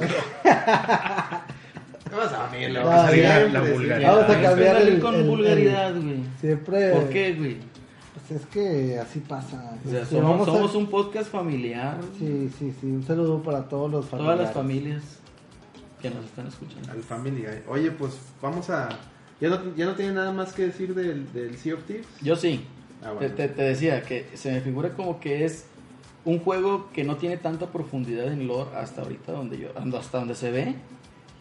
Ah, 2.13 2.17
Vamos 2.17 2.33
a 2.33 2.51
sí, 2.51 2.57
siempre, 3.17 3.53
la 3.53 3.65
sí. 3.67 3.73
vulgaridad. 3.73 4.17
Vamos 4.17 4.31
a 4.37 4.43
cambiar 4.43 4.77
el- 4.83 5.01
con 5.01 5.15
el- 5.15 5.23
vulgaridad, 5.25 5.95
güey. 5.95 6.21
Siempre. 6.41 6.91
¿Por 6.93 7.09
qué, 7.09 7.35
güey? 7.35 7.57
Pues 8.15 8.41
es 8.41 8.47
que 8.49 8.99
así 8.99 9.21
pasa. 9.21 9.73
O 9.87 9.91
sea, 9.91 10.05
somos, 10.05 10.49
a- 10.49 10.77
un 10.79 10.87
podcast 10.89 11.31
familiar. 11.31 11.99
Sí, 12.19 12.51
sí, 12.59 12.73
sí. 12.81 12.87
Un 12.87 13.03
saludo 13.05 13.43
para 13.43 13.69
todos 13.69 13.91
los 13.91 14.09
Todas 14.09 14.39
las 14.39 14.53
familiares. 14.53 15.03
familias 15.03 15.03
que 16.03 16.11
nos 16.11 16.25
están 16.25 16.47
escuchando. 16.47 16.91
Al 16.93 17.03
Family 17.03 17.43
Guy. 17.43 17.63
Oye, 17.69 17.91
pues 17.91 18.13
vamos 18.41 18.71
a. 18.71 18.89
¿Ya 19.41 19.49
no, 19.49 19.59
ya 19.77 19.87
no 19.87 19.95
tiene 19.95 20.13
nada 20.13 20.33
más 20.33 20.53
que 20.53 20.67
decir 20.67 20.95
del, 20.95 21.33
del 21.33 21.57
Sea 21.57 21.75
of 21.75 21.85
Thieves? 21.85 22.07
Yo 22.23 22.37
sí. 22.37 22.65
Ah, 23.03 23.09
Te, 23.11 23.15
bueno. 23.15 23.35
te- 23.35 23.49
te 23.49 23.63
decía 23.63 24.03
que 24.03 24.27
se 24.35 24.53
me 24.53 24.61
figura 24.61 24.91
como 24.91 25.19
que 25.21 25.45
es 25.47 25.65
un 26.27 26.39
juego 26.41 26.91
que 26.93 27.03
no 27.05 27.17
tiene 27.17 27.39
tanta 27.39 27.67
profundidad 27.73 28.31
en 28.31 28.47
lore 28.47 28.77
hasta 28.77 29.01
ahorita 29.01 29.33
donde 29.33 29.57
yo 29.59 29.69
hasta 29.99 30.19
donde 30.19 30.35
se 30.35 30.51
ve 30.51 30.75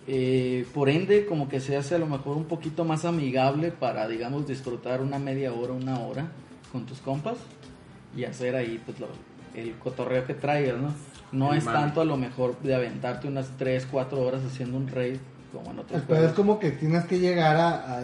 Eh, 0.07 0.65
por 0.73 0.89
ende 0.89 1.25
como 1.27 1.49
que 1.49 1.59
se 1.59 1.77
hace 1.77 1.95
a 1.95 1.99
lo 1.99 2.07
mejor 2.07 2.35
un 2.37 2.45
poquito 2.45 2.83
más 2.83 3.05
amigable 3.05 3.71
para 3.71 4.07
digamos 4.07 4.47
disfrutar 4.47 5.01
una 5.01 5.19
media 5.19 5.53
hora 5.53 5.73
una 5.73 5.99
hora 5.99 6.27
con 6.71 6.85
tus 6.87 6.99
compas 6.99 7.35
y 8.15 8.23
hacer 8.23 8.55
ahí 8.55 8.81
pues 8.83 8.99
lo- 8.99 9.07
el 9.53 9.73
cotorreo 9.77 10.25
que 10.25 10.33
traigas 10.33 10.77
no 10.79 10.93
no 11.31 11.51
El 11.51 11.59
es 11.59 11.65
tanto 11.65 12.01
a 12.01 12.05
lo 12.05 12.17
mejor 12.17 12.59
de 12.61 12.73
aventarte 12.73 13.27
unas 13.27 13.49
3, 13.57 13.87
4 13.91 14.19
horas 14.21 14.41
haciendo 14.43 14.77
un 14.77 14.87
raid 14.87 15.17
como 15.53 15.69
en 15.71 15.79
otros 15.79 16.01
El 16.01 16.07
pedo 16.07 16.25
es 16.27 16.33
como 16.33 16.57
que 16.59 16.71
tienes 16.71 17.05
que 17.05 17.19
llegar 17.19 17.55
a, 17.57 17.97
a- 17.99 18.01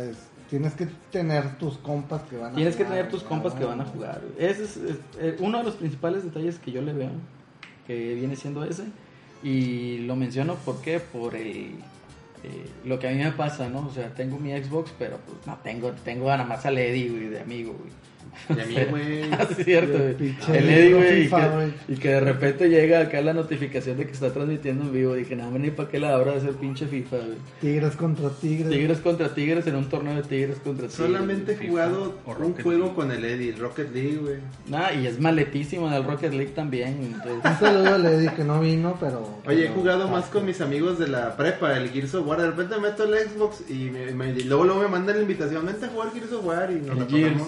Tienes 0.47 0.75
que 0.75 0.87
tener 1.11 1.57
tus 1.57 1.75
compas 1.79 2.21
que 2.23 2.37
van 2.37 2.51
a 2.51 2.55
Tienes 2.55 2.75
que 2.75 2.83
jugar, 2.83 2.97
tener 2.99 3.11
tus 3.11 3.23
compas 3.23 3.55
que 3.55 3.65
van 3.65 3.81
a 3.81 3.85
jugar. 3.85 4.21
Ese 4.37 4.63
es, 4.65 4.77
es, 4.77 4.97
eh, 5.19 5.35
uno 5.39 5.57
de 5.57 5.63
los 5.63 5.73
principales 5.73 6.23
detalles 6.23 6.59
que 6.59 6.71
yo 6.71 6.83
le 6.83 6.93
veo, 6.93 7.09
que 7.87 8.13
viene 8.13 8.35
siendo 8.35 8.63
ese. 8.63 8.83
Y 9.45 9.99
lo 9.99 10.15
menciono 10.15 10.55
¿por 10.55 10.81
qué? 10.81 10.99
por 10.99 11.35
el, 11.35 11.75
eh, 12.43 12.65
lo 12.83 12.97
que 12.97 13.07
a 13.07 13.11
mí 13.11 13.17
me 13.17 13.31
pasa, 13.31 13.69
¿no? 13.69 13.85
O 13.87 13.91
sea, 13.91 14.09
tengo 14.09 14.39
mi 14.39 14.51
Xbox, 14.51 14.91
pero 14.97 15.19
pues 15.19 15.45
no 15.45 15.55
tengo, 15.63 15.91
tengo 15.91 16.29
nada 16.29 16.43
más 16.43 16.65
al 16.65 16.79
Eddie, 16.79 17.09
güey, 17.09 17.27
de 17.27 17.41
amigo, 17.41 17.73
güey. 17.73 17.91
Y 18.49 18.59
a 18.59 18.65
mí, 18.65 18.75
güey. 18.89 19.15
Ah, 19.35 19.45
sí, 19.49 19.55
es 19.59 19.65
cierto, 19.65 19.97
El 19.97 20.15
güey. 20.15 20.35
El 20.57 20.69
Eddie, 20.69 20.93
güey, 20.93 21.19
y, 21.19 21.23
FIFA, 21.23 21.65
que- 21.87 21.93
y 21.93 21.95
de 21.95 22.19
repente 22.19 22.69
llega 22.69 22.99
acá 23.01 23.21
la 23.21 23.33
notificación 23.33 23.97
de 23.97 24.05
que 24.05 24.11
está 24.11 24.31
transmitiendo 24.31 24.83
en 24.85 24.93
vivo. 24.93 25.13
Dije, 25.13 25.35
nada, 25.35 25.51
ni 25.57 25.71
para 25.71 25.89
qué 25.89 25.99
la 25.99 26.13
abra 26.15 26.33
de 26.33 26.41
ser 26.41 26.51
pinche 26.53 26.85
FIFA, 26.87 27.17
güey. 27.17 27.37
Tigres 27.61 27.95
contra 27.95 28.29
tigres. 28.29 28.69
Tigres 28.69 28.99
contra 28.99 29.33
Tigres 29.33 29.67
en 29.67 29.75
un 29.75 29.89
torneo 29.89 30.15
de 30.15 30.23
Tigres 30.23 30.57
contra 30.63 30.87
Tigres. 30.87 30.93
Solamente 30.93 31.53
he 31.59 31.67
jugado 31.67 32.15
un 32.25 32.53
juego 32.53 32.79
League. 32.85 32.95
con 32.95 33.11
el 33.11 33.25
Eddie, 33.25 33.49
el 33.49 33.57
Rocket 33.59 33.93
League, 33.93 34.17
güey. 34.17 34.35
Nah, 34.67 34.91
y 34.93 35.07
es 35.07 35.19
maletísimo 35.19 35.87
en 35.87 35.93
el 35.93 36.03
Rocket 36.03 36.31
League 36.33 36.51
también. 36.55 36.97
Entonces, 37.15 37.51
Un 37.51 37.59
saludo 37.59 37.95
a 37.95 37.97
Lady 37.97 38.29
que 38.29 38.43
no 38.43 38.59
vino, 38.59 38.95
pero. 38.99 39.39
Oye, 39.47 39.65
he 39.65 39.69
jugado 39.69 40.07
más 40.07 40.25
con 40.25 40.45
mis 40.45 40.61
amigos 40.61 40.99
de 40.99 41.07
la 41.07 41.35
prepa, 41.35 41.75
el 41.77 41.89
Gears 41.89 42.15
of 42.15 42.27
War. 42.27 42.39
De 42.41 42.47
repente 42.51 42.75
meto 42.79 43.03
el 43.03 43.27
Xbox 43.29 43.63
y, 43.69 43.89
me- 43.89 44.11
me- 44.11 44.29
y 44.29 44.43
luego, 44.43 44.65
luego 44.65 44.81
me 44.81 44.87
mandan 44.87 45.15
la 45.17 45.21
invitación. 45.23 45.65
Vente 45.65 45.85
a 45.85 45.89
jugar 45.89 46.11
Gears 46.13 46.31
of 46.31 46.45
War 46.45 46.71
y 46.71 46.75
nos 46.75 46.97
la 46.97 47.05
pasamos. 47.05 47.47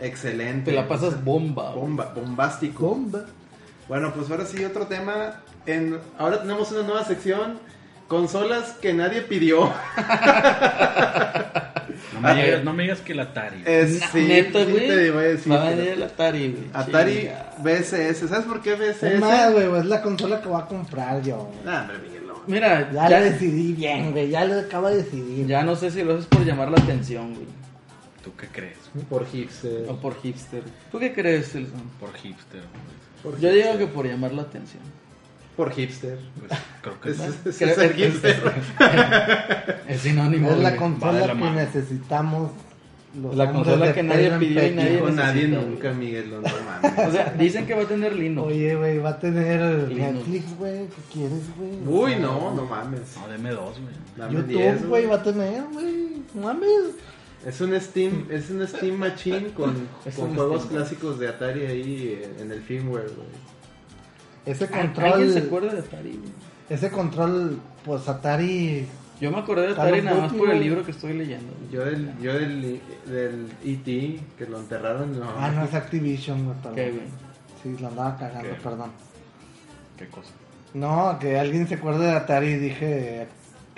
Excelente. 0.00 0.70
te 0.70 0.76
la 0.76 0.86
pasas 0.88 1.22
bomba. 1.24 1.70
güey. 1.70 1.80
Bomba, 1.80 2.12
bombástico. 2.14 2.88
Bomba. 2.88 3.24
Bueno, 3.88 4.12
pues 4.14 4.30
ahora 4.30 4.44
sí, 4.44 4.64
otro 4.64 4.86
tema. 4.86 5.40
En, 5.66 5.98
ahora 6.18 6.40
tenemos 6.42 6.70
una 6.72 6.82
nueva 6.82 7.04
sección. 7.04 7.58
Consolas 8.06 8.72
que 8.80 8.92
nadie 8.94 9.20
pidió. 9.22 9.70
No 12.14 12.20
me, 12.20 12.34
digas, 12.42 12.64
no 12.64 12.72
me 12.72 12.82
digas 12.84 13.00
que 13.00 13.12
el 13.12 13.20
Atari. 13.20 13.62
Es, 13.64 14.00
Na- 14.00 14.06
sí, 14.08 14.20
neta, 14.26 14.64
sí 14.64 14.70
güey. 14.72 14.88
te 14.88 15.10
voy 15.10 15.24
a 15.24 15.28
decir. 15.28 15.52
Va 15.52 15.62
a 15.66 15.70
venir 15.70 15.88
el 15.90 16.02
Atari, 16.02 16.52
güey. 16.52 16.64
Atari. 16.72 17.30
BSS. 17.58 18.28
¿Sabes 18.28 18.44
por 18.46 18.60
qué 18.60 18.74
BSS? 18.74 19.02
Es 19.04 19.20
más, 19.20 19.52
güey, 19.52 19.78
es 19.78 19.86
la 19.86 20.02
consola 20.02 20.40
que 20.40 20.48
voy 20.48 20.60
a 20.60 20.66
comprar 20.66 21.22
yo. 21.22 21.36
güey. 21.36 21.64
Nah, 21.64 21.82
hombre, 21.82 21.98
Miguelón. 21.98 22.36
Mira, 22.46 22.90
Ya, 22.92 23.08
ya, 23.08 23.18
lo 23.20 23.24
decidí 23.26 23.72
bien, 23.72 24.10
güey. 24.12 24.30
Ya 24.30 24.44
lo 24.44 24.58
acabo 24.60 24.88
de 24.88 24.96
decidir. 24.98 25.46
ya 25.46 25.62
no 25.62 25.76
sé 25.76 25.90
si 25.90 26.02
lo 26.02 26.14
haces 26.14 26.26
por 26.26 26.44
llamar 26.44 26.70
la 26.70 26.78
atención, 26.78 27.34
güey. 27.34 27.46
¿Tú 28.38 28.46
qué 28.46 28.48
crees? 28.52 28.78
Por 29.08 29.26
hipster. 29.26 29.86
O 29.88 29.96
por 29.96 30.14
hipster. 30.20 30.62
¿Tú 30.92 30.98
qué 31.00 31.12
crees, 31.12 31.54
Elson? 31.56 31.82
Por 31.98 32.12
hipster. 32.14 32.60
Por 33.22 33.32
Yo 33.40 33.50
hipster. 33.50 33.54
digo 33.76 33.78
que 33.78 33.86
por 33.92 34.06
llamar 34.06 34.32
la 34.32 34.42
atención. 34.42 34.82
Por 35.56 35.72
hipster. 35.72 36.18
Pues 36.38 36.60
creo 36.82 37.00
que 37.00 37.10
Es, 37.10 37.18
es- 37.20 37.46
es 37.46 37.58
Creo- 37.58 37.80
el 37.82 37.94
hipster. 37.94 38.52
Es 39.88 40.00
sinónimo. 40.02 40.50
Es 40.52 40.58
la 40.58 40.76
consola 40.76 41.20
la 41.20 41.26
que 41.26 41.34
mano. 41.34 41.56
necesitamos. 41.56 42.50
Los 43.20 43.34
La 43.36 43.50
consola 43.50 43.92
que 43.94 44.02
nadie 44.02 44.30
pidió 44.38 44.64
y 44.66 44.70
nadie 44.74 45.48
nunca. 45.48 45.92
Miguel, 45.92 46.30
no 46.30 46.42
mames. 46.42 47.08
O 47.08 47.10
sea, 47.10 47.34
dicen 47.36 47.66
que 47.66 47.74
va 47.74 47.82
a 47.82 47.86
tener 47.86 48.14
Linux. 48.14 48.46
Oye, 48.48 48.76
güey, 48.76 48.98
va 48.98 49.08
a 49.10 49.18
tener 49.18 49.88
Linux. 49.88 50.14
Netflix, 50.14 50.56
güey. 50.58 50.86
¿Qué 50.86 51.02
quieres, 51.12 51.56
güey? 51.56 51.70
Uy, 52.14 52.16
no, 52.20 52.54
no 52.54 52.64
mames. 52.66 53.16
No, 53.16 53.26
deme 53.28 53.50
dos, 53.50 53.80
güey. 53.80 53.94
Dame 54.16 54.42
10, 54.42 54.72
YouTube, 54.74 54.88
güey, 54.90 55.06
va 55.06 55.16
a 55.16 55.22
tener, 55.22 55.62
güey. 55.72 56.22
No 56.34 56.42
mames. 56.42 56.68
Es 57.46 57.60
un 57.60 57.78
Steam, 57.80 58.26
es 58.30 58.50
un 58.50 58.66
Steam 58.66 58.96
Machine 58.96 59.48
con, 59.52 59.74
con 60.16 60.34
juegos 60.34 60.62
Steam. 60.64 60.76
clásicos 60.76 61.18
de 61.18 61.28
Atari 61.28 61.66
ahí 61.66 62.22
en, 62.40 62.50
el 62.50 62.60
firmware, 62.62 63.10
güey. 63.14 63.28
Ese 64.44 64.64
Ah, 64.72 64.80
¿Alguien 64.80 65.32
se 65.32 65.40
control. 65.40 65.46
acuerda 65.46 65.72
de 65.74 65.78
Atari? 65.80 66.10
güey? 66.10 66.32
Ese 66.68 66.90
control, 66.90 67.58
pues 67.84 68.08
Atari. 68.08 68.86
Yo 69.20 69.30
me 69.30 69.38
acordé 69.38 69.66
de 69.68 69.72
Atari 69.72 70.02
nada 70.02 70.20
más 70.22 70.32
por 70.32 70.50
el 70.50 70.60
libro 70.60 70.84
que 70.84 70.90
estoy 70.92 71.12
leyendo. 71.14 71.52
Yo 71.72 71.84
del, 71.84 72.12
yo 72.20 72.32
del, 72.34 72.80
del 73.06 73.46
E.T. 73.64 74.20
que 74.36 74.46
lo 74.46 74.58
enterraron, 74.58 75.18
no. 75.18 75.26
Ah, 75.36 75.50
no 75.50 75.64
es 75.64 75.74
Activision, 75.74 76.44
güey, 76.44 76.56
perdón. 76.58 76.74
¿Qué, 76.76 76.90
güey? 76.90 77.02
Sí, 77.62 77.76
lo 77.82 77.88
andaba 77.88 78.16
cagando, 78.16 78.48
¿Qué? 78.50 78.54
perdón. 78.62 78.90
¿Qué 79.96 80.06
cosa? 80.08 80.30
No, 80.74 81.18
que 81.18 81.38
alguien 81.38 81.66
se 81.66 81.74
acuerde 81.74 82.04
de 82.06 82.12
Atari 82.12 82.46
y 82.48 82.56
dije 82.58 83.26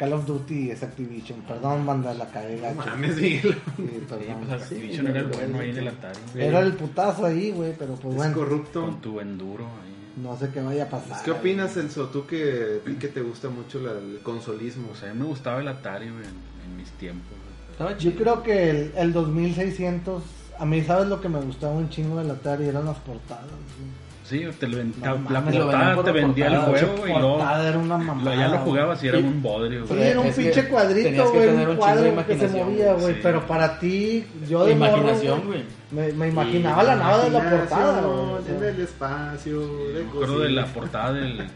Call 0.01 0.13
of 0.15 0.25
Duty 0.27 0.71
es 0.71 0.83
Activision. 0.83 1.43
Perdón, 1.43 1.85
banda, 1.85 2.13
la 2.15 2.27
cagué 2.31 2.57
No 2.57 2.63
gacho. 2.63 2.77
mames, 2.91 3.17
Miguel. 3.17 3.41
Sí, 3.43 3.51
Sí, 3.77 4.07
perdón. 4.09 4.45
pues 4.49 4.63
Activision 4.63 5.07
era 5.09 5.21
el 5.21 5.27
bueno 5.27 5.59
ahí 5.61 5.73
del 5.73 5.89
Atari. 5.89 6.19
Era 6.35 6.61
el 6.61 6.73
putazo 6.73 7.27
ahí, 7.27 7.51
güey, 7.53 7.75
pero 7.79 7.95
pues 7.97 8.13
Es 8.15 8.17
bueno, 8.17 8.35
corrupto. 8.35 8.81
Con 8.83 9.01
tu 9.03 9.21
enduro 9.21 9.65
ahí. 9.67 10.23
no 10.23 10.37
sé 10.39 10.49
qué 10.51 10.61
vaya 10.63 10.85
a 10.85 10.89
pasar. 10.89 11.23
¿Qué 11.23 11.31
opinas, 11.31 11.77
Elso? 11.77 12.07
Tú 12.07 12.27
que, 12.27 12.81
que 12.99 13.09
te 13.09 13.21
gusta 13.21 13.49
mucho 13.51 13.79
la- 13.81 13.93
el 13.93 14.21
consolismo. 14.23 14.89
O 14.93 14.97
sea, 14.97 15.11
a 15.11 15.15
mí 15.15 15.21
me 15.21 15.27
gustaba 15.27 15.61
el 15.61 15.69
Atari, 15.69 16.09
güey, 16.09 16.25
en, 16.25 16.71
en 16.71 16.77
mis 16.79 16.91
tiempos. 16.93 17.29
güey. 17.29 17.71
Estaba 17.73 17.93
Yo 17.93 17.99
chido. 18.11 18.23
creo 18.23 18.43
que 18.43 18.71
el, 18.71 18.93
el 18.97 19.13
2600, 19.13 20.23
a 20.59 20.65
mí, 20.67 20.83
¿sabes 20.83 21.09
lo 21.09 21.21
que 21.21 21.29
me 21.29 21.41
gustaba 21.41 21.75
un 21.75 21.89
chingo 21.91 22.17
del 22.19 22.31
Atari? 22.31 22.65
Eran 22.69 22.87
las 22.87 22.99
portadas. 22.99 23.45
güey. 23.45 24.10
Sí, 24.31 24.47
te 24.61 24.69
lo 24.69 24.77
ven- 24.77 24.95
No 25.03 25.19
la 25.29 25.41
portada 25.45 25.95
por 25.97 26.05
te 26.05 26.13
la 26.13 26.17
vendía 26.27 26.47
el 26.47 26.57
juego 26.59 26.95
y 27.05 27.09
luego 27.11 27.39
portada 27.39 27.69
era 27.69 27.79
una 27.79 27.99
mamada. 27.99 28.37
ya 28.37 28.49
lo 28.49 28.59
jugabas 28.59 29.03
y 29.03 29.09
era 29.09 29.19
Sí. 29.19 29.25
un 29.25 29.43
bodrio. 29.43 29.87
Sí, 29.89 29.95
era 29.99 30.21
un 30.21 30.33
pinche 30.33 30.69
cuadrito, 30.69 31.09
que 31.11 31.21
güey, 31.39 31.49
un 31.49 31.69
un 31.71 31.77
cuadro 31.77 32.27
que 32.27 32.39
se 32.39 32.49
movía, 32.49 32.93
güey, 32.95 33.15
sí. 33.15 33.21
Pero 33.23 33.47
para 33.47 33.79
ti, 33.81 34.25
yo 34.49 34.65
de 34.65 34.73
Imaginación, 34.73 35.43
güey. 35.47 35.65
Me, 35.91 36.13
me 36.13 36.29
imaginaba 36.29 36.83
la 36.85 36.95
nave 36.95 37.25
de 37.25 37.31
la 37.31 37.51
portada, 37.51 38.01
güey. 38.03 38.57
En 38.57 38.65
el 38.65 38.81
espacio, 38.83 39.61
de 39.89 40.05
Me 40.05 40.09
acuerdo 40.09 40.39
de 40.39 40.51
la 40.51 40.67
portada 40.67 41.13
del, 41.13 41.49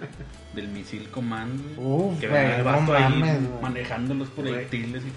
del 0.55 0.69
misil 0.69 1.09
Command. 1.11 1.61
Uf, 1.79 2.19
que 2.19 2.27
venía 2.27 2.57
el 2.59 2.65
no 2.65 2.73
vato 2.73 2.95
ahí 2.95 3.49
manejando 3.63 4.15
los 4.15 4.29
proyectiles. 4.31 5.03
Y 5.05 5.13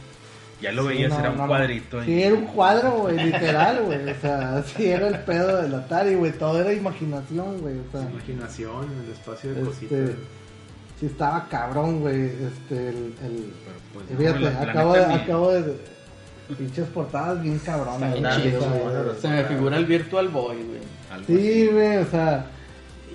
ya 0.62 0.72
lo 0.72 0.84
Sí, 0.84 0.88
veías, 0.90 1.10
no, 1.12 1.20
era 1.20 1.30
un 1.32 1.38
no, 1.38 1.48
cuadrito. 1.48 2.04
Sí, 2.04 2.24
era 2.24 2.36
un 2.36 2.46
cuadro, 2.46 2.92
güey, 2.92 3.16
literal, 3.26 3.84
güey. 3.86 4.10
O 4.10 4.16
sea, 4.22 4.64
sí 4.76 4.86
era 4.88 5.08
el 5.08 5.20
pedo 5.20 5.62
del 5.62 5.74
Atari, 5.76 6.16
güey. 6.16 6.32
Todo 6.32 6.60
era 6.62 6.74
imaginación, 6.74 7.60
güey. 7.62 7.76
O 7.80 7.92
sea, 7.92 8.10
Imaginación, 8.10 8.84
en 8.92 9.06
el 9.06 9.12
espacio 9.12 9.54
de 9.54 9.62
Este, 9.62 9.70
cositas. 9.88 10.10
sí 11.00 11.06
estaba 11.06 11.48
cabrón, 11.50 12.00
güey. 12.02 12.26
Este, 12.26 12.90
el, 12.90 12.96
el- 13.24 13.54
Pero, 13.64 13.78
pues, 13.94 14.10
no, 14.12 14.18
fíjate, 14.18 14.40
la- 14.66 14.72
acabo, 14.72 14.94
de, 14.94 15.04
acabo 15.06 15.52
de. 15.52 15.98
Pinches 16.58 16.88
portadas 16.88 17.42
bien 17.44 17.60
cabronas. 17.60 18.14
Bien 18.14 18.24
güey, 18.24 18.42
chido. 18.42 19.16
Se 19.22 19.28
me 19.28 19.44
figura 19.44 19.76
el 19.78 19.86
Virtual 19.86 20.30
Boy, 20.30 20.56
güey. 20.64 20.80
Sí, 21.28 21.68
güey, 21.72 21.98
o 21.98 22.06
sea, 22.06 22.46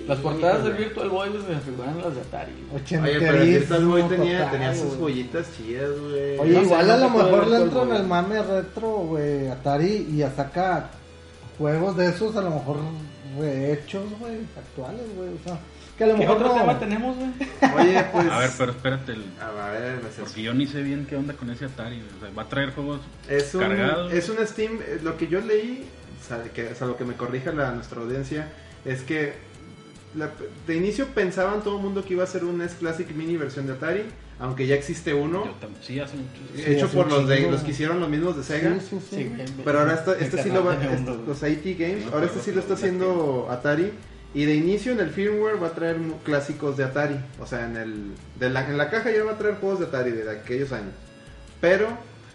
Las 0.07 0.19
portadas 0.19 0.63
del. 0.65 0.73
Virtual 0.73 1.09
Boy 1.09 1.29
güey, 1.29 1.41
se 1.43 1.49
me 1.49 1.59
figuran 1.61 1.97
las 2.01 2.15
de 2.15 2.21
Atari. 2.21 2.51
Oye, 2.73 3.19
pero 3.19 3.37
el 3.41 3.49
Virtual 3.49 3.85
Boy 3.85 4.03
tenía, 4.03 4.37
total, 4.39 4.51
tenía 4.51 4.75
sus 4.75 4.97
joyitas 4.97 5.47
chidas, 5.57 5.91
güey. 5.99 6.37
Oye, 6.39 6.53
No 6.53 6.61
igual 6.63 6.87
no 6.87 6.93
a 6.93 6.97
lo 6.97 7.09
mejor 7.09 7.47
le 7.47 7.55
el 7.57 7.61
entra 7.63 7.81
en 7.83 7.87
Boy. 7.89 7.97
el 7.97 8.03
mame 8.07 8.43
retro, 8.43 8.89
güey, 8.89 9.47
Atari 9.47 10.07
y 10.11 10.17
ya 10.17 10.31
saca 10.31 10.89
juegos 11.57 11.95
de 11.97 12.07
esos, 12.09 12.35
a 12.35 12.41
lo 12.41 12.49
mejor 12.51 12.77
rehechos, 13.39 14.03
güey, 14.19 14.35
actuales, 14.57 15.01
güey, 15.15 15.29
o 15.29 15.43
sea, 15.43 15.57
que 15.97 16.03
a 16.03 16.07
lo 16.07 16.13
¿Qué 16.13 16.19
mejor 16.21 16.37
otro 16.37 16.47
no... 16.49 16.53
tema 16.61 16.79
tenemos, 16.79 17.15
güey? 17.17 17.29
Oye, 17.75 18.03
pues. 18.11 18.27
A 18.31 18.39
ver, 18.39 18.49
pero 18.57 18.71
espérate, 18.71 19.11
el- 19.13 19.25
A 19.41 19.71
ver, 19.71 19.99
sé- 20.15 20.21
porque 20.21 20.41
yo 20.41 20.53
ni 20.53 20.65
sé 20.67 20.81
bien 20.81 21.05
qué 21.07 21.15
onda 21.15 21.33
con 21.35 21.49
ese 21.51 21.65
Atari. 21.65 22.01
O 22.17 22.19
sea, 22.19 22.29
va 22.37 22.43
a 22.43 22.49
traer 22.49 22.71
juegos 22.73 22.99
Es 23.29 23.53
un, 23.55 23.61
cargados. 23.61 24.11
es 24.13 24.27
un 24.29 24.37
Steam, 24.45 24.79
eh, 24.81 24.99
lo 25.03 25.17
que 25.17 25.27
yo 25.27 25.39
leí, 25.41 25.85
o 26.21 26.27
sea, 26.27 26.41
que, 26.43 26.69
o 26.69 26.75
sea, 26.75 26.87
lo 26.87 26.97
que 26.97 27.05
me 27.05 27.13
corrija 27.13 27.51
la, 27.51 27.71
nuestra 27.71 28.01
audiencia, 28.01 28.47
es 28.85 29.01
que 29.01 29.33
la- 30.15 30.31
de 30.67 30.75
inicio 30.75 31.07
pensaban 31.07 31.61
todo 31.63 31.77
el 31.77 31.83
mundo 31.83 32.03
que 32.05 32.13
iba 32.13 32.23
a 32.23 32.27
ser 32.27 32.43
un 32.45 32.57
NES 32.57 32.73
Classic 32.79 33.09
Mini 33.15 33.37
versión 33.37 33.67
de 33.67 33.73
Atari, 33.73 34.03
aunque 34.39 34.67
ya 34.67 34.75
existe 34.75 35.13
uno, 35.13 35.45
Yo 35.45 35.51
tam- 35.53 35.73
sí, 35.81 35.99
hace 35.99 36.15
mucho. 36.17 36.29
Sí, 36.55 36.63
hecho 36.65 36.85
hace 36.85 36.95
por 36.97 37.09
los 37.09 37.27
de 37.27 37.49
los 37.51 37.61
que 37.61 37.71
hicieron 37.71 37.99
los 37.99 38.09
mismos 38.09 38.35
de 38.37 38.43
Sega. 38.43 38.73
Sí, 38.79 38.85
sí, 38.89 38.99
sí. 39.09 39.15
Sí, 39.15 39.23
güey. 39.25 39.45
Pero 39.63 39.79
ahora 39.79 39.93
esta- 39.95 40.17
este 40.17 40.43
sí 40.43 40.49
lo 40.49 40.63
va, 40.65 40.73
este- 40.75 40.87
güey. 41.03 41.17
los 41.27 41.43
IT 41.43 41.75
Games, 41.79 42.05
No 42.05 42.11
ahora 42.13 42.25
este 42.25 42.39
sí 42.41 42.51
lo 42.51 42.59
está 42.61 42.73
haciendo 42.73 43.47
Atari. 43.49 43.91
Y 44.35 44.45
de 44.45 44.55
inicio 44.55 44.91
en 44.93 44.99
el 44.99 45.11
firmware 45.11 45.61
va 45.61 45.67
a 45.67 45.71
traer 45.75 45.97
clásicos 46.23 46.75
de 46.75 46.83
Atari. 46.83 47.17
O 47.39 47.45
sea, 47.45 47.65
en, 47.65 47.77
el, 47.77 48.11
de 48.39 48.49
la, 48.49 48.67
en 48.67 48.77
la 48.79 48.89
caja 48.89 49.11
ya 49.11 49.23
va 49.23 49.33
a 49.33 49.37
traer 49.37 49.55
juegos 49.57 49.79
de 49.79 49.85
Atari 49.85 50.09
de 50.11 50.27
aquellos 50.31 50.71
años. 50.71 50.89
Pero, 51.61 51.87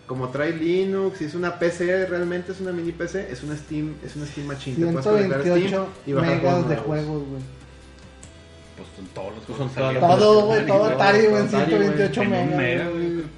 como 0.07 0.29
trae 0.29 0.53
Linux 0.53 1.21
y 1.21 1.25
es 1.25 1.35
una 1.35 1.59
PC, 1.59 2.07
realmente 2.07 2.53
es 2.53 2.61
una 2.61 2.71
mini 2.71 2.93
PC, 2.93 3.27
es 3.33 3.43
una 3.43 3.57
Steam, 3.57 3.95
es 4.07 4.15
una 4.15 4.27
Steam 4.27 4.47
Machine. 4.47 4.77
Te 4.77 4.83
puedes 4.93 5.01
Steam 5.05 5.43
128 5.43 5.89
y 6.07 6.13
bajar 6.13 6.37
megas 6.37 6.69
de 6.69 6.77
juegos, 6.77 7.23
güey. 7.29 7.43
Pues 8.79 8.89
son 8.97 9.07
todos 9.15 9.35
los 9.35 9.45
Pues 9.45 9.59
juegos. 9.59 9.75
son 9.75 9.95
las- 9.95 10.19
Todo, 10.19 10.47
güey, 10.47 10.67
todo 10.67 10.85
Atari, 10.87 11.27
güey, 11.27 11.43
en 11.43 11.49
Atari, 11.49 11.71
güey. 11.75 11.89
128 11.89 12.23
En 12.23 12.33
un 12.33 12.57
megas. 12.57 12.89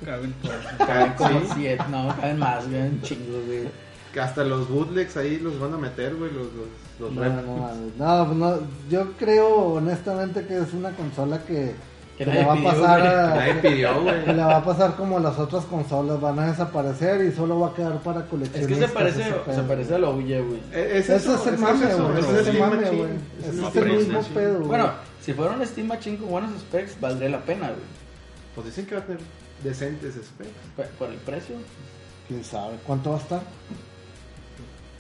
caben 0.05 0.35
todos. 0.43 0.57
Caben 0.87 1.13
como 1.15 1.41
Sí. 1.41 1.47
siete, 1.55 1.85
no, 1.91 2.09
caben 2.21 2.39
más, 2.39 2.69
güey, 2.69 2.83
un 2.83 3.03
chingo, 3.03 3.39
güey. 3.47 3.69
Que 4.13 4.21
hasta 4.21 4.45
los 4.45 4.69
bootlegs 4.69 5.17
ahí 5.17 5.39
los 5.39 5.59
van 5.61 5.73
a 5.75 5.79
meter, 5.79 6.15
güey, 6.17 6.31
los, 6.33 6.47
los, 6.53 6.67
los 6.99 7.13
No, 7.13 7.25
no, 7.25 7.71
no, 7.97 8.27
pues 8.27 8.37
no, 8.39 8.59
yo 8.91 9.13
creo 9.19 9.49
honestamente 9.75 10.45
que 10.47 10.59
es 10.59 10.73
una 10.75 10.91
consola 10.91 11.39
que, 11.47 11.75
Que 12.19 12.25
que 12.25 12.31
le 12.33 12.45
va 12.45 12.53
a 12.53 12.57
pidió, 12.57 12.71
pasar 12.71 13.01
güey. 13.01 13.51
a, 13.51 13.63
pidió, 13.63 14.25
que 14.25 14.33
le 14.35 14.43
va 14.43 14.57
a 14.57 14.65
pasar 14.65 14.97
como 14.97 15.21
las 15.21 15.39
otras 15.39 15.65
consolas, 15.67 16.21
van 16.21 16.39
a 16.41 16.47
desaparecer 16.49 17.25
y 17.25 17.31
solo 17.33 17.61
va 17.61 17.69
a 17.69 17.75
quedar 17.75 17.99
para 18.03 18.21
Es 18.21 18.27
coleccionistas. 18.27 18.79
que 18.79 18.87
se 18.89 18.93
parece, 18.93 19.21
ese 19.21 19.31
se 19.31 19.37
pedo. 19.39 19.63
parece 19.69 19.95
a 19.95 19.99
la 20.01 20.09
Ouya, 20.09 20.41
güey. 20.41 20.61
Es 20.73 21.09
Ese 21.09 21.17
eso, 21.17 21.35
es 21.37 21.47
el 21.47 21.55
es 21.55 21.61
mame, 21.61 21.87
güey. 21.87 22.19
es 22.19 22.29
Ese 22.29 22.51
es 22.51 22.59
mame, 22.59 22.77
güey. 22.91 23.11
Es 23.43 23.47
Ese 23.55 23.79
es 23.79 23.87
mismo 23.87 24.23
pedo, 24.35 24.55
güey. 24.57 24.69
Bueno, 24.69 24.91
si 25.23 25.33
fuera 25.35 25.53
un 25.53 25.67
Steam 25.67 25.87
Machine 25.87 26.17
con 26.19 26.29
buenos 26.31 26.59
specs, 26.61 27.01
valdría 27.01 27.29
la 27.31 27.43
pena, 27.45 27.69
güey. 27.69 27.81
Pues 28.55 28.67
dicen 28.67 28.87
que 28.87 28.95
va 28.97 29.01
a 29.03 29.05
tener 29.07 29.21
decentes 29.63 30.15
specs. 30.15 30.51
Por- 30.77 30.87
Por 30.91 31.11
el 31.11 31.17
precio. 31.19 31.57
quién 32.29 32.45
sabe 32.45 32.77
cuánto 32.87 33.11
va 33.11 33.17
a 33.17 33.21
estar. 33.21 33.43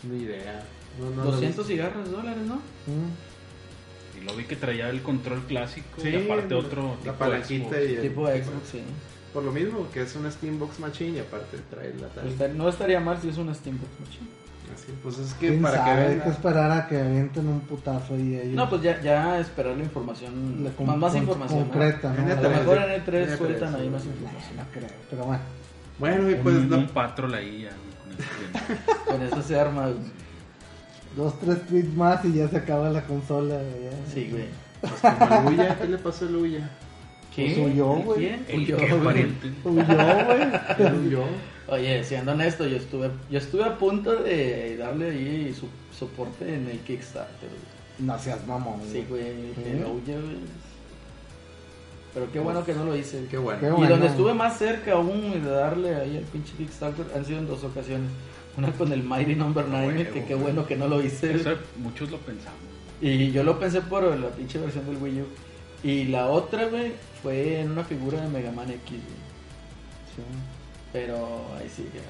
Ni 0.03 0.23
idea. 0.23 0.65
No, 0.99 1.11
no 1.11 1.25
lo 1.25 1.31
200 1.33 1.67
cigarros 1.67 2.05
de 2.09 2.11
dólares, 2.17 2.43
¿no? 2.47 2.57
Mm. 2.57 4.19
Y 4.21 4.25
lo 4.25 4.35
vi 4.35 4.45
que 4.45 4.57
traía 4.57 4.91
el 4.91 5.03
control 5.03 5.41
clásico 5.47 6.01
Sí, 6.03 6.09
y 6.09 6.25
aparte 6.25 6.55
otro 6.55 6.91
la 6.97 7.13
tipo 7.13 7.15
palanquita 7.15 7.77
de 7.77 7.93
y 7.93 7.95
el- 7.97 8.03
Tipo 8.03 8.27
de 8.29 8.43
Xbox, 8.45 8.69
sí. 8.73 8.83
Por 9.33 9.45
lo 9.45 9.53
mismo, 9.53 9.89
que 9.93 10.03
es 10.03 10.17
una 10.17 10.31
Steambox 10.31 10.81
Machine 10.81 11.19
y 11.19 11.21
aparte 11.21 11.59
trae 11.71 11.95
la 11.95 12.09
Atari. 12.09 12.31
Estar- 12.31 12.51
No 12.55 12.69
estaría 12.69 12.99
mal 12.99 13.21
si 13.23 13.29
es 13.29 13.37
un 13.37 13.55
Steambox 13.55 13.91
Machine. 14.01 14.29
Así, 14.75 14.93
pues 15.03 15.19
es 15.19 15.35
que 15.35 15.49
¿Quién 15.49 15.63
para 15.63 15.77
sabe? 15.79 16.07
que 16.07 16.13
Hay 16.13 16.19
que 16.21 16.29
esperar 16.31 16.71
a 16.71 16.87
que 16.87 17.01
avienten 17.01 17.49
un 17.49 17.61
putazo 17.61 18.17
y 18.17 18.37
ellos. 18.37 18.55
No, 18.55 18.69
pues 18.69 18.83
ya, 18.83 19.01
ya 19.01 19.39
esperar 19.39 19.77
la 19.77 19.83
información, 19.85 20.63
la 20.65 20.71
con- 20.71 20.87
más, 20.87 20.97
más 20.97 21.15
información. 21.17 21.61
¿no? 21.61 21.69
concreta, 21.71 22.13
¿no? 22.13 22.23
En 22.23 22.31
A 22.31 22.41
lo 22.43 22.49
E3, 22.49 22.51
mejor 22.59 22.79
en 22.79 22.85
E3 22.85 23.15
En 23.15 23.29
E3, 23.31 23.37
sueltan 23.39 23.75
ahí 23.75 23.89
más 23.91 24.05
información. 24.05 24.57
No 24.57 24.63
creo, 24.73 24.89
pero 25.11 25.25
bueno. 25.25 25.43
Bueno, 25.99 26.31
y 26.31 26.35
un, 26.35 26.41
pues 26.43 26.55
no- 26.65 26.79
un 26.79 26.89
patrol 26.89 27.35
ahí 27.35 27.63
ya, 27.63 27.71
con 27.71 28.13
eso 28.13 28.31
bien. 28.39 28.79
Con 29.07 29.23
eso 29.23 29.43
se 29.43 29.59
arma. 29.61 29.89
Dos, 31.17 31.39
tres 31.41 31.67
tweets 31.67 31.95
más 31.97 32.25
y 32.25 32.35
ya 32.35 32.49
se 32.49 32.57
acaba 32.59 32.89
la 32.91 33.03
consola. 33.03 33.57
ya. 33.57 34.13
Sí, 34.15 34.29
güey. 34.31 34.47
pues 34.81 34.93
como 35.01 35.49
el 35.51 35.55
Uya, 35.59 35.77
¿qué 35.79 35.89
le 35.89 35.99
pasó 35.99 36.25
al 36.27 36.37
Uya? 36.37 36.71
Pues 37.35 37.59
huyó, 37.59 37.97
¿El 37.97 38.03
güey. 38.03 38.19
¿Quién? 38.19 38.47
Huyó, 38.61 38.77
güey. 39.03 39.27
Huyó, 39.65 41.21
güey. 41.21 41.51
Oye, 41.69 42.03
siendo 42.03 42.33
honesto, 42.33 42.67
yo 42.67 42.77
estuve, 42.77 43.11
yo 43.31 43.39
estuve 43.39 43.65
a 43.65 43.79
punto 43.79 44.17
de 44.17 44.77
darle 44.77 45.11
ahí 45.11 45.55
su, 45.59 45.69
soporte 45.97 46.53
en 46.53 46.69
el 46.69 46.79
Kickstarter. 46.81 47.49
güey. 47.49 48.07
No 48.07 48.19
seas 48.19 48.45
mamón. 48.47 48.81
Sí, 48.91 49.05
güey, 49.09 49.23
no 49.81 49.93
huye, 49.93 50.15
güey. 50.15 50.37
Pero 52.13 52.33
qué 52.33 52.41
bueno 52.41 52.65
que 52.65 52.75
no 52.75 52.85
lo 52.85 52.97
hice. 52.97 53.25
Qué 53.31 53.39
bueno. 53.39 53.61
Qué 53.61 53.67
Y 53.67 53.71
bueno. 53.71 53.89
donde 53.91 54.07
estuve 54.09 54.35
más 54.35 54.59
cerca 54.59 54.93
aún 54.95 55.45
de 55.45 55.49
darle 55.51 55.95
ahí 55.95 56.17
al 56.17 56.25
pinche 56.25 56.55
Kickstarter 56.57 57.07
han 57.15 57.25
sido 57.25 57.39
en 57.39 57.47
dos 57.47 57.63
ocasiones. 57.63 58.11
Una 58.57 58.73
con 58.73 58.93
el 58.93 59.05
Mighty 59.05 59.37
Number 59.37 59.65
9, 59.69 59.87
Huevo, 59.87 60.13
que 60.13 60.25
qué 60.25 60.35
bueno 60.35 60.67
que 60.67 60.77
no 60.77 60.89
lo 60.89 61.01
hice. 61.01 61.35
Eso 61.35 61.53
muchos 61.77 62.11
lo 62.11 62.19
pensamos. 62.19 62.59
Y 63.01 63.31
yo 63.31 63.45
lo 63.45 63.61
pensé 63.61 63.81
por 63.81 64.03
la 64.19 64.29
pinche 64.31 64.59
versión 64.59 64.87
del 64.87 64.97
Wii 64.97 65.21
U. 65.21 65.27
Y 65.85 66.05
la 66.07 66.27
otra, 66.27 66.67
güey, 66.67 66.93
fue 67.23 67.61
en 67.61 67.71
una 67.73 67.85
figura 67.85 68.21
de 68.21 68.29
Mega 68.29 68.51
Man 68.53 68.71
X, 68.71 68.91
güey. 68.91 69.01
Sí. 70.17 70.23
Pero 70.93 71.17
ahí 71.59 71.69
sí, 71.75 71.89
ya. 71.95 72.01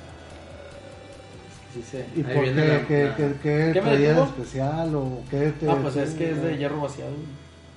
es 1.49 1.75
que 1.75 1.83
sí 1.83 1.91
sé. 1.91 2.07
¿Y 2.17 2.23
por 2.23 2.45
qué? 2.45 2.55
la- 2.55 2.87
¿Qué, 2.87 3.05
la- 3.05 3.17
qué, 3.17 3.33
qué 3.43 3.71
¿Qué 3.75 3.81
me 3.83 3.91
traía 3.91 4.15
de 4.15 4.23
especial 4.23 4.95
o 4.95 5.21
qué 5.31 5.53
te 5.59 5.71
Ah, 5.71 5.79
pues 5.83 5.97
es 5.97 6.15
que 6.15 6.31
es 6.31 6.43
de 6.43 6.57
hierro 6.57 6.81
vaciado, 6.81 7.11
güey. 7.13 7.25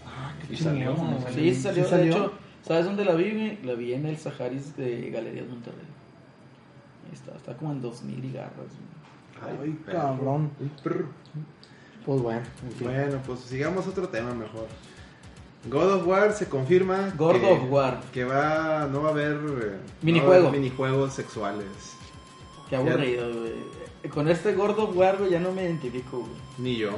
Ah, 0.06 0.34
qué 0.48 0.54
Y 0.54 0.58
salió, 0.58 0.94
chingón, 0.96 1.12
¿no? 1.12 1.18
güey. 1.20 1.34
Sí, 1.34 1.56
salió, 1.62 1.86
¿Sí 1.86 1.96
de 1.96 2.08
hecho, 2.10 2.34
¿sabes 2.66 2.86
dónde 2.86 3.06
la 3.06 3.16
vi? 3.16 3.60
La 3.64 3.74
vi 3.74 3.94
en 3.94 4.06
el 4.06 4.18
Saharis 4.18 4.76
de 4.78 5.10
Galerías 5.12 5.48
Monterrey. 5.48 5.86
Ahí 7.08 7.14
está, 7.14 7.36
está 7.36 7.56
como 7.58 7.72
en 7.74 7.82
2000 7.82 8.24
y 8.26 8.32
garras. 8.32 8.52
güey. 8.56 9.60
Ay, 9.62 9.72
perro. 9.86 9.98
cabrón. 10.00 10.52
Pues 12.06 12.22
bueno, 12.22 12.42
en 12.66 12.72
fin. 12.72 12.88
Bueno, 12.88 13.20
pues 13.26 13.40
sigamos 13.42 13.88
otro 13.88 14.08
tema 14.10 14.34
mejor. 14.34 14.68
God 15.66 15.92
of 15.94 16.06
War 16.08 16.34
se 16.34 16.48
confirma. 16.48 17.14
God 17.18 17.40
que, 17.40 17.52
of 17.52 17.70
War. 17.72 18.02
Que 18.12 18.24
va, 18.26 18.88
no 18.92 19.02
va 19.04 19.10
a 19.10 19.12
haber. 19.12 19.34
eh, 19.64 19.78
Minijuego. 20.02 20.46
no 20.46 20.52
minijuegos 20.52 21.14
sexuales. 21.14 21.68
Qué 22.70 22.76
aburrido, 22.76 23.32
güey. 23.32 24.10
Con 24.10 24.28
este 24.28 24.54
gordo 24.54 24.88
War, 24.88 25.18
güey, 25.18 25.32
ya 25.32 25.40
no 25.40 25.52
me 25.54 25.64
identifico, 25.64 26.20
güey. 26.20 26.32
Ni 26.58 26.76
yo. 26.78 26.92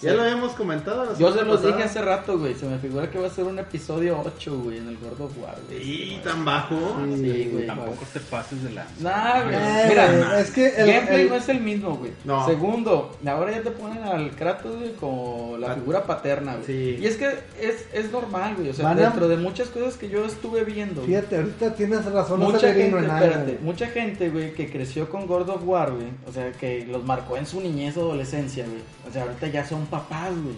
Sí. 0.00 0.06
Ya 0.06 0.14
lo 0.14 0.22
habíamos 0.22 0.52
comentado. 0.52 1.04
la 1.04 1.16
Yo 1.18 1.32
se 1.32 1.42
los 1.44 1.56
pasada. 1.56 1.68
dije 1.76 1.82
hace 1.88 2.02
rato, 2.02 2.38
güey. 2.38 2.54
Se 2.54 2.66
me 2.66 2.78
figura 2.78 3.08
que 3.10 3.18
va 3.18 3.26
a 3.28 3.30
ser 3.30 3.44
un 3.44 3.58
episodio 3.58 4.20
8, 4.24 4.58
güey, 4.64 4.78
en 4.78 4.88
el 4.88 4.98
gordo 4.98 5.30
War, 5.40 5.56
güey. 5.68 6.14
Y 6.14 6.20
tan 6.24 6.44
bajo. 6.44 6.76
Sí, 7.16 7.48
güey. 7.52 7.66
Tampoco 7.66 8.04
te 8.12 8.20
pases 8.20 8.62
de 8.64 8.70
la. 8.72 8.86
Nah, 9.00 9.42
güey. 9.44 9.54
Eh, 9.54 9.86
Mira, 9.88 10.40
es 10.40 10.50
que 10.50 10.66
el, 10.68 10.86
gameplay 10.88 11.20
el- 11.22 11.28
no 11.28 11.34
es 11.36 11.48
el 11.48 11.60
mismo, 11.60 11.96
güey. 11.96 12.10
No. 12.24 12.44
Segundo, 12.46 13.16
ahora 13.24 13.52
ya 13.52 13.62
te 13.62 13.70
ponen 13.70 14.02
al 14.02 14.30
Kratos, 14.32 14.76
güey, 14.76 14.92
como 14.94 15.56
la 15.58 15.74
figura 15.74 16.04
paterna, 16.04 16.54
güey. 16.56 16.66
sí. 16.66 16.98
Y 17.00 17.06
es 17.06 17.16
que 17.16 17.28
es, 17.60 17.86
es 17.92 18.10
normal, 18.10 18.56
güey. 18.56 18.70
O 18.70 18.74
sea, 18.74 18.86
Van 18.86 18.98
a- 18.98 19.02
dentro 19.02 19.28
de 19.28 19.36
muchas 19.36 19.68
cosas 19.68 19.96
que 19.96 20.08
yo 20.08 20.24
estuve 20.24 20.64
viendo, 20.64 20.96
güey, 21.02 21.06
Fíjate, 21.14 21.36
ahorita 21.36 21.74
tienes 21.74 22.04
razón, 22.06 22.40
no 22.40 22.46
mucha 22.46 22.58
se 22.60 22.74
gente, 22.74 22.98
en 22.98 23.06
nada, 23.06 23.20
espérate, 23.24 23.52
güey. 23.52 23.62
mucha 23.64 23.86
gente, 23.86 24.28
güey, 24.30 24.52
que 24.54 24.70
creció 24.70 25.08
con 25.08 25.26
God 25.26 25.48
of 25.50 25.62
War, 25.64 25.92
güey. 25.92 26.08
O 26.28 26.32
sea, 26.32 26.50
que 26.52 26.84
los 26.86 27.04
marcó 27.04 27.36
en 27.36 27.46
su 27.46 27.60
niñez 27.60 27.96
o 27.96 28.00
adolescencia, 28.02 28.64
güey. 28.66 28.80
O 29.08 29.12
sea, 29.12 29.22
ahorita 29.22 29.46
ya 29.48 29.64
son 29.66 29.83
papás, 29.86 30.30
güey. 30.30 30.56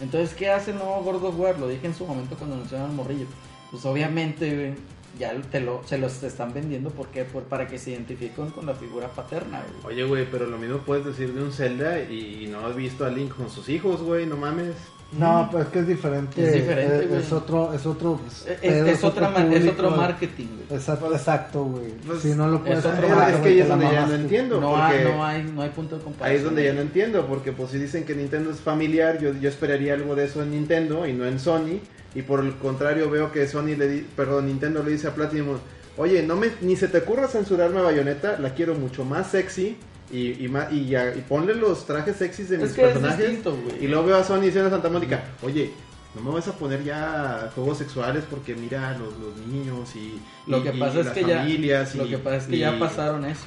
Entonces, 0.00 0.34
¿qué 0.34 0.50
hace 0.50 0.70
el 0.70 0.78
nuevo 0.78 1.02
God 1.02 1.24
of 1.24 1.38
War? 1.38 1.58
Lo 1.58 1.68
dije 1.68 1.86
en 1.86 1.94
su 1.94 2.06
momento 2.06 2.36
cuando 2.36 2.56
anunciaron 2.56 2.90
al 2.90 2.96
morrillo. 2.96 3.26
Pues 3.70 3.84
obviamente, 3.84 4.74
ya 5.18 5.34
te 5.50 5.60
lo, 5.60 5.82
se 5.84 5.98
los 5.98 6.22
están 6.22 6.54
vendiendo, 6.54 6.90
¿por 6.90 7.08
qué? 7.08 7.24
Por, 7.24 7.44
para 7.44 7.66
que 7.66 7.78
se 7.78 7.90
identifiquen 7.90 8.50
con 8.50 8.66
la 8.66 8.74
figura 8.74 9.08
paterna, 9.08 9.62
güey. 9.82 9.94
Oye, 9.94 10.04
güey, 10.04 10.30
pero 10.30 10.46
lo 10.46 10.58
mismo 10.58 10.78
puedes 10.78 11.04
decir 11.04 11.32
de 11.34 11.42
un 11.42 11.52
Zelda 11.52 12.00
y 12.00 12.48
no 12.50 12.66
has 12.66 12.76
visto 12.76 13.04
a 13.04 13.10
Link 13.10 13.34
con 13.34 13.50
sus 13.50 13.68
hijos, 13.68 14.02
güey, 14.02 14.26
no 14.26 14.36
mames. 14.36 14.76
No, 15.12 15.48
pero 15.50 15.62
es 15.64 15.68
que 15.70 15.78
es 15.78 15.86
diferente. 15.86 16.44
Es 16.44 16.52
diferente, 16.52 16.96
es, 17.04 17.08
güey. 17.08 17.20
es 17.22 17.32
otro, 17.32 17.72
es 17.72 17.86
otro. 17.86 18.20
Es, 18.26 18.58
pedo, 18.60 18.86
es 18.86 19.02
otra 19.04 19.30
otro 19.30 19.52
es 19.52 19.66
otro 19.66 19.90
marketing, 19.92 20.46
güey. 20.46 20.78
Exacto, 20.78 21.12
exacto, 21.14 21.64
güey. 21.64 21.92
Pues, 22.06 22.20
si 22.20 22.28
no 22.34 22.46
lo 22.46 22.60
puedes 22.62 22.80
es 22.80 22.84
otro 22.84 23.06
Es, 23.22 23.36
que 23.36 23.48
ahí 23.48 23.60
es 23.60 23.68
donde 23.68 23.86
ya 23.90 24.06
no 24.06 24.14
entiendo. 24.14 24.60
No 24.60 24.70
porque 24.70 24.84
hay, 24.98 25.04
no, 25.04 25.24
hay, 25.24 25.42
no 25.44 25.62
hay 25.62 25.70
punto 25.70 25.96
de 25.96 26.02
comparación. 26.04 26.30
Ahí 26.30 26.36
es 26.36 26.44
donde 26.44 26.64
ya 26.64 26.74
no 26.74 26.82
entiendo, 26.82 27.26
porque 27.26 27.52
pues 27.52 27.70
si 27.70 27.78
dicen 27.78 28.04
que 28.04 28.14
Nintendo 28.14 28.50
es 28.50 28.60
familiar, 28.60 29.18
yo, 29.18 29.32
yo 29.32 29.48
esperaría 29.48 29.94
algo 29.94 30.14
de 30.14 30.26
eso 30.26 30.42
en 30.42 30.50
Nintendo 30.50 31.06
y 31.06 31.14
no 31.14 31.24
en 31.24 31.40
Sony. 31.40 31.80
Y 32.14 32.22
por 32.22 32.40
el 32.40 32.54
contrario 32.56 33.08
veo 33.08 33.32
que 33.32 33.46
Sony 33.46 33.76
le 33.78 33.88
di- 33.88 34.06
perdón, 34.14 34.46
Nintendo 34.46 34.82
le 34.82 34.90
dice 34.90 35.08
a 35.08 35.14
Platinum, 35.14 35.56
oye, 35.96 36.22
no 36.22 36.36
me, 36.36 36.48
ni 36.60 36.76
se 36.76 36.88
te 36.88 36.98
ocurra 36.98 37.28
censurarme 37.28 37.78
a 37.80 37.82
Bayonetta, 37.82 38.38
la 38.38 38.52
quiero 38.54 38.74
mucho 38.74 39.04
más 39.06 39.28
sexy 39.30 39.76
y, 40.10 40.44
y, 40.44 40.48
ma- 40.48 40.68
y, 40.70 40.86
ya- 40.86 41.14
y 41.14 41.20
ponle 41.20 41.54
los 41.54 41.86
trajes 41.86 42.16
sexys 42.16 42.48
de 42.48 42.56
Es 42.56 42.62
mis 42.62 42.72
que 42.72 42.82
es 42.82 42.88
personajes. 42.88 43.18
distinto, 43.18 43.56
güey. 43.56 43.84
y 43.84 43.88
luego 43.88 44.04
veo 44.06 44.16
a 44.16 44.24
Sony 44.24 44.40
diciendo 44.42 44.68
a 44.68 44.70
Santa 44.70 44.88
Mónica, 44.88 45.22
oye, 45.42 45.72
no 46.14 46.22
me 46.22 46.30
vas 46.30 46.48
a 46.48 46.52
poner 46.52 46.82
ya 46.82 47.50
juegos 47.54 47.78
sexuales 47.78 48.24
porque 48.28 48.54
mira 48.54 48.92
los, 48.98 49.12
los 49.18 49.36
niños 49.46 49.94
y, 49.94 50.18
Lo 50.50 50.58
y- 50.58 50.62
que 50.62 50.76
y 50.76 50.80
pasa 50.80 51.00
es 51.00 51.04
las 51.06 51.14
que 51.14 51.24
ya 51.24 51.38
familias 51.38 51.94
lo 51.94 52.06
y- 52.06 52.08
que 52.10 52.18
pasa 52.18 52.36
es 52.36 52.44
que 52.46 52.56
y- 52.56 52.60
ya 52.60 52.78
pasaron 52.78 53.24
eso. 53.26 53.44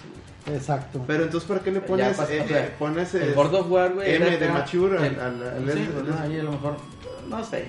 Exacto. 0.47 1.03
Pero 1.05 1.23
entonces, 1.25 1.47
¿para 1.47 1.61
qué 1.61 1.71
le 1.71 1.81
pones, 1.81 2.17
pasó, 2.17 2.31
eh, 2.31 2.41
o 2.41 2.47
sea, 2.47 2.65
eh, 2.65 2.73
pones 2.79 3.13
El 3.13 3.29
eh, 3.29 3.33
God 3.35 3.53
of 3.53 3.69
War, 3.71 3.93
güey. 3.93 4.15
M 4.15 4.25
era 4.27 4.38
de 4.38 4.45
acá- 4.45 4.53
mature 4.53 4.97
al- 4.97 5.03
el- 5.05 5.19
al- 5.19 5.43
al- 5.47 5.71
sí, 5.73 5.79
al- 5.79 5.88
pues, 5.88 6.07
no, 6.07 6.19
ahí 6.19 6.39
a 6.39 6.43
lo 6.43 6.51
mejor, 6.51 6.77
no 7.29 7.43
sé. 7.45 7.65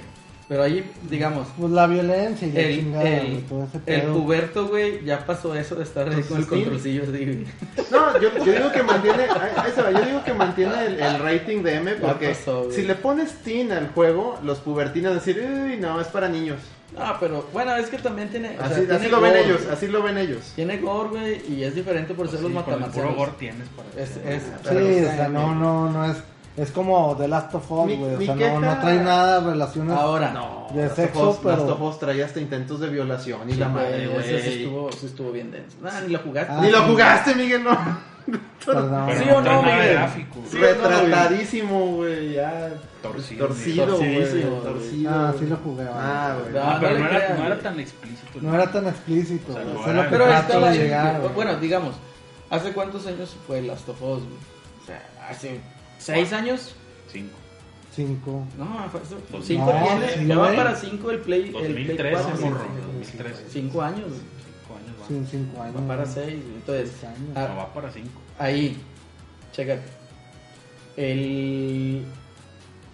Pero 0.48 0.64
ahí, 0.64 0.84
digamos, 1.08 1.48
Pues 1.58 1.72
la 1.72 1.86
violencia 1.86 2.46
y 2.48 2.56
el, 2.56 2.76
chingada, 2.80 3.04
el, 3.08 3.42
todo 3.44 3.64
ese 3.64 3.76
el 3.78 3.82
pedo. 4.02 4.12
puberto, 4.14 4.68
güey, 4.68 5.04
ya 5.04 5.24
pasó 5.24 5.54
eso 5.54 5.76
de 5.76 5.84
estar 5.84 6.08
ahí 6.08 6.14
Entonces, 6.16 6.46
con 6.46 6.58
el 6.58 6.64
controlcillo 6.64 7.02
así, 7.04 7.24
güey. 7.24 7.46
No, 7.90 8.20
yo, 8.20 8.44
yo 8.44 8.52
digo 8.52 8.72
que 8.72 8.82
mantiene, 8.82 9.22
ahí- 9.24 9.72
se 9.74 9.82
va, 9.82 9.90
yo 9.92 10.04
digo 10.04 10.24
que 10.24 10.34
mantiene 10.34 10.86
el, 10.86 11.00
el 11.00 11.18
rating 11.20 11.62
de 11.62 11.74
M 11.76 11.92
porque 11.94 12.28
pasó, 12.30 12.70
si 12.70 12.82
le 12.82 12.94
pones 12.96 13.32
teen 13.44 13.72
al 13.72 13.88
juego, 13.92 14.38
los 14.42 14.58
pubertinos 14.58 15.14
decir, 15.14 15.38
uy, 15.42 15.76
no, 15.78 16.00
es 16.00 16.08
para 16.08 16.28
niños. 16.28 16.58
No, 16.98 17.16
pero 17.18 17.48
bueno, 17.54 17.74
es 17.76 17.88
que 17.88 17.96
también 17.96 18.28
tiene. 18.28 18.50
o 18.50 18.56
sea, 18.58 18.66
Así, 18.66 18.80
tiene 18.80 18.94
así 18.96 19.08
lo 19.08 19.20
ven 19.22 19.30
gore, 19.32 19.44
ellos, 19.46 19.62
güey. 19.62 19.72
así 19.74 19.86
lo 19.88 20.02
ven 20.02 20.18
ellos. 20.18 20.52
Tiene 20.54 20.76
gore, 20.76 21.08
güey, 21.08 21.42
y 21.50 21.64
es 21.64 21.74
diferente 21.74 22.12
por 22.12 22.28
ser 22.28 22.40
Sí, 22.40 22.48
los 22.50 22.68
el 22.68 22.90
puro 22.90 23.14
gore 23.14 23.32
tienes 23.38 23.66
para 23.68 23.88
Es, 24.04 24.10
es, 24.18 24.42
Sí, 24.68 25.04
o 25.04 25.16
sea, 25.16 25.28
no, 25.30 25.54
no, 25.54 25.90
no 25.90 26.04
es. 26.04 26.18
Es 26.56 26.70
como 26.70 27.16
The 27.16 27.28
Last 27.28 27.54
of 27.54 27.70
Us, 27.70 27.96
güey. 27.98 28.14
O 28.14 28.20
sea, 28.20 28.34
no, 28.34 28.60
no 28.60 28.78
trae 28.80 29.00
nada 29.00 29.40
de 29.40 29.50
relaciones. 29.52 29.96
Ahora, 29.96 30.32
No, 30.32 30.66
De 30.74 30.82
Last 30.82 30.96
sexo, 30.96 31.30
of 31.30 31.38
Us- 31.38 31.44
Last 31.46 31.62
pero- 31.62 31.72
of 31.74 31.80
Us 31.82 31.98
traía 31.98 32.24
hasta 32.26 32.40
intentos 32.40 32.78
de 32.80 32.88
violación 32.88 33.48
y 33.48 33.54
sí, 33.54 33.58
la 33.58 33.68
madre, 33.68 34.06
güey, 34.08 34.18
ese 34.20 34.42
sí 34.42 34.62
estuvo, 34.64 34.92
sí 34.92 35.06
estuvo 35.06 35.32
bien 35.32 35.50
denso. 35.50 35.76
Nah, 35.80 36.00
ni 36.02 36.12
lo 36.12 36.18
jugaste. 36.18 36.52
Ah, 36.52 36.60
Ni 36.60 36.70
lo 36.70 36.82
jugaste, 36.82 37.34
Miguel, 37.34 37.64
no. 37.64 37.70
Perdón. 38.66 39.06
Pero 39.08 39.18
¿Sí 39.24 39.30
o 39.30 39.40
no, 39.40 39.62
Miguel? 39.62 39.92
gráfico. 39.94 40.38
Sí. 40.50 40.58
Retratadísimo, 40.58 41.86
güey, 41.96 42.32
ya. 42.34 42.70
Torcido. 43.02 43.46
Torcido, 43.48 43.96
güey. 43.96 44.42
Torcido. 44.62 45.10
Ah, 45.12 45.34
sí 45.38 45.46
lo 45.46 45.56
jugué. 45.56 45.86
Ah, 45.92 46.36
güey. 46.40 46.52
No, 46.54 46.60
Ah, 46.62 46.78
pero 46.80 46.98
no 46.98 47.06
era, 47.08 47.36
no 47.36 47.46
era 47.46 47.58
tan 47.58 47.80
explícito. 47.80 48.38
No 48.40 48.54
era 48.54 48.70
tan 48.70 48.86
explícito. 48.86 49.52
Eso 49.58 49.82
Pero 50.10 50.28
estaba. 50.28 51.18
Bueno, 51.34 51.56
digamos, 51.56 51.94
¿hace 52.50 52.72
cuántos 52.72 53.06
años 53.06 53.34
fue 53.46 53.62
Last 53.62 53.88
of 53.88 54.00
Us, 54.02 54.18
güey? 54.22 54.52
O 54.82 54.86
sea, 54.86 55.02
hace 55.28 55.60
seis 56.02 56.32
años. 56.32 56.74
Cinco. 57.10 57.36
Cinco. 57.94 58.44
No, 58.56 58.88
fue 58.90 59.00
eso. 59.02 59.16
Dos- 59.30 59.44
Cinco 59.46 59.66
No, 59.72 59.86
tiene. 59.86 60.08
sí, 60.14 60.26
ya 60.26 60.38
va 60.38 60.54
para 60.56 60.74
cinco 60.76 61.10
el 61.10 61.18
Play. 61.20 61.46
el 61.46 61.52
Play 61.52 61.64
2013, 61.86 62.22
4, 62.22 62.40
morro. 62.46 62.60
sí, 62.60 62.66
sí, 62.70 63.16
2013. 63.18 63.44
Cinco 63.50 63.82
años. 63.82 64.08
güey. 64.08 64.20
Cinco 65.30 65.60
años 65.62 65.76
va. 65.76 65.80
Años. 65.80 65.82
Para 65.88 66.02
güey. 66.04 66.14
seis. 66.14 66.42
Entonces, 66.54 66.90
Seis 66.90 67.04
años. 67.04 67.30
ah, 67.34 67.46
No, 67.50 67.56
va 67.56 67.74
para 67.74 67.90
cinco. 67.92 68.20
ahí, 68.38 68.76
chécate. 69.52 69.82
El. 70.96 72.04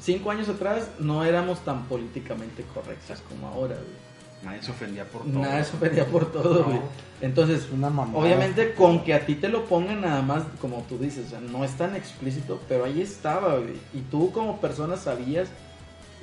Cinco 0.01 0.31
años 0.31 0.49
atrás 0.49 0.91
no 1.01 1.25
éramos 1.25 1.61
tan 1.65 1.85
políticamente 1.87 2.65
correctos 2.75 3.21
como 3.29 3.49
ahora, 3.49 3.75
güey. 3.75 4.08
Nadie 4.43 4.63
se 4.63 4.71
ofendía 4.71 5.05
por 5.05 5.23
todo. 5.25 5.41
Nada 5.41 5.65
se 5.65 5.77
pedía 5.77 6.07
por 6.07 6.31
todo, 6.31 6.61
No. 6.61 6.65
güey. 6.67 6.81
Entonces, 7.21 7.65
Es 7.65 7.71
una 7.73 7.91
mamada. 7.91 8.19
Obviamente 8.19 8.75
con 8.75 9.03
que 9.03 9.13
a 9.15 9.27
ti 9.27 9.35
te 9.35 9.49
lo 9.49 9.65
pongan 9.65 10.01
nada 10.03 10.23
más, 10.23 10.45
como 10.61 10.83
tú 10.89 10.97
dices, 10.99 11.27
o 11.27 11.31
sea, 11.31 11.41
no 11.41 11.65
es 11.65 11.73
tan 11.73 11.97
explícito, 11.97 12.61
pero 12.69 12.85
ahí 12.85 13.01
estaba, 13.03 13.57
güey. 13.57 13.75
Y 13.93 14.01
tú 14.11 14.31
como 14.31 14.61
persona 14.61 14.97
sabías 14.97 15.49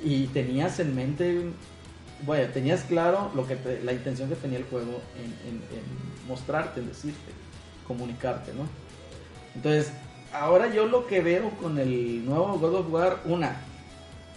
y 0.02 0.28
tenías 0.28 0.80
en 0.80 0.94
mente, 0.94 1.42
vaya, 2.26 2.50
tenías 2.52 2.82
claro 2.84 3.30
lo 3.34 3.46
que 3.46 3.56
te- 3.56 3.82
la 3.82 3.92
intención 3.92 4.30
que 4.30 4.36
tenía 4.36 4.58
el 4.58 4.64
juego 4.64 5.02
en, 5.18 5.48
en- 5.50 5.56
en 5.56 6.26
mostrarte, 6.28 6.80
en 6.80 6.88
decirte, 6.88 7.32
comunicarte, 7.86 8.52
¿no? 8.54 8.66
Entonces, 9.54 9.92
ahora 10.32 10.72
yo 10.72 10.86
lo 10.86 11.06
que 11.06 11.20
veo 11.20 11.50
con 11.62 11.78
el 11.78 12.24
nuevo 12.24 12.58
God 12.58 12.74
of 12.74 12.90
War, 12.92 13.20
una, 13.26 13.56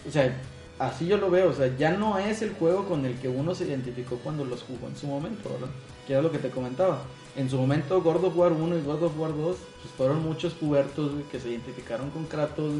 o 0.07 0.11
sea, 0.11 0.33
así 0.79 1.05
yo 1.05 1.17
lo 1.17 1.29
veo, 1.29 1.49
o 1.49 1.53
sea, 1.53 1.75
ya 1.77 1.91
no 1.91 2.17
es 2.17 2.41
el 2.41 2.53
juego 2.53 2.85
con 2.85 3.05
el 3.05 3.15
que 3.19 3.27
uno 3.27 3.53
se 3.53 3.65
identificó 3.65 4.15
cuando 4.17 4.45
los 4.45 4.63
jugó 4.63 4.87
en 4.87 4.95
su 4.95 5.07
momento, 5.07 5.49
¿verdad? 5.49 5.67
Que 6.07 6.13
era 6.13 6.21
lo 6.21 6.31
que 6.31 6.39
te 6.39 6.49
comentaba. 6.49 7.01
En 7.35 7.49
su 7.49 7.57
momento, 7.57 8.01
God 8.01 8.23
of 8.23 8.35
War 8.35 8.53
1 8.53 8.77
y 8.77 8.81
God 8.81 9.03
of 9.03 9.19
War 9.19 9.35
2, 9.35 9.57
pues 9.81 9.93
fueron 9.95 10.23
muchos 10.23 10.53
pubertos 10.53 11.13
güey, 11.13 11.23
que 11.25 11.39
se 11.39 11.49
identificaron 11.49 12.09
con 12.09 12.25
Kratos, 12.25 12.73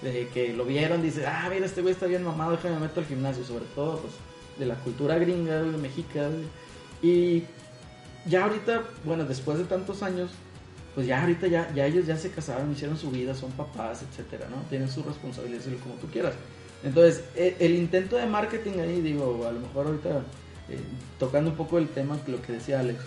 de 0.00 0.28
que 0.28 0.54
lo 0.54 0.64
vieron, 0.64 1.02
dice, 1.02 1.26
ah, 1.26 1.48
mira, 1.52 1.66
este 1.66 1.82
güey 1.82 1.92
está 1.92 2.06
bien 2.06 2.24
mamado, 2.24 2.52
déjame 2.52 2.76
me 2.76 2.82
meto 2.82 3.00
al 3.00 3.06
gimnasio, 3.06 3.44
sobre 3.44 3.66
todo, 3.74 3.98
pues, 3.98 4.14
de 4.58 4.66
la 4.66 4.76
cultura 4.76 5.18
gringa, 5.18 5.60
güey, 5.60 5.76
mexica, 5.76 6.28
güey. 6.28 6.44
Y 7.02 7.44
ya 8.26 8.44
ahorita, 8.44 8.84
bueno, 9.04 9.24
después 9.24 9.58
de 9.58 9.64
tantos 9.64 10.02
años, 10.02 10.30
pues 10.94 11.06
ya 11.06 11.20
ahorita 11.20 11.46
ya, 11.46 11.72
ya 11.74 11.86
ellos 11.86 12.06
ya 12.06 12.16
se 12.16 12.30
casaron, 12.30 12.72
hicieron 12.72 12.96
su 12.96 13.10
vida, 13.10 13.34
son 13.34 13.50
papás, 13.52 14.02
etcétera, 14.02 14.48
¿no? 14.50 14.56
Tienen 14.68 14.88
sus 14.88 15.04
responsabilidades, 15.04 15.68
como 15.82 15.94
tú 15.96 16.06
quieras. 16.08 16.34
Entonces, 16.82 17.24
e- 17.36 17.56
el, 17.60 17.74
intento 17.74 18.16
de 18.16 18.26
marketing 18.26 18.78
ahí, 18.80 19.00
digo, 19.00 19.46
a 19.46 19.52
lo 19.52 19.60
mejor 19.60 19.86
ahorita 19.86 20.22
eh, 20.68 20.78
tocando 21.18 21.50
un 21.50 21.56
poco 21.56 21.78
el 21.78 21.88
tema, 21.88 22.18
que 22.24 22.32
lo 22.32 22.42
que 22.42 22.52
decía 22.52 22.80
Alex, 22.80 23.00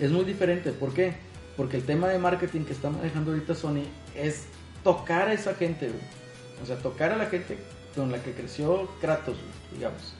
es 0.00 0.10
muy 0.10 0.24
diferente. 0.24 0.72
¿Por 0.72 0.92
qué? 0.92 1.14
Porque 1.56 1.76
el 1.76 1.84
tema 1.84 2.08
de 2.08 2.18
marketing 2.18 2.62
que 2.62 2.72
está 2.72 2.90
manejando 2.90 3.32
ahorita 3.32 3.54
Sony 3.54 3.84
es 4.16 4.46
tocar 4.82 5.28
a 5.28 5.32
esa 5.32 5.54
gente, 5.54 5.88
güey. 5.88 6.00
O 6.62 6.66
sea, 6.66 6.76
tocar 6.76 7.12
a 7.12 7.16
la 7.16 7.26
gente 7.26 7.58
con 7.94 8.10
la 8.10 8.18
que 8.18 8.32
creció 8.32 8.88
Kratos, 9.00 9.36
güey, 9.36 9.76
digamos. 9.78 10.14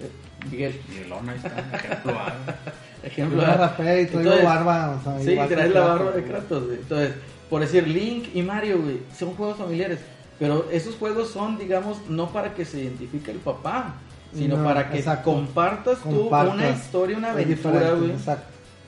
Eh, 0.00 0.10
Miguel, 0.50 0.80
Ona 1.12 1.34
está, 1.34 1.58
ejemplo 1.76 2.18
A. 2.18 2.34
Ejemplo. 3.04 3.42
traigo 3.76 4.18
Entonces, 4.18 4.44
barba. 4.44 4.98
O 4.98 5.04
sea, 5.04 5.20
Sí, 5.20 5.54
traes 5.54 5.72
la 5.72 5.80
barba 5.80 6.10
de. 6.12 6.24
Kratos, 6.24 6.64
güey. 6.64 6.78
Entonces, 6.78 7.12
por 7.50 7.60
decir, 7.60 7.86
Link 7.86 8.28
y 8.34 8.42
Mario, 8.42 8.80
güey, 8.80 9.00
son 9.16 9.34
juegos 9.34 9.58
familiares. 9.58 10.00
Pero 10.44 10.68
esos 10.70 10.96
juegos 10.96 11.30
son, 11.30 11.56
digamos, 11.56 11.96
no 12.10 12.28
para 12.28 12.52
que 12.52 12.66
se 12.66 12.82
identifique 12.82 13.30
el 13.30 13.38
papá, 13.38 13.94
sino 14.34 14.58
No, 14.58 14.64
para 14.64 14.90
que 14.90 14.98
exacto. 14.98 15.32
compartas 15.32 16.00
tú 16.02 16.28
Compartas. 16.28 16.54
una 16.54 16.68
historia, 16.68 17.16
una 17.16 17.30
aventura, 17.32 17.92
güey. 17.92 18.12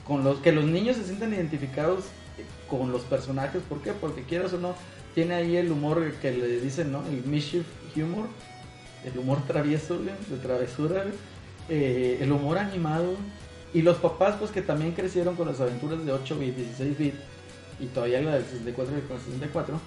Con 0.06 0.22
los 0.22 0.40
que 0.40 0.52
los 0.52 0.66
niños 0.66 0.98
se 0.98 1.04
sientan 1.04 1.32
identificados 1.32 2.04
con 2.68 2.92
los 2.92 3.04
personajes. 3.04 3.62
¿Por 3.66 3.80
qué? 3.80 3.92
Porque 3.94 4.24
quieras 4.24 4.52
o 4.52 4.58
no, 4.58 4.74
tiene 5.14 5.32
ahí 5.32 5.56
el 5.56 5.72
humor 5.72 6.12
que 6.20 6.30
le 6.30 6.60
dicen, 6.60 6.92
¿no? 6.92 7.02
El 7.06 7.24
mischief 7.24 7.64
humor, 7.96 8.26
el 9.02 9.18
humor 9.18 9.38
travieso, 9.46 9.94
güey, 9.96 10.10
de 10.28 10.36
travesura, 10.42 11.04
güey. 11.04 11.14
Eh, 11.70 12.18
el 12.20 12.32
humor 12.32 12.58
animado. 12.58 13.14
Y 13.72 13.80
los 13.80 13.96
papás, 13.96 14.34
pues 14.38 14.50
que 14.50 14.60
también 14.60 14.92
crecieron 14.92 15.36
con 15.36 15.48
las 15.48 15.58
aventuras 15.58 16.04
de 16.04 16.12
8 16.12 16.38
bit, 16.38 16.54
16 16.54 16.98
bit 16.98 17.14
y 17.80 17.86
todavía 17.86 18.20
la 18.20 18.34
del 18.34 18.44
64 18.44 18.98
y 18.98 19.00
con 19.08 19.16
el 19.16 19.22
64. 19.22 19.80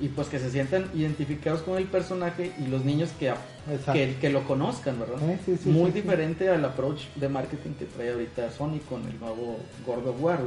Y 0.00 0.08
pues 0.08 0.28
que 0.28 0.38
se 0.38 0.50
sientan 0.50 0.90
identificados 0.94 1.62
con 1.62 1.78
el 1.78 1.84
personaje 1.84 2.52
y 2.62 2.66
los 2.66 2.84
niños 2.84 3.10
que, 3.18 3.32
que, 3.94 4.16
que 4.20 4.28
lo 4.30 4.44
minijuegos, 4.44 4.98
¿verdad? 5.00 5.16
Eh, 5.30 5.38
sí, 5.46 5.56
sí, 5.62 5.70
Muy 5.70 5.90
sí, 5.90 6.02
diferente 6.02 6.50
al 6.50 6.64
approach 6.66 7.04
de 7.14 7.28
marketing 7.30 7.70
que 7.78 7.86
trae 7.86 8.12
ahorita 8.12 8.50
Sony 8.52 8.78
con 8.88 9.06
el 9.08 9.18
nuevo 9.18 9.58
God 9.86 10.06
of 10.08 10.16
War. 10.22 10.40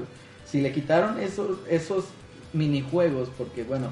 Si 0.46 0.62
le 0.62 0.72
quitaron 0.72 1.20
esos, 1.20 1.58
esos 1.68 2.06
minijuegos, 2.54 3.30
porque 3.38 3.64
bueno, 3.64 3.88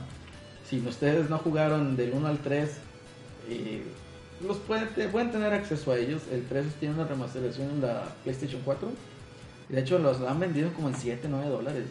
si 0.70 0.80
ustedes 0.80 1.30
no 1.30 1.40
jugaron 1.40 1.96
del 1.96 2.14
1 2.14 2.28
al 2.28 2.38
3, 2.40 2.70
eh, 3.50 3.84
los 4.46 4.58
pueden, 4.58 4.90
te- 4.90 5.08
pueden 5.08 5.32
tener 5.32 5.54
acceso 5.54 5.92
a 5.92 5.98
ellos. 5.98 6.22
El 6.32 6.44
3 6.46 6.66
tiene 6.80 6.94
una 6.96 7.06
remasterización 7.06 7.70
en 7.72 7.82
la 7.82 8.04
PlayStation 8.24 8.62
4. 8.64 8.90
Y 9.70 9.74
de 9.74 9.82
hecho 9.82 9.98
los 9.98 10.22
han 10.22 10.40
vendido 10.40 10.72
como 10.74 10.90
en 10.90 10.96
7, 10.96 11.28
9 11.30 11.48
dólares. 11.50 11.86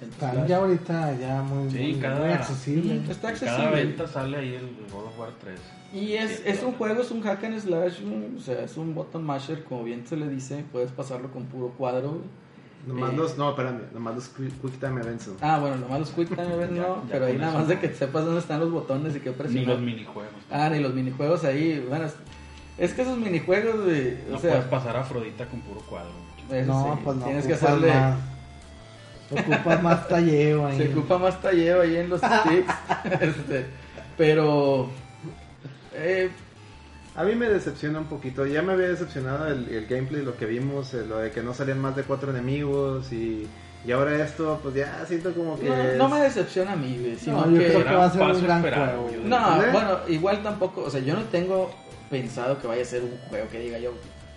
Están 0.00 0.46
ya 0.46 0.58
ahorita 0.58 1.18
ya 1.18 1.42
muy, 1.42 1.70
Sí, 1.70 1.78
muy, 1.78 1.94
cada- 2.00 2.20
muy 2.20 2.28
accesible. 2.32 2.94
Está 3.10 3.30
En 3.32 3.36
cada 3.38 3.56
accesible. 3.56 3.84
venta 3.84 4.06
sale 4.06 4.36
ahí 4.36 4.54
el 4.54 4.70
God 4.92 5.06
of 5.06 5.18
War 5.18 5.30
3. 5.40 5.58
Y 5.92 6.12
es, 6.12 6.42
es 6.46 6.62
un 6.62 6.72
juego, 6.74 7.02
es 7.02 7.10
un 7.10 7.20
hack 7.22 7.42
and 7.44 7.58
slash, 7.58 8.00
güey, 8.02 8.36
o 8.36 8.40
sea, 8.40 8.62
es 8.62 8.76
un 8.76 8.94
button 8.94 9.24
masher, 9.24 9.64
como 9.64 9.82
bien 9.84 10.06
se 10.06 10.16
le 10.16 10.28
dice, 10.28 10.64
puedes 10.70 10.90
pasarlo 10.92 11.30
con 11.32 11.46
puro 11.46 11.70
cuadro. 11.76 12.18
Nomás 12.86 13.12
Eh. 13.12 13.16
los, 13.16 13.36
no, 13.38 13.50
espérame, 13.50 13.80
nomás 13.92 14.14
los 14.14 14.28
Quick, 14.28 14.52
quick 14.60 14.78
Time 14.78 15.00
Events. 15.00 15.30
Ah, 15.40 15.58
bueno, 15.58 15.76
nomás 15.76 15.98
los 16.00 16.10
quick 16.10 16.28
time 16.36 16.54
events 16.54 16.76
no, 16.76 17.02
ya 17.02 17.02
pero 17.10 17.26
ahí 17.26 17.36
nada 17.36 17.54
más 17.58 17.66
de 17.68 17.78
que 17.80 17.88
sepas 17.92 18.24
dónde 18.24 18.40
están 18.40 18.60
los 18.60 18.70
botones 18.70 19.16
y 19.16 19.20
qué 19.20 19.30
Ni 19.30 19.36
presionar. 19.36 19.68
los 19.74 19.80
minijuegos. 19.80 20.32
Ah, 20.50 20.68
ni 20.70 20.78
los 20.78 20.94
minijuegos 20.94 21.42
ahí, 21.44 21.84
bueno, 21.88 22.04
es, 22.04 22.14
es 22.78 22.94
que 22.94 23.02
esos 23.02 23.18
minijuegos, 23.18 23.74
o 23.74 23.78
no 24.32 24.38
sea, 24.38 24.50
puedes 24.52 24.64
pasar 24.66 24.96
a 24.96 25.00
Afrodita 25.00 25.46
con 25.46 25.60
puro 25.62 25.80
cuadro. 25.80 26.12
eso 26.50 26.66
no, 26.72 26.94
sí, 26.94 27.00
pues 27.02 27.16
no. 27.16 27.24
tienes 27.24 27.46
que 27.46 27.54
hacerle, 27.54 27.88
Más, 27.92 28.16
ocupas 29.30 29.82
más 29.82 30.08
talleo 30.08 30.66
ahí. 30.66 30.78
se 30.78 30.88
ocupa 30.88 31.18
más 31.18 31.40
talleo 31.40 31.82
ahí 31.82 31.96
en 31.96 32.08
los 32.08 32.20
sticks, 32.20 32.74
este, 33.20 33.66
pero, 34.16 34.88
eh, 35.94 36.30
A 37.16 37.24
mí 37.24 37.34
me 37.34 37.48
decepciona 37.48 37.98
un 37.98 38.06
poquito. 38.06 38.46
Ya 38.46 38.62
me 38.62 38.72
había 38.74 38.88
decepcionado 38.88 39.48
el, 39.48 39.68
el 39.68 39.86
gameplay, 39.86 40.22
lo 40.22 40.36
que 40.36 40.46
vimos, 40.46 40.94
eh, 40.94 41.04
lo 41.08 41.18
de 41.18 41.30
que 41.30 41.42
no 41.42 41.52
salían 41.54 41.80
más 41.80 41.96
de 41.96 42.04
cuatro 42.04 42.30
enemigos 42.30 43.12
y, 43.12 43.48
y 43.84 43.92
ahora 43.92 44.22
esto, 44.24 44.60
pues 44.62 44.74
ya 44.76 45.04
siento 45.06 45.32
como 45.32 45.58
que... 45.58 45.68
no, 45.68 45.74
es- 45.76 45.96
no 45.96 46.08
me 46.08 46.20
decepciona 46.20 46.72
a 46.72 46.76
mí, 46.76 46.96
güey, 47.00 47.16
sino 47.16 47.44
No, 47.46 47.50
yo 47.52 47.58
que... 47.58 47.66
creo 47.68 47.84
que 47.84 47.94
va 47.94 48.04
a 48.06 48.10
ser 48.12 48.22
un 48.22 48.42
gran 48.42 48.60
juego. 48.62 49.10
yo 49.12 49.20
No, 49.28 49.62
¿Eh? 49.62 49.68
bueno, 49.72 49.98
igual 50.08 50.42
tampoco, 50.42 50.82
o 50.84 50.90
sea, 50.90 51.00
yo 51.00 51.14
no 51.14 51.22
tengo 51.24 51.70
pensado 52.10 52.58
que 52.60 52.66
vaya 52.68 52.82
a 52.82 52.86
ser 52.86 53.02
un 53.02 53.16
juego 53.28 53.48
que 53.50 53.58
diga 53.60 53.78
yo, 53.78 53.92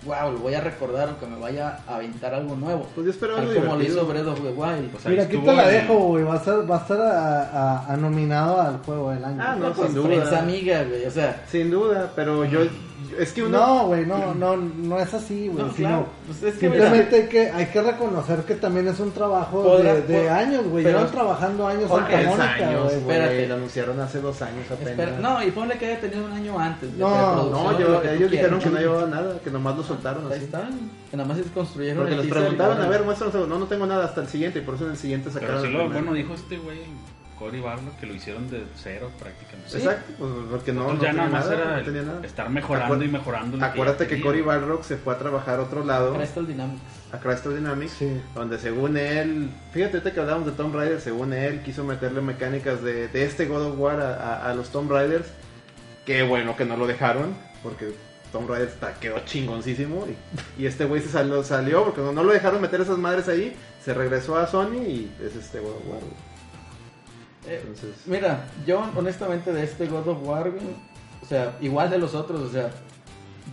wow, 0.06 0.32
lo 0.32 0.40
voy 0.40 0.54
a 0.54 0.62
recordar 0.62 1.10
o 1.10 1.20
que 1.20 1.26
me 1.28 1.38
vaya 1.40 1.80
a 1.88 1.96
aventar 1.96 2.34
algo 2.34 2.56
nuevo. 2.56 2.88
Pues 2.96 3.06
yo 3.06 3.12
esperaba 3.12 3.40
algo 3.42 3.54
como 3.54 3.76
lo 3.76 3.84
hizo. 3.84 4.06
Breath 4.06 4.28
of 4.28 4.42
the 4.42 4.50
Wild. 4.50 4.90
Pues 4.92 5.06
Mira, 5.06 5.24
aquí 5.24 5.38
te 5.38 5.54
la 5.54 5.68
dejo, 5.68 5.94
güey. 5.96 6.24
Va 6.24 6.34
a 6.34 6.38
estar, 6.38 6.70
va 6.72 6.78
a, 6.78 6.80
estar 6.82 7.02
a, 7.02 7.42
a- 7.44 7.94
a 7.94 7.98
nominado 7.98 8.60
al 8.62 8.78
juego 8.80 9.12
del 9.12 9.24
año. 9.26 9.38
Ah, 9.42 9.56
no, 9.60 9.72
pues, 9.74 9.88
sin 9.88 9.96
duda. 9.96 10.08
prensa 10.08 10.40
amiga, 10.40 10.84
güey, 10.84 11.06
o 11.06 11.12
sea... 11.12 11.44
Sin 11.50 11.70
duda, 11.72 12.12
pero 12.16 12.46
yo, 12.46 12.62
es 13.20 13.34
que 13.34 13.44
uno... 13.44 13.58
No, 13.58 13.88
güey, 13.88 14.06
no, 14.06 14.34
no, 14.34 14.56
no 14.58 15.00
es 15.00 15.14
así, 15.14 15.48
güey. 15.48 15.66
No, 15.66 15.72
claro, 15.74 16.08
pues 16.26 16.44
es 16.44 16.54
que 16.56 16.60
simplemente 16.68 17.16
hay 17.16 17.28
que, 17.28 17.50
hay 17.52 17.66
que 17.68 17.82
reconocer 17.82 18.40
que 18.44 18.56
también 18.56 18.88
es 18.88 19.00
un 19.00 19.12
trabajo 19.12 19.64
Podrá- 19.64 19.94
de, 19.96 20.02
de 20.02 20.30
años, 20.30 20.66
güey. 20.68 20.84
pero- 20.84 21.00
Llevan 21.00 21.12
trabajando 21.12 21.68
años 21.68 21.90
Tres 22.08 22.28
Mónica, 22.28 22.54
años, 22.68 22.84
güey. 22.84 22.96
Espérate. 22.98 23.48
Lo 23.48 23.56
anunciaron 23.56 24.00
hace 24.00 24.22
dos 24.22 24.42
años 24.42 24.66
apenas. 24.72 24.92
Espera, 24.92 25.18
no, 25.20 25.44
y 25.44 25.52
ponle 25.52 25.78
que 25.78 25.86
haya 25.88 26.00
tenido 26.00 26.26
un 26.26 26.32
año 26.32 26.60
antes. 26.60 26.94
No, 26.94 27.50
No, 27.50 27.80
yo, 27.80 28.02
ellos 28.04 28.32
dijeron 28.32 28.60
que 28.60 28.70
no 28.70 28.80
llevaba 28.80 29.08
nada, 29.08 29.40
que 29.44 29.50
nomás 29.52 29.78
lo 29.78 29.84
soltaron 29.84 30.26
Ahí 30.28 30.34
así. 30.38 30.46
están. 30.46 30.70
Que 31.10 31.18
nada 31.18 31.28
más 31.28 31.38
se 31.38 31.44
construyeron 31.52 31.98
Porque 32.08 32.16
les 32.16 32.32
ahora- 32.32 32.84
a 32.86 32.88
ver, 32.88 33.04
muéstranos. 33.04 33.48
No, 33.48 33.60
no 33.60 33.66
tengo 33.66 33.86
nada 33.86 34.06
hasta 34.06 34.22
el 34.22 34.28
siguiente, 34.28 34.60
y 34.60 34.62
por 34.62 34.76
eso 34.76 34.86
en 34.86 34.92
el 34.92 34.98
siguiente 34.98 35.30
Pero 35.34 35.42
sacaron 35.42 35.62
sí 35.64 35.68
primero. 35.68 35.90
bueno, 35.92 36.14
dijo 36.14 36.34
este 36.34 36.58
güey, 36.58 36.80
Cory 37.42 37.60
Barlow, 37.60 37.92
que 38.00 38.06
lo 38.06 38.14
hicieron 38.14 38.50
de 38.52 38.64
cero 38.76 39.10
prácticamente. 39.20 39.70
Sí. 39.72 39.78
Exacto, 39.78 40.14
pues 40.20 40.32
porque 40.52 40.72
no, 40.74 40.94
no 40.94 40.94
ya 40.94 41.10
tenía 41.10 41.14
nada 41.14 41.30
más 41.30 41.46
nada, 41.50 41.56
era 41.64 41.78
no 41.80 41.84
tenía 41.84 42.02
nada. 42.04 42.26
estar 42.26 42.50
mejorando 42.52 43.04
y 43.04 43.08
mejorando. 43.08 43.66
Acuérdate 43.66 44.04
que 44.06 44.10
tenía. 44.18 44.24
Cory 44.26 44.42
Balrog 44.42 44.84
se 44.84 44.98
fue 44.98 45.16
a 45.16 45.18
trabajar 45.18 45.60
a 45.60 45.64
otro 45.64 45.84
lado, 45.84 46.14
Crystal 46.16 46.46
Dynamics. 46.46 46.82
a 47.12 47.18
Crystal 47.20 47.56
Dynamics, 47.56 47.92
Sí. 47.98 48.22
donde 48.36 48.60
según 48.60 48.96
él, 48.96 49.50
fíjate 49.74 49.98
ahorita 49.98 50.14
que 50.14 50.20
hablábamos 50.20 50.46
de 50.46 50.54
Tomb 50.54 50.76
Raider, 50.76 51.02
según 51.02 51.34
él 51.34 51.62
quiso 51.64 51.84
meterle 51.84 52.22
mecánicas 52.22 52.84
de, 52.84 53.08
de 53.08 53.26
este 53.26 53.48
God 53.48 53.64
of 53.72 53.80
War 53.80 54.00
a, 54.00 54.14
a- 54.16 54.52
a 54.52 54.54
los 54.54 54.70
Tomb 54.70 54.92
Raiders. 54.92 55.28
Qué 56.06 56.22
bueno 56.24 56.56
que 56.56 56.66
no 56.66 56.78
lo 56.78 56.86
dejaron, 56.88 57.36
porque 57.64 57.94
Tomb 58.32 58.50
Raider 58.50 58.68
está, 58.70 58.94
quedó 59.00 59.20
chingoncísimo. 59.26 60.06
Y, 60.58 60.64
y 60.64 60.66
este 60.68 60.86
güey 60.86 61.02
se 61.02 61.10
salió, 61.10 61.44
salió 61.44 61.84
porque 61.86 62.02
no, 62.02 62.12
no 62.12 62.24
lo 62.24 62.32
dejaron 62.34 62.62
meter 62.62 62.82
esas 62.82 62.98
madres 62.98 63.28
ahí. 63.28 63.56
Se 63.84 63.94
regresó 63.96 64.38
a 64.38 64.46
Sony 64.48 64.78
y 64.88 65.12
es 65.26 65.36
este 65.36 65.60
God 65.60 65.72
of 65.72 65.88
War. 65.88 66.00
Eh, 67.48 67.64
Mira, 68.06 68.46
yo 68.68 68.84
honestamente 68.96 69.52
de 69.52 69.64
este 69.64 69.88
God 69.88 70.08
of 70.08 70.28
War, 70.28 70.52
o 71.22 71.26
sea, 71.26 71.58
igual 71.62 71.90
de 71.90 71.98
los 71.98 72.14
otros, 72.14 72.42
o 72.42 72.52
sea, 72.52 72.70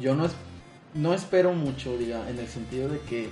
yo 0.00 0.14
no, 0.14 0.26
es, 0.26 0.32
no 0.94 1.14
espero 1.14 1.52
mucho, 1.52 1.96
diga, 1.96 2.28
en 2.28 2.38
el 2.38 2.48
sentido 2.48 2.88
de 2.88 3.00
que 3.00 3.30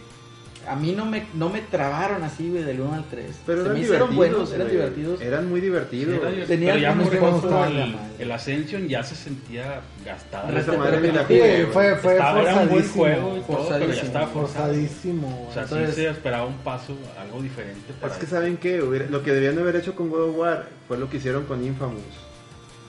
a 0.68 0.76
mí 0.76 0.92
no 0.92 1.04
me, 1.06 1.26
no 1.34 1.48
me 1.48 1.60
trabaron 1.62 2.22
así, 2.22 2.48
güey, 2.50 2.62
del 2.64 2.80
1 2.80 2.94
al 2.94 3.04
3. 3.04 3.36
pero 3.46 3.58
Se 3.58 3.64
eran 3.64 3.74
me 3.78 3.80
hicieron 3.84 4.10
divertidos. 4.10 4.16
buenos, 4.16 4.52
eran 4.52 4.66
güey. 4.66 4.76
divertidos. 4.76 5.20
Eran 5.20 5.48
muy 5.48 5.60
divertidos. 5.60 6.14
Era- 6.18 6.30
güey. 6.30 6.46
Tenía 6.46 6.72
pero 6.72 6.82
ya 6.82 6.94
gustaban, 7.30 7.96
el, 8.18 8.30
Ascension 8.32 8.88
ya 8.88 9.02
se 9.02 9.14
sentía 9.14 9.80
gastada. 10.04 10.58
Esa 10.58 10.72
madre 10.76 11.12
la 11.12 11.24
jugué, 11.24 11.38
güey. 11.62 11.66
fue, 11.72 11.96
fue 11.96 12.12
Estaba- 12.14 12.42
era 12.42 12.54
un 12.56 12.68
buen 12.68 12.84
forzadísimo. 12.84 13.04
juego 13.04 13.36
y 13.36 13.40
todo, 13.40 13.68
pero 13.68 13.92
ya 13.92 14.02
estaba 14.02 14.26
forzado. 14.26 14.64
Forzadísimo, 14.66 15.28
güey. 15.28 15.48
O 15.48 15.52
sea, 15.52 15.62
Entonces- 15.62 15.94
sí 15.94 16.00
se 16.02 16.10
esperaba 16.10 16.46
un 16.46 16.56
paso, 16.58 16.96
algo 17.20 17.42
diferente. 17.42 17.92
Es 18.04 18.12
que 18.12 18.24
eso. 18.26 18.34
saben 18.36 18.56
que 18.56 18.78
lo 18.78 19.22
que 19.22 19.32
debían 19.32 19.54
de 19.56 19.62
haber 19.62 19.76
hecho 19.76 19.94
con 19.94 20.10
God 20.10 20.30
of 20.30 20.36
War 20.36 20.66
fue 20.88 20.98
lo 20.98 21.08
que 21.08 21.18
hicieron 21.18 21.44
con 21.44 21.64
Infamous. 21.64 22.02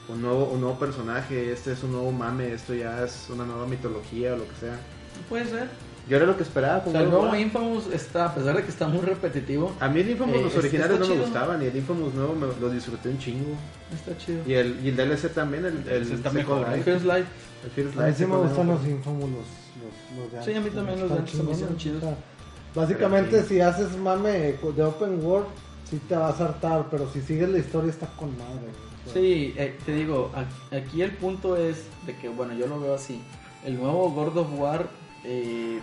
Un 0.10 0.22
nuevo, 0.22 0.46
un 0.46 0.62
nuevo 0.62 0.80
personaje, 0.80 1.52
este 1.52 1.74
es 1.74 1.84
un 1.84 1.92
nuevo 1.92 2.12
mame, 2.14 2.54
esto 2.54 2.74
ya 2.74 3.04
es 3.04 3.28
una 3.30 3.44
nueva 3.44 3.66
mitología 3.68 4.34
o 4.34 4.38
lo 4.38 4.48
que 4.48 4.56
sea. 4.60 4.80
Puede 5.28 5.46
ser. 5.46 5.68
Yo 6.10 6.16
era 6.18 6.26
lo 6.26 6.38
que 6.38 6.44
esperaba 6.44 6.78
O 6.78 6.84
con 6.84 6.94
sea, 6.94 7.02
el 7.02 7.10
nuevo. 7.10 7.36
Infamous 7.36 7.88
está, 7.94 8.26
a 8.28 8.34
pesar 8.36 8.56
de 8.56 8.64
que 8.64 8.70
está 8.70 8.88
muy 8.88 9.02
repetitivo, 9.02 9.74
A 9.80 9.90
mí 9.90 10.00
el 10.00 10.12
Infamous 10.12 10.36
Eh, 10.38 10.42
los 10.44 10.52
es- 10.54 10.58
originales 10.60 11.00
no 11.00 11.08
me 11.08 11.16
gustaban 11.18 11.62
y 11.62 11.66
el 11.66 11.76
Infamous 11.76 12.14
nuevo 12.14 12.34
me, 12.36 12.48
lo 12.62 12.70
disfruté 12.70 13.10
un 13.10 13.20
chingo. 13.20 13.56
está 13.94 14.18
chido. 14.18 14.42
Y 14.48 14.54
el, 14.54 14.80
y 14.86 14.90
el 14.90 14.96
DLC 14.96 15.30
también, 15.34 15.66
el, 15.66 15.88
el, 15.88 16.12
está 16.12 16.30
mejor, 16.32 16.68
Life. 16.70 16.84
First 16.84 17.06
Life, 17.06 17.26
El 17.66 17.72
First 17.72 18.00
A 18.00 18.08
mí 18.08 18.14
sí 18.16 18.26
me 18.26 18.38
gustan 18.38 18.68
los 18.68 18.88
Infamous, 18.88 19.22
los, 19.30 19.32
los, 19.32 20.32
los 20.32 20.32
de 20.32 20.44
Sí, 20.44 20.52
a 20.52 20.54
mí 20.54 20.58
antes, 20.60 20.74
también 20.76 21.00
los 21.02 21.10
de 21.12 21.18
antes 21.18 21.44
me 21.44 21.52
hicieron 21.52 21.78
chidos. 21.78 21.98
o 22.04 22.06
sea, 22.08 22.18
Básicamente, 22.76 23.44
si 23.44 23.60
haces 23.60 23.98
mame 23.98 24.56
de 24.76 24.84
open 24.84 25.24
world, 25.26 25.48
sí 25.90 26.00
te 26.08 26.16
vas 26.16 26.40
a 26.40 26.46
hartar, 26.46 26.86
pero 26.92 27.10
si 27.12 27.22
sigues 27.22 27.50
la 27.50 27.58
historia 27.58 27.90
está 27.90 28.08
con 28.18 28.30
madre. 28.38 28.68
O 29.06 29.12
sea, 29.12 29.22
Sí, 29.22 29.54
eh, 29.58 29.76
te 29.86 29.94
digo, 29.96 30.32
aquí 30.72 31.02
el 31.02 31.12
punto 31.12 31.58
es 31.58 31.84
de 32.06 32.16
que, 32.18 32.30
bueno, 32.30 32.54
yo 32.54 32.68
lo 32.68 32.80
veo 32.80 32.94
así. 32.96 33.22
El 33.66 33.78
nuevo 33.78 34.12
God 34.12 34.38
of 34.38 34.48
War, 34.60 34.88
eh, 35.24 35.80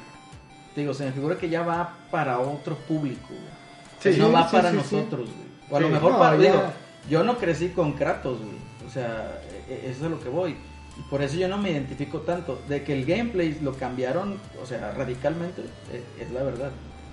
te 0.75 0.81
digo, 0.83 0.95
se 0.95 1.05
me 1.05 1.13
figura 1.13 1.37
que 1.37 1.49
ya 1.49 1.63
va 1.63 1.95
para 2.11 2.39
otro 2.41 2.77
público. 2.77 3.29
güey. 3.29 4.15
Sí, 4.15 4.21
no 4.21 4.33
va 4.33 4.49
sí, 4.49 4.57
para 4.57 4.71
sí, 4.71 4.77
nosotros, 4.77 5.29
güey. 5.31 5.45
O 5.71 5.77
a 5.77 5.81
lo 5.81 5.89
mejor 5.89 6.13
No, 6.13 6.19
para, 6.19 6.37
ya. 6.37 6.43
digo, 6.43 6.63
yo 7.09 7.25
no 7.25 7.39
crecí 7.39 7.69
con 7.69 7.93
Kratos, 7.93 8.39
güey. 8.39 8.57
O 8.87 8.91
sea, 8.91 9.41
eh, 9.69 9.87
eso 9.91 10.01
es 10.01 10.03
a 10.05 10.09
lo 10.09 10.21
que 10.21 10.29
voy. 10.29 10.57
Y 10.99 11.03
por 11.11 11.23
eso 11.23 11.37
yo 11.37 11.49
no 11.49 11.59
me 11.59 11.71
identifico 11.71 12.21
tanto. 12.21 12.61
De 12.69 12.83
que 12.85 12.93
el 12.93 13.05
gameplay 13.07 13.59
lo 13.63 13.73
cambiaron, 13.75 14.39
o 14.63 14.67
sea, 14.67 14.93
radicalmente, 14.93 15.63
eh, 15.93 16.03
es 16.21 16.31
la 16.31 16.43
verdad. 16.43 16.71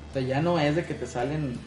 O 0.09 0.13
sea, 0.13 0.21
ya 0.21 0.41
no 0.41 0.59
es 0.59 0.75
de 0.75 0.83
que 0.85 0.93
te 0.93 1.07
salen 1.07 1.57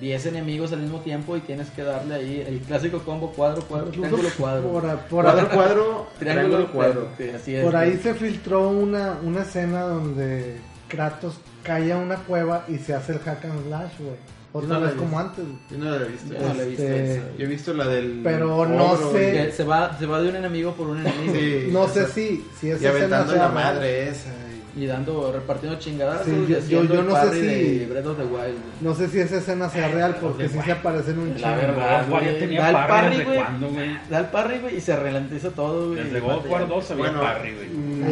10 0.00 0.26
enemigos 0.26 0.72
al 0.72 0.80
mismo 0.80 1.00
tiempo 1.00 1.36
y 1.36 1.40
tienes 1.40 1.70
que 1.70 1.82
darle 1.82 2.14
ahí 2.16 2.44
el 2.46 2.60
clásico 2.60 2.98
combo 3.00 3.30
cuadro, 3.32 3.62
cuadro, 3.62 3.90
triángulo, 3.90 4.28
cuadro. 4.36 4.68
Por, 4.72 4.82
Cuadro, 5.08 5.48
cuadro, 5.50 6.06
Triángulo, 6.18 6.48
triángulo, 6.66 6.72
cuadro. 6.72 7.08
Sí, 7.18 7.28
así 7.28 7.54
es. 7.56 7.64
por 7.64 7.76
ahí 7.76 7.90
güey. 7.90 8.02
se 8.02 8.14
filtró 8.14 8.68
una, 8.70 9.18
una 9.22 9.42
escena 9.42 9.82
donde 9.82 10.56
Kratos 10.92 11.34
cae 11.62 11.92
a 11.92 11.96
una 11.96 12.16
cueva 12.16 12.64
y 12.68 12.76
se 12.78 12.94
hace 12.94 13.12
el 13.12 13.18
hack 13.20 13.44
and 13.46 13.66
slash, 13.66 13.92
güey. 13.98 14.16
Otra 14.54 14.68
no 14.68 14.80
la 14.80 14.86
vez 14.88 14.94
como 14.96 15.18
antes. 15.18 15.44
Yo 15.70 15.78
no 15.78 15.84
lo 15.86 16.04
he 16.04 16.08
visto. 16.08 16.34
Yo 16.34 16.40
no 16.46 16.54
la 16.54 16.62
he 16.62 16.66
visto 16.68 16.82
Este, 16.82 17.12
esa. 17.14 17.22
Yo 17.38 17.44
he 17.44 17.48
visto 17.48 17.72
la 17.74 17.86
del. 17.88 18.20
Pero 18.22 18.66
no 18.66 18.96
sé. 19.12 19.32
Que 19.32 19.52
se 19.52 19.64
va, 19.64 19.98
se 19.98 20.04
va 20.04 20.20
de 20.20 20.28
un 20.28 20.36
enemigo 20.36 20.72
por 20.74 20.88
un 20.88 20.98
enemigo. 21.00 21.32
Sí. 21.34 21.68
No 21.72 21.88
sé 21.88 22.06
si, 22.08 22.44
si 22.60 22.66
Y 22.66 22.70
esa 22.72 22.90
aventando 22.90 23.34
la 23.34 23.48
madre 23.48 24.08
esa. 24.10 24.28
y- 24.76 24.82
Y 24.84 24.86
dando, 24.86 25.32
repartiendo 25.32 25.78
chingadas. 25.78 26.22
Sí, 26.26 26.46
yo- 26.68 26.84
yo 26.84 27.02
no 27.02 27.14
sé 27.24 27.30
si- 27.32 27.78
de 27.78 27.86
Breath 27.86 28.06
of 28.06 28.16
the 28.18 28.24
Wild. 28.24 28.34
güey. 28.34 28.54
No 28.82 28.94
sé 28.94 29.08
si 29.08 29.20
esa 29.20 29.36
escena 29.38 29.70
sea 29.70 29.88
real 29.88 30.16
porque 30.20 30.48
sí 30.50 30.58
se 30.62 30.72
aparecen 30.72 31.18
un 31.18 31.28
La 31.30 31.36
chingo. 31.36 31.56
verdad, 31.56 32.08
War 32.10 32.22
ya 32.22 32.28
güey. 32.30 32.38
tenía 32.40 32.60
Da 32.60 32.68
el 32.68 32.74
parry 32.88 33.10
desde 33.10 33.24
güey. 33.24 33.36
cuándo, 33.38 33.68
güey. 33.70 33.98
Da 34.10 34.18
el 34.18 34.26
parry, 34.26 34.58
güey, 34.60 34.76
y 34.76 34.80
se 34.82 34.96
ralentiza 34.96 35.50
todo, 35.50 35.88
güey. 35.92 36.04
Desde 36.04 36.20
God 36.20 36.30
of 36.36 36.50
War 36.50 36.68
2 36.68 36.90
había 36.90 37.04
Bueno, 37.04 37.20
parry, 37.22 37.54
güey. 37.54 37.68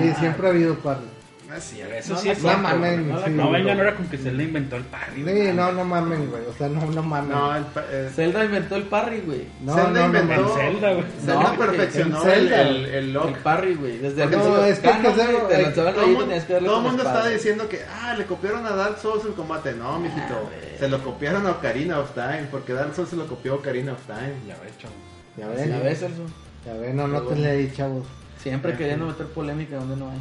Sí, 0.09 0.15
siempre 0.21 0.47
ha 0.47 0.51
habido 0.51 0.75
parry. 0.77 1.05
Ah, 1.53 1.61
sí, 1.61 1.81
Eso 1.81 2.15
No, 2.15 2.21
sí 2.21 2.27
no, 2.29 2.33
es 2.33 2.39
no 2.43 2.49
cierto, 2.49 2.63
mamen, 2.63 3.13
sí. 3.25 3.31
No 3.33 3.51
venga, 3.51 3.75
no 3.75 3.83
era 3.83 3.97
con 3.97 4.07
que 4.07 4.17
le 4.19 4.45
inventó 4.45 4.77
el 4.77 4.85
parry. 4.85 5.23
güey. 5.23 5.47
Sí, 5.49 5.53
no, 5.53 5.73
no 5.73 5.85
mamen, 5.85 6.31
güey. 6.31 6.43
O 6.47 6.53
sea, 6.53 6.69
no, 6.69 6.87
no 6.87 7.03
mamen. 7.03 7.31
No, 7.31 7.57
el, 7.57 7.65
eh, 7.91 8.11
Zelda 8.15 8.45
inventó 8.45 8.77
el 8.77 8.85
parry, 8.85 9.21
güey. 9.23 9.47
no, 9.63 9.75
Zelda 9.75 9.91
no, 9.91 10.09
no, 10.13 10.21
inventó. 10.21 10.55
Zelda, 10.55 10.93
güey. 10.93 11.05
Zelda 11.25 11.43
No, 11.43 11.57
perfeccionó 11.59 12.23
el, 12.23 12.31
Zelda. 12.31 12.63
el, 12.63 12.85
el 12.87 13.13
lock. 13.13 13.27
El 13.29 13.35
parry, 13.35 13.75
güey. 13.75 13.99
Desde 13.99 14.23
el 14.23 14.31
No, 14.31 14.37
principio. 14.39 14.65
es 14.65 14.79
que 14.79 14.87
hay 14.89 14.95
que 14.95 15.03
Canon, 15.03 15.21
hacerlo, 15.21 15.39
güey, 15.41 15.57
Te 15.57 15.63
lanzaban 15.63 15.95
Todo 15.95 16.07
mundo, 16.07 16.27
que 16.29 16.41
todo 16.55 16.77
el 16.77 16.83
mundo 16.83 17.03
estaba 17.03 17.29
diciendo 17.29 17.69
que, 17.69 17.81
ah, 18.01 18.15
le 18.17 18.25
copiaron 18.27 18.67
a 18.67 18.71
Dark 18.77 18.99
Souls 19.01 19.25
el 19.25 19.33
combate. 19.35 19.73
No, 19.75 19.99
mijito. 19.99 20.23
Ah, 20.31 20.41
güey. 20.43 20.79
se 20.79 20.89
lo 20.89 21.03
copiaron 21.03 21.47
a 21.47 21.51
Ocarina 21.53 21.99
of 21.99 22.13
Time. 22.15 22.47
Porque 22.51 22.73
Dark 22.75 22.95
Souls 22.95 23.11
se 23.11 23.17
lo 23.17 23.27
copió 23.27 23.55
a 23.55 23.57
Ocarina 23.57 23.93
of 23.93 24.07
Time. 24.07 24.35
Ya 24.47 24.57
ves, 24.63 24.79
chavo. 24.79 24.95
Ya 25.37 25.47
Sí, 25.47 25.69
ven, 25.69 25.73
a 25.75 25.79
veces, 25.81 26.11
güey. 26.17 26.29
ya 26.65 26.75
ven, 26.75 26.97
no, 26.97 27.09
no 27.09 27.19
te 27.23 27.25
bueno. 27.27 27.43
leí, 27.43 27.73
chavos. 27.73 28.05
Siempre 28.41 28.73
En 28.73 28.79
queriendo 28.79 29.07
meter 29.07 29.27
polémica 29.27 29.77
donde 29.77 29.97
no 29.97 30.11
hay. 30.11 30.19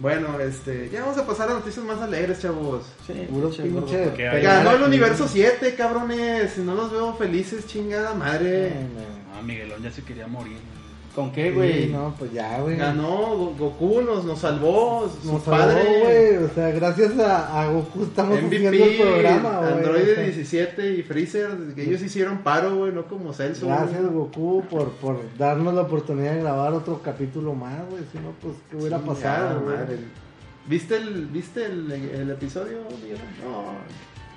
Bueno, 0.00 0.40
este, 0.40 0.88
ya 0.88 1.02
vamos 1.02 1.18
a 1.18 1.26
pasar 1.26 1.50
a 1.50 1.54
noticias 1.54 1.84
más 1.84 2.00
alegres, 2.00 2.40
chavos. 2.40 2.86
Sí, 3.06 3.26
Puro 3.28 3.50
pinche 3.50 4.10
Ganó 4.42 4.72
el 4.72 4.82
universo 4.82 5.28
7, 5.28 5.74
cabrones. 5.74 6.56
No 6.56 6.74
los 6.74 6.90
veo 6.90 7.14
felices, 7.14 7.66
chingada 7.66 8.14
madre. 8.14 8.72
Ah, 9.36 9.42
Miguelón 9.42 9.82
ya 9.82 9.90
se 9.90 10.02
quería 10.02 10.26
morir. 10.26 10.56
¿Con 11.14 11.32
qué, 11.32 11.48
Sí, 11.48 11.54
güey? 11.56 11.86
no, 11.88 12.14
pues 12.18 12.32
ya, 12.32 12.60
güey. 12.60 12.76
Ganó 12.76 13.36
Go- 13.36 13.54
Goku, 13.58 14.00
nos, 14.02 14.24
nos 14.24 14.38
salvó. 14.38 15.10
Su 15.22 15.32
Nos 15.32 15.42
padre. 15.42 15.82
salvó, 15.82 15.98
güey. 16.04 16.36
O 16.36 16.48
sea, 16.54 16.70
gracias 16.70 17.18
a, 17.18 17.62
a 17.62 17.66
Goku 17.72 18.04
estamos 18.04 18.38
haciendo 18.38 18.68
el 18.84 18.96
programa, 18.96 19.58
güey. 19.58 19.72
Android 19.72 20.02
O 20.02 20.14
sea, 20.14 20.22
17 20.24 20.94
y 20.94 21.02
Freezer, 21.02 21.50
que 21.74 21.82
ellos 21.82 22.00
hicieron 22.02 22.38
paro, 22.38 22.76
güey, 22.76 22.92
no 22.92 23.06
como 23.06 23.32
Celso. 23.32 23.66
Gracias. 23.66 24.02
Goku, 24.10 24.62
por, 24.70 24.90
por 24.92 25.18
darnos 25.36 25.74
la 25.74 25.82
oportunidad 25.82 26.34
de 26.34 26.40
grabar 26.42 26.72
otro 26.74 27.00
capítulo 27.02 27.54
más, 27.54 27.80
güey. 27.90 28.02
Si 28.12 28.18
no, 28.18 28.30
pues, 28.40 28.54
¿qué 28.70 28.76
hubiera 28.76 28.98
pasado, 28.98 29.62
güey? 29.62 29.76
madre. 29.76 29.98
¿Viste 30.68 30.96
el, 30.96 31.26
viste 31.26 31.64
el, 31.66 31.90
el 31.90 32.30
episodio, 32.30 32.78
Miguel? 33.02 33.18
No. 33.42 33.74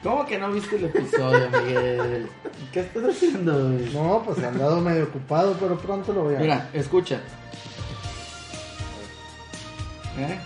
¿Cómo 0.03 0.25
que 0.25 0.37
no 0.37 0.51
viste 0.51 0.75
el 0.75 0.85
episodio, 0.85 1.49
Miguel? 1.49 2.27
¿Qué 2.73 2.81
estás 2.81 3.03
haciendo, 3.05 3.53
güey? 3.71 3.93
No, 3.93 4.21
pues 4.25 4.37
he 4.39 4.45
andado 4.45 4.81
medio 4.81 5.05
ocupado, 5.05 5.55
pero 5.59 5.77
pronto 5.77 6.11
lo 6.13 6.23
voy 6.23 6.35
a 6.35 6.39
Mira, 6.39 6.69
escucha. 6.73 7.21
¿Eh? 10.17 10.39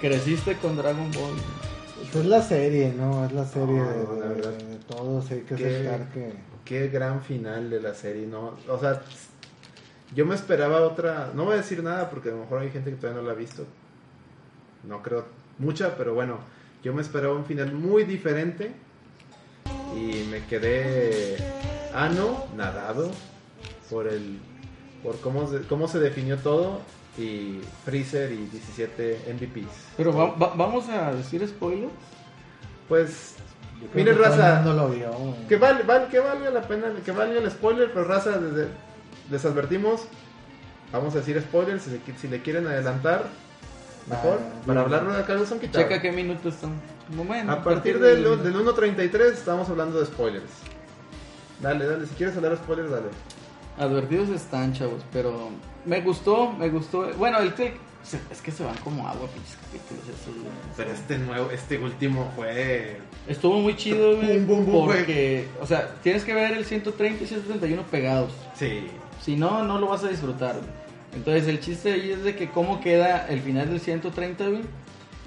Creciste 0.00 0.56
con 0.56 0.76
Dragon 0.76 1.10
Ball. 1.12 1.36
Pues 2.12 2.16
es 2.16 2.26
la 2.26 2.42
serie, 2.42 2.92
¿no? 2.92 3.24
Es 3.24 3.32
la 3.32 3.44
serie 3.46 3.76
No, 3.78 3.90
de, 4.16 4.42
la 4.42 4.50
de- 4.50 4.76
todos. 4.88 5.30
Hay 5.30 5.40
que 5.42 5.54
¿Qué? 5.54 5.66
aceptar 5.66 6.08
que. 6.12 6.32
Qué 6.64 6.88
gran 6.88 7.22
final 7.22 7.70
de 7.70 7.80
la 7.80 7.94
serie, 7.94 8.26
¿no? 8.26 8.56
O 8.68 8.78
sea, 8.78 9.02
yo 10.14 10.26
me 10.26 10.34
esperaba 10.34 10.80
otra. 10.82 11.30
No 11.34 11.44
voy 11.44 11.54
a 11.54 11.58
decir 11.58 11.82
nada 11.82 12.10
porque 12.10 12.28
a 12.30 12.32
lo 12.32 12.38
mejor 12.38 12.60
hay 12.60 12.70
gente 12.70 12.90
que 12.90 12.96
todavía 12.96 13.20
no 13.22 13.26
la 13.28 13.32
ha 13.34 13.36
visto. 13.36 13.64
No 14.84 15.00
creo 15.02 15.24
mucha, 15.58 15.96
pero 15.96 16.14
bueno, 16.14 16.38
yo 16.82 16.92
me 16.92 17.02
esperaba 17.02 17.34
un 17.34 17.44
final 17.44 17.72
muy 17.72 18.04
diferente. 18.04 18.72
Y 19.96 20.24
me 20.30 20.44
quedé 20.46 21.36
ano, 21.94 22.46
nadado, 22.56 23.10
por 23.90 24.06
el. 24.08 24.38
por 25.02 25.20
cómo 25.20 25.46
se, 25.50 25.60
cómo 25.66 25.86
se 25.88 25.98
definió 25.98 26.38
todo. 26.38 26.80
y 27.18 27.60
Freezer 27.84 28.32
y 28.32 28.46
17 28.46 29.34
MVPs. 29.34 29.68
Pero 29.98 30.16
va- 30.16 30.34
va- 30.34 30.54
vamos 30.54 30.88
a 30.88 31.12
decir 31.12 31.46
spoiler. 31.46 31.90
Pues, 32.88 33.34
el 33.94 34.16
raza, 34.16 34.62
mundo 34.62 34.72
lo 34.82 34.88
vio, 34.94 35.36
que, 35.48 35.56
val, 35.56 35.82
val- 35.86 36.08
que 36.08 36.18
valga 36.20 36.48
la 36.50 36.62
pena, 36.62 36.90
que 37.04 37.12
valga 37.12 37.38
el 37.38 37.50
spoiler, 37.50 37.90
pero 37.92 38.04
raza, 38.04 38.38
desde- 38.38 38.68
les 39.30 39.44
advertimos, 39.44 40.04
vamos 40.90 41.14
a 41.14 41.18
decir 41.18 41.38
spoilers, 41.40 41.86
si 42.18 42.28
le 42.28 42.40
quieren 42.40 42.66
adelantar, 42.66 43.26
mejor, 44.08 44.38
Ah, 44.40 44.60
para 44.66 44.72
bien. 44.72 44.78
hablarlo 44.78 45.12
de 45.14 45.20
acá 45.22 45.34
de 45.36 45.46
son 45.46 45.58
quitados. 45.60 45.88
Checa 45.88 46.00
qué 46.02 46.12
minutos 46.12 46.54
están. 46.54 46.72
Un 47.10 47.16
momento. 47.16 47.52
A 47.52 47.62
partir 47.62 47.98
del, 47.98 48.22
del 48.22 48.54
1.33 48.54 49.32
estamos 49.32 49.68
hablando 49.68 49.98
de 50.00 50.06
spoilers. 50.06 50.50
Dale, 51.60 51.86
dale, 51.86 52.06
si 52.06 52.14
quieres 52.14 52.36
hablar 52.36 52.52
de 52.52 52.58
spoilers, 52.58 52.90
dale. 52.90 53.06
Advertidos 53.78 54.28
están, 54.30 54.72
chavos, 54.72 55.02
pero 55.12 55.50
me 55.84 56.00
gustó, 56.00 56.52
me 56.52 56.68
gustó. 56.68 57.08
Bueno, 57.16 57.38
el 57.38 57.54
se- 58.02 58.20
es 58.30 58.40
que 58.42 58.50
se 58.50 58.64
van 58.64 58.76
como 58.78 59.06
agua, 59.08 59.28
pinches 59.28 59.56
capítulos 59.56 60.02
estos, 60.08 60.34
güey. 60.34 60.46
Pero 60.76 60.90
este 60.90 61.18
nuevo, 61.18 61.50
este 61.50 61.78
último 61.78 62.30
fue... 62.34 62.98
Estuvo 63.28 63.60
muy 63.60 63.76
chido, 63.76 64.16
güey, 64.16 64.40
Bum, 64.40 64.64
bum, 64.64 64.72
bum, 64.72 64.86
porque, 64.86 65.48
o 65.60 65.66
sea, 65.66 65.94
tienes 66.02 66.24
que 66.24 66.34
ver 66.34 66.52
el 66.52 66.64
130 66.64 67.22
y 67.22 67.26
131 67.26 67.82
pegados. 67.84 68.32
Sí. 68.56 68.88
Si 69.22 69.36
no, 69.36 69.62
no 69.62 69.78
lo 69.78 69.86
vas 69.86 70.02
a 70.04 70.08
disfrutar, 70.08 70.56
güey. 70.56 70.81
Entonces, 71.14 71.46
el 71.48 71.60
chiste 71.60 71.92
ahí 71.92 72.10
es 72.10 72.22
de 72.24 72.34
que 72.36 72.48
cómo 72.50 72.80
queda 72.80 73.26
el 73.28 73.40
final 73.40 73.68
del 73.68 73.80
130, 73.80 74.48
güey. 74.48 74.62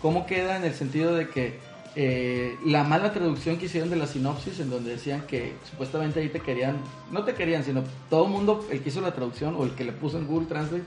Cómo 0.01 0.25
queda 0.25 0.57
en 0.57 0.63
el 0.63 0.73
sentido 0.73 1.15
de 1.15 1.29
que 1.29 1.59
eh, 1.95 2.57
la 2.65 2.83
mala 2.83 3.13
traducción 3.13 3.57
que 3.57 3.65
hicieron 3.65 3.89
de 3.89 3.95
la 3.95 4.07
sinopsis, 4.07 4.59
en 4.59 4.69
donde 4.69 4.91
decían 4.91 5.21
que 5.27 5.53
supuestamente 5.69 6.19
ahí 6.19 6.29
te 6.29 6.39
querían, 6.41 6.77
no 7.11 7.23
te 7.23 7.33
querían, 7.33 7.63
sino 7.63 7.83
todo 8.09 8.25
el 8.25 8.31
mundo, 8.31 8.67
el 8.71 8.81
que 8.81 8.89
hizo 8.89 9.01
la 9.01 9.13
traducción 9.13 9.55
o 9.57 9.63
el 9.63 9.71
que 9.71 9.83
le 9.85 9.91
puso 9.93 10.17
en 10.17 10.27
Google 10.27 10.47
Translate, 10.47 10.83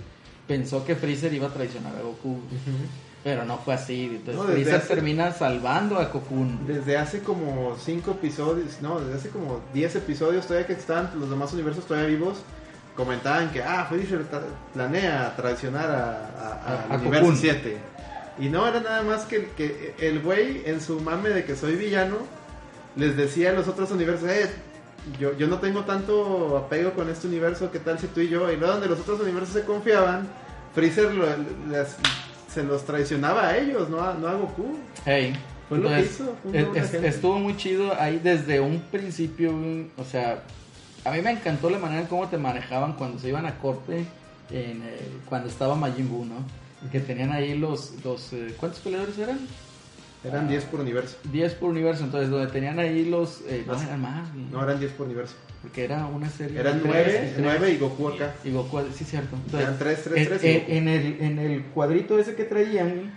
pensó 0.47 0.85
que 0.85 0.95
Freezer 0.97 1.33
iba 1.33 1.47
a 1.47 1.51
traicionar 1.51 1.95
a 1.97 2.03
Goku. 2.03 2.39
Pero 3.25 3.45
no 3.45 3.59
fue 3.59 3.75
así. 3.75 4.05
Entonces, 4.05 4.37
No, 4.37 4.43
Freezer 4.45 4.75
hace- 4.77 4.95
termina 4.95 5.33
salvando 5.33 5.99
a 5.99 6.11
Cocoon. 6.11 6.66
Desde 6.66 6.97
hace 6.97 7.20
como 7.20 7.77
5 7.79 8.12
episodios, 8.12 8.81
no, 8.81 9.01
desde 9.01 9.15
hace 9.19 9.29
como 9.31 9.61
10 9.75 9.97
episodios 9.97 10.47
todavía 10.47 10.66
que 10.66 10.75
están 10.75 11.11
los 11.19 11.29
demás 11.31 11.53
universos 11.53 11.85
todavía 11.87 12.09
vivos, 12.09 12.39
comentaban 12.99 13.51
que, 13.53 13.62
ah, 13.62 13.87
Freezer 13.89 14.23
planea 14.75 15.33
traicionar 15.37 15.89
a, 15.89 16.01
a- 16.37 16.61
A- 16.66 16.85
al 16.87 16.93
a 16.93 16.97
universo 16.97 17.20
Cocoon. 17.27 17.37
7. 17.37 17.61
7. 17.62 17.77
Y 18.41 18.49
no 18.51 18.66
era 18.66 18.81
nada 18.81 19.03
más 19.03 19.23
que, 19.23 19.51
que 19.57 19.95
el 20.01 20.20
güey 20.20 20.62
en 20.66 20.81
su 20.81 21.01
mame 21.01 21.29
de 21.29 21.45
que 21.45 21.55
soy 21.55 21.77
villano 21.77 22.16
les 22.97 23.16
decía 23.16 23.51
a 23.51 23.53
los 23.53 23.69
otros 23.69 23.93
universos, 23.93 24.29
eh, 24.29 24.51
yo, 25.20 25.37
yo 25.37 25.47
no 25.47 25.59
tengo 25.61 25.85
tanto 25.85 26.57
apego 26.59 26.91
con 26.93 27.09
este 27.09 27.29
universo, 27.29 27.70
¿qué 27.70 27.79
tal 27.79 27.99
si 28.01 28.09
tú 28.09 28.20
y 28.20 28.29
yo? 28.29 28.51
Y 28.53 28.57
luego 28.57 28.73
donde 28.75 28.89
los 28.89 28.99
otros 28.99 29.20
universos 29.20 29.55
se 29.55 29.62
confiaban, 29.62 30.27
Freezer 30.75 31.15
lo- 31.15 31.27
les- 31.70 31.97
se 32.53 32.65
los 32.65 32.85
traicionaba 32.85 33.49
a 33.49 33.57
ellos, 33.59 33.89
no 33.89 34.03
a, 34.03 34.15
no 34.15 34.27
a 34.27 34.35
Goku. 34.35 34.77
Hey. 35.05 35.35
Fue 35.69 35.79
lo 35.79 35.89
que 35.91 36.01
hizo, 36.01 36.35
fue 36.43 36.61
es- 36.75 36.95
es- 36.95 37.05
estuvo 37.05 37.39
muy 37.39 37.57
chido 37.57 37.93
ahí 38.01 38.19
desde 38.23 38.59
un 38.59 38.81
principio, 38.91 39.53
o 39.97 40.05
sea, 40.05 40.43
a 41.09 41.12
mí 41.12 41.22
me 41.22 41.30
encantó 41.32 41.70
la 41.70 41.78
manera 41.78 42.02
en 42.02 42.06
cómo 42.06 42.28
te 42.28 42.39
manejaban 42.39 42.93
cuando 42.94 43.18
se 43.18 43.28
iban 43.28 43.47
a 43.47 43.59
corte, 43.59 44.05
en, 44.51 44.82
eh, 44.82 44.98
cuando 45.28 45.48
estaba 45.48 45.74
Majin 45.74 46.09
Buu, 46.09 46.24
¿no? 46.24 46.36
Que 46.93 47.01
tenían 47.01 47.32
ahí 47.32 47.56
los, 47.59 47.94
los 48.05 48.32
eh, 48.32 48.55
¿cuántos 48.59 48.80
peleadores 48.80 49.18
eran? 49.18 49.39
Eran 50.24 50.47
Ah. 50.47 50.48
10 50.48 50.64
por 50.64 50.80
universo. 50.80 51.16
10 51.32 51.55
por 51.55 51.70
universo, 51.70 52.05
entonces 52.05 52.28
donde 52.30 52.48
tenían 52.51 52.78
ahí 52.78 53.05
los, 53.05 53.40
eh, 53.48 53.64
no 53.66 53.80
eran 53.80 54.01
más, 54.01 54.32
güey, 54.32 54.47
No, 54.51 54.62
eran 54.62 54.78
10 54.80 54.93
por 54.93 55.06
universo. 55.06 55.35
porque 55.62 55.85
era 55.85 56.06
una 56.06 56.28
serie. 56.30 56.59
Eran 56.60 56.80
tres, 56.80 56.86
9, 56.93 57.05
tres, 57.35 57.35
9 57.39 57.70
y 57.72 57.78
Goku 57.78 58.09
acá. 58.09 58.35
Y 58.44 58.51
Goku, 58.51 58.80
sí, 58.94 59.05
cierto. 59.05 59.36
Entonces, 59.36 59.60
Eran 59.60 59.78
3, 59.78 60.05
3, 60.05 60.16
en, 60.16 60.28
3 60.28 60.44
en- 60.44 60.76
en 60.76 60.89
el, 60.89 61.20
en 61.20 61.39
el 61.39 61.62
cuadrito 61.66 62.18
ese 62.18 62.35
que 62.35 62.44
traían, 62.44 63.12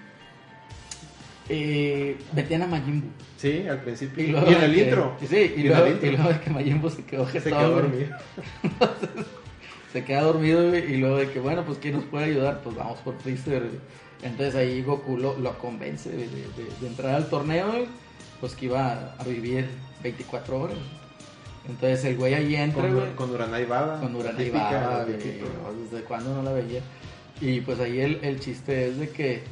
eh, 1.50 2.18
metían 2.34 2.62
a 2.64 2.68
Majin 2.68 3.02
Buu. 3.02 3.10
Sí, 3.38 3.66
al 3.68 3.80
principio. 3.82 4.24
Y, 4.24 4.28
Y, 4.28 4.32
luego 4.32 4.48
en 4.48 4.62
el 4.64 4.74
que- 4.76 4.84
intro. 4.84 5.18
Sí, 5.28 5.54
y, 5.58 5.64
luego, 5.64 5.88
y 5.88 5.94
de 5.94 6.40
que 6.44 6.50
Majin 6.50 6.82
Buu 6.82 6.90
se 6.90 7.04
quedó 7.04 7.26
Se 7.28 7.40
jetón, 7.42 7.60
quedó 7.60 7.70
dormido. 7.72 8.16
Se 9.94 10.06
queda 10.06 10.22
dormido, 10.22 10.74
y 10.78 10.96
luego 10.98 11.18
de 11.18 11.30
que, 11.32 11.40
bueno, 11.42 11.66
pues 11.66 11.78
¿quién 11.80 11.96
nos 11.96 12.06
puede 12.06 12.26
ayudar? 12.26 12.62
Pues 12.64 12.76
vamos 12.78 13.00
por 13.00 13.18
Freezer. 13.20 13.64
Entonces 14.24 14.56
ahí 14.56 14.82
Goku 14.84 15.18
lo, 15.18 15.38
lo 15.38 15.58
convence 15.58 16.10
de, 16.10 16.18
de- 16.18 16.26
de- 16.28 16.72
de 16.80 16.88
entrar 16.88 17.16
al 17.16 17.28
torneo, 17.30 17.68
pues 18.40 18.56
que 18.56 18.68
iba 18.68 19.14
a, 19.20 19.24
vivir 19.26 19.68
24 20.02 20.60
horas. 20.62 20.78
Entonces 21.68 22.06
el 22.06 22.16
güey 22.16 22.34
ahí 22.36 22.56
entra, 22.56 22.84
Con, 22.88 23.14
con 23.16 23.30
Uranai 23.32 23.66
Baba. 23.66 24.00
con 24.00 24.16
Uranai 24.16 24.50
Baba, 24.50 25.04
desde 25.06 26.04
cuándo 26.06 26.36
no 26.36 26.44
la 26.44 26.54
veía. 26.54 26.82
Y 27.42 27.60
pues 27.62 27.80
ahí 27.82 28.00
el, 28.00 28.20
el 28.24 28.40
chiste 28.40 28.88
es 28.90 28.98
de 28.98 29.10
que, 29.10 29.44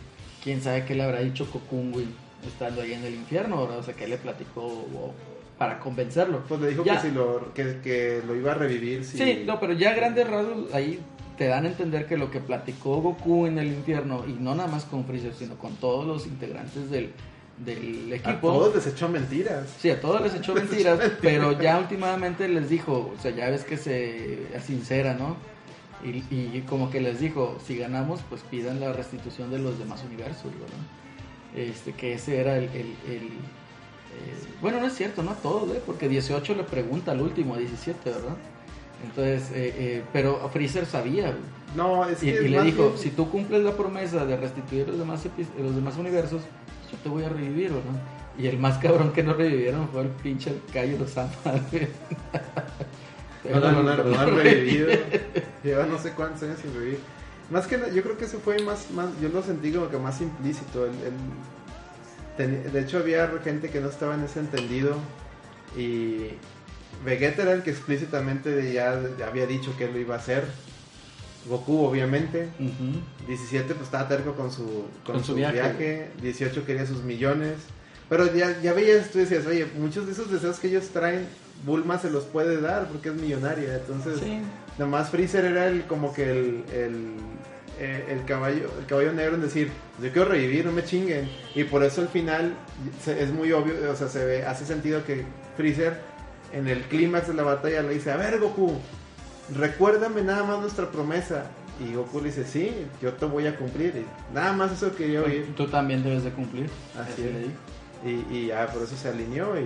quién 0.43 0.61
sabe 0.61 0.85
qué 0.85 0.95
le 0.95 1.03
habrá 1.03 1.19
dicho 1.19 1.47
güey, 1.71 2.05
estando 2.47 2.81
ahí 2.81 2.93
en 2.93 3.03
el 3.03 3.15
infierno, 3.15 3.61
¿verdad? 3.61 3.79
O 3.79 3.83
sea, 3.83 3.93
que 3.93 4.07
le 4.07 4.17
platicó 4.17 5.13
para 5.57 5.79
convencerlo. 5.79 6.43
Pues 6.47 6.61
le 6.61 6.69
dijo 6.69 6.83
Ya. 6.85 7.01
que, 7.01 7.09
si 7.09 7.13
lo, 7.13 7.53
que, 7.53 7.79
que 7.83 8.21
lo 8.25 8.35
iba 8.35 8.51
a 8.51 8.55
revivir. 8.55 9.03
Si... 9.03 9.17
Sí, 9.17 9.43
no, 9.45 9.59
pero 9.59 9.73
ya 9.73 9.91
a 9.91 9.93
grandes 9.93 10.27
rasgos 10.27 10.73
ahí 10.73 10.99
te 11.37 11.47
dan 11.47 11.65
a 11.65 11.69
entender 11.69 12.05
que 12.05 12.17
lo 12.17 12.31
que 12.31 12.39
platicó 12.39 13.01
Goku 13.01 13.45
en 13.45 13.59
el 13.59 13.67
infierno, 13.67 14.25
y 14.27 14.33
no 14.33 14.55
nada 14.55 14.67
más 14.69 14.85
con 14.85 15.05
Freezer, 15.05 15.33
sino 15.33 15.55
con 15.55 15.75
todos 15.75 16.05
los 16.05 16.27
integrantes 16.27 16.89
del, 16.89 17.11
del 17.57 18.11
A 18.11 18.15
equipo. 18.17 18.51
todos 18.51 18.75
les 18.75 18.87
echó 18.87 19.07
mentiras. 19.09 19.67
Sí, 19.79 19.89
a 19.89 19.99
todos 20.01 20.21
les 20.21 20.33
echó 20.35 20.53
mentiras, 20.55 20.99
pero 21.21 21.59
ya 21.59 21.77
últimamente 21.79 22.47
les 22.49 22.69
dijo, 22.69 23.13
o 23.17 23.21
sea, 23.21 23.31
ya 23.31 23.49
ves 23.49 23.63
que 23.63 23.77
se 23.77 24.47
sincera, 24.65 25.13
¿no? 25.13 25.37
Y, 26.03 26.23
y 26.35 26.63
como 26.67 26.89
que 26.89 27.01
les 27.01 27.19
dijo, 27.19 27.57
si 27.65 27.77
ganamos, 27.77 28.21
pues 28.29 28.41
pidan 28.49 28.79
la 28.79 28.93
restitución 28.93 29.51
de 29.51 29.59
los 29.59 29.77
demás 29.79 30.03
universos, 30.05 30.51
¿verdad? 30.53 30.77
Este, 31.55 31.93
que 31.93 32.13
ese 32.13 32.39
era 32.39 32.57
el... 32.57 32.65
el- 32.65 32.95
el, 33.07 33.23
eh, 34.09 34.33
bueno, 34.61 34.79
no 34.79 34.87
es 34.87 34.95
cierto, 34.95 35.21
no 35.23 35.31
a 35.31 35.35
todos, 35.35 35.69
¿eh? 35.75 35.81
Porque 35.85 36.09
18 36.09 36.55
le 36.55 36.63
pregunta 36.63 37.11
al 37.11 37.21
último, 37.21 37.55
a 37.55 37.57
17, 37.59 38.09
¿verdad? 38.09 38.35
Entonces, 39.03 39.51
eh, 39.51 39.73
eh, 39.77 40.03
pero 40.11 40.49
Freezer 40.51 40.85
sabía. 40.85 41.33
No, 41.75 42.07
es 42.09 42.21
Y, 42.23 42.27
que 42.27 42.31
y 42.31 42.45
es 42.45 42.51
le 42.51 42.61
dijo, 42.63 42.87
bien- 42.89 42.97
si 42.97 43.09
tú 43.11 43.29
cumples 43.29 43.63
la 43.63 43.73
promesa 43.77 44.25
de 44.25 44.35
restituir 44.35 44.87
los 44.87 44.97
demás, 44.97 45.23
los 45.61 45.75
demás 45.75 45.97
universos, 45.97 46.41
yo 46.91 46.97
te 47.03 47.09
voy 47.09 47.23
a 47.23 47.29
revivir, 47.29 47.69
¿verdad? 47.69 48.01
Y 48.37 48.47
el 48.47 48.57
más 48.57 48.77
cabrón 48.79 49.11
que 49.13 49.21
no 49.21 49.33
revivieron 49.33 49.89
fue 49.89 50.01
el 50.03 50.07
pinche 50.09 50.53
Cayo 50.73 50.97
güey. 51.71 51.87
No, 53.43 53.59
no, 53.59 53.71
no, 53.83 53.83
no, 53.95 54.03
no 54.03 54.19
han 54.19 54.35
revivido. 54.35 54.89
Lleva 55.63 55.85
no 55.85 55.97
sé 55.99 56.11
cuántos 56.11 56.43
años 56.43 56.57
sin 56.61 56.73
revivir. 56.73 56.99
Más 57.49 57.67
que 57.67 57.77
yo 57.93 58.03
creo 58.03 58.17
que 58.17 58.25
eso 58.25 58.39
fue 58.39 58.59
más, 58.63 58.91
más 58.91 59.07
yo 59.21 59.29
lo 59.29 59.41
sentí 59.41 59.71
como 59.71 59.89
que 59.89 59.97
más 59.97 60.19
implícito. 60.21 60.85
El, 60.85 60.91
el- 60.91 61.13
ten- 62.37 62.71
de 62.71 62.81
hecho, 62.81 62.97
había 62.99 63.29
gente 63.43 63.69
que 63.69 63.79
no 63.81 63.89
estaba 63.89 64.15
en 64.15 64.23
ese 64.23 64.39
entendido. 64.39 64.95
Y 65.77 66.27
Vegeta 67.05 67.43
era 67.43 67.53
el 67.53 67.63
que 67.63 67.71
explícitamente 67.71 68.73
ya, 68.73 68.99
había 69.25 69.45
dicho 69.45 69.75
que 69.77 69.85
él 69.85 69.93
lo 69.93 69.99
iba 69.99 70.15
a 70.15 70.17
hacer. 70.19 70.43
Goku, 71.47 71.85
obviamente. 71.85 72.49
Ujú. 72.59 72.99
17 73.27 73.73
pues 73.73 73.85
estaba 73.85 74.07
terco 74.07 74.33
con 74.35 74.51
su, 74.51 74.65
con 75.05 75.15
Con 75.15 75.19
su 75.21 75.31
su 75.31 75.35
viaje. 75.35 75.53
viaje. 75.53 76.11
18 76.21 76.65
quería 76.65 76.85
sus 76.85 77.03
millones. 77.03 77.55
Pero 78.09 78.33
ya, 78.33 78.59
ya 78.61 78.73
veías, 78.73 79.09
tú 79.11 79.19
decías, 79.19 79.45
oye, 79.45 79.65
muchos 79.77 80.05
de 80.05 80.11
esos 80.13 80.29
deseos 80.31 80.59
que 80.59 80.67
ellos 80.67 80.87
traen, 80.89 81.27
Bulma 81.65 81.97
se 81.99 82.09
los 82.09 82.23
puede 82.25 82.61
dar 82.61 82.87
porque 82.87 83.09
es 83.09 83.15
millonaria. 83.15 83.75
Entonces, 83.75 84.19
Sí. 84.19 84.39
nomás 84.77 85.09
Freezer 85.09 85.45
era 85.45 85.67
el 85.67 85.85
como 85.85 86.13
que 86.13 86.29
el, 86.31 86.63
el, 86.73 87.13
eh, 87.79 88.05
el 88.09 88.25
caballo 88.25 88.69
el 88.79 88.85
caballo 88.85 89.13
negro 89.13 89.35
en 89.35 89.41
decir, 89.41 89.69
yo 90.01 90.11
quiero 90.11 90.29
revivir, 90.29 90.65
no 90.65 90.71
me 90.71 90.83
chinguen. 90.83 91.29
Y 91.55 91.63
por 91.65 91.83
eso 91.83 92.01
al 92.01 92.07
final 92.09 92.53
se- 93.03 93.21
es 93.23 93.31
muy 93.31 93.51
obvio, 93.51 93.73
o 93.91 93.95
sea, 93.95 94.07
se 94.07 94.23
ve, 94.25 94.45
hace 94.45 94.65
sentido 94.65 95.03
que 95.05 95.25
Freezer 95.57 95.99
en 96.53 96.67
el 96.67 96.81
clímax 96.83 97.27
de 97.27 97.33
la 97.35 97.43
batalla 97.43 97.81
le 97.83 97.93
dice, 97.93 98.11
a 98.11 98.17
ver 98.17 98.39
Goku, 98.39 98.73
recuérdame 99.55 100.21
nada 100.21 100.43
más 100.43 100.59
nuestra 100.59 100.89
promesa. 100.89 101.45
Y 101.79 101.93
Goku 101.93 102.19
le 102.19 102.25
dice, 102.27 102.43
sí, 102.43 102.71
yo 103.01 103.13
te 103.13 103.25
voy 103.25 103.47
a 103.47 103.55
cumplir. 103.55 103.95
Y 103.95 104.05
nada 104.35 104.51
más 104.53 104.71
eso 104.73 104.93
quería 104.95 105.21
oír. 105.21 105.53
Tú 105.55 105.67
también 105.67 106.03
debes 106.03 106.23
de 106.25 106.31
cumplir. 106.31 106.69
Así 106.99 107.21
es. 107.23 108.07
Y, 108.09 108.25
y 108.35 108.47
ya 108.47 108.67
por 108.67 108.83
eso 108.83 108.95
se 108.97 109.09
alineó 109.09 109.57
y 109.59 109.65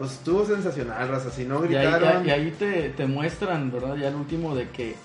pues 0.00 0.12
estuvo 0.14 0.44
sensacional, 0.44 1.06
raza. 1.08 1.30
Si 1.30 1.44
no 1.44 1.64
Y 1.64 1.76
ahí, 1.76 1.86
gritaron... 1.86 2.26
y 2.26 2.30
ahí 2.30 2.50
te, 2.58 2.88
te 2.90 3.06
muestran, 3.06 3.70
¿verdad? 3.70 3.94
Ya 3.96 4.08
el 4.08 4.16
último 4.16 4.56
de 4.56 4.68
que, 4.70 4.96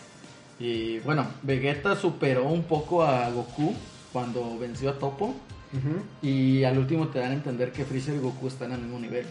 y, 0.60 0.98
bueno, 1.00 1.28
Vegeta 1.44 1.96
superó 1.96 2.46
un 2.46 2.64
poco 2.64 3.04
a 3.04 3.30
Goku 3.30 3.76
cuando 4.12 4.58
venció 4.58 4.90
a 4.90 4.94
Topo. 4.98 5.36
Y 6.22 6.64
al 6.64 6.78
último 6.78 7.10
te 7.10 7.20
dan 7.20 7.32
a 7.32 7.34
entender 7.34 7.72
que 7.74 7.84
Freezer 7.84 8.16
y 8.16 8.20
Goku 8.20 8.48
están 8.48 8.72
al 8.72 8.80
mismo 8.80 8.98
nivel. 8.98 9.26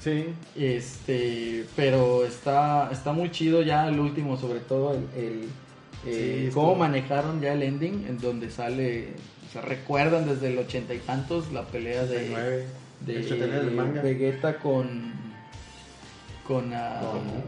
Sí, 0.00 0.26
Este, 0.56 1.64
pero 1.76 2.24
está, 2.26 2.90
está 2.92 3.12
muy 3.12 3.30
chido 3.30 3.62
ya 3.62 3.88
el 3.88 4.00
último, 4.00 4.36
sobre 4.36 4.58
todo 4.60 4.92
el, 4.94 5.06
el, 5.16 5.44
eh, 6.04 6.46
Sí, 6.48 6.50
cómo 6.52 6.72
estuvo- 6.72 6.74
manejaron 6.74 7.40
ya 7.40 7.52
el 7.52 7.62
ending, 7.62 8.06
en 8.08 8.18
donde 8.18 8.50
sale, 8.50 9.12
o 9.48 9.52
sea, 9.52 9.62
recuerdan 9.62 10.26
desde 10.28 10.48
el 10.52 10.58
ochenta 10.58 10.92
y 10.94 10.98
tantos 10.98 11.52
la 11.52 11.62
pelea 11.62 12.02
de, 12.02 12.18
69. 12.18 12.64
De 13.00 13.20
el 13.20 13.70
manga. 13.72 14.02
Vegeta 14.02 14.58
con 14.58 15.12
con, 16.46 16.72
ah, 16.74 17.00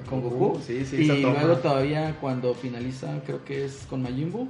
Con 0.09 0.23
Goku. 0.23 0.37
Goku 0.37 0.61
Sí, 0.67 0.85
sí, 0.87 0.97
y 0.97 1.07
luego 1.07 1.57
todavía 1.59 2.17
cuando 2.21 2.55
finaliza 2.55 3.21
creo 3.27 3.45
que 3.45 3.67
es 3.67 3.87
con 3.91 4.03
Majin 4.03 4.33
Buu 4.33 4.49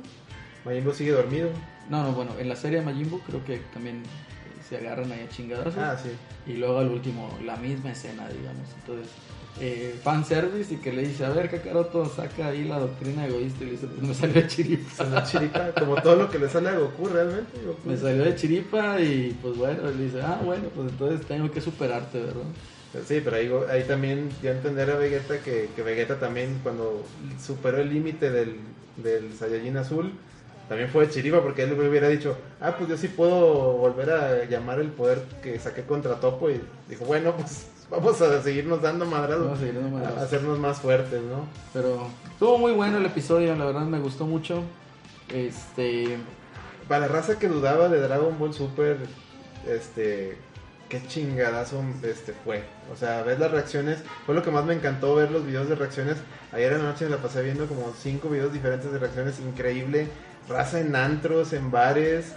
Majin 0.65 0.85
Buu 0.85 0.93
sigue 0.93 1.11
dormido. 1.11 1.51
No, 1.91 2.03
no, 2.03 2.13
bueno, 2.13 2.31
en 2.39 2.49
la 2.49 2.57
serie 2.57 2.79
de 2.81 2.85
Majin 2.85 3.11
Buu 3.11 3.21
creo 3.21 3.45
que 3.45 3.59
también 3.73 3.97
eh, 3.99 4.63
se 4.69 4.77
agarran 4.77 5.11
ahí 5.13 5.21
a 5.21 5.29
chingadas. 5.29 5.77
Ah, 5.77 5.97
sí. 6.01 6.11
Y 6.51 6.57
luego 6.57 6.79
al 6.79 6.89
último, 6.89 7.29
la 7.45 7.57
misma 7.57 7.93
escena, 7.93 8.29
digamos. 8.29 8.69
Entonces, 8.81 9.13
eh, 9.61 9.99
fanservice 10.03 10.75
y 10.75 10.77
que 10.79 10.93
le 10.93 11.07
dice, 11.07 11.25
a 11.25 11.31
ver, 11.31 11.51
Kakaroto, 11.51 12.07
saca 12.07 12.49
ahí 12.49 12.65
la 12.65 12.79
doctrina 12.79 13.27
egoísta. 13.27 13.63
Y 13.63 13.67
le 13.67 13.73
dice, 13.73 13.87
pues 13.87 14.09
me 14.09 14.15
salió 14.15 14.43
de 14.43 14.47
chiripa. 14.47 15.73
Como 15.79 16.01
todo 16.03 16.17
lo 16.17 16.31
que 16.31 16.39
le 16.39 16.49
sale 16.49 16.69
a 16.69 16.79
Goku 16.79 17.09
realmente. 17.09 17.59
Goku. 17.65 17.89
Me 17.89 17.97
salió 17.97 18.25
de 18.25 18.35
chiripa 18.35 19.01
y 19.01 19.37
pues 19.41 19.57
bueno, 19.57 19.91
le 19.91 20.05
dice, 20.05 20.21
ah, 20.23 20.41
bueno, 20.45 20.65
pues 20.75 20.91
entonces 20.91 21.27
tengo 21.27 21.51
que 21.51 21.61
superarte, 21.61 22.21
¿verdad? 22.21 22.45
Sí, 23.07 23.21
pero 23.23 23.37
ahí, 23.37 23.51
ahí 23.71 23.85
también 23.87 24.31
dio 24.41 24.51
a 24.51 24.55
entender 24.55 24.91
a 24.91 24.97
Vegeta 24.97 25.39
que, 25.39 25.69
que 25.75 25.83
Vegeta 25.83 26.19
también 26.19 26.61
cuando 26.63 27.05
superó 27.45 27.79
el 27.79 27.91
límite 27.91 28.31
del, 28.31 28.57
del 28.97 29.35
Saiyajin 29.35 29.77
azul, 29.77 30.13
también 30.69 30.89
fue 30.91 31.07
de 31.07 31.13
chiripa 31.13 31.41
porque 31.43 31.63
él 31.63 31.77
le 31.79 31.89
hubiera 31.89 32.09
dicho, 32.09 32.37
ah, 32.61 32.75
pues 32.77 32.89
yo 32.89 32.97
sí 32.97 33.09
puedo 33.09 33.73
volver 33.75 34.11
a 34.11 34.45
llamar 34.47 34.81
el 34.81 34.89
poder 34.89 35.23
que 35.43 35.59
saqué 35.59 35.83
contra 35.83 36.17
Topo 36.17 36.51
y 36.51 36.61
dijo, 36.89 37.05
bueno, 37.05 37.35
pues 37.37 37.69
vamos 37.91 38.21
a 38.21 38.43
seguirnos 38.43 38.83
dando 38.83 39.07
madrados, 39.07 39.45
Vamos 39.45 39.59
a 39.59 39.61
seguir 39.61 39.75
dando 39.81 39.97
madrazos. 39.97 40.19
a 40.19 40.23
hacernos 40.25 40.59
más 40.59 40.81
fuertes, 40.81 41.23
¿no? 41.23 41.47
Pero 41.73 42.09
estuvo 42.33 42.59
muy 42.59 42.73
bueno 42.73 42.99
el 42.99 43.07
episodio, 43.07 43.55
la 43.55 43.65
verdad 43.65 43.83
me 43.83 44.01
gustó 44.01 44.27
mucho. 44.27 44.63
Este, 45.33 46.19
Para 46.89 47.07
la 47.07 47.09
raza 47.09 47.39
que 47.39 47.49
dudaba 47.49 47.89
de 47.89 48.01
Dragon 48.01 48.39
Ball 48.39 48.55
Super, 48.55 48.97
este, 49.69 50.37
qué 50.89 51.05
chingadazo 51.07 51.83
este 52.03 52.33
fue. 52.33 52.63
O 52.93 52.97
sea, 52.97 53.23
ves 53.23 53.39
las 53.39 53.51
reacciones, 53.51 53.99
fue 54.25 54.35
lo 54.35 54.43
que 54.43 54.51
más 54.51 54.65
me 54.65 54.75
encantó 54.75 55.15
ver 55.15 55.31
los 55.31 55.45
videos 55.45 55.69
de 55.69 55.75
reacciones. 55.75 56.17
Ayer 56.53 56.73
en 56.73 56.79
la 56.79 56.91
noche 56.93 57.05
me 57.07 57.11
la 57.13 57.17
pasé 57.19 57.43
viendo 57.43 57.67
como 57.67 57.93
cinco 58.01 58.29
videos 58.29 58.53
diferentes 58.53 58.91
de 58.93 58.99
reacciones, 58.99 59.41
increíble. 59.41 60.09
Raza 60.49 60.81
en 60.81 60.95
antros, 60.97 61.53
en 61.53 61.71
bares. 61.71 62.33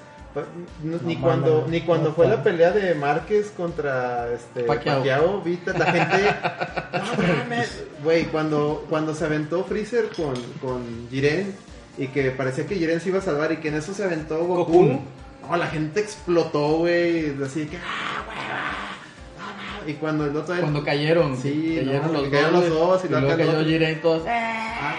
No- 0.83 0.99
ni 1.05 1.15
cuando 1.17 1.65
ni 1.67 1.81
cuando 1.81 2.09
no 2.09 2.15
fue 2.15 2.27
la 2.27 2.43
pelea 2.43 2.71
de 2.71 2.93
Márquez 2.93 3.51
contra 3.57 4.31
este 4.31 4.61
Pacquiao. 4.61 4.97
Pacquiao, 4.97 5.41
viste 5.41 5.73
la 5.77 5.85
gente 5.91 6.35
güey, 8.03 8.25
cuando 8.25 8.85
cuando 8.89 9.15
se 9.15 9.25
aventó 9.25 9.63
Freezer 9.63 10.09
con 10.15 10.35
con 10.61 11.07
Jiren 11.09 11.55
y 11.97 12.07
que 12.07 12.29
parecía 12.31 12.65
que 12.67 12.75
Jiren 12.75 13.01
se 13.01 13.09
iba 13.09 13.17
a 13.19 13.21
salvar 13.23 13.51
y 13.51 13.57
que 13.57 13.69
en 13.69 13.75
eso 13.75 13.93
se 13.93 14.03
aventó 14.03 14.37
Goku. 14.45 14.71
Goku. 14.71 15.01
No, 15.49 15.57
la 15.57 15.67
gente 15.67 15.99
explotó, 15.99 16.77
güey, 16.77 17.33
así 17.43 17.65
que 17.65 17.77
ah, 17.77 18.23
güey, 18.25 18.37
ah, 18.51 19.89
y 19.89 19.93
cuando 19.93 20.25
el 20.25 20.37
otro 20.37 20.55
cuando 20.59 20.83
cayeron, 20.83 21.35
Sí, 21.37 21.75
cayeron, 21.79 22.13
los, 22.13 22.23
cayeron 22.29 22.53
los 22.53 22.61
güey, 22.69 22.79
dos 22.79 23.03
y 23.03 23.07
y 23.07 23.09
luego 23.09 23.27
cayó. 23.35 23.63
Jiren 23.65 24.01
todos. 24.01 24.23
Ah, 24.27 24.93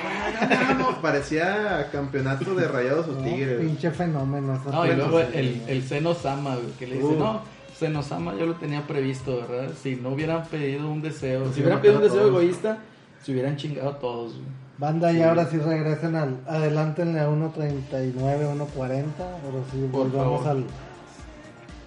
parecía 1.03 1.89
campeonato 1.93 2.55
de 2.55 2.69
Rayados 2.69 3.09
o 3.09 3.13
No, 3.13 3.23
Tigres. 3.25 3.61
pinche 3.61 3.91
fenómeno. 3.91 4.55
esa 4.55 4.71
No, 4.71 4.87
y 4.87 4.95
luego 4.97 5.21
el, 5.21 5.63
el 5.67 5.83
Seno 5.83 6.15
Sama, 6.15 6.57
güey, 6.57 6.73
que 6.79 6.87
le 6.87 6.95
dice, 6.97 7.07
Uh. 7.07 7.19
no, 7.19 7.41
Seno 7.79 8.03
Sama 8.03 8.35
yo 8.35 8.47
lo 8.47 8.55
tenía 8.57 8.87
previsto, 8.87 9.41
¿verdad? 9.49 9.71
Si 9.83 9.97
no 9.97 10.11
hubieran 10.11 10.45
pedido 10.47 10.91
un 10.91 11.01
deseo, 11.03 11.43
Pues 11.45 11.55
si 11.55 11.61
hubieran 11.63 11.81
pedido 11.81 11.99
un 11.99 12.03
deseo 12.05 12.19
todos. 12.21 12.31
egoísta, 12.31 12.79
se 13.23 13.33
hubieran 13.33 13.57
chingado 13.57 13.91
a 13.91 13.99
todos, 13.99 14.33
güey. 14.35 14.45
Banda, 14.79 15.13
y 15.13 15.21
ahora 15.21 15.45
sí 15.47 15.59
regresen 15.59 16.17
al. 16.17 16.39
Adelántenle 16.49 17.21
a 17.21 17.29
1.39, 17.29 18.15
1.40. 18.17 19.03
Ahora 19.21 19.63
sí 19.71 19.87
volvamos 19.93 20.47
al, 20.47 20.65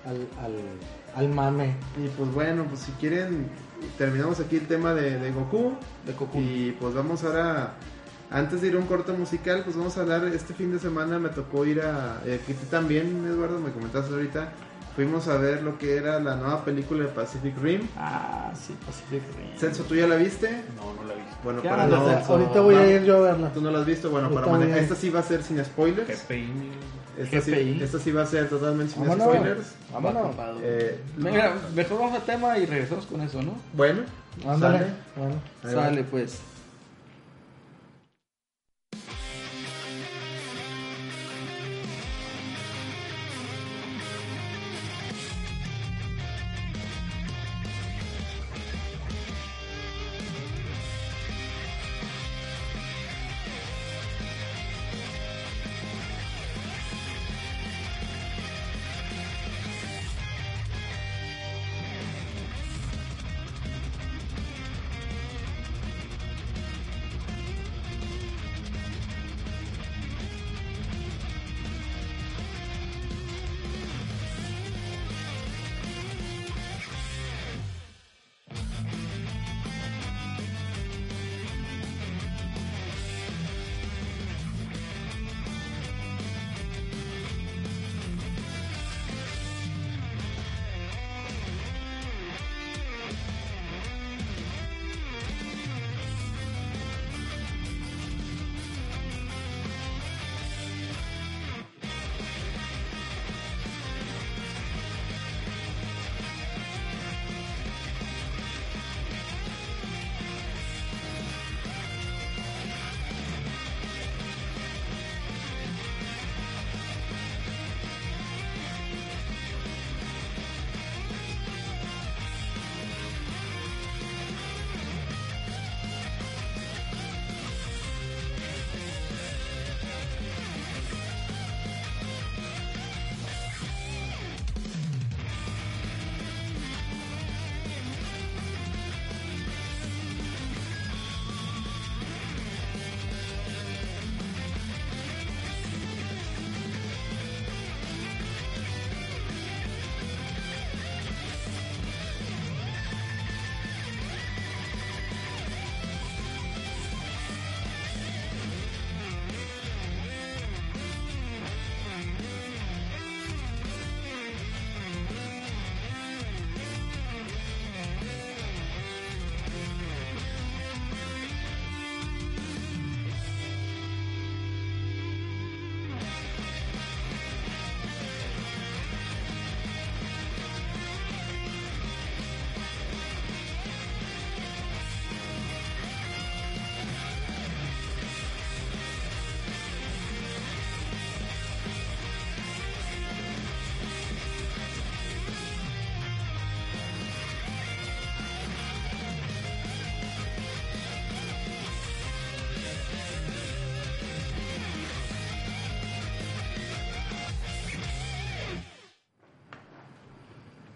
al, 0.05 0.27
al. 0.43 0.53
al 1.15 1.29
mame. 1.29 1.73
Y 1.97 2.07
pues 2.09 2.31
bueno, 2.31 2.65
pues 2.65 2.81
si 2.81 2.91
quieren, 2.93 3.47
terminamos 3.97 4.39
aquí 4.39 4.57
el 4.57 4.67
tema 4.67 4.93
de, 4.93 5.17
de 5.17 5.31
Goku. 5.31 5.73
De 6.05 6.13
Goku. 6.13 6.37
Y 6.39 6.75
pues 6.79 6.93
vamos 6.93 7.23
ahora, 7.23 7.73
antes 8.31 8.61
de 8.61 8.67
ir 8.69 8.75
a 8.75 8.79
un 8.79 8.85
corto 8.87 9.13
musical, 9.13 9.61
pues 9.63 9.75
vamos 9.75 9.97
a 9.97 10.01
hablar, 10.01 10.25
este 10.27 10.53
fin 10.53 10.71
de 10.71 10.79
semana 10.79 11.19
me 11.19 11.29
tocó 11.29 11.65
ir 11.65 11.81
a, 11.81 12.21
eh, 12.25 12.39
también, 12.69 13.25
Eduardo, 13.27 13.59
me 13.59 13.71
comentaste 13.71 14.13
ahorita, 14.13 14.49
fuimos 14.95 15.27
a 15.27 15.37
ver 15.37 15.61
lo 15.63 15.77
que 15.77 15.97
era 15.97 16.19
la 16.19 16.35
nueva 16.35 16.63
película 16.65 17.03
de 17.03 17.09
Pacific 17.09 17.55
Rim. 17.61 17.87
Ah, 17.97 18.51
sí, 18.55 18.75
Pacific 18.85 19.21
Rim. 19.37 19.57
Celso, 19.57 19.83
¿tú 19.83 19.95
ya 19.95 20.07
la 20.07 20.15
viste? 20.15 20.49
No, 20.75 20.93
no 20.93 21.07
la 21.07 21.13
he 21.13 21.17
visto. 21.17 21.35
Bueno, 21.43 21.61
¿Qué 21.61 21.69
para 21.69 21.87
no... 21.87 22.07
Celso? 22.07 22.33
Ahorita 22.33 22.59
voy 22.61 22.75
a 22.75 22.79
vamos. 22.79 22.91
ir 22.93 23.03
yo 23.03 23.17
a 23.17 23.21
verla. 23.21 23.49
¿Tú 23.53 23.61
no 23.61 23.71
la 23.71 23.79
has 23.79 23.85
visto? 23.85 24.09
Bueno, 24.09 24.29
Yo 24.29 24.35
para 24.35 24.47
también. 24.47 24.69
manejar, 24.69 24.83
esta 24.83 24.95
sí 24.95 25.09
va 25.09 25.19
a 25.19 25.23
ser 25.23 25.43
sin 25.43 25.63
spoilers. 25.63 26.07
GPI. 26.27 26.49
Esta 27.15 27.41
sí, 27.41 27.79
esta 27.79 27.99
sí 27.99 28.11
va 28.11 28.23
a 28.23 28.25
ser 28.25 28.49
totalmente 28.49 28.93
sin 28.93 29.03
Vámonos. 29.03 29.27
spoilers. 29.35 29.67
Vamos, 29.93 30.13
Vámonos. 30.15 30.35
Eh, 30.63 30.99
Mira, 31.17 31.53
mejor 31.75 31.99
vamos 31.99 32.15
al 32.15 32.23
tema 32.23 32.57
y 32.57 32.65
regresamos 32.65 33.05
con 33.05 33.21
eso, 33.21 33.41
¿no? 33.43 33.53
bueno, 33.73 34.01
Ándale. 34.47 34.79
sale. 34.79 34.89
Bueno. 35.15 35.35
Sale, 35.63 36.03
pues. 36.05 36.39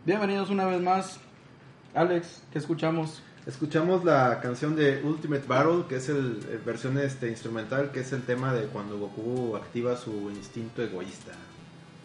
Bienvenidos 0.08 0.50
una 0.50 0.64
vez 0.64 0.80
más. 0.80 1.20
Alex, 1.94 2.42
¿qué 2.54 2.60
escuchamos? 2.60 3.22
Escuchamos 3.46 4.06
la 4.06 4.40
canción 4.40 4.74
de 4.74 5.02
Ultimate 5.04 5.44
Battle, 5.46 5.84
que 5.90 5.98
es 5.98 6.08
el, 6.08 6.40
el 6.50 6.60
versión 6.66 6.98
este, 6.98 7.28
instrumental, 7.28 7.92
que 7.92 8.00
es 8.00 8.14
el 8.14 8.24
tema 8.24 8.54
de 8.54 8.68
cuando 8.68 8.98
Goku 8.98 9.58
activa 9.58 9.98
su 9.98 10.32
instinto 10.32 10.82
egoísta. 10.82 11.34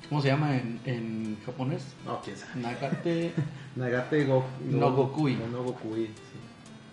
¿Cómo 0.08 0.20
se 0.20 0.26
llama 0.26 0.56
en, 0.56 0.80
en 0.84 1.38
japonés? 1.46 1.84
No, 2.04 2.20
quién 2.22 2.36
sabe. 2.36 2.60
Nagate 2.60 3.32
Nagate 3.76 4.24
Go, 4.24 4.46
No 4.68 4.90
Gokui. 4.90 5.36
No, 5.36 5.46
no 5.46 5.62
Gokui, 5.62 6.06
sí. 6.06 6.12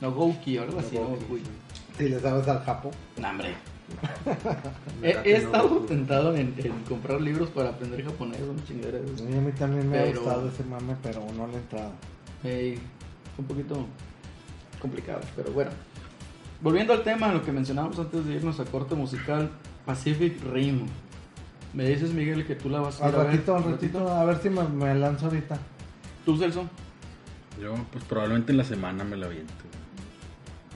no 0.02 0.12
Gouki 0.12 0.60
o 0.60 0.62
algo 0.62 0.74
No 0.74 0.80
así, 0.80 0.96
no 0.96 1.08
Gokui, 1.08 1.40
sí. 1.40 1.82
Si 1.98 2.10
le 2.10 2.20
sabes 2.20 2.48
al 2.48 2.64
Japo. 2.64 2.92
No, 3.18 3.30
hombre. 3.30 3.56
He, 5.04 5.10
he 5.24 5.36
estado 5.38 5.80
tentado 5.80 6.36
en, 6.36 6.54
en 6.58 6.72
comprar 6.88 7.22
libros 7.22 7.50
para 7.50 7.70
aprender 7.70 8.04
japonés, 8.04 8.42
una 8.42 8.64
chingadera. 8.66 9.00
de 9.00 9.06
esas. 9.14 9.22
Y 9.30 9.38
a 9.38 9.42
mí 9.42 9.52
también 9.54 9.90
me 9.90 9.98
ha 10.00 10.04
Pero- 10.04 10.22
gustado 10.22 10.50
ese 10.50 10.64
mame, 10.64 10.96
pero 11.02 11.22
no 11.38 11.48
le 11.48 11.54
he 11.54 11.58
entrado. 11.58 11.92
Ey, 12.44 12.80
un 13.38 13.46
poquito 13.46 13.86
complicado, 14.82 15.22
pero 15.36 15.52
bueno. 15.52 15.72
Volviendo 16.62 16.94
al 16.94 17.04
tema, 17.04 17.32
lo 17.34 17.44
que 17.44 17.52
mencionábamos 17.52 17.98
antes 18.00 18.26
de 18.26 18.34
irnos 18.36 18.60
a 18.60 18.66
corte 18.66 18.94
musical, 18.96 19.50
Pacific 19.86 20.42
Rim. 20.52 20.86
Me 21.74 21.88
dices, 21.88 22.14
Miguel, 22.14 22.46
que 22.46 22.56
tú 22.56 22.70
la 22.70 22.80
vas 22.82 23.00
a 23.02 23.06
Al 23.06 23.12
ir 23.12 23.16
a 23.16 23.24
ver. 23.24 23.28
ratito, 23.32 23.56
al 23.56 23.64
ratito, 23.64 24.10
a 24.10 24.26
ver 24.26 24.38
si 24.42 24.50
me, 24.50 24.64
me 24.68 24.96
lanzo 24.96 25.28
ahorita. 25.28 25.58
¿Tú, 26.26 26.38
Celso? 26.38 26.68
Yo, 27.62 27.76
pues 27.92 28.04
probablemente 28.06 28.52
en 28.52 28.58
la 28.58 28.64
semana 28.64 29.04
me 29.04 29.16
la 29.18 29.28
aviento. 29.28 29.54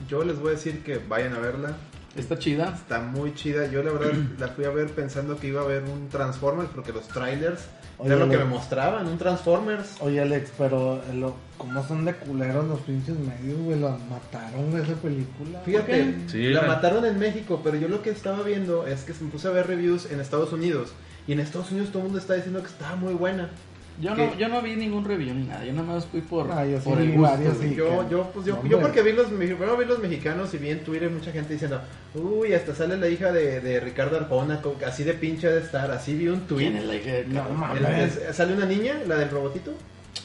Yo 0.08 0.24
les 0.24 0.38
voy 0.38 0.48
a 0.48 0.52
decir 0.52 0.82
que 0.82 0.98
vayan 0.98 1.34
a 1.34 1.38
verla. 1.38 1.76
¿Está 2.16 2.38
chida? 2.38 2.72
Está 2.74 3.00
muy 3.00 3.34
chida. 3.34 3.66
Yo 3.66 3.82
la 3.82 3.92
verdad 3.92 4.12
la 4.38 4.48
fui 4.48 4.64
a 4.64 4.70
ver 4.70 4.88
pensando 4.90 5.36
que 5.38 5.48
iba 5.48 5.60
a 5.60 5.64
haber 5.64 5.82
un 5.84 6.08
Transformers 6.08 6.68
porque 6.74 6.92
los 6.92 7.08
trailers 7.08 7.62
Oye, 7.98 8.12
era 8.14 8.24
lo 8.24 8.30
que 8.30 8.38
me 8.38 8.44
mostraban, 8.44 9.06
un 9.06 9.18
Transformers. 9.18 9.96
Oye, 10.00 10.20
Alex, 10.20 10.50
pero 10.58 10.96
eh, 11.10 11.14
lo, 11.14 11.34
¿cómo 11.58 11.86
son 11.86 12.04
de 12.04 12.14
culeros 12.14 12.66
los 12.66 12.80
pinches 12.80 13.16
medios, 13.18 13.58
güey? 13.60 13.78
Lo 13.78 13.90
mataron 14.10 14.72
de 14.74 14.82
esa 14.82 14.94
película. 14.94 15.60
Fíjate, 15.64 16.14
Sí, 16.28 16.48
la 16.50 16.62
la- 16.62 16.68
mataron 16.68 17.04
en 17.04 17.18
México, 17.18 17.60
pero 17.62 17.76
yo 17.76 17.88
lo 17.88 18.02
que 18.02 18.10
estaba 18.10 18.42
viendo 18.42 18.86
es 18.86 19.02
que 19.02 19.12
me 19.20 19.30
puse 19.30 19.48
a 19.48 19.52
ver 19.52 19.66
reviews 19.66 20.10
en 20.10 20.20
Estados 20.20 20.52
Unidos. 20.52 20.92
Y 21.26 21.32
en 21.32 21.40
Estados 21.40 21.70
Unidos 21.70 21.88
todo 21.90 21.98
el 22.00 22.04
mundo 22.04 22.18
está 22.18 22.34
diciendo 22.34 22.60
que 22.60 22.66
estaba 22.68 22.96
muy 22.96 23.14
buena. 23.14 23.50
Yo 24.00 24.12
¿Qué? 24.16 24.26
no, 24.26 24.34
yo 24.36 24.48
no 24.48 24.60
vi 24.60 24.74
ningún 24.74 25.04
review 25.04 25.32
ni 25.34 25.44
nada, 25.46 25.64
yo 25.64 25.72
nada 25.72 25.86
más 25.86 26.06
fui 26.06 26.20
por, 26.20 26.50
Ah, 26.50 26.66
yo 26.66 26.78
sí 26.80 26.88
por 26.88 26.98
vi 26.98 27.04
el 27.04 27.12
gusto. 27.12 27.30
varios, 27.32 27.56
güey. 27.58 27.68
sí. 27.70 27.74
yo, 27.76 28.10
yo, 28.10 28.30
pues 28.34 28.44
yo, 28.46 28.60
yo 28.66 28.80
porque 28.80 29.02
vi 29.02 29.12
los, 29.12 29.30
me- 29.30 29.46
primero 29.46 29.76
vi 29.76 29.84
los 29.84 30.00
mexicanos 30.00 30.52
y 30.52 30.58
vi 30.58 30.70
en 30.70 30.80
Twitter 30.80 31.08
mucha 31.10 31.30
gente 31.30 31.52
diciendo, 31.52 31.80
uy, 32.14 32.52
hasta 32.54 32.74
sale 32.74 32.96
la 32.96 33.08
hija 33.08 33.30
de, 33.30 33.60
de 33.60 33.78
Ricardo 33.78 34.16
Arjona, 34.16 34.60
con- 34.60 34.74
así 34.84 35.04
de 35.04 35.14
pinche 35.14 35.48
de 35.48 35.60
estar, 35.60 35.90
así 35.92 36.14
vi 36.16 36.26
un 36.28 36.40
tweet. 36.40 36.70
¿Quién 36.70 36.76
es 36.78 36.84
la 36.86 36.94
hija 36.96 37.12
de 37.12 37.24
No. 37.28 37.46
El- 37.76 37.84
es- 37.86 38.34
sale 38.36 38.54
una 38.54 38.66
niña, 38.66 38.94
la 39.06 39.14
del 39.16 39.30
robotito. 39.30 39.72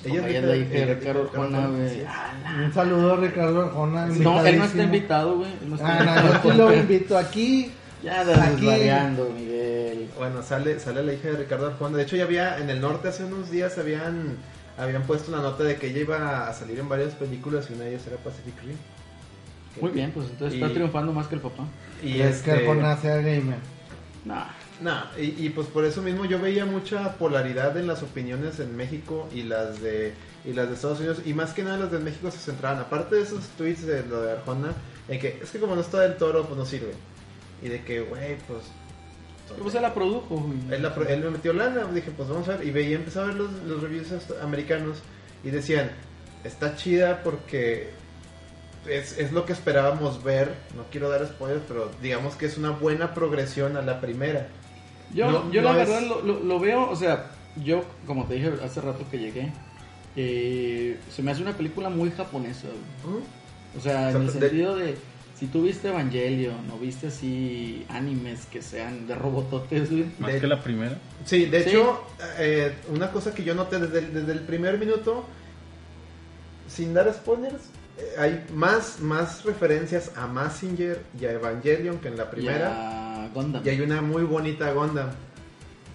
Ella 0.04 0.28
es 0.28 0.44
la 0.44 0.56
hija 0.56 0.70
de 0.70 0.96
Ricardo 0.96 1.22
Arjona, 1.24 1.68
güey. 1.68 1.90
sí. 1.90 2.02
Un 2.66 2.74
saludo 2.74 3.14
a 3.14 3.18
Ricardo 3.18 3.62
Arjona. 3.66 4.06
No, 4.08 4.46
él 4.46 4.58
no 4.58 4.66
está 4.66 4.84
invitado, 4.84 5.38
güey. 5.38 5.52
no 5.68 5.76
está 5.76 5.98
Ah, 6.00 6.22
no, 6.24 6.34
yo 6.44 6.52
sí 6.52 6.58
lo 6.58 6.74
invito 6.74 7.18
aquí. 7.18 7.72
Ya 8.04 8.22
andas 8.22 8.56
desvariando, 8.56 9.30
Miguel. 9.30 10.10
Bueno, 10.18 10.42
sale, 10.42 10.80
sale 10.80 11.04
la 11.04 11.14
hija 11.14 11.30
de 11.30 11.38
Ricardo 11.38 11.68
Arjona. 11.68 11.98
De 11.98 12.04
hecho, 12.04 12.16
ya 12.16 12.24
había 12.24 12.58
en 12.60 12.70
el 12.70 12.80
norte 12.80 13.10
hace 13.10 13.26
unos 13.26 13.52
días 13.52 13.78
habían, 13.78 14.38
habían 14.78 15.04
puesto 15.04 15.32
una 15.32 15.42
nota 15.42 15.64
de 15.64 15.76
que 15.76 15.88
ella 15.88 16.00
iba 16.00 16.48
a 16.48 16.54
salir 16.54 16.80
en 16.80 16.88
varias 16.88 17.14
películas 17.16 17.68
y 17.70 17.74
una 17.74 17.84
de 17.86 17.92
ellas 17.96 18.08
era 18.08 18.18
Pacific 18.18 18.54
Rim. 18.64 18.78
Muy 19.82 19.92
bien, 19.92 20.12
pues 20.12 20.28
entonces 20.30 20.58
Y- 20.58 20.62
está 20.62 20.74
triunfando 20.74 21.12
más 21.14 21.28
que 21.28 21.36
el 21.36 21.42
papá. 21.42 21.66
Y 22.04 22.22
es 22.22 22.38
este, 22.38 22.52
que 22.52 22.68
Arjona 22.68 22.98
sea 22.98 23.18
gamer. 23.18 23.58
Nah. 24.26 24.48
nah, 24.82 25.04
y, 25.18 25.46
y 25.46 25.50
pues 25.50 25.68
por 25.68 25.86
eso 25.86 26.02
mismo 26.02 26.26
yo 26.26 26.40
veía 26.40 26.66
mucha 26.66 27.14
polaridad 27.14 27.78
en 27.78 27.88
las 27.88 28.04
opiniones 28.04 28.60
en 28.60 28.76
México 28.76 29.28
y 29.34 29.44
las 29.44 29.82
de 29.82 30.14
y 30.46 30.54
las 30.54 30.68
de 30.68 30.76
Estados 30.76 31.00
Unidos 31.00 31.22
y 31.26 31.34
más 31.34 31.54
que 31.54 31.64
nada 31.64 31.78
las 31.78 31.92
de 31.92 32.00
México 32.00 32.30
se 32.30 32.38
centraban 32.38 32.80
aparte 32.80 33.16
de 33.16 33.22
esos 33.24 33.46
tweets 33.58 33.86
de 33.86 34.06
lo 34.06 34.22
de 34.22 34.34
Arjona 34.34 34.74
en 35.08 35.20
que 35.20 35.40
es 35.42 35.50
que 35.52 35.60
como 35.60 35.76
no 35.76 35.82
está 35.82 36.02
del 36.02 36.18
toro 36.18 36.46
pues 36.46 36.58
no 36.58 36.66
sirve 36.66 36.94
y 37.62 37.70
de 37.70 37.82
que 37.84 38.02
güey 38.02 38.38
pues 38.48 38.64
Pues 39.62 39.74
él 39.76 39.82
la 39.82 39.94
produjo, 39.94 40.38
güey. 40.38 40.58
Él, 40.76 40.84
la 40.84 40.94
pro- 40.94 41.08
él 41.08 41.22
me 41.24 41.32
metió 41.32 41.54
lana, 41.54 41.86
dije, 41.86 42.12
pues 42.16 42.30
vamos 42.30 42.48
a 42.50 42.58
ver. 42.58 42.68
Y 42.68 42.72
veía, 42.72 42.96
empezaba 42.98 43.26
a 43.26 43.30
ver 43.30 43.38
los, 43.38 43.52
los 43.64 43.82
reviews 43.82 44.08
americanos 44.42 45.00
y 45.44 45.50
decían, 45.50 45.90
está 46.44 46.76
chida 46.76 47.24
porque 47.24 47.90
es, 48.88 49.18
es 49.18 49.32
lo 49.32 49.46
que 49.46 49.54
esperábamos 49.54 50.24
ver. 50.24 50.54
No 50.76 50.84
quiero 50.92 51.10
dar 51.10 51.26
spoilers, 51.26 51.64
pero 51.68 51.90
digamos 52.02 52.36
que 52.36 52.46
es 52.46 52.58
una 52.58 52.70
buena 52.72 53.14
progresión 53.16 53.76
a 53.76 53.82
la 53.82 54.00
primera. 54.00 54.48
Yo, 55.14 55.32
No, 55.32 55.52
yo 55.52 55.62
no 55.64 55.74
la 55.74 55.82
es- 55.82 55.90
verdad 55.90 56.08
lo, 56.08 56.22
lo- 56.22 56.40
lo 56.44 56.60
veo, 56.60 56.88
o 56.90 56.96
sea, 56.96 57.32
yo, 57.64 57.84
como 58.06 58.26
te 58.26 58.36
dije 58.36 58.52
hace 58.64 58.80
rato 58.82 59.04
que 59.10 59.18
llegué, 59.18 59.52
eh, 60.16 61.00
se 61.12 61.24
me 61.24 61.32
hace 61.32 61.42
una 61.42 61.54
película 61.58 61.90
muy 61.90 62.12
japonesa, 62.12 62.68
güey. 63.04 63.18
¿Mm? 63.20 63.24
O 63.78 63.82
sea, 63.82 64.12
en 64.12 64.18
el 64.18 64.26
de- 64.28 64.32
sentido 64.40 64.76
de, 64.76 64.96
si 65.40 65.48
tú 65.48 65.64
viste 65.64 65.88
Evangelion, 65.88 66.68
no 66.68 66.78
viste 66.78 67.08
así 67.08 67.86
animes 67.90 68.46
que 68.48 68.62
sean 68.62 69.08
de 69.08 69.16
robototes, 69.16 69.90
güey. 69.90 70.06
Más 70.20 70.34
De- 70.34 70.40
que 70.42 70.48
la 70.48 70.62
primera. 70.62 70.98
Sí, 71.26 71.46
de 71.46 71.64
Sí. 71.64 71.70
hecho, 71.70 72.04
eh, 72.38 72.74
una 72.90 73.10
cosa 73.12 73.34
que 73.34 73.44
yo 73.44 73.56
noté 73.56 73.80
desde 73.80 74.00
el, 74.00 74.14
desde 74.14 74.32
el 74.34 74.40
primer 74.42 74.78
minuto, 74.78 75.26
sin 76.68 76.94
dar 76.94 77.12
spoilers, 77.14 77.56
eh, 77.98 78.14
hay 78.18 78.46
más, 78.54 79.00
más 79.00 79.44
referencias 79.46 80.12
a 80.16 80.28
Massinger 80.28 81.02
y 81.20 81.26
a 81.26 81.32
Evangelion 81.32 82.00
que 82.00 82.10
en 82.10 82.18
la 82.18 82.30
primera. 82.30 83.30
Gundam. 83.34 83.62
Y 83.66 83.70
hay 83.70 83.82
una 83.82 84.02
muy 84.02 84.24
bonita 84.24 84.72
Gundam. 84.74 85.10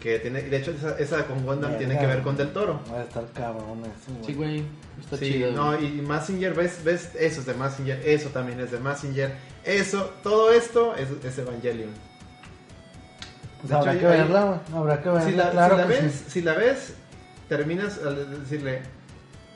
Que 0.05 0.19
tiene, 0.19 0.43
de 0.43 0.57
hecho, 0.59 0.71
esa, 0.73 0.99
esa 0.99 1.25
con 1.25 1.47
Gundam 1.47 1.79
tiene 1.79 1.99
que 1.99 2.05
ver 2.07 2.21
con 2.21 2.37
Del 2.37 2.53
Toro. 2.53 2.79
Va 2.93 2.99
a 2.99 3.03
estar 3.05 3.25
cabrón 3.33 3.81
eso, 3.81 4.13
güey. 4.13 4.25
Sí, 4.27 4.35
güey, 4.35 4.65
está 5.01 5.17
Sí, 5.17 5.33
chido. 5.33 5.53
no, 5.53 5.81
y 5.81 5.89
Massinger, 6.03 6.53
ves, 6.53 6.85
ves, 6.85 7.11
eso 7.19 7.41
es 7.41 7.47
de 7.47 7.55
Massinger, 7.55 8.03
eso 8.07 8.29
también 8.29 8.61
es 8.61 8.71
de 8.71 8.81
Massinger, 8.81 9.35
eso, 9.65 10.13
todo 10.23 10.53
esto 10.53 10.95
es, 10.95 11.09
es 11.25 11.39
Evangelion. 11.39 11.89
Pues 13.63 13.71
De 13.71 13.75
habrá 13.77 13.93
hecho, 13.93 14.01
que 14.03 14.07
hay- 14.09 14.19
verla, 14.19 14.45
güey. 14.45 14.79
Habrá 14.79 15.03
que 15.03 15.09
verla, 15.09 15.25
Si 15.25 15.33
la, 15.37 15.51
claro 15.53 15.75
si 15.77 15.81
la 15.81 15.87
que 15.89 16.03
ves, 16.03 16.13
sí. 16.13 16.25
si 16.31 16.41
la 16.43 16.53
ves, 16.55 16.95
terminas 17.49 17.99
al 18.05 18.41
decirle, 18.43 18.83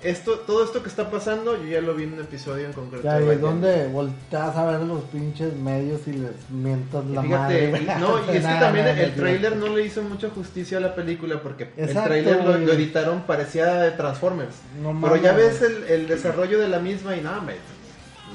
esto, 0.03 0.39
todo 0.47 0.65
esto 0.65 0.83
que 0.83 0.89
está 0.89 1.11
pasando, 1.11 1.57
yo 1.57 1.65
ya 1.69 1.81
lo 1.81 1.95
vi 1.95 2.05
en 2.05 2.13
un 2.15 2.21
episodio 2.21 2.67
en 2.67 2.73
concreto. 2.73 3.03
Ya, 3.05 3.15
y 3.15 3.17
es 3.17 3.23
Evangelion. 3.39 3.61
donde 3.61 3.87
volteas 3.89 4.57
a 4.57 4.65
ver 4.67 4.81
los 4.81 5.03
pinches 5.05 5.55
medios 5.55 6.03
y 6.07 6.13
les 6.13 6.49
mientas 6.51 7.05
la 7.07 7.23
Fíjate, 7.23 7.69
madre. 7.69 7.83
y- 7.83 8.01
no, 8.01 8.19
y 8.19 8.21
es 8.23 8.27
que 8.31 8.41
Nada, 8.41 8.61
también 8.61 8.85
nada, 8.87 9.01
el 9.01 9.11
no, 9.11 9.17
trailer 9.17 9.57
no 9.57 9.67
le 9.77 9.85
hizo 9.85 10.03
mucha 10.03 10.31
justicia 10.31 10.79
a 10.79 10.81
la 10.81 10.95
película 10.95 11.43
porque 11.43 11.71
el 11.77 11.93
trailer 11.93 12.45
lo, 12.45 12.55
editaron 12.73 13.23
parecía 13.23 13.67
de 13.75 13.91
Transformers. 13.93 14.55
No 14.81 14.91
Pero 14.91 14.95
mames, 15.17 15.23
ya 15.23 15.33
ves 15.33 15.63
el, 15.63 15.85
el 15.85 16.07
desarrollo 16.07 16.59
de 16.61 16.69
la 16.69 16.79
misma 16.79 17.17
y 17.17 17.21
nada, 17.21 17.39
hombre, 17.39 17.57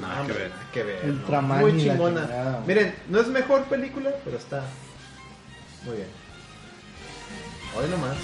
Nada 0.00 0.20
hombre, 0.20 0.34
que 0.34 0.42
ver. 0.42 0.50
nada 0.50 0.64
que 0.72 0.82
ver. 1.30 1.32
¿no? 1.32 1.42
Muy 1.42 1.76
chingona. 1.80 2.20
chingada. 2.26 2.62
Miren, 2.66 2.94
no 3.08 3.20
es 3.20 3.28
mejor 3.28 3.62
película, 3.64 4.10
pero 4.24 4.36
está 4.36 4.62
muy 5.86 5.96
bien. 5.96 6.08
Hoy 7.76 7.88
nomás. 7.90 8.16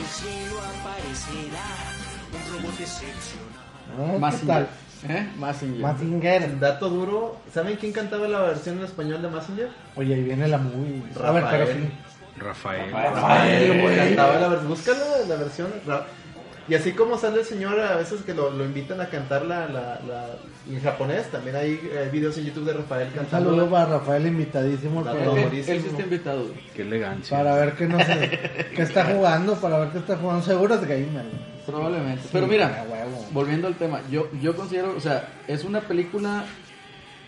Del 0.00 0.08
cielo 0.08 0.56
aparecerá 0.60 1.68
un 2.32 2.62
robot 2.62 2.80
excepcional. 2.80 3.60
Ah, 3.98 4.12
¿qué 4.12 4.18
Mazinger. 4.18 4.46
tal? 4.46 4.68
¿Eh? 5.10 5.28
Mazinger. 5.36 5.80
Mazinger. 5.80 6.58
Dato 6.58 6.88
duro, 6.88 7.36
¿saben 7.52 7.76
quién 7.76 7.92
cantaba 7.92 8.26
la 8.26 8.40
versión 8.40 8.78
en 8.78 8.84
español 8.84 9.20
de 9.20 9.28
Massinger? 9.28 9.68
Oye, 9.96 10.14
ahí 10.14 10.22
viene 10.22 10.48
la 10.48 10.56
movie. 10.58 11.02
güey. 11.14 11.26
A 11.26 11.32
ver, 11.32 11.44
pero 11.50 11.64
Rafael. 11.66 11.82
sí. 11.82 12.40
Rafael. 12.40 12.90
Rafael, 12.92 13.82
güey. 13.82 13.96
Cantaba 13.96 14.34
la 14.38 14.48
versión, 14.48 14.68
búscala 14.70 14.98
la 15.28 15.36
versión. 15.36 15.68
Ra- 15.86 16.06
Y 16.70 16.74
así 16.74 16.92
como 16.92 17.18
sale 17.18 17.40
el 17.40 17.44
señor 17.46 17.80
a 17.80 17.96
veces 17.96 18.22
que 18.22 18.32
lo, 18.32 18.50
lo 18.50 18.64
invitan 18.64 19.00
a 19.00 19.08
cantar 19.08 19.44
la, 19.44 19.66
la, 19.66 20.00
la- 20.06 20.36
en 20.70 20.80
japonés, 20.80 21.26
también 21.30 21.56
hay 21.56 21.80
eh, 21.82 22.08
videos 22.12 22.38
en 22.38 22.44
YouTube 22.44 22.64
de 22.66 22.74
Rafael 22.74 23.08
Un 23.08 23.14
cantando. 23.14 23.50
saludo 23.50 23.70
para 23.70 23.86
Rafael, 23.86 24.26
invitadísimo. 24.26 25.00
al 25.00 25.16
programa. 25.16 25.40
él- 25.40 25.64
él 25.66 25.80
sí 25.82 25.86
está 25.88 26.02
invitado. 26.02 26.46
Qué 26.74 26.82
elegancia. 26.82 27.36
Para 27.36 27.54
ver 27.56 27.74
qué, 27.74 27.86
no 27.88 27.98
sé, 27.98 28.38
qué 28.76 28.82
está 28.82 29.04
jugando, 29.06 29.54
para 29.56 29.78
ver 29.80 29.88
qué 29.90 29.98
está 29.98 30.16
jugando. 30.16 30.44
Seguro 30.44 30.74
es 30.76 30.80
gamer. 30.82 31.24
Probablemente. 31.66 32.22
Sí, 32.22 32.28
Pero 32.32 32.46
mira, 32.46 32.84
volviendo 33.32 33.66
al 33.66 33.74
tema, 33.74 34.00
yo, 34.10 34.28
yo 34.40 34.54
considero, 34.56 34.94
o 34.96 35.00
sea, 35.00 35.28
es 35.48 35.64
una 35.64 35.80
película 35.80 36.44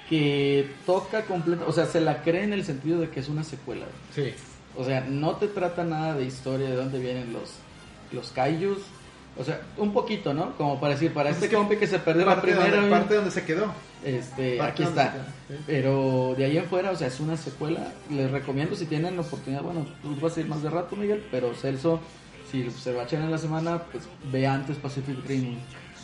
que 0.08 0.70
toca 0.86 1.22
completa, 1.24 1.64
o 1.66 1.72
sea, 1.72 1.86
se 1.86 2.00
la 2.00 2.22
cree 2.22 2.44
en 2.44 2.52
el 2.52 2.64
sentido 2.64 3.00
de 3.00 3.08
que 3.10 3.20
es 3.20 3.28
una 3.28 3.44
secuela. 3.44 3.86
Sí. 4.14 4.34
O 4.76 4.84
sea, 4.84 5.00
no 5.08 5.36
te 5.36 5.48
trata 5.48 5.84
nada 5.84 6.14
de 6.14 6.24
historia, 6.24 6.68
de 6.68 6.76
dónde 6.76 6.98
vienen 6.98 7.32
los, 7.32 7.54
los 8.12 8.30
kaijus. 8.32 8.78
O 9.38 9.44
sea, 9.44 9.60
un 9.78 9.92
poquito, 9.92 10.34
¿no? 10.34 10.56
Como 10.56 10.78
para 10.78 10.92
decir, 10.94 11.12
para 11.12 11.30
Pues 11.30 11.36
este 11.36 11.46
es 11.46 11.50
que 11.50 11.56
compi 11.56 11.76
que 11.76 11.86
se 11.86 11.98
perdió 11.98 12.26
la 12.26 12.40
primera, 12.40 12.76
donde, 12.76 12.90
parte 12.90 13.14
donde 13.14 13.30
se 13.30 13.44
quedó. 13.44 13.72
este, 14.04 14.58
parte 14.58 14.72
aquí 14.72 14.82
está. 14.82 15.06
se 15.06 15.12
quedó, 15.12 15.24
sí. 15.48 15.64
Pero 15.66 16.34
de 16.36 16.44
ahí 16.44 16.58
en 16.58 16.66
fuera, 16.66 16.90
o 16.90 16.96
sea, 16.96 17.06
es 17.06 17.18
una 17.18 17.36
secuela. 17.36 17.92
Les 18.10 18.30
recomiendo 18.30 18.76
si 18.76 18.84
tienen 18.84 19.16
la 19.16 19.22
oportunidad, 19.22 19.62
bueno, 19.62 19.86
tú 20.02 20.14
vas 20.20 20.36
a 20.36 20.40
ir 20.40 20.48
más 20.48 20.62
de 20.62 20.68
rato, 20.68 20.96
Miguel, 20.96 21.24
pero 21.30 21.54
Celso, 21.54 22.00
si 22.50 22.70
se 22.70 22.92
va 22.92 23.02
a 23.02 23.04
echar 23.04 23.22
en 23.22 23.30
la 23.30 23.38
semana, 23.38 23.82
pues 23.90 24.04
ve 24.30 24.46
antes 24.46 24.76
Pacific 24.76 25.16
Rim. 25.26 25.56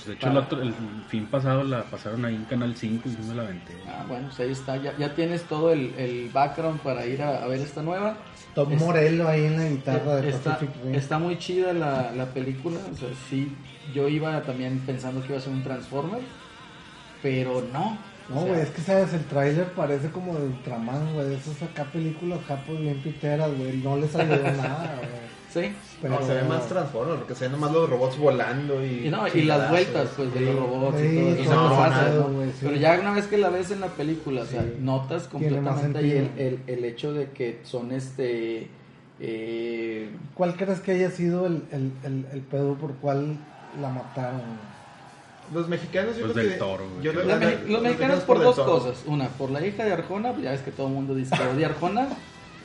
De 0.06 0.14
hecho, 0.14 0.28
el, 0.30 0.36
otro- 0.36 0.62
el 0.62 0.72
fin 1.08 1.26
pasado 1.26 1.62
la 1.64 1.82
pasaron 1.84 2.24
ahí 2.24 2.34
en 2.34 2.44
Canal 2.44 2.74
5 2.76 3.08
y 3.08 3.12
sí 3.12 3.18
me 3.28 3.34
la 3.34 3.42
aventé. 3.42 3.74
Ah, 3.86 4.04
bueno, 4.08 4.28
pues 4.28 4.40
ahí 4.40 4.52
está. 4.52 4.76
Ya, 4.76 4.96
ya 4.96 5.14
tienes 5.14 5.42
todo 5.44 5.72
el, 5.72 5.94
el 5.98 6.30
background 6.32 6.80
para 6.80 7.04
ir 7.06 7.22
a, 7.22 7.42
a 7.42 7.46
ver 7.46 7.60
esta 7.60 7.82
nueva. 7.82 8.16
Tom 8.54 8.72
Es- 8.72 8.80
Morello 8.80 9.28
ahí 9.28 9.44
en 9.44 9.56
la 9.58 9.68
guitarra 9.68 10.16
de 10.16 10.28
está, 10.30 10.58
está 10.92 11.18
muy 11.18 11.38
chida 11.38 11.72
la, 11.72 12.10
la 12.12 12.26
película. 12.26 12.78
O 12.92 12.96
sea, 12.96 13.08
sí, 13.28 13.52
yo 13.94 14.08
iba 14.08 14.40
también 14.42 14.80
pensando 14.80 15.20
que 15.22 15.28
iba 15.28 15.38
a 15.38 15.40
ser 15.40 15.52
un 15.52 15.62
Transformer, 15.62 16.20
pero 17.22 17.62
no. 17.72 17.98
No, 18.28 18.36
O 18.36 18.42
sea, 18.42 18.48
güey, 18.52 18.60
es 18.60 18.68
que 18.70 18.82
sabes, 18.82 19.14
el 19.14 19.24
tráiler 19.24 19.72
parece 19.72 20.10
como 20.10 20.34
de 20.34 20.46
Ultraman, 20.48 21.14
güey. 21.14 21.32
Esas 21.34 21.62
acá 21.62 21.84
películas 21.84 22.40
japos 22.46 22.78
bien 22.78 23.00
piteras, 23.02 23.50
güey. 23.56 23.78
No 23.78 23.96
le 23.96 24.06
salió 24.06 24.36
nada, 24.42 24.96
güey. 24.98 25.68
Sí. 25.70 25.74
Pero 26.00 26.20
No, 26.20 26.24
se 26.26 26.32
ve 26.34 26.42
más 26.44 26.68
Transformers, 26.68 27.18
porque 27.18 27.34
se 27.34 27.44
ven 27.46 27.52
nomás 27.52 27.72
los 27.72 27.90
robots 27.90 28.16
volando 28.18 28.84
y... 28.84 29.06
Y, 29.06 29.10
no, 29.10 29.26
y 29.26 29.42
las 29.42 29.68
vueltas 29.68 30.10
pues 30.16 30.32
de 30.32 30.40
los 30.42 30.54
robots 30.56 31.00
y 31.00 31.08
Sí, 31.08 31.44
todo 31.44 32.32
sí. 32.52 32.56
Pero 32.62 32.76
ya 32.76 32.98
una 33.00 33.12
vez 33.14 33.26
que 33.26 33.36
la 33.36 33.48
ves 33.50 33.70
en 33.72 33.80
la 33.80 33.88
película, 33.88 34.42
o 34.42 34.46
sea, 34.46 34.64
notas 34.80 35.26
completamente 35.26 35.98
ahí 35.98 36.12
el, 36.12 36.30
el, 36.38 36.60
el 36.66 36.84
hecho 36.84 37.12
de 37.12 37.30
que 37.30 37.58
son 37.64 37.90
este... 37.92 38.68
Eh, 39.20 40.10
¿Cuál 40.34 40.54
crees 40.56 40.78
que 40.80 40.92
haya 40.92 41.10
sido 41.10 41.46
el, 41.46 41.64
el, 41.72 41.90
el, 42.04 42.26
el 42.32 42.40
pedo 42.42 42.74
por 42.74 42.92
cual 42.94 43.36
la 43.80 43.88
mataron? 43.88 44.40
Los 45.52 45.68
mexicanos 45.68 46.16
yo 46.16 46.26
Los 46.26 46.34
creo 46.34 46.44
del 46.44 46.52
que... 46.52 46.58
Toro, 46.60 46.84
güey. 46.88 47.02
yo 47.02 47.12
creo 47.12 47.24
los, 47.24 47.38
que- 47.38 47.46
mex- 47.46 47.66
los 47.68 47.82
mexicanos 47.82 48.20
por 48.20 48.38
dos 48.40 48.56
cosas. 48.60 49.02
Una, 49.06 49.26
por 49.28 49.50
la 49.50 49.66
hija 49.66 49.84
de 49.84 49.92
Arjona, 49.94 50.32
ya 50.40 50.52
ves 50.52 50.60
que 50.60 50.70
todo 50.70 50.86
el 50.86 50.92
mundo 50.92 51.14
dice 51.16 51.34
odia 51.52 51.66
a 51.66 51.70
Arjona. 51.70 52.08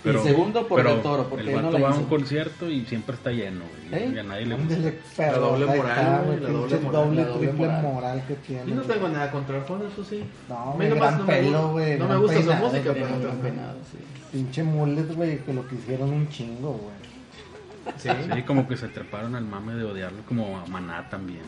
Pero- 0.03 0.19
y 0.19 0.23
segundo, 0.23 0.67
por 0.67 0.77
pero 0.81 0.95
el 0.95 1.01
toro, 1.01 1.29
porque 1.29 1.45
el 1.49 1.55
no 1.55 1.61
vato 1.63 1.79
la 1.79 1.87
va 1.89 1.95
a 1.95 1.97
un 1.97 2.05
concierto 2.05 2.69
y 2.69 2.85
siempre 2.85 3.15
está 3.15 3.31
lleno, 3.31 3.61
güey. 3.89 4.03
¿Eh? 4.03 4.11
Y 4.13 4.19
a 4.19 4.23
nadie 4.23 4.45
le 4.45 4.55
gusta. 4.55 4.75
Perro, 5.15 5.39
doble 5.39 5.65
moral, 5.65 5.97
está, 5.97 6.21
güey, 6.25 6.39
la 6.39 6.49
doble 6.49 6.77
moral. 6.77 6.91
doble, 6.91 7.21
La 7.21 7.27
doble 7.27 7.47
triple 7.47 7.67
moral. 7.67 7.81
moral 7.83 8.23
que 8.27 8.33
tiene. 8.35 8.63
Yo 8.67 8.75
no 8.75 8.83
güey. 8.83 8.93
tengo 8.97 9.09
nada 9.09 9.31
contra 9.31 9.57
Arjona, 9.57 9.85
eso 9.91 10.03
sí. 10.03 10.23
No, 10.49 10.73
güey, 10.75 10.89
nomás 10.89 11.07
gran 11.07 11.17
no 11.19 11.25
me 11.25 11.33
pelo, 11.33 11.49
gusta- 11.49 11.71
güey. 11.71 11.99
no 11.99 12.07
me 12.07 12.17
gusta 12.17 12.41
su 12.41 12.53
música, 12.53 12.93
pero- 12.93 13.19
gran 13.19 13.37
peinado, 13.37 13.77
sí. 13.91 13.97
Pinche 14.31 14.63
mullet, 14.63 15.13
güey, 15.15 15.37
que 15.39 15.53
lo 15.53 15.67
quisieron 15.67 16.09
un 16.11 16.27
chingo, 16.29 16.71
güey. 16.73 17.93
Sí. 17.97 18.09
Sí, 18.33 18.41
como 18.43 18.67
que 18.67 18.77
se 18.77 18.87
treparon 18.87 19.35
al 19.35 19.43
mame 19.45 19.75
de 19.75 19.83
odiarlo 19.83 20.19
como 20.27 20.57
a 20.57 20.65
Maná 20.67 21.09
también. 21.09 21.41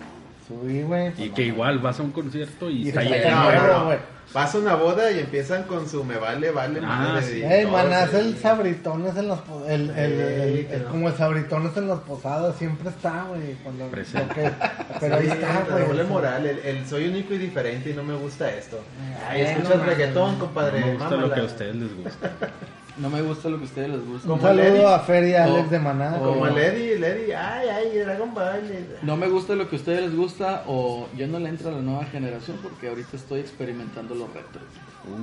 Sí, 0.47 0.83
güey. 0.83 1.11
Y 1.17 1.29
que 1.29 1.43
igual 1.43 1.79
vas 1.79 1.99
a 1.99 2.03
un 2.03 2.11
concierto 2.11 2.69
y, 2.69 2.83
Y 2.83 2.89
está 2.89 3.01
lleno. 3.03 3.31
No, 3.43 3.51
no, 3.51 3.67
no. 3.79 3.85
güey. 3.85 3.97
Pasa 4.33 4.57
una 4.57 4.75
boda 4.75 5.11
y 5.11 5.19
empiezan 5.19 5.63
con 5.63 5.87
su 5.87 6.03
me 6.03 6.17
vale, 6.17 6.49
vale, 6.51 6.81
Ah, 6.83 7.21
sí. 7.23 7.41
Ey, 7.43 7.65
maná, 7.67 8.03
es 8.03 8.13
el 8.15 8.35
sabritones 8.37 9.15
en 9.15 9.27
los 9.27 9.39
el, 9.67 9.89
el, 9.91 9.97
el- 9.97 10.67
el- 10.71 10.83
no. 10.83 10.89
como 10.89 11.07
el 11.09 11.15
sabritones 11.15 11.77
en 11.77 11.87
los 11.87 11.99
posados 12.01 12.55
siempre 12.57 12.89
está, 12.89 13.23
güey, 13.29 13.53
cuando 13.63 13.89
que- 13.91 14.51
pero 14.99 15.15
ahí 15.17 15.27
está, 15.27 15.65
güey. 15.69 15.85
doble 15.85 16.03
moral, 16.05 16.45
el, 16.47 16.57
el 16.59 16.85
soy 16.87 17.07
único 17.07 17.33
y 17.35 17.37
diferente 17.37 17.91
y 17.91 17.93
no 17.93 18.03
me 18.03 18.15
gusta 18.15 18.49
esto. 18.51 18.81
Ay, 19.29 19.41
Ay, 19.41 19.47
escuchas 19.51 19.69
no 19.69 19.77
mames. 19.77 19.97
reggaetón, 19.97 20.31
No 20.33 20.39
compadre. 20.39 20.79
me 20.81 20.93
gusta 20.95 21.15
lo 21.15 21.31
que 21.31 21.39
a 21.39 21.43
ustedes 21.43 21.75
les 21.75 21.95
gusta. 21.95 22.31
No 22.97 23.09
me 23.09 23.21
gusta 23.21 23.49
lo 23.49 23.57
que 23.57 23.63
a 23.63 23.65
ustedes 23.67 23.89
les 23.89 24.05
gusta. 24.07 24.31
Un 24.31 24.39
saludo 24.41 24.87
a 24.87 24.99
Fer 24.99 25.27
y 25.27 25.33
a 25.33 25.43
Alex 25.43 25.67
O- 25.67 25.69
de 25.69 25.79
Maná. 25.79 26.15
o- 26.15 26.23
Como 26.33 26.47
Eddie, 26.47 26.93
el 26.93 27.03
Eddie, 27.03 27.35
ay, 27.35 27.67
ay, 27.67 27.97
Dragon 27.99 28.33
Ball. 28.33 28.61
No 29.01 29.17
me 29.17 29.27
gusta 29.27 29.53
lo 29.55 29.67
que 29.69 29.75
a 29.75 29.79
ustedes 29.79 30.01
les 30.03 30.15
gusta 30.15 30.63
o 30.67 31.09
yo 31.17 31.27
no 31.27 31.39
le 31.39 31.49
entro 31.49 31.69
a 31.69 31.73
la 31.73 31.81
nueva 31.81 32.05
generación 32.05 32.57
porque 32.63 32.87
ahorita 32.87 33.17
estoy 33.17 33.41
experimentando 33.41 34.15
los 34.15 34.27
retros. 34.33 34.63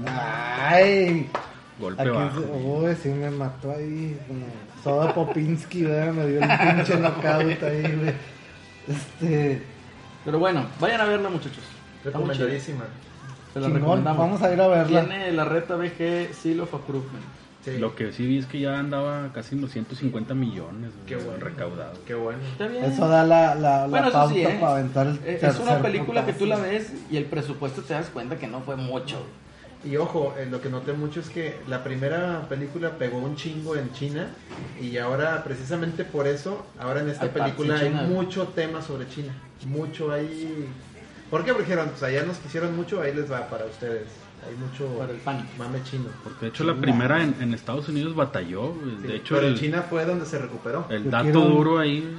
Ay, 0.07 1.31
Golpe 1.79 2.11
bajo. 2.11 2.41
uy, 2.41 2.95
sí 3.03 3.09
me 3.09 3.31
mató 3.31 3.73
ahí, 3.73 4.19
Soda 4.85 5.15
Popinski, 5.15 5.85
¿verdad? 5.85 6.13
me 6.13 6.27
dio 6.27 6.41
el 6.43 6.49
pinche 6.49 6.97
knockout 6.97 7.63
ahí, 7.63 7.83
güey. 7.83 8.15
Este, 8.89 9.63
Pero 10.25 10.39
bueno, 10.39 10.67
vayan 10.81 11.01
a 11.01 11.05
verla 11.05 11.29
muchachos. 11.31 11.65
Recomendadísima. 12.05 12.85
Se 13.55 13.61
la 13.61 13.67
chingón, 13.67 13.81
recomendamos. 13.83 14.19
vamos 14.19 14.43
a 14.43 14.53
ir 14.53 14.61
a 14.61 14.69
verla. 14.69 15.01
Tiene 15.05 15.33
la 15.33 15.45
reta 15.45 15.77
BG 15.77 16.35
Seal 16.35 16.61
of 16.61 16.75
Approvement. 16.75 17.25
Sí. 17.65 17.79
Lo 17.79 17.95
que 17.95 18.13
sí 18.13 18.27
vi 18.27 18.39
es 18.39 18.47
que 18.47 18.59
ya 18.59 18.77
andaba 18.79 19.31
casi 19.33 19.55
en 19.55 19.61
los 19.61 19.71
150 19.71 20.35
millones 20.35 20.91
Qué 21.07 21.15
bueno. 21.15 21.39
recaudados. 21.45 21.97
Qué 22.07 22.15
bueno. 22.15 22.41
Está 22.51 22.67
bien. 22.67 22.85
Eso 22.85 23.07
da 23.09 23.25
la, 23.25 23.55
la, 23.55 23.83
la 23.83 23.87
Bueno, 23.87 24.11
pauta 24.11 24.35
sí, 24.35 24.43
¿eh? 24.43 24.59
para 24.61 24.73
aventar 24.73 25.07
el 25.07 25.15
Es 25.25 25.41
tercer 25.41 25.63
una 25.63 25.81
película 25.81 26.27
que 26.27 26.33
tú 26.33 26.45
la 26.47 26.57
ves 26.57 26.93
y 27.09 27.17
el 27.17 27.27
presupuesto 27.27 27.83
te 27.83 27.95
das 27.95 28.09
cuenta 28.09 28.37
que 28.37 28.49
no 28.49 28.63
fue 28.63 28.75
mucho. 28.77 29.25
Y 29.85 29.97
ojo, 29.97 30.35
eh, 30.39 30.47
lo 30.51 30.61
que 30.61 30.69
noté 30.71 30.93
mucho 30.93 31.21
es 31.21 31.29
que 31.29 31.57
la 31.69 31.83
primera 31.85 32.47
película 32.49 32.91
pegó 32.99 33.19
un 33.19 33.37
chingo 33.37 33.77
en 33.77 33.93
China 33.93 34.29
y 34.81 34.97
ahora 34.99 35.43
precisamente 35.45 36.05
por 36.05 36.27
eso, 36.29 36.65
ahora 36.81 37.01
en 37.01 37.11
esta 37.11 37.29
película 37.29 37.77
hay 37.77 37.89
China. 37.89 38.03
mucho 38.03 38.49
tema 38.49 38.83
sobre 38.83 39.09
China. 39.09 39.33
Mucho 39.67 40.11
ahí... 40.13 40.69
¿Por 41.31 41.45
qué? 41.45 41.53
Porque 41.53 41.65
dijeron, 41.69 41.89
pues 41.91 42.03
allá 42.03 42.25
nos 42.25 42.37
quisieron 42.39 42.77
mucho, 42.77 43.01
ahí 43.01 43.15
les 43.15 43.31
va 43.31 43.49
para 43.49 43.65
ustedes. 43.67 44.07
Hay 44.47 44.57
mucho 44.57 44.87
Para 44.99 45.13
el 45.13 45.19
pan. 45.19 45.47
mame 45.59 45.83
chino. 45.85 46.07
Porque 46.25 46.47
de 46.47 46.49
hecho 46.49 46.65
la 46.65 46.75
primera 46.75 47.23
en, 47.23 47.37
en 47.41 47.55
Estados 47.55 47.89
Unidos 47.89 48.15
batalló. 48.17 48.75
Sí, 49.01 49.07
de 49.07 49.17
hecho, 49.17 49.35
pero 49.37 49.47
en 49.47 49.53
el, 49.55 49.59
China 49.61 49.83
fue 49.89 50.05
donde 50.05 50.27
se 50.27 50.39
recuperó. 50.39 50.87
el 50.91 51.05
Yo 51.05 51.11
dato 51.11 51.25
quiero- 51.25 51.41
duro 51.43 51.79
ahí, 51.79 52.19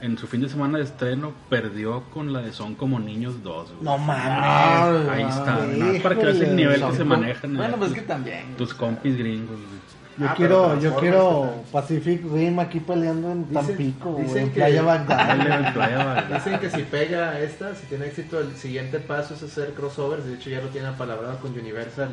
en 0.00 0.16
su 0.18 0.26
fin 0.26 0.40
de 0.42 0.48
semana 0.48 0.78
de 0.78 0.84
estreno, 0.84 1.32
perdió 1.50 2.02
con 2.12 2.32
la 2.32 2.40
de 2.40 2.52
Son 2.52 2.74
como 2.74 2.98
niños 3.00 3.42
2. 3.42 3.68
güey. 3.72 3.82
No 3.84 3.98
mames. 3.98 4.24
Ah, 4.26 5.02
Ahí 5.10 5.22
está, 5.24 5.58
Híjole. 5.60 5.78
nada 5.78 5.92
más 5.92 6.02
para 6.02 6.14
que 6.16 6.24
veas 6.24 6.40
el 6.40 6.56
nivel 6.56 6.82
que 6.82 6.92
se 6.96 7.04
manejan 7.04 7.56
Bueno, 7.56 7.76
pues 7.76 7.92
que 7.92 8.00
también. 8.02 8.56
tus 8.56 8.72
compis 8.74 9.16
gringos. 9.18 9.56
güey. 9.56 9.75
Yo 10.18 10.26
Ah, 10.28 10.34
quiero, 10.34 10.80
yo 10.80 10.96
quiero. 10.96 11.50
Pacific 11.70 12.22
Rim 12.32 12.58
aquí 12.58 12.80
peleando 12.80 13.32
en 13.32 13.48
Dicen- 13.50 13.66
Tampico, 13.66 14.16
dicen 14.18 14.44
en 14.44 14.48
que- 14.52 14.60
Playa 14.60 14.82
en. 14.82 16.34
Dicen 16.34 16.58
que 16.58 16.70
si 16.70 16.82
pega 16.84 17.38
esta, 17.40 17.74
si 17.74 17.86
tiene 17.86 18.06
éxito, 18.06 18.40
el 18.40 18.56
siguiente 18.56 18.98
paso 18.98 19.34
es 19.34 19.42
hacer 19.42 19.74
crossovers. 19.74 20.24
De 20.24 20.34
hecho, 20.34 20.48
ya 20.48 20.62
lo 20.62 20.68
tienen 20.68 20.90
apalabrado 20.94 21.38
con 21.38 21.52
Universal 21.52 22.08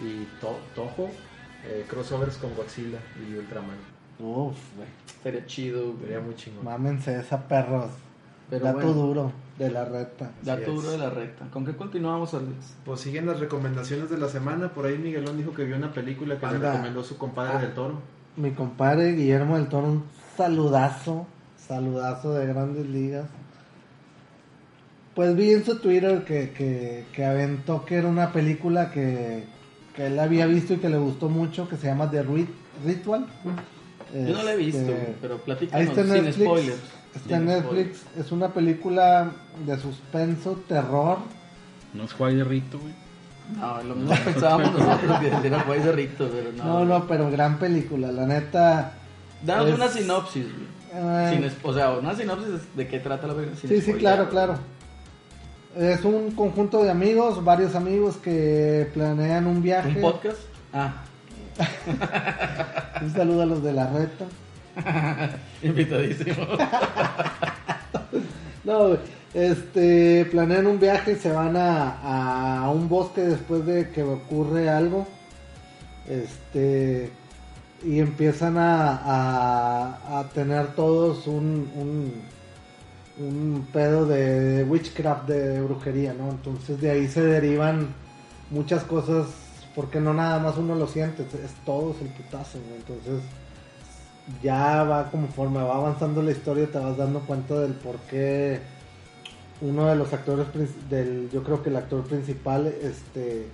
y, 0.00 0.04
y 0.04 0.28
To- 0.40 0.58
Toho. 0.74 1.08
eh, 1.68 1.84
crossovers 1.88 2.36
con 2.36 2.54
Godzilla 2.54 2.98
y 3.28 3.34
Ultraman. 3.36 3.76
Uf, 4.18 4.56
güey. 4.76 4.88
Sería 5.22 5.46
chido, 5.46 5.84
güey. 5.92 5.98
Sería 6.02 6.20
muy 6.20 6.34
chingón. 6.36 6.64
Mámense 6.64 7.18
esa 7.18 7.46
perros. 7.48 7.90
Pero 8.50 8.64
Dato 8.66 8.76
bueno, 8.78 8.92
duro 8.92 9.32
de 9.58 9.70
la 9.70 9.84
reta. 9.86 10.30
dato 10.42 10.72
duro 10.72 10.90
de 10.90 10.98
la 10.98 11.10
recta. 11.10 11.46
¿Con 11.50 11.64
qué 11.64 11.74
continuamos, 11.74 12.34
Alex? 12.34 12.74
Pues 12.84 13.00
siguen 13.00 13.26
las 13.26 13.40
recomendaciones 13.40 14.10
de 14.10 14.18
la 14.18 14.28
semana. 14.28 14.68
Por 14.74 14.84
ahí 14.86 14.98
Miguelón 14.98 15.38
dijo 15.38 15.52
que 15.54 15.64
vio 15.64 15.76
una 15.76 15.92
película 15.92 16.38
que 16.38 16.46
le 16.46 16.58
recomendó 16.58 17.02
su 17.02 17.16
compadre 17.16 17.52
Ah. 17.56 17.60
del 17.62 17.72
toro. 17.74 17.94
Mi 18.36 18.50
compadre 18.50 19.12
Guillermo 19.12 19.56
del 19.56 19.68
Toro, 19.68 19.86
un 19.86 20.04
saludazo, 20.36 21.26
saludazo 21.56 22.34
de 22.34 22.46
grandes 22.46 22.86
ligas. 22.86 23.26
Pues 25.14 25.34
vi 25.34 25.52
en 25.52 25.64
su 25.64 25.78
Twitter 25.78 26.24
que, 26.24 26.50
que, 26.50 27.06
que 27.12 27.24
aventó 27.24 27.84
que 27.86 27.94
era 27.96 28.08
una 28.08 28.32
película 28.32 28.90
que, 28.90 29.44
que 29.94 30.08
él 30.08 30.18
había 30.18 30.46
visto 30.46 30.74
y 30.74 30.76
que 30.76 30.90
le 30.90 30.98
gustó 30.98 31.30
mucho, 31.30 31.66
que 31.68 31.76
se 31.76 31.86
llama 31.86 32.10
The 32.10 32.22
Rit- 32.24 32.50
Ritual. 32.84 33.26
Yo 34.14 34.34
no 34.36 34.42
la 34.42 34.52
he 34.52 34.56
visto, 34.56 34.80
Este, 34.80 35.16
pero 35.22 35.34
Ahí 35.36 35.40
platícanos 35.46 35.88
está 35.88 36.00
en 36.02 36.06
sin 36.08 36.24
Netflix. 36.24 36.44
spoilers. 36.46 36.80
Está 37.16 37.36
en 37.36 37.46
Netflix. 37.46 38.02
Es 38.18 38.32
una 38.32 38.48
película 38.48 39.32
de 39.64 39.78
suspenso, 39.78 40.60
terror. 40.68 41.18
No 41.94 42.04
es 42.04 42.12
Juay 42.12 42.36
de 42.36 42.44
Rito, 42.44 42.78
güey. 42.78 42.94
No, 43.58 43.82
lo 43.84 43.94
mismo 43.94 44.14
pensábamos 44.24 44.72
nosotros 44.72 45.18
que 45.20 45.46
era 45.46 45.60
Juez 45.60 45.84
de 45.84 45.92
Rito, 45.92 46.28
pero 46.32 46.52
no. 46.52 46.64
No, 46.64 46.84
no, 46.84 47.06
pero 47.06 47.30
gran 47.30 47.58
película. 47.58 48.10
La 48.12 48.26
neta. 48.26 48.92
Danos 49.44 49.68
es- 49.68 49.74
una 49.76 49.88
sinopsis, 49.88 50.44
güey. 50.44 50.66
eh, 50.92 51.30
Sin 51.32 51.44
es- 51.44 51.56
o 51.62 51.72
sea, 51.72 51.92
una 51.92 52.14
sinopsis 52.14 52.74
de 52.74 52.88
qué 52.88 52.98
trata 53.00 53.26
la 53.28 53.34
película. 53.34 53.58
sin 53.60 53.70
Sí, 53.70 53.80
sí, 53.80 53.92
claro, 53.94 54.24
güey. 54.24 54.30
claro. 54.30 54.58
Es 55.76 56.04
un 56.04 56.30
conjunto 56.32 56.82
de 56.82 56.90
amigos, 56.90 57.44
varios 57.44 57.74
amigos 57.74 58.16
que 58.16 58.90
planean 58.94 59.46
un 59.46 59.62
viaje. 59.62 59.94
¿Un 59.96 60.00
podcast? 60.00 60.38
Ah, 60.72 61.02
Un 63.02 63.12
saludo 63.12 63.42
a 63.42 63.46
los 63.46 63.62
de 63.62 63.72
la 63.72 63.86
reta. 63.90 64.24
invitadísimo. 65.62 66.46
No, 68.64 68.98
este, 69.32 70.24
planean 70.24 70.66
un 70.66 70.80
viaje, 70.80 71.14
se 71.14 71.30
van 71.30 71.56
a, 71.56 72.64
a 72.64 72.68
un 72.70 72.88
bosque 72.88 73.20
después 73.20 73.64
de 73.64 73.90
que 73.90 74.02
ocurre 74.02 74.68
algo. 74.68 75.06
Este, 76.08 77.12
y 77.84 78.00
empiezan 78.00 78.58
a, 78.58 78.96
a, 78.96 80.18
a 80.18 80.28
tener 80.30 80.74
todos 80.74 81.28
un, 81.28 81.70
un, 81.76 82.12
un 83.24 83.68
pedo 83.72 84.04
de 84.06 84.64
witchcraft, 84.64 85.28
de 85.28 85.60
brujería, 85.60 86.12
¿no? 86.12 86.30
Entonces 86.30 86.80
de 86.80 86.90
ahí 86.90 87.06
se 87.06 87.22
derivan 87.22 87.94
muchas 88.50 88.82
cosas, 88.82 89.28
porque 89.76 90.00
no 90.00 90.12
nada 90.12 90.40
más 90.40 90.56
uno 90.56 90.74
lo 90.74 90.88
siente, 90.88 91.22
es, 91.22 91.34
es 91.34 91.52
todos 91.64 92.00
el 92.00 92.08
putazo, 92.08 92.58
¿no? 92.68 92.74
Entonces 92.74 93.22
ya 94.42 94.82
va 94.84 95.10
conforme 95.10 95.62
va 95.62 95.76
avanzando 95.76 96.22
la 96.22 96.32
historia 96.32 96.66
te 96.70 96.78
vas 96.78 96.96
dando 96.96 97.20
cuenta 97.20 97.60
del 97.60 97.72
por 97.72 97.96
qué 98.10 98.60
uno 99.60 99.86
de 99.86 99.96
los 99.96 100.12
actores 100.12 100.46
del 100.90 101.30
yo 101.32 101.42
creo 101.44 101.62
que 101.62 101.70
el 101.70 101.76
actor 101.76 102.04
principal 102.04 102.66
este 102.66 103.46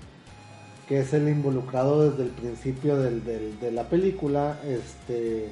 que 0.89 1.01
es 1.01 1.13
el 1.13 1.29
involucrado 1.29 2.11
desde 2.11 2.25
el 2.25 2.31
principio 2.31 2.97
del, 2.97 3.25
del- 3.25 3.59
de 3.61 3.71
la 3.71 3.85
película 3.85 4.59
este 4.67 5.51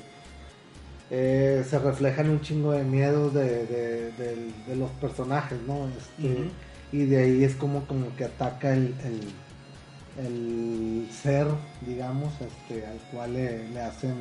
eh, 1.10 1.64
se 1.68 1.78
reflejan 1.78 2.30
un 2.30 2.40
chingo 2.40 2.72
de 2.72 2.84
miedos 2.84 3.34
de, 3.34 3.66
de, 3.66 4.76
los 4.76 4.90
personajes, 4.92 5.58
¿no? 5.66 5.88
Este. 5.88 6.50
Y 6.92 7.04
de 7.06 7.16
ahí 7.22 7.42
es 7.44 7.56
como, 7.56 7.84
como 7.86 8.14
que 8.16 8.24
ataca 8.26 8.72
el, 8.72 8.94
el, 9.04 10.24
el 10.24 11.08
ser, 11.10 11.48
digamos, 11.84 12.32
este, 12.40 12.86
al 12.86 12.98
cual 13.12 13.34
le, 13.34 13.68
le 13.70 13.80
hacen 13.80 14.14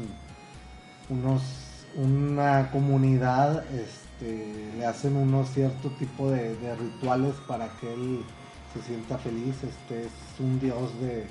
unos 1.10 1.42
una 1.96 2.70
comunidad, 2.72 3.64
este, 3.74 4.54
le 4.78 4.86
hacen 4.86 5.16
unos 5.16 5.50
cierto 5.50 5.90
tipo 5.98 6.30
de, 6.30 6.56
de 6.58 6.76
rituales 6.76 7.34
para 7.48 7.68
que 7.80 7.92
él 7.94 8.22
se 8.74 8.82
sienta 8.84 9.18
feliz. 9.18 9.56
Este 9.64 10.04
es 10.06 10.12
un 10.40 10.60
dios 10.60 10.92
de 11.02 11.26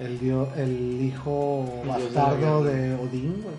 el 0.00 0.18
dios, 0.18 0.48
el 0.56 1.00
hijo 1.02 1.66
El 1.82 1.82
de 1.82 1.88
bastardo 1.88 2.62
guerra. 2.64 2.76
de 2.78 2.94
Odín, 2.94 3.42
güey. 3.42 3.54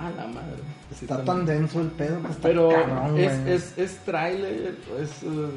Ah, 0.00 0.10
la 0.16 0.26
madre. 0.28 0.62
Sí, 0.96 1.04
Está 1.04 1.24
tan 1.24 1.44
denso 1.44 1.80
el 1.80 1.88
pedo 1.88 2.22
que 2.22 2.28
está 2.30 2.42
Pero 2.48 2.68
cabrón, 2.68 3.18
es, 3.18 3.32
es, 3.46 3.78
es 3.78 3.96
tráiler, 4.04 4.76
es 5.02 5.10
eh, 5.24 5.48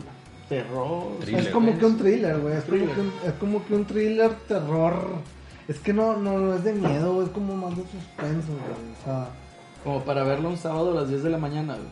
terror. 0.49 1.18
Thriller. 1.20 1.41
Es 1.41 1.48
como 1.49 1.78
que 1.78 1.86
un 1.86 1.98
thriller, 1.98 2.40
güey. 2.40 2.58
Es, 2.58 2.64
como 2.64 2.78
Thriller. 2.78 2.95
que 2.95 3.02
un- 3.02 3.14
es 3.28 3.34
como 3.40 3.66
que 3.66 3.74
un 3.76 3.86
thriller, 3.86 4.34
terror. 4.48 5.08
Es 5.72 5.80
que 5.80 5.93
no, 5.93 6.18
no, 6.18 6.38
no 6.38 6.53
es 6.53 6.64
de 6.65 6.73
miedo, 6.73 7.23
es 7.23 7.30
como 7.30 7.56
más 7.56 7.72
de 7.77 7.84
suspenso, 7.84 8.48
güey. 8.49 8.91
O 8.99 9.06
sea, 9.06 9.27
Como 9.85 10.03
para 10.03 10.23
verlo 10.23 10.49
un 10.49 10.57
sábado 10.57 10.91
a 10.91 11.02
las 11.02 11.07
10 11.10 11.23
de 11.23 11.30
la 11.30 11.38
mañana. 11.38 11.76
güey. 11.76 11.88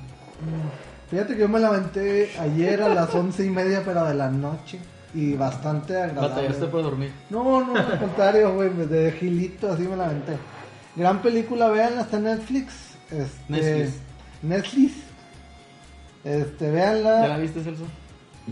fíjate 1.10 1.36
que 1.36 1.40
yo 1.40 1.48
me 1.48 1.60
la 1.60 1.70
aventé 1.70 2.30
ayer 2.40 2.84
a 2.84 2.90
las 2.90 3.16
once 3.16 3.46
y 3.46 3.50
media, 3.50 3.82
pero 3.86 4.04
de 4.04 4.16
la 4.16 4.30
noche. 4.30 4.80
Y 5.14 5.34
bastante 5.36 5.96
agradable. 5.96 6.30
Batallaste 6.30 6.66
por 6.68 6.84
dormir. 6.84 7.12
No, 7.30 7.66
no, 7.66 7.76
al 7.76 8.00
contrario, 8.00 8.54
güey, 8.54 8.70
de 8.70 9.12
gilito, 9.14 9.72
así 9.72 9.84
me 9.84 9.96
la 9.96 10.06
aventé. 10.08 10.38
Gran 10.98 11.22
película, 11.22 11.70
vean, 11.70 11.98
está 12.00 12.18
en 12.18 12.24
Netflix. 12.26 12.74
Este, 13.10 13.28
Netflix. 13.48 13.94
Netflix. 14.44 14.94
Este, 16.26 16.66
¿Ya 16.66 16.72
véanla. 16.72 17.28
la 17.30 17.38
viste, 17.38 17.64
Celso? 17.64 17.86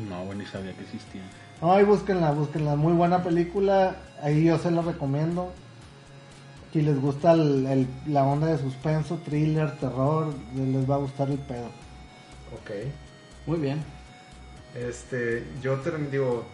No, 0.09 0.23
güey, 0.25 0.37
ni 0.37 0.45
sabía 0.45 0.73
que 0.73 0.83
existía. 0.83 1.21
Ay, 1.61 1.83
búsquenla, 1.85 2.31
búsquenla. 2.31 2.75
Muy 2.75 2.93
buena 2.93 3.23
película. 3.23 3.95
Ahí 4.21 4.45
yo 4.45 4.57
se 4.57 4.71
la 4.71 4.81
recomiendo. 4.81 5.51
Si 6.73 6.81
les 6.81 6.99
gusta 7.01 7.31
el- 7.31 7.65
el- 7.65 7.87
la 8.07 8.23
onda 8.23 8.47
de 8.47 8.57
suspenso, 8.59 9.19
thriller, 9.25 9.71
terror, 9.79 10.33
les 10.55 10.89
va 10.89 10.95
a 10.95 10.99
gustar 10.99 11.29
el 11.29 11.39
pedo. 11.39 11.67
Ok. 12.53 12.71
Muy 13.47 13.57
bien. 13.59 13.83
Este, 14.75 15.47
yo 15.61 15.81
term- 15.81 16.09
digo, 16.11 16.45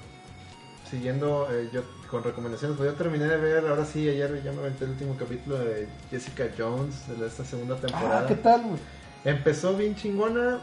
siguiendo 0.89 1.47
eh, 1.51 1.69
yo 1.73 1.81
con 2.09 2.23
recomendaciones, 2.23 2.77
pues 2.77 2.89
yo 2.91 2.95
terminé 2.95 3.25
de 3.25 3.38
ver, 3.38 3.67
ahora 3.67 3.85
sí, 3.85 4.07
ayer 4.07 4.41
ya 4.43 4.51
me 4.51 4.59
aventé 4.59 4.85
el 4.85 4.91
último 4.91 5.15
capítulo 5.17 5.57
de 5.57 5.88
Jessica 6.11 6.45
Jones 6.57 6.95
de 7.19 7.25
esta 7.27 7.43
segunda 7.43 7.75
temporada. 7.75 8.21
Ah, 8.23 8.27
¿qué 8.27 8.35
tal? 8.35 8.63
Empezó 9.25 9.75
bien 9.75 9.95
chingona, 9.95 10.59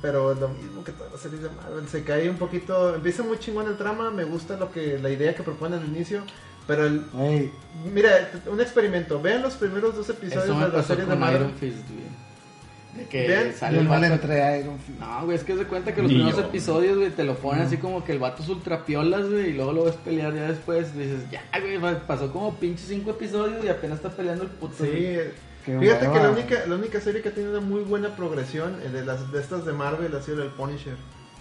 pero 0.00 0.32
es 0.32 0.38
lo 0.40 0.48
mismo 0.48 0.82
que 0.84 0.92
todas 0.92 1.12
las 1.12 1.20
series 1.20 1.42
de 1.42 1.50
Marvel. 1.50 1.88
Se 1.88 2.02
cae 2.04 2.28
un 2.30 2.36
poquito, 2.36 2.94
empieza 2.94 3.22
muy 3.22 3.38
chingona 3.38 3.70
el 3.70 3.76
trama, 3.76 4.10
me 4.10 4.24
gusta 4.24 4.56
lo 4.56 4.70
que 4.72 4.98
la 4.98 5.10
idea 5.10 5.34
que 5.34 5.42
propone 5.42 5.76
al 5.76 5.84
inicio, 5.84 6.22
pero 6.66 6.86
el 6.86 7.04
mira, 7.92 8.30
un 8.50 8.60
experimento, 8.60 9.20
vean 9.20 9.42
los 9.42 9.54
primeros 9.54 9.94
dos 9.96 10.08
episodios 10.08 10.44
Eso 10.44 10.54
me 10.54 10.66
de 10.66 10.72
la 10.76 10.82
serie 10.82 11.04
de 11.04 11.16
Marvel. 11.16 11.40
Iron 11.42 11.54
Fist, 11.54 11.88
güey. 11.88 12.12
De 12.94 13.06
que 13.08 13.26
Vean, 13.26 13.54
sale 13.54 13.78
el 13.78 13.88
vato- 13.88 14.04
entré 14.04 14.42
a 14.42 14.58
Iron 14.58 14.78
Fist. 14.78 14.98
No, 15.00 15.24
güey, 15.24 15.36
es 15.38 15.44
que 15.44 15.56
se 15.56 15.64
cuenta 15.64 15.94
que 15.94 16.02
los 16.02 16.10
Ni 16.10 16.18
primeros 16.18 16.40
yo. 16.40 16.46
episodios, 16.46 16.98
güey, 16.98 17.10
te 17.10 17.24
lo 17.24 17.36
ponen 17.36 17.62
así 17.62 17.78
como 17.78 18.04
que 18.04 18.12
el 18.12 18.18
vato 18.18 18.42
es 18.42 18.48
ultra 18.50 18.84
piolas, 18.84 19.30
güey, 19.30 19.48
y 19.48 19.52
luego 19.54 19.72
lo 19.72 19.84
ves 19.84 19.94
pelear 19.96 20.34
ya 20.34 20.42
después, 20.48 20.94
dices, 20.94 21.22
ya, 21.30 21.42
güey, 21.58 21.78
pasó 22.06 22.30
como 22.30 22.54
pinche 22.56 22.84
cinco 22.86 23.12
episodios 23.12 23.64
y 23.64 23.68
apenas 23.68 23.96
está 23.96 24.10
peleando 24.10 24.44
el 24.44 24.50
puto. 24.50 24.74
Sí, 24.84 24.90
güey. 24.90 25.51
Qué 25.64 25.78
fíjate 25.78 26.08
hueva. 26.08 26.12
que 26.12 26.26
la 26.26 26.30
única, 26.30 26.66
la 26.66 26.74
única 26.74 27.00
serie 27.00 27.22
que 27.22 27.28
ha 27.28 27.32
tenido 27.32 27.58
una 27.58 27.66
muy 27.66 27.82
buena 27.82 28.16
progresión 28.16 28.76
eh, 28.84 28.88
de 28.88 29.04
las 29.04 29.30
de 29.30 29.40
estas 29.40 29.64
de 29.64 29.72
Marvel 29.72 30.14
ha 30.14 30.22
sido 30.22 30.42
el 30.42 30.50
Punisher. 30.50 30.96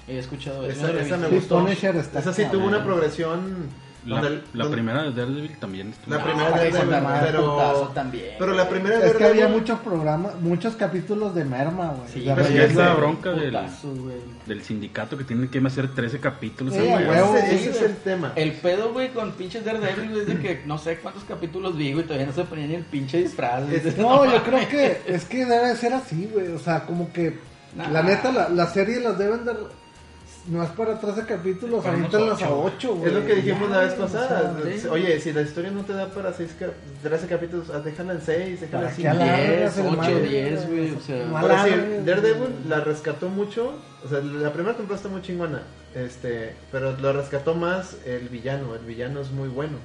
He 0.08 0.18
escuchado 0.18 0.66
eso. 0.66 0.86
Esa, 0.86 0.94
no 0.94 1.00
esa 1.00 1.18
me 1.18 1.28
gustó. 1.28 1.60
Punisher 1.60 1.96
está 1.96 2.20
esa 2.20 2.34
sí 2.34 2.46
tuvo 2.52 2.66
una 2.66 2.84
progresión. 2.84 3.70
La, 4.06 4.16
donde 4.16 4.28
el- 4.30 4.44
la 4.54 4.64
donde- 4.64 4.76
primera 4.78 5.04
de 5.04 5.12
Daredevil 5.12 5.58
también 5.60 5.90
estuvo. 5.90 6.16
La 6.16 6.24
primera 6.24 6.46
de 6.52 6.72
Daredevil, 6.72 6.90
de 6.90 7.20
pero- 7.28 7.52
putazo 7.54 7.92
también. 7.94 8.26
Pero 8.40 8.54
la 8.54 8.68
primera 8.70 8.96
Es 8.98 9.02
que 9.14 9.20
Daredevil- 9.20 9.30
había 9.30 9.48
muchos 9.48 9.80
programas, 9.82 10.36
muchos 10.42 10.76
capítulos 10.76 11.36
de 11.36 11.46
merma, 11.46 11.90
güey. 11.96 12.10
Sí, 12.12 12.22
De 12.22 12.34
pero 12.34 12.48
Sí, 12.48 12.54
ya 12.56 12.64
es 12.64 12.76
la 12.76 12.94
bronca 12.96 13.32
del, 13.32 13.52
Putazos, 13.52 14.00
güey. 14.00 14.16
del 14.48 14.64
sindicato 14.64 15.18
que 15.18 15.24
tienen 15.24 15.50
que 15.50 15.60
hacer 15.60 15.94
13 15.94 16.20
capítulos. 16.20 16.74
Sí, 16.74 16.80
ese, 16.80 17.70
es 17.70 17.82
el 17.84 17.96
tema. 17.98 18.34
El 18.36 18.54
pedo, 18.54 18.92
güey, 18.92 19.10
con 19.14 19.32
pinches 19.34 19.64
Daredevil, 19.64 20.10
güey, 20.10 20.22
es 20.22 20.28
de 20.28 20.40
que 20.40 20.64
no 20.66 20.78
sé 20.80 20.98
cuántos 20.98 21.24
capítulos 21.26 21.78
vi, 21.78 21.94
güey, 21.94 22.04
todavía 22.06 22.26
no 22.28 22.34
se 22.34 22.44
ponía 22.46 22.66
ni 22.68 22.76
el 22.76 22.84
pinche 22.86 23.20
disfraz. 23.20 23.70
Es- 23.72 23.98
No, 23.98 24.26
yo 24.26 24.42
creo 24.44 24.68
que 24.68 25.02
es 25.06 25.26
que 25.26 25.46
debe 25.46 25.76
ser 25.76 25.94
así, 25.94 26.28
güey. 26.34 26.48
O 26.48 26.60
sea, 26.60 26.86
como 26.86 27.14
que 27.14 27.38
Nah. 27.76 27.90
la 27.90 28.02
neta, 28.04 28.32
la, 28.32 28.50
la 28.50 28.66
serie 28.68 29.00
las 29.00 29.18
deben 29.18 29.46
de. 29.46 29.54
No 30.48 30.64
es 30.64 30.70
para 30.72 31.00
13 31.00 31.26
capítulos, 31.28 31.84
unos 31.84 31.86
aviéntalas 31.86 32.42
a 32.42 32.50
ocho, 32.50 32.74
8, 32.78 32.96
güey. 32.96 33.08
Es 33.10 33.14
lo 33.14 33.26
que 33.28 33.36
dijimos 33.36 33.70
Ya, 33.70 33.76
la 33.76 33.82
vez 33.84 33.94
o 33.94 33.98
pasada. 34.02 34.60
sea, 34.64 34.74
sí. 34.78 34.88
Oye, 34.88 35.20
si 35.20 35.34
la 35.34 35.42
historia 35.44 35.70
no 35.72 35.86
te 35.86 35.94
da 35.94 36.08
para 36.10 36.34
seis 36.34 36.56
cap- 36.60 36.74
13 37.04 37.28
capítulos, 37.28 37.70
ah, 37.70 37.80
déjala 37.80 38.14
en 38.14 38.22
6, 38.22 38.62
déjala 38.62 38.90
en 38.90 38.96
¿Para 38.96 38.96
qué 38.96 39.02
5. 39.04 39.10
alargas 39.12 39.76
10, 39.76 39.78
el 39.78 39.86
8, 39.88 39.98
madre, 39.98 40.22
10, 40.28 40.68
güey, 40.68 40.92
o 40.96 41.00
sea. 41.00 41.28
Sí, 41.28 41.36
alargues, 41.36 42.06
Daredevil 42.06 42.50
la 42.68 42.80
rescató 42.82 43.30
mucho. 43.30 43.74
O 44.04 44.10
sea, 44.10 44.20
la 44.22 44.52
primera 44.52 44.76
temporada 44.76 44.96
está 44.98 45.10
muy 45.10 45.22
chingona. 45.22 45.62
Este, 45.94 46.56
pero 46.72 46.98
lo 46.98 47.14
rescató 47.14 47.54
más 47.54 47.98
el 48.06 48.28
villano. 48.30 48.74
El 48.74 48.86
villano 48.86 49.22
es 49.22 49.30
muy 49.32 49.48
bueno. 49.50 49.78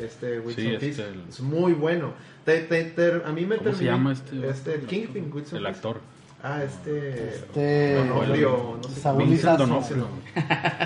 Este 0.00 0.38
Wilson 0.40 0.64
Sí, 0.64 0.70
Fisk. 0.78 0.82
este, 1.00 1.08
el- 1.08 1.24
Es 1.28 1.40
muy 1.40 1.72
bueno. 1.72 2.14
Te- 2.44 2.60
te- 2.60 2.84
te- 2.84 3.22
a 3.24 3.32
mí 3.32 3.44
me 3.46 3.56
¿Cómo 3.56 3.74
se 3.74 3.84
llama 3.84 4.12
este? 4.12 4.48
Este, 4.48 4.74
el 4.76 4.86
Kingpin, 4.86 5.30
Wilson 5.32 5.58
El 5.58 5.66
Fisk. 5.74 5.86
Ah, 6.42 6.62
este. 6.64 7.28
Este. 7.28 7.94
Donofrio, 7.94 8.78
no 8.82 8.88
sé 8.88 9.00
Saúl. 9.00 9.58
Donofrio. 9.58 10.08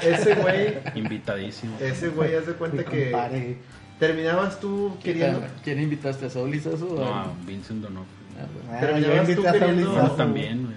Ese 0.03 0.35
güey, 0.35 0.79
Invitadísimo. 0.95 1.77
ese 1.81 2.09
güey, 2.11 2.35
haz 2.35 2.47
de 2.47 2.53
cuenta 2.55 2.85
que 2.85 3.11
compadre. 3.11 3.57
terminabas 3.99 4.61
tú 4.61 4.97
queriendo. 5.03 5.43
¿Quién 5.65 5.81
invitaste 5.81 6.27
a 6.27 6.31
Saúl 6.31 6.51
Lizazo? 6.51 6.87
No, 6.99 7.15
a 7.15 7.33
Vincent 7.47 7.83
Donofrio. 7.83 8.17
Ah. 8.39 8.47
Ah, 8.77 8.81
Terminabas 8.81 9.35
tú 9.35 9.43
queriendo-. 9.43 9.93
No, 9.93 10.11
también, 10.13 10.65
güey. 10.65 10.77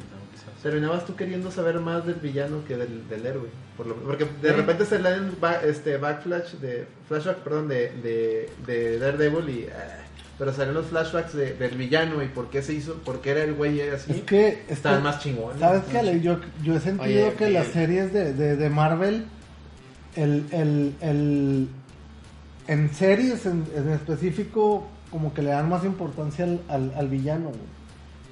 Terminabas 0.63 1.05
tú 1.05 1.15
queriendo 1.15 1.51
saber 1.51 1.79
más 1.79 2.05
del 2.05 2.15
villano 2.15 2.63
que 2.67 2.75
del, 2.75 3.07
del 3.07 3.25
héroe. 3.25 3.49
Por 3.77 3.87
lo- 3.87 3.95
porque 3.95 4.25
de 4.41 4.51
repente 4.51 4.85
se 4.85 4.99
le 4.99 5.09
dan 5.09 5.31
este 5.65 5.95
backflash 5.97 6.53
de 6.55 6.85
flashback, 7.07 7.37
perdón, 7.37 7.69
de, 7.69 7.91
de, 8.03 8.49
de 8.65 8.99
Daredevil 8.99 9.49
y 9.49 9.67
ah, 9.69 10.03
pero 10.39 10.51
salen 10.53 10.73
los 10.73 10.87
flashbacks 10.87 11.33
de- 11.33 11.53
del 11.53 11.77
villano 11.77 12.23
y 12.23 12.27
por 12.29 12.49
qué 12.49 12.61
se 12.63 12.73
hizo, 12.73 12.95
por 12.95 13.21
qué 13.21 13.31
era 13.31 13.43
el 13.43 13.53
güey 13.53 13.81
así. 13.89 14.11
Es 14.13 14.21
que. 14.21 14.47
es 14.47 14.57
Estaban 14.69 14.99
que- 14.99 15.03
más 15.03 15.19
chingones. 15.19 15.59
¿Sabes 15.59 15.83
qué? 15.91 16.19
Yo, 16.21 16.39
yo 16.63 16.75
he 16.75 16.79
sentido 16.79 17.03
Oye, 17.27 17.33
que 17.37 17.45
Miguel. 17.47 17.53
las 17.53 17.67
series 17.67 18.11
de, 18.13 18.33
de, 18.33 18.55
de 18.55 18.69
Marvel, 18.69 19.25
el, 20.15 20.45
el, 20.51 20.95
el, 21.01 21.67
en 22.67 22.93
series 22.93 23.45
en, 23.45 23.65
en 23.75 23.89
específico, 23.89 24.87
como 25.11 25.33
que 25.33 25.41
le 25.41 25.49
dan 25.49 25.67
más 25.69 25.83
importancia 25.83 26.45
al, 26.45 26.61
al, 26.69 26.93
al 26.95 27.07
villano, 27.09 27.49
güey. 27.49 27.78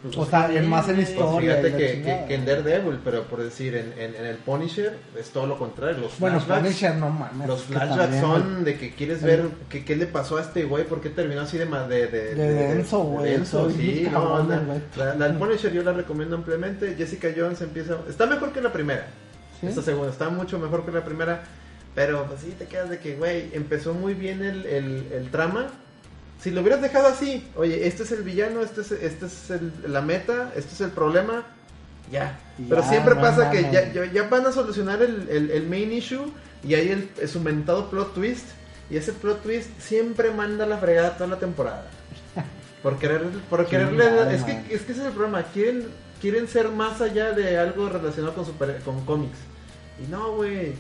Pues, 0.04 0.16
O 0.16 0.26
sea, 0.26 0.54
en 0.54 0.70
más 0.70 0.88
en 0.90 0.96
pues, 0.96 1.10
historia. 1.10 1.56
fíjate 1.56 1.70
y 1.70 1.72
la 1.72 1.78
que, 1.78 2.02
que, 2.04 2.26
que 2.28 2.36
en 2.36 2.46
Daredevil, 2.46 3.00
pero 3.04 3.24
por 3.24 3.42
decir, 3.44 3.76
en, 3.76 3.94
en, 3.98 4.16
en 4.16 4.26
el 4.26 4.38
Punisher 4.38 4.96
es 5.20 5.30
todo 5.32 5.48
lo 5.48 5.58
contrario. 5.58 5.98
Los 6.02 6.20
Bueno, 6.20 6.40
flashbacks, 6.40 6.68
Punisher 6.68 6.96
no 6.96 7.10
mames. 7.10 7.48
los 7.48 7.62
es 7.62 7.66
flashbacks 7.66 8.20
son 8.20 8.64
de 8.64 8.78
que 8.78 8.94
quieres 8.94 9.24
ver 9.24 9.50
que, 9.70 9.84
qué 9.84 9.96
le 9.96 10.06
pasó 10.06 10.38
a 10.38 10.42
este 10.42 10.66
güey, 10.66 10.86
por 10.86 11.02
qué 11.02 11.10
terminó 11.10 11.42
así 11.42 11.58
de 11.58 11.66
de, 11.66 12.08
de, 12.08 12.36
De 12.36 12.54
denso, 12.76 13.00
güey, 13.00 13.26
de 13.26 13.32
denso, 13.38 13.70
sí, 13.72 14.08
no, 14.12 14.44
la, 14.48 14.62
la, 14.98 15.16
la 15.16 15.28
del 15.28 15.38
Punisher 15.38 15.74
yo 15.74 15.82
la 15.84 15.94
recomiendo 15.94 16.36
ampliamente. 16.36 16.96
Jessica 16.96 17.30
Jones 17.36 17.62
empieza, 17.62 17.98
está 18.08 18.26
mejor 18.28 18.52
que 18.54 18.62
la 18.62 18.72
primera. 18.72 19.08
¿Sí? 19.60 19.68
Esta 19.68 19.82
segunda 19.82 20.12
está 20.12 20.30
mucho 20.30 20.60
mejor 20.60 20.86
que 20.86 20.92
la 20.92 21.04
primera, 21.04 21.42
pero 21.96 22.26
pues 22.28 22.42
sí 22.42 22.54
te 22.58 22.66
quedas 22.66 22.90
de 22.92 23.00
que, 23.00 23.16
güey, 23.16 23.50
empezó 23.54 23.96
muy 23.96 24.14
bien 24.14 24.44
el, 24.44 24.66
el, 24.68 25.08
el 25.12 25.32
trama. 25.32 25.68
Si 26.42 26.52
lo 26.52 26.62
hubieras 26.62 26.82
dejado 26.82 27.08
así, 27.08 27.48
oye, 27.56 27.88
este 27.88 28.04
es 28.04 28.12
el 28.12 28.24
villano, 28.24 28.62
este 28.62 28.82
es, 28.82 28.92
este 28.92 29.26
es 29.26 29.50
el- 29.50 29.72
la 29.88 30.02
meta, 30.02 30.52
este 30.56 30.74
es 30.74 30.82
el 30.82 30.92
problema, 30.92 31.44
ya. 32.12 32.40
Pero 32.70 32.82
ya, 32.82 32.90
siempre 32.90 33.16
no 33.16 33.22
pasa 33.22 33.50
que 33.52 33.62
mames. 33.62 33.74
ya, 33.74 33.94
ya, 34.06 34.12
ya 34.12 34.24
van 34.30 34.46
a 34.46 34.52
solucionar 34.52 35.02
el, 35.02 35.28
el, 35.30 35.52
el 35.52 35.68
main 35.68 35.92
issue 35.92 36.32
y 36.64 36.76
hay 36.76 36.90
el, 36.90 37.10
el 37.20 37.28
su 37.28 37.40
mentado 37.40 37.90
plot 37.90 38.14
twist. 38.14 38.46
Y 38.90 38.96
ese 38.98 39.12
plot 39.14 39.42
twist 39.44 39.70
siempre 39.80 40.32
manda 40.32 40.66
la 40.66 40.78
fregada 40.78 41.18
toda 41.18 41.28
la 41.32 41.40
temporada. 41.40 41.90
Por 42.84 43.00
querer, 43.00 43.24
por 43.50 43.66
quererle, 43.66 44.34
es 44.34 44.44
que, 44.44 44.52
es 44.74 44.84
que 44.84 44.92
ese 44.94 45.02
es 45.02 45.08
el 45.08 45.12
problema. 45.12 45.44
Quieren, 45.52 45.88
quieren 46.22 46.48
ser 46.48 46.70
más 46.70 47.02
allá 47.02 47.32
de 47.32 47.58
algo 47.58 47.90
relacionado 47.90 48.34
con 48.36 48.46
super, 48.46 48.80
con 48.86 49.04
cómics. 49.04 49.38
Y 50.02 50.10
no, 50.10 50.34
güey. 50.36 50.74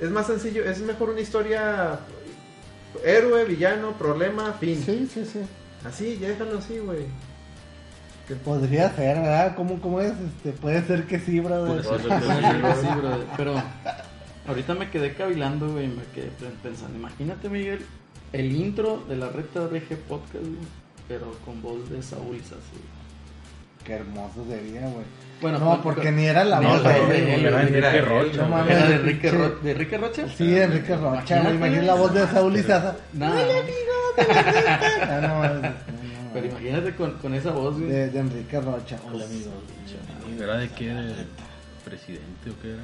Es 0.00 0.10
más 0.10 0.26
sencillo, 0.26 0.64
es 0.64 0.80
mejor 0.80 1.10
una 1.10 1.20
historia 1.20 2.00
héroe, 3.04 3.44
villano, 3.44 3.92
problema, 3.92 4.52
fin. 4.54 4.82
Sí, 4.84 5.08
sí, 5.12 5.24
sí. 5.24 5.40
Así, 5.84 6.18
ya 6.18 6.28
déjalo 6.28 6.58
así, 6.58 6.78
güey. 6.78 7.06
Que- 8.28 8.36
Podría 8.36 8.94
ser, 8.94 9.16
¿verdad? 9.18 9.54
¿Cómo, 9.56 9.80
cómo 9.80 10.00
es? 10.00 10.12
Este, 10.12 10.52
puede 10.52 10.82
ser 10.86 11.06
que 11.06 11.18
sí, 11.18 11.40
brother. 11.40 11.82
Puede 11.82 11.98
ser 12.02 12.08
que 12.20 12.24
sí, 12.80 12.88
brother, 12.98 13.26
Pero 13.36 13.54
ahorita 14.46 14.74
me 14.74 14.90
quedé 14.90 15.14
cavilando, 15.14 15.72
güey. 15.72 15.88
Me 15.88 16.04
quedé 16.14 16.30
pensando. 16.62 16.96
Imagínate, 16.96 17.48
Miguel, 17.48 17.84
el 18.32 18.52
intro 18.54 19.02
de 19.08 19.16
la 19.16 19.28
Reta 19.28 19.60
BG 19.66 19.96
Podcast, 20.08 20.44
güey. 20.44 20.56
pero 21.08 21.32
con 21.44 21.60
voz 21.60 21.90
de 21.90 22.00
Saúl 22.02 22.38
Sassy. 22.40 22.80
Qué 23.84 23.94
hermoso 23.94 24.44
sería, 24.48 24.80
güey. 24.82 25.04
Bueno, 25.40 25.58
no, 25.58 25.70
con- 25.70 25.82
porque 25.82 26.12
ni 26.12 26.26
era 26.26 26.44
la 26.44 26.60
No, 26.60 26.68
voz 26.68 26.84
de 26.84 26.92
de 27.06 27.34
él. 27.34 27.46
Era 27.46 27.62
Enrique 27.62 28.00
Rocha, 28.02 28.46
no. 28.46 28.64
¿Era 28.68 28.86
de 28.88 28.94
Enrique, 28.94 29.30
Sí. 29.30 29.36
Ro- 29.36 29.58
de 29.60 29.70
Enrique 29.72 29.98
Rocha? 29.98 30.26
Sí, 30.36 30.56
Enrique 30.58 30.96
Rocha. 30.96 31.40
Imagínate 31.50 31.82
la 31.86 31.94
voz 31.94 32.14
de 32.14 32.26
Saúl 32.28 32.56
y 32.56 32.62
Sasa. 32.62 32.96
Ah, 33.20 35.18
no, 35.20 35.28
mames, 35.38 35.62
no, 35.62 35.68
no, 35.68 35.74
pero 36.32 36.46
imagínate 36.46 36.94
con, 36.94 37.12
con 37.18 37.34
esa 37.34 37.50
voz, 37.50 37.76
güey. 37.78 37.90
de, 37.90 38.08
de 38.10 38.18
Enrique 38.18 38.60
Rocha. 38.60 38.98
Hola, 39.10 39.24
amigo. 39.24 39.50
¿Era 40.40 40.56
de 40.58 40.68
qué? 40.70 40.86
¿De 40.88 41.14
presidente 41.84 42.50
o 42.50 42.62
qué 42.62 42.68
era? 42.74 42.82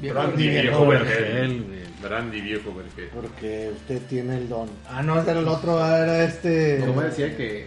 Viejo, 0.00 0.14
Brandy 0.20 0.48
viejo. 0.48 0.86
Vergel. 0.88 1.64
Brandy 2.02 2.40
viejo 2.40 2.74
vergel. 2.74 3.08
Porque 3.14 3.70
usted 3.72 4.02
tiene 4.08 4.36
el 4.38 4.48
don. 4.48 4.68
Ah, 4.88 5.02
no, 5.02 5.20
ese 5.20 5.30
era 5.30 5.40
el 5.40 5.48
otro, 5.48 5.78
era 5.78 6.24
este. 6.24 6.82
¿Cómo 6.84 7.00
decía 7.02 7.36
que 7.36 7.66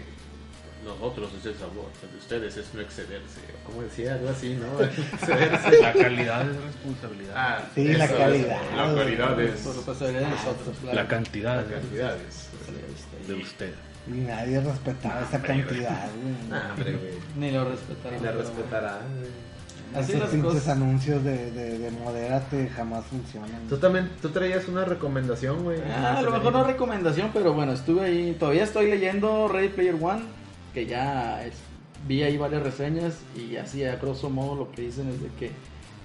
Nosotros 0.87 1.29
es 1.39 1.45
el 1.45 1.55
sabor, 1.55 1.85
el 2.03 2.11
de 2.11 2.17
ustedes 2.17 2.57
es 2.57 2.73
no 2.73 2.81
excederse. 2.81 3.41
¿Cómo 3.65 3.81
decía? 3.83 4.13
Algo 4.13 4.29
así, 4.29 4.55
¿no? 4.55 4.81
Excederse. 4.83 5.81
La 5.81 5.93
calidad 5.93 6.49
es 6.49 6.55
responsabilidad. 6.63 7.33
Ah, 7.35 7.59
Sí, 7.75 7.93
la 7.93 8.05
es. 8.05 8.11
calidad. 8.11 8.61
La 8.75 8.95
calidad 8.95 9.41
es. 9.41 9.59
Por 9.61 9.75
responsabilidad 9.75 10.21
de 10.21 10.29
nosotros, 10.29 10.77
claro. 10.81 10.95
La 10.95 11.07
cantidad 11.07 11.55
La 11.57 11.63
cantidad 11.75 12.15
es. 12.15 13.27
de 13.27 13.33
usted. 13.35 13.73
Y 14.07 14.11
nadie 14.11 14.61
respetaba 14.61 15.21
esa 15.21 15.41
cantidad, 15.41 16.07
güey. 16.77 16.95
Ni 17.35 17.51
lo 17.51 17.69
respetaron. 17.69 18.19
Y 18.19 18.23
la 18.23 18.31
bueno. 18.31 18.97
Así 19.95 20.13
Esos 20.13 20.29
pinches 20.29 20.53
cosas. 20.53 20.67
anuncios 20.69 21.23
de, 21.23 21.51
de, 21.51 21.79
de 21.79 21.91
modérate 21.91 22.69
jamás 22.69 23.05
funcionan. 23.05 23.67
Tú 23.69 23.77
también, 23.77 24.09
tú 24.21 24.29
traías 24.29 24.67
una 24.67 24.83
recomendación, 24.85 25.63
güey. 25.63 25.79
Ah, 25.89 26.17
a 26.17 26.21
lo 26.21 26.31
mejor 26.31 26.51
no 26.53 26.63
recomendación, 26.65 27.31
pero 27.33 27.53
bueno, 27.53 27.71
estuve 27.71 28.01
ahí. 28.05 28.35
Todavía 28.37 28.63
estoy 28.65 28.89
leyendo 28.89 29.47
Ready 29.47 29.69
Player 29.69 29.95
One, 29.99 30.23
que 30.77 30.85
ya 30.85 31.43
es- 31.43 31.55
vi 32.07 32.21
ahí 32.21 32.37
varias 32.37 32.61
reseñas 32.61 33.15
y 33.35 33.55
así 33.55 33.83
a 33.83 33.95
grosso 33.95 34.29
modo 34.29 34.53
lo 34.55 34.71
que 34.71 34.83
dicen 34.83 35.09
es 35.09 35.19
de 35.19 35.29
que 35.39 35.49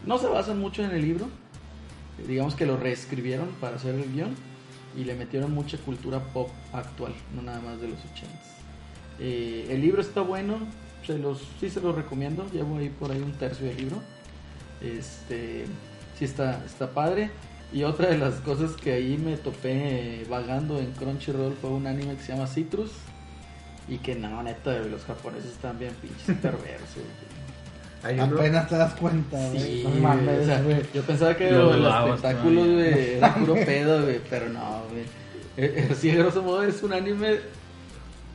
no 0.07 0.17
se 0.17 0.29
basan 0.29 0.59
mucho 0.61 0.83
en 0.83 0.93
el 0.93 1.03
libro. 1.03 1.29
Digamos 2.27 2.55
que 2.55 2.65
lo 2.65 2.79
reescribieron 2.79 3.49
para 3.61 3.77
hacer 3.77 3.95
el 3.95 4.11
guion 4.11 4.35
y 4.97 5.05
le 5.05 5.15
metieron 5.15 5.53
mucha 5.53 5.77
cultura 5.77 6.21
pop 6.33 6.49
actual, 6.73 7.13
no 7.37 7.43
nada 7.43 7.61
más 7.61 7.83
de 7.83 7.89
los 7.89 7.99
80 8.15 8.33
Eh, 9.21 9.67
el 9.69 9.83
libro 9.83 10.01
está 10.01 10.23
bueno, 10.23 10.57
se 11.07 11.19
los, 11.19 11.43
sí 11.61 11.69
se 11.69 11.83
los 11.83 11.95
recomiendo. 11.95 12.47
Llevo 12.51 12.79
ahí 12.79 12.89
por 12.89 13.13
ahí 13.13 13.21
un 13.21 13.33
tercio 13.33 13.67
del 13.67 13.77
libro. 13.77 13.99
Este, 14.81 15.67
sí 16.19 16.25
está, 16.25 16.65
está 16.65 16.91
padre. 16.93 17.31
Y 17.75 17.83
otra 17.85 18.09
de 18.09 18.17
las 18.17 18.37
cosas 18.37 18.73
que 18.73 18.93
ahí 18.95 19.19
me 19.19 19.37
topé 19.37 20.25
vagando 20.31 20.79
en 20.79 20.93
Crunchyroll 20.93 21.55
fue 21.61 21.71
un 21.71 21.87
anime 21.87 22.17
que 22.17 22.23
se 22.23 22.33
llama 22.33 22.47
Citrus. 22.47 22.91
Y 23.89 23.99
que 23.99 24.15
no, 24.15 24.43
neta, 24.43 24.79
los 24.79 25.05
japoneses 25.05 25.51
están 25.53 25.79
bien 25.79 25.93
pinches 26.01 26.37
perversos. 26.43 27.03
Hay 28.05 28.19
uno, 28.19 28.37
Apenas 28.37 28.69
te 28.69 28.77
das 28.77 28.95
cuenta, 28.95 29.37
güey. 29.49 29.61
Sí, 29.61 29.81
no 29.85 29.91
güey, 29.91 30.01
mames, 30.03 30.41
o 30.41 30.45
sea, 30.45 30.63
güey. 30.63 30.83
yo 30.93 31.03
pensaba 31.03 31.37
que 31.37 31.51
Lo 31.51 31.65
los 31.67 31.77
dudabas 31.77 32.17
espectáculos 32.17 32.65
todavía. 32.65 32.91
güey, 32.95 33.15
era 33.15 33.35
puro 33.35 33.55
pedo, 33.55 34.03
güey, 34.03 34.21
pero 34.29 34.49
no, 34.49 34.83
güey. 34.91 35.03
Eh, 35.57 35.89
eh, 35.91 35.95
Sí, 35.99 36.11
a 36.11 36.17
grosso 36.17 36.43
modo 36.43 36.63
es 36.65 36.83
un 36.83 36.93
anime 36.95 37.35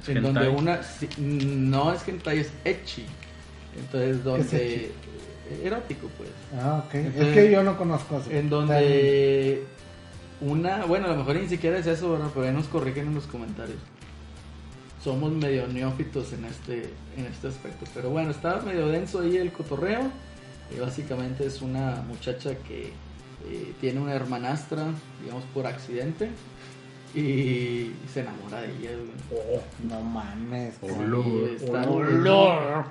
¿Es 0.01 0.09
en 0.09 0.17
hentai? 0.17 0.33
donde 0.45 0.49
una 0.49 0.83
sí, 0.83 1.09
no 1.17 1.91
es 1.93 2.07
hentai, 2.07 2.39
es 2.39 2.51
ecchi. 2.63 3.05
Entonces 3.77 4.23
donde 4.23 4.75
ecchi? 4.75 4.91
erótico 5.63 6.09
pues. 6.17 6.29
Ah, 6.61 6.83
ok. 6.85 6.93
Entonces, 6.95 7.27
es 7.27 7.33
que 7.33 7.51
yo 7.51 7.63
no 7.63 7.77
conozco 7.77 8.19
eso. 8.19 8.31
En 8.31 8.49
donde 8.49 9.63
una, 10.39 10.85
bueno, 10.85 11.07
a 11.07 11.09
lo 11.09 11.15
mejor 11.17 11.35
ni 11.37 11.47
siquiera 11.49 11.77
es 11.77 11.87
eso, 11.87 12.11
¿verdad? 12.13 12.27
Pero 12.33 12.45
ahí 12.45 12.53
nos 12.53 12.67
corrigen 12.67 13.07
en 13.07 13.15
los 13.15 13.25
comentarios. 13.27 13.79
Somos 15.07 15.31
medio 15.31 15.65
neófitos 15.67 16.33
en 16.33 16.43
este, 16.43 16.89
en 17.15 17.25
este 17.31 17.47
aspecto. 17.47 17.85
Pero 17.93 18.09
bueno, 18.09 18.29
está 18.31 18.59
medio 18.59 18.89
denso 18.89 19.21
ahí 19.21 19.37
el 19.37 19.53
cotorreo. 19.53 20.01
Y 20.75 20.81
básicamente 20.81 21.45
es 21.45 21.61
una 21.61 22.03
muchacha 22.05 22.55
que 22.67 22.87
eh, 23.49 23.73
tiene 23.79 24.01
una 24.01 24.13
hermanastra, 24.13 24.83
digamos 25.23 25.45
por 25.53 25.65
accidente. 25.65 26.29
Y 27.15 27.93
se 28.13 28.19
enamora 28.19 28.59
de 28.63 28.67
ella, 28.67 28.89
güey. 28.97 29.61
No 29.89 30.01
mames. 30.01 30.75
Sí, 30.81 31.55
está, 31.63 31.89
Olor. 31.89 32.85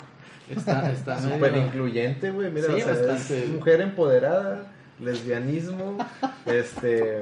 está, 0.49 0.91
está 0.91 1.21
medio- 1.21 1.35
súper 1.35 1.57
incluyente, 1.59 2.31
güey. 2.31 2.51
Mira, 2.51 2.67
Sí, 2.69 2.73
o 2.73 2.79
sea, 2.79 2.87
bastante. 2.95 3.45
es 3.45 3.51
mujer 3.51 3.83
empoderada, 3.83 4.73
lesbianismo, 5.01 5.99
este. 6.47 7.21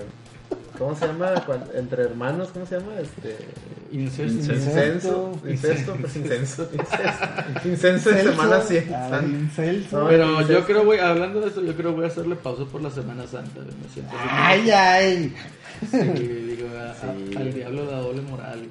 ¿Cómo 0.78 0.94
se 0.96 1.06
llama? 1.06 1.34
Entre 1.74 2.02
hermanos, 2.02 2.48
¿cómo 2.52 2.66
se 2.66 2.78
llama? 2.78 2.92
Este. 3.00 3.36
Incenso. 3.92 4.52
Incesto. 4.52 5.38
pues, 5.40 6.16
Incenso. 6.16 6.68
Incesto. 6.72 7.68
Incenso 7.68 8.10
de 8.10 8.22
Semana 8.24 8.56
Ah, 8.56 8.60
100. 9.20 9.40
incelso. 9.40 10.00
No, 10.00 10.08
Pero 10.08 10.30
Incesto. 10.32 10.52
yo 10.52 10.64
creo, 10.66 10.84
güey, 10.84 10.98
hablando 10.98 11.40
de 11.40 11.48
eso, 11.48 11.62
yo 11.62 11.74
creo 11.76 11.90
que 11.90 11.96
voy 11.96 12.04
a 12.04 12.08
hacerle 12.08 12.34
pausa 12.34 12.64
por 12.64 12.82
la 12.82 12.90
Semana 12.90 13.24
Santa. 13.28 13.52
güey, 13.60 13.66
Me 13.66 13.88
siento 13.92 14.16
así 14.16 14.28
como- 14.28 14.40
Ay, 14.40 14.70
ay. 14.70 15.34
Sí, 15.90 15.98
digo, 15.98 16.68
a- 16.76 16.90
a- 16.90 16.94
Sí. 17.14 17.36
al 17.36 17.54
diablo 17.54 17.84
la 17.90 17.98
doble 17.98 18.22
moral. 18.22 18.58
güey. 18.58 18.70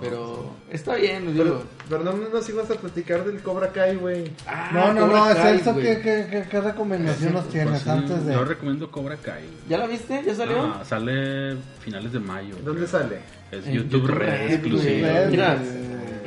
Pero 0.00 0.50
está 0.70 0.94
bien, 0.94 1.24
Pero, 1.32 1.44
digo. 1.44 1.62
pero 1.88 2.04
no 2.04 2.12
nos 2.12 2.48
ibas 2.48 2.70
a 2.70 2.74
platicar 2.74 3.24
del 3.24 3.40
Cobra 3.42 3.72
Kai, 3.72 3.96
güey. 3.96 4.30
Ah, 4.46 4.70
No, 4.72 4.92
no, 4.94 5.00
Cobra 5.08 5.18
no, 5.18 5.34
Kai, 5.34 5.42
Celso, 5.58 5.72
güey. 5.74 5.84
¿qué, 5.86 6.00
qué, 6.00 6.26
qué, 6.30 6.44
qué 6.48 6.60
recomendación 6.60 7.32
nos 7.32 7.48
tienes 7.48 7.82
Pues 7.82 7.88
antes 7.88 8.24
de...? 8.26 8.32
Yo 8.34 8.44
recomiendo 8.44 8.90
Cobra 8.90 9.16
Kai. 9.16 9.42
¿Ya 9.68 9.78
la 9.78 9.86
viste? 9.86 10.22
¿Ya 10.24 10.34
salió? 10.34 10.62
Ah, 10.62 10.84
sale 10.84 11.56
finales 11.80 12.12
de 12.12 12.20
mayo. 12.20 12.54
¿Dónde 12.64 12.84
creo. 12.84 12.86
sale? 13.00 13.18
Es 13.50 13.66
En 13.66 13.74
YouTube, 13.74 14.02
YouTube 14.02 14.06
Red 14.10 14.28
Red, 14.28 14.50
exclusivo. 14.52 15.06
Mira, 15.30 15.58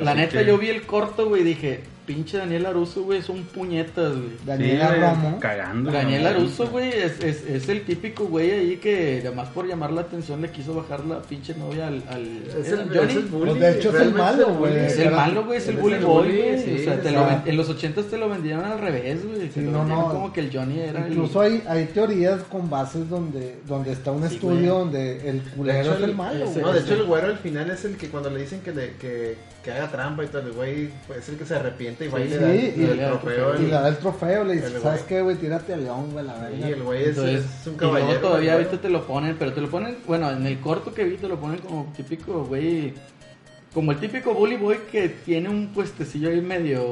la 0.00 0.12
que- 0.14 0.20
neta, 0.20 0.42
yo 0.42 0.58
vi 0.58 0.68
el 0.68 0.82
corto, 0.82 1.28
güey, 1.28 1.40
y 1.42 1.44
dije, 1.44 1.80
pinche 2.06 2.36
Daniel 2.38 2.66
Aruso, 2.66 3.02
güey, 3.04 3.22
son 3.22 3.42
puñetas, 3.44 4.12
güey. 4.12 4.30
Daniela 4.44 4.92
Sí, 4.94 5.00
Romo. 5.00 5.38
Cagando. 5.40 5.90
Daniel. 5.90 6.26
Aruso, 6.26 6.66
güey, 6.68 6.88
es, 6.90 7.20
es, 7.22 7.44
es 7.46 7.68
el 7.68 7.82
típico 7.82 8.24
güey 8.26 8.50
ahí 8.50 8.76
que, 8.76 9.20
además 9.24 9.48
por 9.50 9.66
llamar 9.66 9.92
la 9.92 10.02
atención, 10.02 10.42
le 10.42 10.50
quiso 10.50 10.74
bajar 10.74 11.04
la 11.04 11.22
pinche 11.22 11.54
novia 11.54 11.88
al, 11.88 12.02
al 12.08 12.42
Es 12.58 12.68
¿era 12.68 12.82
el, 12.82 12.88
Johnny. 12.88 13.10
es 13.10 13.16
el 13.16 13.22
bully. 13.26 13.50
Pues, 13.50 13.60
de 13.60 13.70
hecho, 13.78 13.96
es 13.96 14.02
el 14.02 14.14
malo, 14.14 14.54
güey. 14.54 14.76
Es 14.78 14.98
el 14.98 15.10
malo, 15.12 15.44
güey, 15.44 15.58
es 15.58 15.68
el 15.68 15.76
bully 15.76 15.96
boy, 15.98 16.26
bully, 16.28 16.42
güey. 16.42 16.58
sí, 16.62 16.74
o 16.80 16.84
sea, 16.84 17.00
te 17.00 17.10
lo 17.12 17.28
en 17.46 17.56
los 17.56 17.68
ochentas 17.68 18.06
te 18.06 18.18
lo 18.18 18.28
vendieron 18.28 18.64
al 18.64 18.78
revés, 18.78 19.24
güey. 19.26 19.50
Sí, 19.50 19.60
no, 19.60 19.84
no. 19.84 20.08
como 20.08 20.32
que 20.32 20.40
el 20.40 20.50
Johnny 20.52 20.80
era 20.80 21.06
el- 21.06 21.12
Incluso 21.12 21.40
hay, 21.40 21.62
hay 21.68 21.86
teorías 21.86 22.42
con 22.44 22.68
bases 22.68 23.08
donde, 23.08 23.56
donde 23.66 23.92
está 23.92 24.10
un 24.12 24.28
Sí, 24.28 24.34
estudio 24.34 24.56
güey. 24.56 24.66
donde 24.66 25.28
el 25.28 25.44
De 25.44 25.50
culero 25.52 25.80
hecho, 25.80 25.94
es 25.94 26.02
el 26.02 26.14
malo, 26.16 26.44
ese- 26.44 26.52
güey. 26.60 26.64
No, 26.64 26.72
de 26.72 26.80
hecho 26.80 26.94
el 26.94 27.04
güero 27.04 27.26
al 27.28 27.38
final 27.38 27.70
es 27.70 27.84
el 27.84 27.96
que 27.96 28.08
cuando 28.08 28.30
le 28.30 28.40
dicen 28.40 28.60
que 28.60 28.72
le 28.72 28.92
que, 28.96 29.36
que 29.62 29.70
haga 29.72 29.88
trampa 29.90 30.24
y 30.24 30.28
todo, 30.28 30.42
el 30.42 30.52
güey 30.52 30.88
pues, 31.06 31.20
es 31.20 31.28
el 31.28 31.36
que 31.36 31.44
se 31.46 31.54
arrepiente 31.54 31.91
y 32.00 32.08
va 32.08 32.20
y 32.20 32.24
Sí, 32.24 32.28
le 32.30 32.38
da 32.38 32.52
el- 32.54 32.60
sí, 32.60 32.74
y 32.76 32.84
el 32.84 32.96
le 32.96 33.02
da 33.02 33.08
el 33.12 33.18
trofeo. 33.18 33.34
trofeo. 33.36 33.54
Y 33.54 33.64
el- 33.64 33.70
le 33.70 33.76
da 33.76 33.88
el 33.88 33.96
trofeo, 33.98 34.44
le 34.44 34.52
dice, 34.54 34.66
el. 34.66 34.82
¿sabes 34.82 35.02
qué, 35.02 35.22
güey? 35.22 35.36
Tírate 35.36 35.72
al 35.74 35.84
león, 35.84 36.10
güey, 36.12 36.24
la 36.24 36.48
Sí, 36.48 36.62
el 36.70 36.82
güey 36.82 37.02
es, 37.02 37.08
Entonces, 37.10 37.44
es 37.60 37.66
un 37.66 37.74
y 37.74 37.76
luego 37.78 37.94
caballero. 37.94 38.20
todavía 38.20 38.52
ahorita 38.54 38.80
te 38.80 38.88
lo 38.88 39.06
ponen, 39.06 39.36
pero 39.38 39.52
te 39.52 39.60
lo 39.60 39.68
ponen, 39.70 39.96
bueno, 40.06 40.30
en 40.30 40.46
el 40.46 40.60
corto 40.60 40.92
que 40.94 41.04
vi 41.04 41.16
te 41.16 41.28
lo 41.28 41.38
ponen 41.38 41.58
como 41.58 41.92
típico, 41.96 42.44
güey, 42.44 42.94
como 43.74 43.92
el 43.92 43.98
típico 43.98 44.34
bully 44.34 44.56
boy 44.56 44.76
que 44.90 45.08
tiene 45.08 45.48
un 45.48 45.68
puestecillo 45.72 46.28
ahí 46.28 46.40
medio 46.42 46.82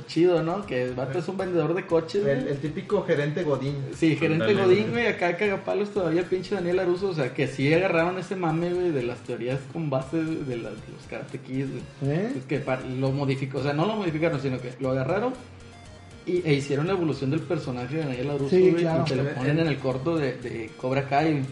chido, 0.00 0.42
¿no? 0.42 0.66
Que 0.66 0.82
el 0.84 0.94
vato 0.94 1.18
es 1.18 1.28
un 1.28 1.36
vendedor 1.36 1.74
de 1.74 1.86
coches. 1.86 2.24
El, 2.26 2.48
el 2.48 2.58
típico 2.58 3.02
gerente 3.04 3.42
Godín. 3.42 3.74
Sí, 3.94 4.16
gerente 4.16 4.54
Godín, 4.54 4.90
güey. 4.90 5.06
acá 5.06 5.36
cagapalos 5.36 5.90
todavía 5.90 6.20
el 6.20 6.26
pinche 6.26 6.54
Daniel 6.54 6.80
Aruso, 6.80 7.08
o 7.10 7.14
sea, 7.14 7.32
que 7.32 7.46
sí 7.46 7.72
agarraron 7.72 8.18
ese 8.18 8.36
mame, 8.36 8.72
güey, 8.72 8.90
de 8.90 9.02
las 9.02 9.18
teorías 9.20 9.60
con 9.72 9.88
base 9.90 10.16
de, 10.22 10.56
la- 10.56 10.70
de 10.70 10.76
los 10.92 11.06
Karate 11.08 11.38
Kids, 11.38 11.68
güey. 12.00 12.16
¿Eh? 12.16 12.32
Es 12.38 12.44
que 12.44 12.62
lo 12.98 13.10
modificó, 13.12 13.58
o 13.58 13.62
sea, 13.62 13.72
no 13.72 13.86
lo 13.86 13.96
modificaron, 13.96 14.40
sino 14.40 14.60
que 14.60 14.72
lo 14.80 14.90
agarraron 14.90 15.32
y, 16.26 16.42
e 16.44 16.54
hicieron 16.54 16.86
la 16.88 16.92
evolución 16.94 17.30
del 17.30 17.40
personaje 17.40 17.96
de 17.96 18.04
Daniel 18.04 18.26
LaRusso, 18.28 18.50
Sí, 18.50 18.70
güey, 18.70 18.82
claro. 18.82 19.04
y 19.06 19.08
te 19.10 19.16
lo 19.16 19.28
ponen 19.34 19.58
en 19.60 19.66
el 19.68 19.78
corto 19.78 20.16
de, 20.16 20.32
de 20.38 20.70
Cobra 20.76 21.08
Kai. 21.08 21.42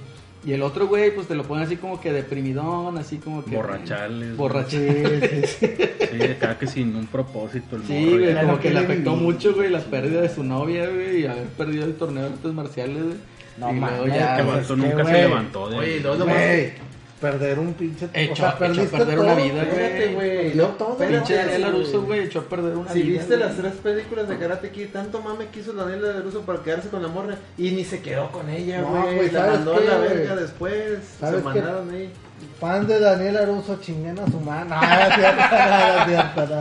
Y 0.44 0.52
el 0.52 0.62
otro 0.62 0.86
güey, 0.86 1.14
pues 1.14 1.26
te 1.26 1.34
lo 1.34 1.44
ponen 1.44 1.64
así 1.64 1.76
como 1.76 2.00
que 2.00 2.12
deprimidón, 2.12 2.98
así 2.98 3.16
como 3.16 3.42
que... 3.44 3.56
Borrachales. 3.56 4.36
Borrachales. 4.36 5.56
Sí, 5.58 5.66
sí, 5.66 5.66
sí. 5.66 5.76
Sí, 6.12 6.22
acá 6.22 6.58
que 6.58 6.66
sin 6.66 6.94
un 6.94 7.06
propósito 7.06 7.76
el 7.76 7.84
Sí, 7.84 8.04
morro, 8.04 8.18
güey, 8.18 8.40
como 8.40 8.60
que 8.60 8.70
le 8.70 8.78
afectó 8.80 9.16
mucho, 9.16 9.54
güey, 9.54 9.70
la 9.70 9.80
pérdida 9.80 10.20
de 10.20 10.28
su 10.28 10.44
novia, 10.44 10.88
güey, 10.88 11.22
y 11.22 11.26
haber 11.26 11.46
perdido 11.48 11.86
el 11.86 11.94
torneo 11.94 12.24
de 12.24 12.30
artes 12.30 12.52
marciales, 12.52 13.02
güey. 13.02 13.16
No 13.56 13.72
y 13.72 13.80
luego 13.80 14.06
ya, 14.08 14.36
Que 14.36 14.42
pues, 14.42 14.56
vato 14.56 14.74
que, 14.74 14.80
nunca 14.80 15.04
se 15.04 15.12
levantó 15.12 15.70
de 15.70 15.78
Oye, 15.78 16.00
Güey, 16.00 16.72
perder 17.30 17.58
un 17.58 17.74
pinche... 17.74 18.08
Echó- 18.12 18.32
o 18.32 18.36
sea, 18.36 18.46
echó 18.46 18.46
a 18.46 18.58
perdiste 18.58 18.96
perder 18.98 19.18
una 19.18 19.34
vida, 19.34 19.52
güey. 19.64 19.68
Espérate, 19.68 20.14
güey. 20.14 20.54
No, 20.54 20.64
todo. 20.68 20.96
pinche 20.98 21.34
Daniel 21.36 21.48
güey. 21.48 21.72
LaRusso, 21.72 22.02
güey, 22.02 22.20
echó 22.20 22.38
a 22.40 22.42
perder 22.44 22.76
una 22.76 22.90
Si 22.92 23.02
vida. 23.02 23.18
viste 23.18 23.36
güey. 23.36 23.48
las 23.48 23.56
tres 23.56 23.72
películas 23.74 24.28
de 24.28 24.38
Karate 24.38 24.70
Kid, 24.70 24.88
tanto 24.92 25.20
mame 25.22 25.46
quiso 25.48 25.72
Daniel 25.72 26.02
LaRusso 26.02 26.42
para 26.42 26.62
quedarse 26.62 26.88
con 26.88 27.02
la 27.02 27.08
morra 27.08 27.36
y 27.58 27.70
ni 27.70 27.84
se 27.84 28.00
quedó 28.00 28.30
con 28.30 28.48
ella, 28.50 28.82
güey. 28.82 29.30
la 29.30 29.40
¿sabes 29.40 29.54
mandó 29.56 29.76
a 29.76 29.80
la 29.80 29.98
verga 29.98 30.36
después. 30.36 30.98
¿Sabes 31.18 31.38
Se 31.38 31.44
mandaron 31.44 31.90
ahí. 31.90 32.10
Fan 32.60 32.86
de 32.86 33.00
Daniel 33.00 33.36
Aruso, 33.38 33.78
chinguen 33.80 34.18
a 34.18 34.26
su 34.26 34.38
mano. 34.40 34.74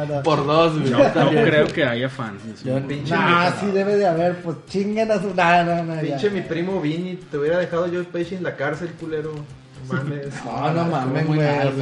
No. 0.07 0.23
Por 0.23 0.45
dos, 0.45 0.79
güey. 0.79 0.91
No, 0.91 1.29
creo 1.29 1.67
que 1.67 1.83
haya 1.83 2.09
fans. 2.09 2.41
Yo- 2.63 2.85
Pinche, 2.87 3.13
Nah, 3.13 3.49
mi, 3.49 3.55
sí 3.59 3.65
debe 3.71 3.97
de 3.97 4.05
haber, 4.05 4.37
pues 4.41 4.57
chinguen 4.69 5.11
a 5.11 5.19
su... 5.21 5.33
No, 5.33 5.63
no, 5.63 5.83
no, 5.83 5.95
ya. 5.95 6.01
pinche 6.01 6.29
mi 6.29 6.41
primo 6.41 6.79
Vini, 6.81 7.15
te 7.15 7.37
hubiera 7.37 7.57
dejado 7.59 7.87
yo 7.87 7.99
el 7.99 8.05
Page 8.05 8.35
en 8.35 8.43
la 8.43 8.55
cárcel, 8.55 8.89
culero. 8.99 9.33
Mames. 9.91 10.27
No, 10.45 10.71
no 10.71 10.85
mamen, 10.85 11.25
güey. 11.27 11.39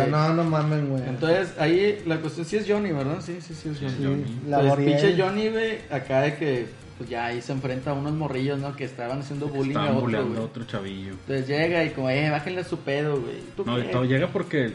no, 0.10 0.34
no 0.34 0.44
mamen, 0.44 0.90
güey. 0.90 1.04
Entonces, 1.08 1.54
ahí 1.60 2.02
la 2.06 2.18
cuestión 2.18 2.46
sí 2.46 2.58
es 2.58 2.66
Johnny, 2.68 2.92
¿verdad? 2.92 3.18
Sí, 3.22 3.38
sí, 3.42 3.54
sí 3.54 3.70
es 3.70 3.80
Johnny. 3.80 4.24
Sí, 4.26 4.50
Johnny. 4.52 4.86
pinche 4.86 5.16
Johnny, 5.22 5.50
güey, 5.50 5.78
acá 5.90 6.22
de 6.22 6.36
que 6.36 6.82
pues 6.98 7.10
ya 7.10 7.26
ahí 7.26 7.42
se 7.42 7.52
enfrenta 7.52 7.92
a 7.92 7.94
unos 7.94 8.14
morrillos, 8.14 8.60
¿no? 8.60 8.76
Que 8.76 8.84
estaban 8.84 9.20
haciendo 9.22 9.48
bullying 9.48 9.76
a 9.76 9.88
Estaban 9.88 10.04
otro, 10.04 10.20
a 10.20 10.22
güey. 10.22 10.40
otro 10.40 10.64
chavillo. 10.66 11.12
Entonces 11.14 11.48
llega 11.48 11.84
y 11.84 11.90
como, 11.92 12.10
eh, 12.12 12.30
bájenle 12.30 12.62
a 12.62 12.64
su 12.64 12.78
pedo, 12.80 13.20
güey. 13.22 13.38
¿Tú 13.58 13.64
No, 13.66 13.76
qué? 13.78 13.86
y 13.86 13.92
todo 13.92 14.04
llega 14.06 14.28
porque 14.28 14.74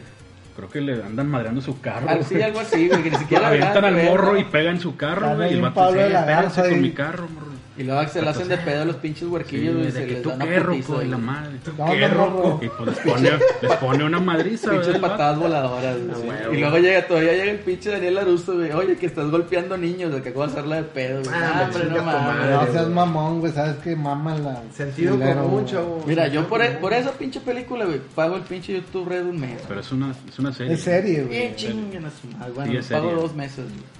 creo 0.57 0.69
que 0.69 0.81
le 0.81 1.03
andan 1.03 1.29
madreando 1.29 1.61
su 1.61 1.79
carro. 1.79 2.07
Ah, 2.09 2.17
sí, 2.27 2.41
algo 2.41 2.59
así, 2.59 2.87
güey, 2.89 3.01
que 3.03 3.11
ni 3.11 3.17
siquiera 3.17 3.47
avientan 3.49 3.85
al 3.85 4.03
morro 4.03 4.37
y 4.37 4.43
pegan 4.43 4.79
su 4.79 4.97
carro, 4.97 5.35
güey. 5.37 5.51
Y 5.51 5.53
el 5.55 5.61
vato 5.61 5.87
dice, 5.93 6.05
espérense 6.07 6.31
Garza 6.33 6.61
con 6.63 6.73
ahí". 6.73 6.79
mi 6.81 6.91
carro, 6.91 7.27
morro. 7.29 7.46
Y 7.77 7.83
luego 7.83 8.07
se 8.09 8.21
le 8.21 8.29
hacen 8.29 8.47
de 8.47 8.57
pedo 8.57 8.81
a 8.81 8.85
los 8.85 8.95
pinches 8.95 9.19
Sí, 9.21 9.25
huerquillos, 9.27 9.73
güey, 9.75 9.85
de 9.85 9.91
se 9.91 10.05
que 10.05 10.13
les 10.13 10.21
tú 10.23 10.31
qué, 10.39 10.59
roco, 10.59 11.01
y 11.01 11.05
la 11.07 11.17
madre. 11.17 11.57
No, 11.77 11.85
no, 12.07 12.29
morro. 12.29 12.59
Y 12.63 12.69
pues 12.69 12.87
les 12.89 12.97
pone, 12.99 13.31
les 13.61 13.71
pone 13.77 14.03
una 14.03 14.19
madriza, 14.19 14.67
güey. 14.71 14.81
Pinches 14.81 14.99
patadas 14.99 15.37
voladoras, 15.39 15.97
güey. 15.97 16.29
Ah, 16.31 16.39
sí. 16.49 16.55
Y 16.55 16.59
luego 16.59 16.77
llega, 16.79 17.07
todavía 17.07 17.33
llega 17.33 17.51
el 17.51 17.59
pinche 17.59 17.91
Daniel 17.91 18.17
Arusto, 18.17 18.55
güey. 18.55 18.71
Oye, 18.71 18.95
que 18.97 19.05
estás 19.05 19.29
golpeando 19.29 19.77
niños, 19.77 20.11
de 20.11 20.21
que 20.21 20.29
acabo 20.29 20.45
de 20.47 20.51
hacerla 20.53 20.75
de 20.77 20.83
pedo, 20.83 21.21
güey. 21.23 21.35
Ah, 21.35 21.51
Ah, 21.57 21.63
hombre, 21.65 21.81
chinga 21.83 21.95
no 21.97 22.03
mames. 22.03 22.49
No 22.67 22.71
seas 22.73 22.87
mamón, 22.89 23.39
güey. 23.41 23.53
Sabes 23.53 23.75
que 23.77 23.95
la. 23.95 24.63
Sentido 24.73 25.17
común, 25.19 25.51
güey. 25.51 25.65
chavo. 25.65 26.03
Mira, 26.07 26.27
yo 26.27 26.47
por, 26.47 26.61
e- 26.63 26.71
por 26.77 26.93
esa 26.93 27.11
pinche 27.11 27.39
película, 27.41 27.85
güey, 27.85 27.99
pago 28.15 28.35
el 28.37 28.41
pinche 28.43 28.73
YouTube 28.73 29.07
Red 29.07 29.25
un 29.25 29.39
mes. 29.39 29.61
Pero 29.67 29.79
es 29.81 29.91
una, 29.91 30.15
es 30.27 30.39
una 30.39 30.51
serie. 30.51 30.73
Es 30.73 30.81
serie, 30.81 31.23
güey. 31.23 31.55
chinguen 31.55 32.05
a 32.05 32.09
su 32.11 32.27
madre. 32.37 32.51
Bueno, 32.53 32.81
Sí, 32.81 32.93
pago 32.93 33.11
dos 33.11 33.35
meses, 33.35 33.65
güey. 33.65 33.97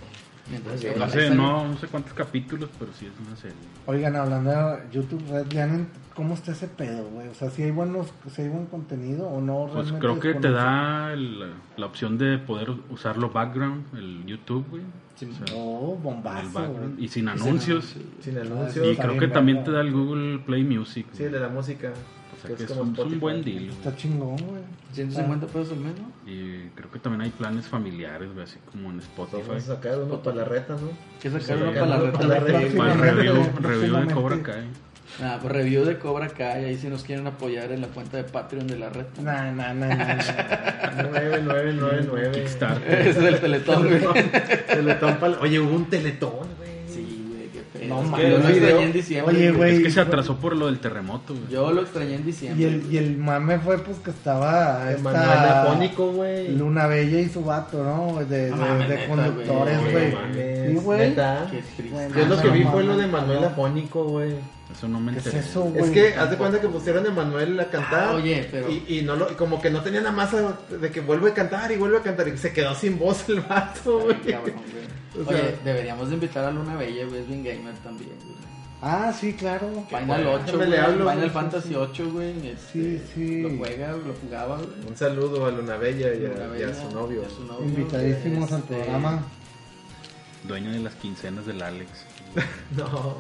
Que 0.80 0.96
No 0.98 1.10
sé, 1.10 1.30
no, 1.30 1.68
no 1.68 1.78
sé 1.78 1.88
cuántos 1.88 2.14
capítulos, 2.14 2.70
pero 2.80 2.92
sí 2.94 3.06
es 3.06 3.28
una 3.28 3.36
serie. 3.36 3.58
Oigan, 3.86 4.16
hablando 4.16 4.50
de 4.52 4.84
YouTube 4.92 5.24
Red, 5.30 5.48
¿ya 5.50 5.68
no- 5.68 5.86
¿cómo 6.16 6.34
está 6.36 6.54
ese 6.54 6.68
pedo, 6.68 7.04
güey? 7.10 7.28
O 7.28 7.34
sea, 7.34 7.50
si 7.50 7.64
hay 7.64 7.72
buenos, 7.72 8.08
si 8.34 8.44
hay 8.44 8.48
buen 8.50 8.66
contenido 8.68 9.28
o 9.28 9.42
no. 9.42 9.64
Pues 9.74 9.90
realmente 9.92 10.00
creo 10.00 10.20
que 10.20 10.40
te 10.40 10.52
da 10.52 11.12
el- 11.14 11.52
la 11.76 11.86
opción 11.86 12.18
de 12.18 12.38
poder 12.38 12.70
usarlo 12.90 13.30
background, 13.30 13.86
el 13.98 14.26
YouTube, 14.26 14.66
güey. 14.70 14.84
Sí, 15.16 15.28
O 15.32 15.46
sea, 15.46 15.56
Oh, 15.58 15.96
el 15.98 16.04
bombazo, 16.04 16.50
background. 16.54 16.94
güey. 16.96 17.06
Y 17.06 17.08
sin 17.10 17.28
anuncios. 17.28 17.96
Sin 18.22 18.38
Ah, 18.38 18.42
anuncios. 18.42 18.88
Y 18.88 18.96
creo 18.96 19.18
que 19.18 19.28
también 19.28 19.64
te 19.64 19.72
da 19.72 19.82
el 19.82 19.92
Google 19.92 20.40
Play 20.40 20.64
Music. 20.64 21.08
Sí, 21.12 21.24
de 21.24 21.40
la 21.40 21.50
música. 21.50 21.92
O 22.38 22.40
sea 22.42 22.50
que 22.52 22.56
que 22.58 22.64
es 22.66 22.72
es, 22.72 22.78
un, 22.78 22.94
es 22.94 23.00
un 23.00 23.20
buen 23.20 23.44
deal. 23.44 23.70
Está 23.70 23.96
chingón, 23.96 24.38
güey. 24.38 24.62
150 24.94 25.48
pesos 25.48 25.72
al 25.72 25.80
mes, 25.80 25.94
¿no? 26.00 26.32
Y 26.32 26.70
creo 26.76 26.92
que 26.92 27.00
también 27.00 27.22
hay 27.22 27.30
planes 27.32 27.68
familiares, 27.68 28.32
güey, 28.34 28.44
así 28.44 28.58
como 28.72 28.92
en 28.92 29.00
Spotify. 29.00 29.44
Vamos 29.48 29.70
a 29.70 29.76
sacar 29.76 29.98
uno 30.00 30.22
para 30.22 30.36
la 30.38 30.46
reta, 30.46 30.74
¿no? 30.74 30.90
Sí, 31.22 31.30
sacaron 31.30 31.42
sacaron 31.42 31.74
para 31.74 31.86
la 31.88 31.96
uno 31.98 32.06
reta. 32.06 32.18
para 32.18 32.28
la 32.28 32.40
reta. 32.40 32.78
Para 32.78 32.94
el 32.94 33.00
review, 33.18 33.44
review 33.62 33.98
de 34.08 34.14
Cobra 34.14 34.44
Kai. 34.44 34.64
Ah, 35.22 35.40
pues 35.42 35.52
review 35.54 35.84
de 35.86 35.98
Cobra 35.98 36.28
Kai, 36.30 36.66
ahí 36.66 36.78
si 36.78 36.90
nos 36.90 37.04
quieren 37.04 37.26
apoyar 37.26 37.72
en 37.72 37.82
la 37.82 37.88
cuenta 37.88 38.18
de 38.18 38.24
Patreon 38.26 38.68
de 38.68 38.78
la 38.78 38.90
red. 38.90 39.06
Nah, 39.24 39.52
nah, 39.52 39.74
nah, 39.74 39.88
nah, 39.88 40.16
nah. 40.16 41.04
9999. 41.04 42.32
Kickstarter. 42.34 43.02
Ese 43.08 43.10
es 43.10 43.18
el 43.34 43.40
teletón, 43.40 43.88
güey. 43.88 44.02
Teletón 44.68 45.18
pa'l- 45.20 45.38
Oye, 45.42 45.60
hubo 45.60 45.76
un 45.76 45.86
teletón, 45.90 46.48
güey. 46.58 46.67
No 47.88 48.02
Es 48.04 48.12
que 48.22 48.30
yo 48.30 48.38
lo 48.38 48.44
Video. 48.44 48.50
extrañé 48.50 48.84
en 48.84 48.94
diciembre. 48.94 49.36
Oye, 49.36 49.52
güey. 49.52 49.76
Es 49.78 49.84
que 49.84 49.92
se 49.92 50.00
atrasó 50.02 50.36
por 50.38 50.56
lo 50.56 50.66
del 50.68 50.80
terremoto, 50.80 51.34
güey. 51.34 51.48
Yo 51.50 51.72
lo 51.72 51.82
extrañé 51.82 52.16
en 52.16 52.26
diciembre. 52.26 52.62
Y 52.62 52.66
el, 52.66 52.94
y 52.94 52.98
el 52.98 53.18
mame 53.18 53.60
fue 53.60 53.78
pues 53.80 53.98
que 54.00 54.12
estaba 54.12 54.88
Apónico, 55.64 56.12
güey. 56.12 56.56
Luna 56.56 56.88
Bella 56.88 57.20
y 57.20 57.30
su 57.30 57.44
vato, 57.44 57.84
¿no? 57.84 58.24
De, 58.26 58.50
No 58.50 58.58
de, 58.58 58.62
mames, 58.62 58.90
de 58.90 58.96
neta, 58.96 59.08
conductores, 59.08 59.80
güey. 59.92 60.12
Sí, 60.72 60.76
güey. 60.84 61.00
neta. 61.00 61.48
Qué 61.52 61.58
triste. 61.76 61.90
Bueno, 61.92 62.16
Yo 62.16 62.26
lo 62.26 62.42
que 62.42 62.50
vi 62.50 62.64
fue 62.64 62.84
lo 62.84 62.98
de 62.98 63.08
Manuel 63.08 63.42
no. 63.42 63.48
Afónico, 63.48 64.04
güey. 64.06 64.36
Eso 64.72 64.88
no 64.88 65.00
me 65.00 65.14
¿Qué 65.14 65.20
es 65.20 65.26
enteré. 65.28 65.44
eso, 65.46 65.62
güey? 65.64 65.84
Es 65.86 65.90
que, 65.92 66.14
haz 66.16 66.30
de 66.30 66.38
cuenta 66.38 66.60
que 66.62 66.68
pusieron 66.68 67.06
a 67.06 67.10
Emanuel 67.10 67.60
a 67.60 67.70
cantar. 67.70 68.10
Ah, 68.10 68.14
oye, 68.16 68.48
pero- 68.52 68.70
Y, 68.70 68.84
y 69.00 69.02
no 69.02 69.16
lo, 69.16 69.32
y 69.32 69.36
como 69.36 69.62
que 69.62 69.70
no 69.70 69.82
tenía 69.82 70.02
nada 70.02 70.12
más 70.16 70.34
a- 70.34 70.58
de 70.76 70.92
que 70.92 71.02
vuelve 71.02 71.32
a 71.32 71.34
cantar 71.34 71.72
y 71.72 71.78
vuelve 71.78 71.98
a 71.98 72.02
cantar. 72.02 72.28
Y 72.28 72.38
se 72.38 72.52
quedó 72.54 72.76
sin 72.76 73.00
voz 73.00 73.28
el 73.30 73.40
vato, 73.42 74.00
güey. 74.00 74.20
Cabrón, 74.22 74.56
güey. 74.56 74.98
O 75.26 75.28
sea- 75.30 75.42
Oye, 75.42 75.56
deberíamos 75.64 76.10
de 76.10 76.14
invitar 76.16 76.44
a 76.46 76.52
Luna 76.52 76.76
Bella, 76.76 77.06
güey, 77.08 77.22
es 77.22 77.28
bien 77.28 77.44
gamer 77.44 77.74
también, 77.84 78.12
güey. 78.24 78.38
Ah, 78.80 79.12
sí, 79.20 79.34
claro. 79.34 79.72
Final 79.90 80.28
8, 80.28 80.38
Déjame 80.46 80.58
güey, 80.58 80.70
le 80.70 80.80
hablo. 80.80 81.10
Final 81.10 81.32
Fantasy 81.32 81.74
8, 81.76 82.12
güey. 82.12 82.48
este, 82.50 82.72
Sí, 82.74 83.02
sí. 83.16 83.42
Lo 83.42 83.58
juega, 83.58 83.94
lo 83.94 84.14
jugaba, 84.22 84.58
güey. 84.58 84.70
Un 84.88 84.96
saludo 84.96 85.46
a 85.48 85.50
Luna 85.52 85.78
Bella 85.78 86.14
y 86.14 86.26
a, 86.26 86.70
y 86.70 86.74
su 86.76 86.92
novio. 86.94 87.24
a 87.26 87.30
su 87.30 87.44
novio, 87.46 87.66
Invitadísimos 87.66 88.52
al 88.52 88.60
este, 88.60 88.76
programa. 88.76 89.24
Dueño 90.44 90.72
de 90.72 90.80
las 90.80 90.94
quincenas 90.96 91.46
del 91.48 91.62
Alex. 91.64 91.90
No, 92.78 93.16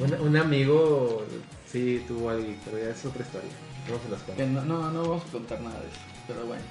un, 0.00 0.26
un 0.28 0.36
amigo 0.36 1.24
sí 1.70 2.04
tuvo 2.08 2.30
algo, 2.30 2.46
pero 2.64 2.78
ya 2.78 2.90
es 2.90 3.04
otra 3.04 3.22
historia. 3.22 3.50
No 3.88 3.98
se 4.02 4.08
las 4.10 4.20
cuento. 4.22 4.46
no, 4.46 4.64
no, 4.64 4.90
no 4.92 5.02
vamos 5.02 5.22
a 5.28 5.32
contar 5.32 5.60
nada 5.60 5.80
de 5.80 5.86
eso, 5.88 6.00
pero 6.26 6.46
bueno. 6.46 6.62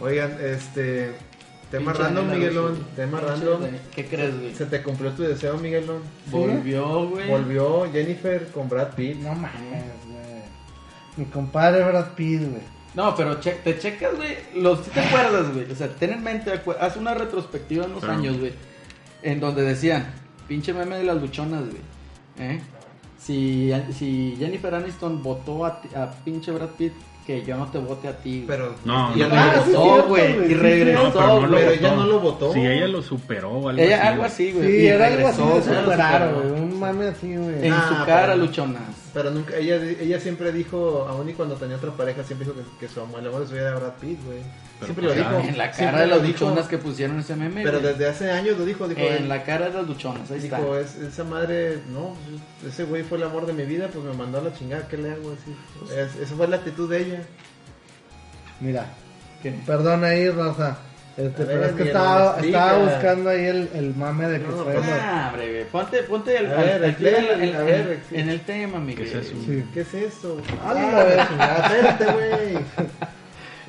Oigan, 0.00 0.36
este. 0.42 1.14
Tema 1.70 1.92
Pinche 1.92 2.02
random, 2.08 2.30
Miguelón. 2.30 2.66
Aruso. 2.72 2.84
Tema 2.96 3.20
random. 3.20 3.60
¿Qué 3.94 4.04
crees, 4.06 4.36
güey? 4.40 4.54
Se 4.56 4.66
te 4.66 4.82
cumplió 4.82 5.12
tu 5.12 5.22
deseo, 5.22 5.56
Miguelón. 5.58 6.02
Volvió, 6.26 7.08
güey. 7.08 7.28
Volvió 7.28 7.90
Jennifer 7.92 8.48
con 8.48 8.68
Brad 8.68 8.94
Pitt. 8.94 9.18
No 9.18 9.34
mames, 9.34 9.60
güey. 10.06 10.42
Mi 11.16 11.24
compadre 11.26 11.84
Brad 11.84 12.14
Pitt, 12.14 12.40
güey. 12.42 12.62
No, 12.94 13.14
pero 13.14 13.38
che- 13.40 13.60
te 13.62 13.78
checas, 13.78 14.16
güey. 14.16 14.36
Los, 14.56 14.84
¿sí 14.84 14.90
te 14.90 14.98
acuerdas, 14.98 15.52
güey? 15.54 15.70
O 15.70 15.76
sea, 15.76 15.88
ten 15.88 16.10
en 16.14 16.24
mente, 16.24 16.52
haz 16.80 16.96
una 16.96 17.14
retrospectiva 17.14 17.84
en 17.84 17.90
unos 17.92 18.00
Pero- 18.00 18.14
años, 18.14 18.38
güey. 18.38 18.52
En 19.22 19.38
donde 19.38 19.62
decían, 19.62 20.12
pinche 20.48 20.72
meme 20.72 20.96
de 20.96 21.04
las 21.04 21.20
luchonas, 21.20 21.60
güey. 21.60 21.82
¿Eh? 22.38 22.60
Si, 23.18 23.70
si 23.92 24.36
Jennifer 24.38 24.74
Aniston 24.74 25.22
votó 25.22 25.64
a, 25.66 25.80
ti- 25.80 25.94
a 25.94 26.10
pinche 26.24 26.50
Brad 26.52 26.68
Pitt, 26.70 26.92
que 27.26 27.44
yo 27.44 27.56
no 27.56 27.66
te 27.66 27.78
vote 27.78 28.08
a 28.08 28.16
ti. 28.16 28.44
Pero. 28.46 28.74
No, 28.84 29.12
y 29.14 29.20
no, 29.20 29.26
ella 29.26 29.52
Ah, 29.56 30.02
güey. 30.08 30.32
güey, 30.36 30.50
y 30.50 30.54
regresó, 30.54 31.02
No, 31.04 31.12
pero 31.12 31.26
no 31.26 31.40
pero 31.40 31.50
votó. 31.66 31.70
ella 31.70 31.94
no 31.94 32.06
lo 32.06 32.20
votó. 32.20 32.52
Sí, 32.54 32.60
ella 32.66 32.88
lo 32.88 33.02
superó. 33.02 33.68
Algo 33.68 33.70
Ella, 33.82 33.96
así, 33.98 34.06
algo 34.08 34.18
güey. 34.22 34.30
así, 34.32 34.52
güey. 34.52 34.66
Sí, 34.68 34.76
y 34.82 34.86
era 34.86 35.06
algo 35.06 35.16
regresó, 35.18 35.44
así 35.58 35.68
de 35.70 35.80
superar, 35.82 36.34
güey. 36.34 36.46
Un 36.62 36.80
mame 36.80 37.06
así, 37.08 37.36
güey. 37.36 37.66
En 37.66 37.72
Ah, 37.74 37.86
su 37.88 38.06
cara, 38.06 38.26
pero- 38.32 38.36
luchonas. 38.36 38.82
Pero 39.12 39.30
nunca, 39.32 39.56
ella, 39.56 39.76
ella 39.76 40.20
siempre 40.20 40.52
dijo, 40.52 41.06
aún 41.08 41.28
y 41.28 41.32
cuando 41.32 41.56
tenía 41.56 41.76
otra 41.76 41.90
pareja, 41.90 42.22
siempre 42.22 42.46
dijo 42.46 42.56
que, 42.56 42.86
que 42.86 42.92
su 42.92 43.00
amor, 43.00 43.18
el 43.20 43.26
amor 43.26 43.40
de 43.40 43.46
su 43.48 43.52
vida 43.54 43.68
era 43.70 43.78
Brad 43.78 43.94
Pitt, 44.00 44.24
güey. 44.24 44.38
Siempre 44.84 45.04
lo 45.04 45.12
pues, 45.12 45.18
dijo. 45.18 45.38
En 45.48 45.58
la 45.58 45.70
cara 45.72 46.00
de 46.02 46.06
las 46.06 46.22
dijo, 46.22 46.44
luchonas 46.44 46.68
que 46.68 46.78
pusieron 46.78 47.18
ese 47.18 47.34
meme, 47.34 47.62
Pero 47.64 47.80
güey. 47.80 47.92
desde 47.92 48.08
hace 48.08 48.30
años 48.30 48.56
lo 48.56 48.64
dijo, 48.64 48.86
dijo, 48.86 49.00
En 49.00 49.28
la 49.28 49.42
cara 49.42 49.66
de 49.68 49.74
las 49.74 49.86
luchonas, 49.88 50.30
ahí 50.30 50.38
está. 50.38 50.58
dijo 50.58 50.76
es, 50.76 50.94
esa 50.94 51.24
madre, 51.24 51.80
no, 51.90 52.14
pues, 52.60 52.72
ese 52.72 52.84
güey 52.84 53.02
fue 53.02 53.18
el 53.18 53.24
amor 53.24 53.46
de 53.46 53.52
mi 53.52 53.64
vida, 53.64 53.88
pues 53.92 54.04
me 54.04 54.12
mandó 54.12 54.38
a 54.38 54.42
la 54.42 54.52
chingada, 54.54 54.86
¿qué 54.86 54.96
le 54.96 55.10
hago 55.10 55.32
así? 55.32 55.92
Es- 55.92 56.16
esa 56.16 56.34
fue 56.36 56.46
la 56.46 56.56
actitud 56.56 56.88
de 56.88 57.00
ella. 57.00 57.22
Mira, 58.60 58.86
¿Qué? 59.42 59.58
perdón 59.66 60.04
ahí, 60.04 60.28
Rosa. 60.30 60.78
Este, 61.26 61.44
pero 61.44 61.60
ver, 61.60 61.62
es 61.62 61.66
que 61.68 61.72
Miguel, 61.74 61.86
estaba, 61.88 62.40
estaba 62.40 62.78
buscando 62.78 63.30
ahí 63.30 63.44
el, 63.44 63.68
el 63.74 63.94
mame 63.94 64.28
de 64.28 64.40
que 64.40 64.46
No, 64.48 64.64
fue 64.64 64.74
Ah, 64.90 65.32
güey. 65.36 65.64
Ponte, 65.64 66.02
ponte 66.04 66.36
el, 66.36 66.46
A 66.46 66.56
ver, 66.62 66.84
aquí 66.84 67.04
explica, 67.06 67.18
el- 67.34 67.42
en- 67.48 67.56
a 67.56 67.62
ver, 67.62 68.00
en- 68.12 68.28
el 68.28 68.40
tema, 68.40 68.78
Miguel. 68.78 69.10
¿Qué 69.10 69.18
es 69.18 69.26
eso? 69.26 69.36
Sí. 69.46 69.64
¿Qué 69.74 69.80
es 69.80 69.94
esto? 69.94 70.40
Ah, 70.64 70.74
Ah, 71.38 71.70
espérate, 71.74 72.04
güey. 72.12 72.64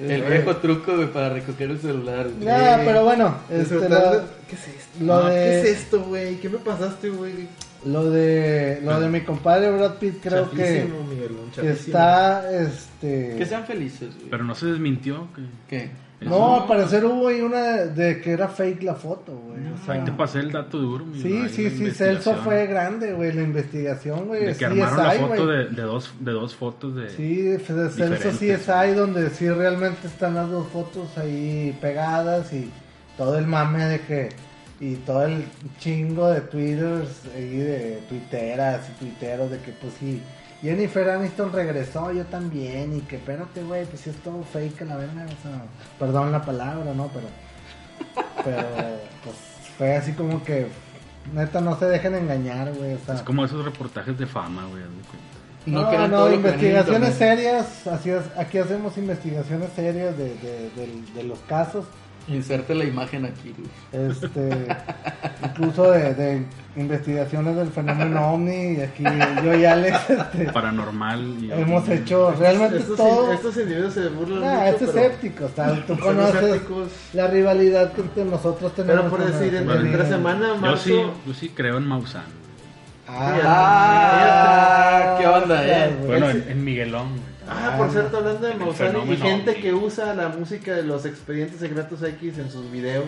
El 0.01 0.23
viejo 0.23 0.55
truco, 0.57 0.95
güey, 0.95 1.11
para 1.13 1.29
recoger 1.29 1.69
el 1.69 1.79
celular. 1.79 2.27
güey. 2.29 2.45
Nah, 2.45 2.77
pero 2.83 3.03
bueno, 3.03 3.35
este, 3.51 3.75
lo, 3.75 3.81
¿Qué 4.47 4.55
es 4.55 4.67
esto? 4.67 5.03
lo 5.05 5.13
Ah, 5.13 5.29
de- 5.29 5.35
¿Qué 5.35 5.59
es 5.59 5.65
esto, 5.79 6.01
güey? 6.05 6.35
¿Qué 6.37 6.49
me 6.49 6.57
pasaste, 6.57 7.09
güey? 7.09 7.47
lo 7.83 8.11
de 8.11 8.79
lo 8.83 8.99
de 8.99 9.09
mi 9.09 9.21
compadre 9.21 9.71
Brad 9.71 9.95
Pitt 9.95 10.21
creo 10.21 10.49
que, 10.51 10.87
Miguelón, 11.09 11.49
que 11.55 11.71
está 11.71 12.45
este 12.61 13.35
Que 13.37 13.45
sean 13.47 13.65
felices, 13.65 14.15
güey. 14.17 14.29
Pero 14.29 14.43
no 14.43 14.53
se 14.55 14.67
desmintió. 14.67 15.27
Que... 15.35 15.41
¿Qué? 15.67 15.91
No, 16.21 16.61
al 16.61 16.67
parecer 16.67 17.03
hubo 17.05 17.27
ahí 17.27 17.41
una 17.41 17.85
de 17.85 18.21
que 18.21 18.31
era 18.31 18.47
fake 18.47 18.83
la 18.83 18.95
foto, 18.95 19.35
güey. 19.35 19.67
o 19.73 19.77
sea, 19.85 19.95
Ahí 19.95 20.01
te 20.01 20.11
pasé 20.11 20.39
el 20.39 20.51
dato 20.51 20.77
duro. 20.77 21.05
mi 21.05 21.19
sí, 21.19 21.49
sí, 21.49 21.69
sí, 21.71 21.91
Celso 21.91 22.35
fue 22.35 22.67
grande, 22.67 23.13
güey, 23.13 23.33
la 23.33 23.41
investigación, 23.41 24.27
güey. 24.27 24.45
De 24.45 24.55
que 24.55 24.65
armaron 24.65 24.97
la 24.97 25.11
foto 25.13 25.47
de, 25.47 25.65
de, 25.69 25.81
dos, 25.81 26.13
de 26.19 26.31
dos 26.31 26.55
fotos 26.55 26.95
de... 26.95 27.09
Sí, 27.09 27.41
de 27.41 27.59
Celso. 27.59 28.29
CSI, 28.29 28.93
donde 28.95 29.29
sí 29.31 29.49
realmente 29.49 30.07
están 30.07 30.35
las 30.35 30.49
dos 30.49 30.67
fotos 30.67 31.17
ahí 31.17 31.77
pegadas 31.81 32.53
y 32.53 32.71
todo 33.17 33.37
el 33.37 33.47
mame 33.47 33.85
de 33.85 34.01
que. 34.01 34.29
Y 34.79 34.95
todo 34.95 35.25
el 35.25 35.45
chingo 35.79 36.27
de 36.29 36.41
twitters 36.41 37.21
ahí 37.35 37.57
de 37.57 37.99
tuiteras 38.09 38.89
y 38.89 38.93
tuiteros 38.93 39.51
de 39.51 39.59
que, 39.59 39.71
pues 39.73 39.93
sí, 39.99 40.21
Jennifer 40.61 41.09
Aniston 41.09 41.51
regresó, 41.51 42.11
yo 42.11 42.23
también. 42.25 42.95
Y 42.97 43.01
que, 43.01 43.15
espérate, 43.17 43.63
güey, 43.63 43.85
pues 43.85 44.01
sí 44.01 44.09
es 44.11 44.15
todo 44.17 44.43
fake 44.43 44.81
a 44.83 44.85
la 44.85 44.97
verga. 44.97 45.25
O 45.25 45.41
sea, 45.41 45.63
perdón 45.99 46.31
la 46.31 46.41
palabra, 46.43 46.93
¿no? 46.93 47.07
Pero. 47.13 47.27
Pero, 48.43 48.67
pues 49.23 49.35
fue 49.77 49.95
así 49.95 50.13
como 50.13 50.43
que. 50.43 50.67
Neta, 51.33 51.61
no 51.61 51.77
se 51.77 51.85
dejen 51.85 52.15
engañar, 52.15 52.73
güey. 52.73 52.93
O 52.95 52.99
sea, 53.05 53.15
Es 53.15 53.21
como 53.21 53.45
esos 53.45 53.63
reportajes 53.63 54.17
de 54.17 54.25
fama, 54.25 54.65
güey. 54.69 54.83
No, 55.67 55.91
no, 55.91 56.07
no, 56.07 56.33
investigaciones 56.33 57.13
serias. 57.15 57.85
Así 57.87 58.09
es, 58.09 58.23
aquí 58.35 58.57
hacemos 58.57 58.97
investigaciones 58.97 59.69
serias 59.75 60.17
de, 60.17 60.23
de, 60.35 60.69
de- 60.75 61.03
de 61.15 61.23
los 61.23 61.37
casos. 61.41 61.85
Inserte 62.33 62.73
la 62.75 62.83
imagen 62.85 63.25
aquí, 63.25 63.53
güey. 63.57 64.07
este, 64.09 64.67
incluso 65.43 65.91
de, 65.91 66.13
de 66.15 66.45
investigaciones 66.77 67.55
del 67.55 67.67
fenómeno 67.69 68.33
ovni 68.33 68.73
y 68.77 68.81
aquí 68.81 69.03
yo 69.43 69.53
y 69.55 69.65
Alex 69.65 70.09
este, 70.09 70.51
Paranormal. 70.51 71.21
Y 71.43 71.51
hemos 71.51 71.87
hecho 71.89 72.31
realmente 72.39 72.77
estos, 72.77 72.97
todo. 72.97 73.33
estos 73.33 73.57
individuos 73.57 73.93
se 73.93 74.07
burlan 74.09 74.43
Ah, 74.43 74.71
mucho, 74.71 74.85
es 74.85 74.91
pero- 74.91 75.05
escéptico, 75.05 75.45
o 75.45 75.49
sea, 75.49 75.83
tú 75.87 75.99
conoces 75.99 76.35
escépticos. 76.43 76.87
la 77.13 77.27
rivalidad 77.27 77.91
que 77.93 78.01
entre 78.01 78.25
nosotros 78.25 78.73
tenemos. 78.75 79.01
Pero 79.05 79.09
por 79.17 79.25
decir, 79.25 79.53
el- 79.55 79.61
en- 79.63 79.67
con 79.67 79.77
el- 79.77 79.85
entre 79.87 80.05
semana, 80.07 80.47
Yo 80.49 80.57
marzo... 80.57 80.83
sí, 80.83 80.93
yo 81.27 81.33
sí 81.33 81.49
creo 81.49 81.77
en 81.77 81.87
Maussan. 81.87 82.23
Ah, 83.07 83.39
Ah, 85.13 85.15
¿qué 85.19 85.27
onda, 85.27 85.65
eh? 85.67 85.93
güey. 85.97 86.07
Bueno, 86.07 86.29
en, 86.29 86.45
en 86.49 86.63
Miguelón. 86.63 87.09
güey. 87.09 87.30
Ah, 87.53 87.75
por 87.77 87.91
cierto, 87.91 88.17
hablando 88.17 88.47
de 88.47 88.53
Maussan 88.55 89.11
y 89.11 89.17
gente 89.17 89.55
que 89.55 89.73
usa 89.73 90.15
la 90.15 90.29
música 90.29 90.73
de 90.73 90.83
los 90.83 91.05
expedientes 91.05 91.59
secretos 91.59 92.01
X 92.01 92.37
en 92.37 92.49
sus 92.49 92.71
videos, 92.71 93.05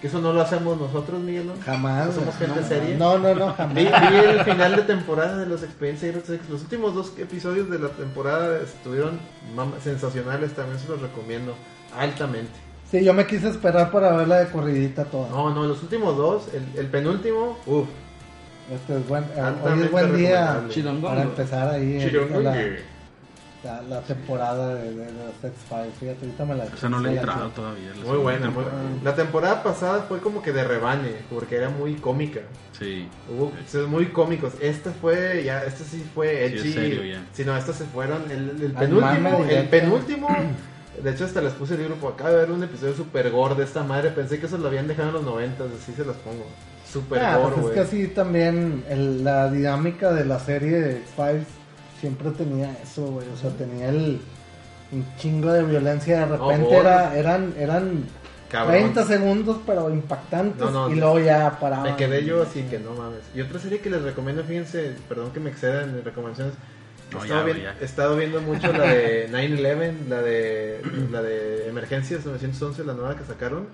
que 0.00 0.08
eso 0.08 0.20
no 0.20 0.32
lo 0.32 0.40
hacemos 0.40 0.78
nosotros, 0.78 1.20
Miguel. 1.20 1.52
Jamás. 1.64 2.06
¿No 2.06 2.12
somos 2.12 2.36
gente 2.36 2.60
no, 2.60 2.66
seria? 2.66 2.98
No, 2.98 3.18
no, 3.18 3.34
no, 3.34 3.52
jamás. 3.56 3.74
Vi, 3.74 3.84
vi 3.84 4.16
el 4.16 4.44
final 4.44 4.76
de 4.76 4.82
temporada 4.82 5.38
de 5.38 5.46
los 5.46 5.62
expedientes 5.62 6.00
secretos 6.00 6.30
X. 6.30 6.50
Los 6.50 6.62
últimos 6.62 6.94
dos 6.94 7.12
episodios 7.16 7.70
de 7.70 7.78
la 7.78 7.88
temporada 7.90 8.58
estuvieron 8.60 9.20
sensacionales, 9.82 10.52
también 10.54 10.80
se 10.80 10.88
los 10.88 11.00
recomiendo 11.00 11.54
altamente. 11.96 12.66
Sí, 12.90 13.04
yo 13.04 13.14
me 13.14 13.26
quise 13.26 13.48
esperar 13.48 13.90
para 13.90 14.12
verla 14.12 14.38
de 14.38 14.48
corridita 14.48 15.04
toda. 15.04 15.28
No, 15.28 15.54
no, 15.54 15.64
los 15.64 15.82
últimos 15.82 16.16
dos, 16.16 16.48
el, 16.54 16.78
el 16.78 16.86
penúltimo, 16.86 17.58
uff, 17.66 17.88
Este 18.72 18.96
es 18.96 19.08
buen, 19.08 19.24
eh, 19.24 19.54
hoy 19.64 19.82
es 19.82 19.90
buen 19.90 20.16
día 20.16 20.62
para 21.02 21.22
empezar 21.22 21.68
ahí 21.68 21.98
la. 22.42 22.54
La, 23.66 23.82
la 23.82 24.00
temporada 24.02 24.74
de, 24.76 24.90
de, 24.92 24.96
de 25.06 25.12
los 25.12 25.44
X-Files. 25.44 25.94
Fíjate, 26.00 26.18
ahorita 26.26 26.44
me 26.44 26.54
la 26.54 26.64
Esa 26.64 26.88
no 26.88 27.00
le 27.00 27.10
he 27.10 27.16
entrado 27.16 27.48
todavía. 27.50 27.90
la 27.98 28.04
muy 28.04 28.18
buena. 28.18 28.38
muy- 28.50 28.54
temporada. 28.64 28.82
La 29.04 29.14
temporada 29.14 29.62
pasada 29.62 30.02
fue 30.08 30.20
como 30.20 30.42
que 30.42 30.52
de 30.52 30.64
rebane, 30.64 31.10
porque 31.30 31.56
era 31.56 31.68
muy 31.68 31.94
cómica. 31.96 32.40
Sí. 32.78 33.08
Hubo 33.30 33.48
episodios 33.58 33.88
muy 33.88 34.06
cómicos. 34.06 34.52
Este 34.60 34.90
fue, 34.90 35.42
ya, 35.44 35.64
este 35.64 35.84
sí 35.84 36.04
fue 36.14 36.28
Sí, 36.48 36.54
edgy. 36.58 36.68
es 36.68 36.74
serio 36.74 37.04
ya. 37.04 37.24
Sí, 37.32 37.44
no, 37.44 37.56
estos 37.56 37.76
se 37.76 37.84
fueron. 37.84 38.22
El, 38.30 38.50
el 38.62 38.72
penúltimo, 38.72 39.44
el 39.48 39.68
penúltimo. 39.68 40.28
De 41.02 41.10
hecho, 41.10 41.24
hasta 41.26 41.42
les 41.42 41.52
puse 41.52 41.74
el 41.74 41.84
grupo. 41.84 42.08
Acabo 42.08 42.30
de 42.30 42.36
ver 42.36 42.50
un 42.50 42.62
episodio 42.64 42.94
super 42.94 43.30
gore 43.30 43.54
de 43.54 43.64
esta 43.64 43.82
madre. 43.82 44.10
Pensé 44.10 44.38
que 44.40 44.46
eso 44.46 44.56
lo 44.56 44.68
habían 44.68 44.88
dejado 44.88 45.08
en 45.08 45.14
los 45.14 45.24
90, 45.24 45.64
así 45.64 45.92
se 45.92 46.04
los 46.04 46.16
pongo. 46.16 46.46
Super 46.90 47.22
Ah, 47.22 47.36
gore, 47.36 47.54
pues 47.56 47.66
es 47.66 47.72
que 47.72 47.80
así 47.80 48.06
también 48.08 48.82
el- 48.88 49.22
la 49.24 49.50
dinámica 49.50 50.12
de 50.12 50.24
la 50.24 50.38
serie 50.38 50.80
de 50.80 50.96
X-Files 50.98 51.46
siempre 52.00 52.30
tenía 52.30 52.72
eso, 52.82 53.02
güey. 53.06 53.26
O 53.28 53.36
sea, 53.36 53.50
tenía 53.50 53.88
el 53.88 54.20
un 54.92 55.04
chingo 55.18 55.52
de 55.52 55.64
violencia. 55.64 56.26
De 56.26 56.36
repente 56.36 56.76
era, 56.76 57.16
eran, 57.16 57.54
eran 57.58 58.04
Cabrón. 58.50 58.72
30 58.94 59.04
segundos, 59.04 59.58
pero 59.66 59.90
impactantes. 59.90 60.60
No, 60.60 60.70
no, 60.88 60.90
y 60.90 60.94
luego 60.98 61.18
ya 61.18 61.58
paraban. 61.58 61.90
Me 61.90 61.96
quedé 61.96 62.24
yo 62.24 62.42
así 62.42 62.62
que 62.62 62.78
no 62.78 62.92
mames. 62.94 63.20
Y 63.34 63.40
otra 63.40 63.58
serie 63.58 63.80
que 63.80 63.90
les 63.90 64.02
recomiendo, 64.02 64.44
fíjense, 64.44 64.92
perdón 65.08 65.32
que 65.32 65.40
me 65.40 65.50
exceda 65.50 65.82
en 65.82 66.04
recomendaciones. 66.04 66.54
He 67.10 67.14
No, 67.14 67.22
estado, 67.24 67.46
ya, 67.48 67.54
vi- 67.54 67.62
ya. 67.62 67.76
he 67.80 67.84
estado 67.84 68.16
viendo 68.16 68.40
mucho 68.40 68.72
la 68.72 68.84
de 68.84 69.28
9-11, 69.32 70.08
la 70.08 70.22
de, 70.22 70.80
la 71.10 71.22
de 71.22 71.68
Emergencias 71.68 72.24
911, 72.24 72.84
la 72.84 72.92
nueva 72.94 73.16
que 73.16 73.24
sacaron. 73.24 73.66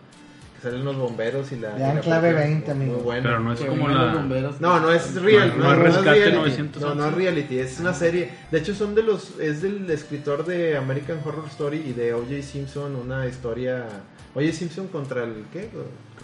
Salen 0.63 0.85
los 0.85 0.97
bomberos 0.97 1.51
y 1.51 1.57
la. 1.57 1.77
Ya 1.77 1.87
en 1.89 1.93
y 1.93 1.95
la 1.97 2.01
clave 2.03 2.31
policía. 2.33 2.51
20, 2.51 2.75
Muy 2.75 2.85
amigo. 2.85 2.99
bueno. 3.03 3.23
Pero 3.25 3.41
no 3.41 3.53
es 3.53 3.61
Que 3.61 3.67
como 3.67 3.89
la. 3.89 4.15
bomberos. 4.15 4.61
No, 4.61 4.79
no 4.81 4.93
es 4.93 5.15
real, 5.21 5.55
No, 5.59 5.65
no, 5.65 5.71
no 5.71 5.77
no 5.77 5.87
es 5.89 5.95
Rescate 5.97 6.11
reality. 6.21 6.37
911. 6.37 6.81
No, 6.81 6.95
no 6.95 7.09
es 7.09 7.15
reality, 7.15 7.59
es 7.59 7.81
una 7.81 7.95
serie. 7.95 8.31
De 8.51 8.59
hecho, 8.59 8.75
son 8.75 8.95
de 8.95 9.03
los. 9.03 9.39
Es 9.41 9.61
del 9.63 9.91
escritor 9.91 10.45
de 10.47 10.77
American 10.77 11.19
Horror 11.25 11.47
Story 11.49 11.79
y 11.85 11.93
de 11.93 12.15
O.J. 12.15 12.43
Simpson, 12.43 12.95
una 12.95 13.27
historia. 13.27 13.87
O.J. 14.35 14.53
Simpson 14.53 14.87
contra 14.87 15.25
el. 15.25 15.45
¿Qué? 15.53 15.69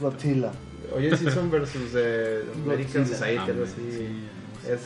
Godzilla. 0.01 0.53
O.J. 0.97 1.17
Simpson 1.17 1.51
versus 1.51 1.91
eh, 1.97 2.43
American. 2.65 3.07
Society, 3.07 3.39
Ah, 3.39 3.45
algo 3.45 3.67
sí, 3.67 3.73
así. 3.89 3.97
sí. 3.99 4.71
Es 4.71 4.81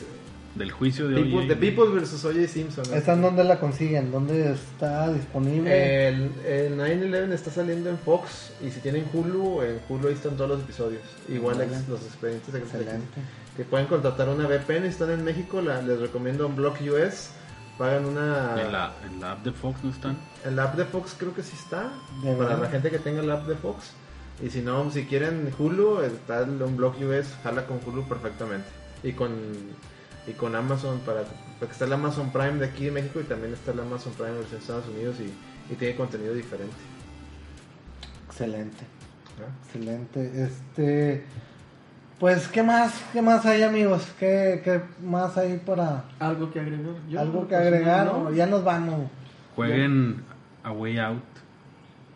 Del 0.55 0.71
juicio 0.71 1.07
de 1.09 1.15
People, 1.15 1.39
hoy. 1.39 1.47
The 1.47 1.55
People 1.55 1.85
versus 1.91 2.23
O.J. 2.25 2.47
Simpson. 2.47 2.83
¿no? 2.89 2.95
¿Esta 2.95 3.13
en 3.13 3.21
dónde 3.23 3.43
la 3.43 3.59
consiguen? 3.59 4.11
¿Dónde 4.11 4.51
está 4.51 5.11
disponible? 5.11 6.07
El, 6.09 6.31
el 6.45 6.77
9-11 6.77 7.31
está 7.33 7.49
saliendo 7.49 7.89
en 7.89 7.97
Fox 7.97 8.51
y 8.63 8.69
si 8.69 8.79
tienen 8.79 9.05
Hulu, 9.11 9.63
en 9.63 9.79
Hulu 9.89 10.07
ahí 10.09 10.13
están 10.13 10.35
todos 10.37 10.51
los 10.51 10.61
episodios. 10.61 11.01
Igual 11.27 11.59
ex- 11.61 11.87
los 11.89 12.01
expedientes 12.03 12.45
secretos. 12.53 12.73
Excelente. 12.75 13.21
que 13.57 13.63
pueden 13.63 13.87
contratar 13.87 14.29
una 14.29 14.47
VPN, 14.47 14.85
están 14.85 15.09
en 15.09 15.23
México, 15.23 15.59
la- 15.61 15.81
les 15.81 15.99
recomiendo 15.99 16.45
Unblock 16.45 16.81
US, 16.81 17.31
pagan 17.79 18.05
una... 18.05 18.61
En 18.61 18.71
la, 18.71 18.93
en 19.11 19.19
la 19.21 19.31
app 19.31 19.43
de 19.43 19.51
Fox 19.53 19.83
no 19.83 19.89
están. 19.89 20.17
En 20.45 20.55
la 20.55 20.65
app 20.65 20.75
de 20.75 20.85
Fox 20.85 21.15
creo 21.17 21.33
que 21.33 21.41
sí 21.41 21.55
está, 21.59 21.91
¿De 22.23 22.31
para 22.35 22.49
verdad? 22.49 22.61
la 22.61 22.69
gente 22.69 22.91
que 22.91 22.99
tenga 22.99 23.23
la 23.23 23.35
app 23.35 23.47
de 23.47 23.55
Fox. 23.55 23.91
Y 24.43 24.51
si 24.51 24.61
no, 24.61 24.91
si 24.91 25.05
quieren 25.05 25.51
Hulu, 25.57 26.01
está 26.01 26.41
el 26.41 26.61
Unblock 26.61 26.97
US, 27.01 27.27
jala 27.43 27.65
con 27.65 27.79
Hulu 27.83 28.03
perfectamente. 28.07 28.67
Y 29.03 29.13
con, 29.13 29.31
y 30.27 30.31
con 30.31 30.55
Amazon, 30.55 30.99
para, 30.99 31.23
porque 31.59 31.73
está 31.73 31.85
el 31.85 31.93
Amazon 31.93 32.31
Prime 32.31 32.53
de 32.53 32.65
aquí 32.65 32.85
de 32.85 32.91
México 32.91 33.19
y 33.19 33.23
también 33.23 33.53
está 33.53 33.71
el 33.71 33.79
Amazon 33.79 34.13
Prime 34.13 34.31
de 34.31 34.41
los 34.43 34.53
Estados 34.53 34.87
Unidos 34.87 35.17
y, 35.19 35.73
y 35.73 35.75
tiene 35.75 35.95
contenido 35.95 36.33
diferente. 36.33 36.75
Excelente. 38.27 38.83
¿no? 39.39 39.45
Excelente. 39.65 40.43
Este. 40.43 41.23
Pues, 42.19 42.47
¿qué 42.47 42.63
más? 42.63 42.93
¿Qué 43.11 43.21
más 43.21 43.45
hay, 43.45 43.63
amigos? 43.63 44.07
¿Qué, 44.17 44.61
qué 44.63 44.81
más 45.05 45.37
hay 45.37 45.57
para 45.57 46.05
Algo 46.19 46.51
que 46.51 46.59
agregar. 46.59 46.95
Yo, 47.09 47.19
algo 47.19 47.41
que 47.41 47.55
pues, 47.55 47.67
agregar? 47.67 48.05
no, 48.05 48.31
ya 48.31 48.45
nos 48.45 48.63
vamos. 48.63 49.09
Jueguen 49.55 50.23
A 50.63 50.71
Way 50.71 50.99
Out. 50.99 51.32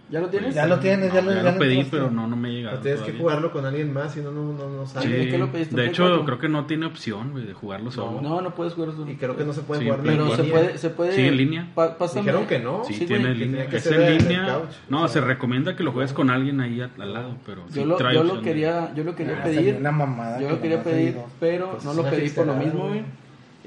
¿Ya 0.10 0.22
lo 0.22 0.30
tienes? 0.30 0.56
Ya 0.56 0.66
lo 0.66 0.80
tienes, 0.80 1.12
ya 1.14 1.22
lo 1.22 1.32
ya 1.34 1.44
ya 1.44 1.52
lo 1.52 1.60
pedí, 1.60 1.84
pero 1.92 2.10
no, 2.10 2.28
no 2.28 2.36
me. 2.38 2.66
O 2.66 2.80
tienes 2.80 3.02
que 3.02 3.12
jugarlo 3.12 3.52
con 3.52 3.66
alguien 3.66 3.92
más, 3.92 4.14
si 4.14 4.22
no, 4.22 4.32
no, 4.32 4.54
no, 4.54 4.70
no 4.70 4.86
Sí, 4.86 4.94
sale. 4.94 5.10
¿De 5.18 5.28
qué 5.30 5.38
lo 5.38 5.52
pediste? 5.52 5.72
de 5.72 5.76
¿Play 5.76 5.88
hecho, 5.90 6.04
cuatro? 6.04 6.26
creo 6.26 6.40
que 6.40 6.48
no 6.50 6.66
tiene 6.66 6.86
opción, 6.86 7.34
de 7.46 7.54
jugarlo 7.54 7.92
solo. 7.92 8.22
No, 8.22 8.40
no 8.42 8.56
puedes 8.56 8.74
jugar 8.74 8.94
solo. 8.94 9.12
Y 9.12 9.16
creo 9.16 9.36
que 9.36 9.44
no 9.44 9.52
se 9.52 9.62
puede 9.64 9.82
Sí, 9.82 9.86
jugar 9.88 10.02
Pero 10.04 10.26
en 10.28 10.32
se 10.38 10.44
línea. 10.44 10.52
puede, 10.62 10.78
se 10.78 10.90
puede. 10.92 11.12
Sí, 11.12 11.22
en 11.28 11.36
línea. 11.38 11.68
Pa- 11.76 11.98
pásame. 11.98 12.22
Dijeron 12.22 12.48
que 12.48 12.60
no. 12.60 12.84
Sí, 12.86 12.94
Sí, 12.94 13.06
tiene 13.06 13.32
en 13.32 13.40
línea. 13.40 13.68
que 13.68 13.78
Es 13.78 13.88
en 13.92 14.18
línea. 14.18 14.46
couch. 14.60 14.76
No, 14.90 15.04
O 15.04 15.08
sea, 15.10 15.22
se 15.22 15.28
recomienda 15.28 15.76
que 15.76 15.84
lo 15.84 15.92
juegues 15.92 16.14
con 16.14 16.30
alguien 16.30 16.62
ahí 16.62 16.80
al, 16.80 17.14
lado, 17.14 17.36
pero 17.46 17.64
sí 17.70 17.80
Yo 17.82 17.86
lo, 17.86 17.96
trae 17.98 18.16
yo 18.16 18.24
lo 18.24 18.42
quería, 18.42 18.94
yo 18.96 19.04
lo 19.04 19.14
quería 19.14 19.40
Ah, 19.40 19.44
pedir. 19.44 19.60
sería 19.60 19.78
una 19.80 19.92
mamada 19.92 20.40
Yo 20.40 20.50
lo 20.50 20.62
quería 20.62 20.82
pedir, 20.84 21.18
pero 21.40 21.72
Pues 21.72 21.84
no 21.84 21.94
lo 21.94 22.04
pedí 22.10 22.30
por 22.30 22.48
lo 22.48 22.56
mismo, 22.56 22.88
güey. 22.88 23.04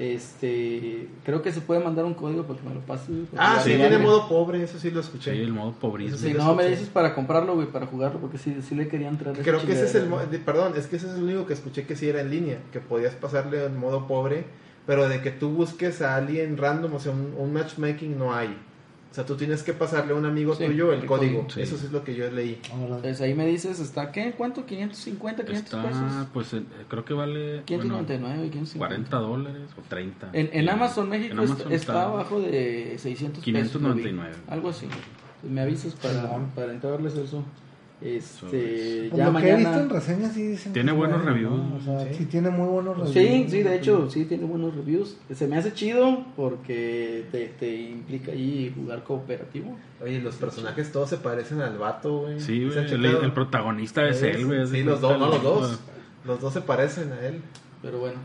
Este, 0.01 1.07
creo 1.23 1.43
que 1.43 1.51
se 1.51 1.61
puede 1.61 1.79
mandar 1.83 2.05
un 2.05 2.15
código 2.15 2.43
para 2.43 2.59
que 2.59 2.67
me 2.67 2.73
lo 2.73 2.79
porque 2.81 2.99
Ah, 3.37 3.59
sí, 3.63 3.69
me 3.69 3.77
tiene 3.77 3.99
modo 3.99 4.27
pobre, 4.27 4.63
eso 4.63 4.79
sí 4.79 4.89
lo 4.89 4.99
escuché. 4.99 5.33
Sí, 5.35 5.41
el 5.41 5.53
modo 5.53 5.73
pobrismo. 5.73 6.17
Si 6.17 6.29
sí, 6.29 6.33
no, 6.33 6.55
me 6.55 6.63
escuché. 6.63 6.69
dices 6.71 6.89
para 6.89 7.13
comprarlo, 7.13 7.53
güey, 7.53 7.67
para 7.67 7.85
jugarlo, 7.85 8.19
porque 8.19 8.39
sí, 8.39 8.57
sí 8.67 8.73
le 8.73 8.87
quería 8.87 9.09
entrar. 9.09 9.37
Creo 9.37 9.63
que 9.63 9.73
ese 9.73 9.85
es 9.85 9.93
el 9.93 10.09
de- 10.31 10.39
perdón, 10.39 10.73
es 10.75 10.87
que 10.87 10.95
ese 10.95 11.05
es 11.07 11.13
el 11.13 11.23
único 11.23 11.45
que 11.45 11.53
escuché 11.53 11.85
que 11.85 11.95
sí 11.95 12.09
era 12.09 12.21
en 12.21 12.31
línea, 12.31 12.57
que 12.73 12.79
podías 12.79 13.13
pasarle 13.13 13.63
en 13.63 13.77
modo 13.77 14.07
pobre, 14.07 14.45
pero 14.87 15.07
de 15.07 15.21
que 15.21 15.29
tú 15.29 15.49
busques 15.51 16.01
a 16.01 16.15
alguien 16.15 16.57
random, 16.57 16.95
o 16.95 16.99
sea, 16.99 17.11
un, 17.11 17.35
un 17.37 17.53
matchmaking 17.53 18.17
no 18.17 18.33
hay. 18.33 18.57
O 19.11 19.13
sea, 19.13 19.25
tú 19.25 19.35
tienes 19.35 19.61
que 19.61 19.73
pasarle 19.73 20.13
a 20.13 20.15
un 20.15 20.25
amigo 20.25 20.55
Sí, 20.55 20.63
tuyo 20.65 20.93
el, 20.93 21.01
el 21.01 21.05
código. 21.05 21.39
código, 21.39 21.49
sí. 21.53 21.61
Eso 21.61 21.75
sí 21.77 21.87
es 21.87 21.91
lo 21.91 22.01
que 22.01 22.15
yo 22.15 22.31
leí. 22.31 22.61
Pues 23.01 23.19
ahí 23.19 23.33
me 23.33 23.45
dices, 23.45 23.81
¿está 23.81 24.09
qué? 24.13 24.31
¿Cuánto? 24.37 24.65
¿550, 24.65 25.43
500 25.43 25.49
Está, 25.49 25.83
pesos? 25.83 26.27
pues 26.33 26.53
eh, 26.53 26.63
creo 26.87 27.03
que 27.03 27.13
vale 27.13 27.63
599 27.65 28.19
bueno, 28.35 28.45
y 28.45 28.49
550. 28.49 28.77
40 28.77 29.17
dólares 29.17 29.63
o 29.77 29.81
30. 29.89 30.29
En, 30.31 30.49
en 30.53 30.69
Amazon 30.69 31.09
México 31.09 31.33
en 31.33 31.39
está- 31.41 31.53
Amazon 31.55 31.73
está, 31.73 32.03
abajo 32.03 32.39
de 32.39 32.95
600 32.97 33.43
599. 33.43 34.01
pesos. 34.29 34.39
lo 34.39 34.45
vi. 34.47 34.53
Algo 34.53 34.69
así. 34.69 34.87
Me 35.43 35.59
avisas 35.61 35.93
para, 35.95 36.37
para 36.55 36.71
entrarles 36.71 37.15
eso. 37.15 37.43
Este, 38.01 39.11
ya 39.15 39.29
lo 39.29 39.39
que 39.39 39.51
he 39.51 39.55
visto 39.57 39.79
en 39.79 39.89
reseñas 39.89 40.33
sí 40.33 40.47
dicen 40.47 40.73
Tiene 40.73 40.91
buenos 40.91 41.21
bueno, 41.21 41.33
reviews, 41.33 41.57
¿no? 41.57 41.75
O 41.75 41.81
sea, 41.81 42.07
sí. 42.07 42.15
sí. 42.17 42.25
tiene 42.25 42.49
muy 42.49 42.67
buenos 42.67 42.97
reviews. 42.97 43.13
Sí, 43.13 43.45
sí, 43.47 43.61
de 43.61 43.75
hecho, 43.75 44.09
sí 44.09 44.25
tiene 44.25 44.45
buenos 44.45 44.75
reviews. 44.75 45.17
Se 45.31 45.47
me 45.47 45.55
hace 45.55 45.71
chido 45.73 46.25
porque 46.35 47.25
te, 47.31 47.49
te 47.59 47.79
implica 47.79 48.31
ahí 48.31 48.73
jugar 48.75 49.03
cooperativo. 49.03 49.77
Oye, 50.01 50.19
los 50.19 50.35
personajes 50.35 50.91
todos 50.91 51.09
se 51.11 51.17
parecen 51.17 51.61
al 51.61 51.77
vato, 51.77 52.21
güey. 52.21 52.39
Sí, 52.39 52.67
¿Se 52.71 52.79
han 52.79 52.87
güey, 52.87 53.23
el, 53.23 53.33
protagonista 53.33 54.07
es 54.07 54.23
él, 54.23 54.47
güey. 54.47 54.65
Sí, 54.65 54.81
los 54.81 54.99
dos, 54.99 55.19
no, 55.19 55.27
los 55.27 55.43
dos. 55.43 55.79
Los 56.25 56.41
dos 56.41 56.53
se 56.53 56.61
parecen 56.61 57.11
a 57.11 57.19
él. 57.27 57.39
Pero 57.83 57.99
bueno. 57.99 58.17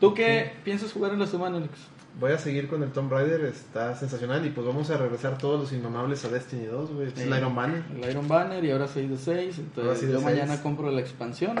¿Tú 0.00 0.14
qué 0.14 0.52
piensas 0.64 0.92
jugar 0.92 1.12
en 1.12 1.18
la 1.18 1.26
semana, 1.26 1.58
Alex? 1.58 1.72
Voy 2.20 2.32
a 2.32 2.38
seguir 2.38 2.68
con 2.68 2.82
el 2.82 2.90
Tomb 2.90 3.10
Raider, 3.10 3.46
está 3.46 3.96
sensacional. 3.96 4.44
Y 4.46 4.50
pues 4.50 4.66
vamos 4.66 4.90
a 4.90 4.98
regresar 4.98 5.38
todos 5.38 5.58
los 5.58 5.72
inmamables 5.72 6.22
a 6.24 6.28
Destiny 6.28 6.66
2, 6.66 6.92
güey. 6.92 7.08
Es 7.08 7.14
Sí. 7.14 7.22
el 7.22 7.36
Iron 7.36 7.54
Banner. 7.54 7.82
El 7.96 8.10
Iron 8.10 8.28
Banner 8.28 8.62
y 8.64 8.70
ahora 8.70 8.86
6 8.88 9.08
de 9.10 9.16
6. 9.16 9.26
Ahora 9.58 9.58
Entonces 9.58 10.08
de 10.08 10.12
yo 10.14 10.20
mañana 10.20 10.62
compro 10.62 10.90
la 10.90 11.00
expansión. 11.00 11.58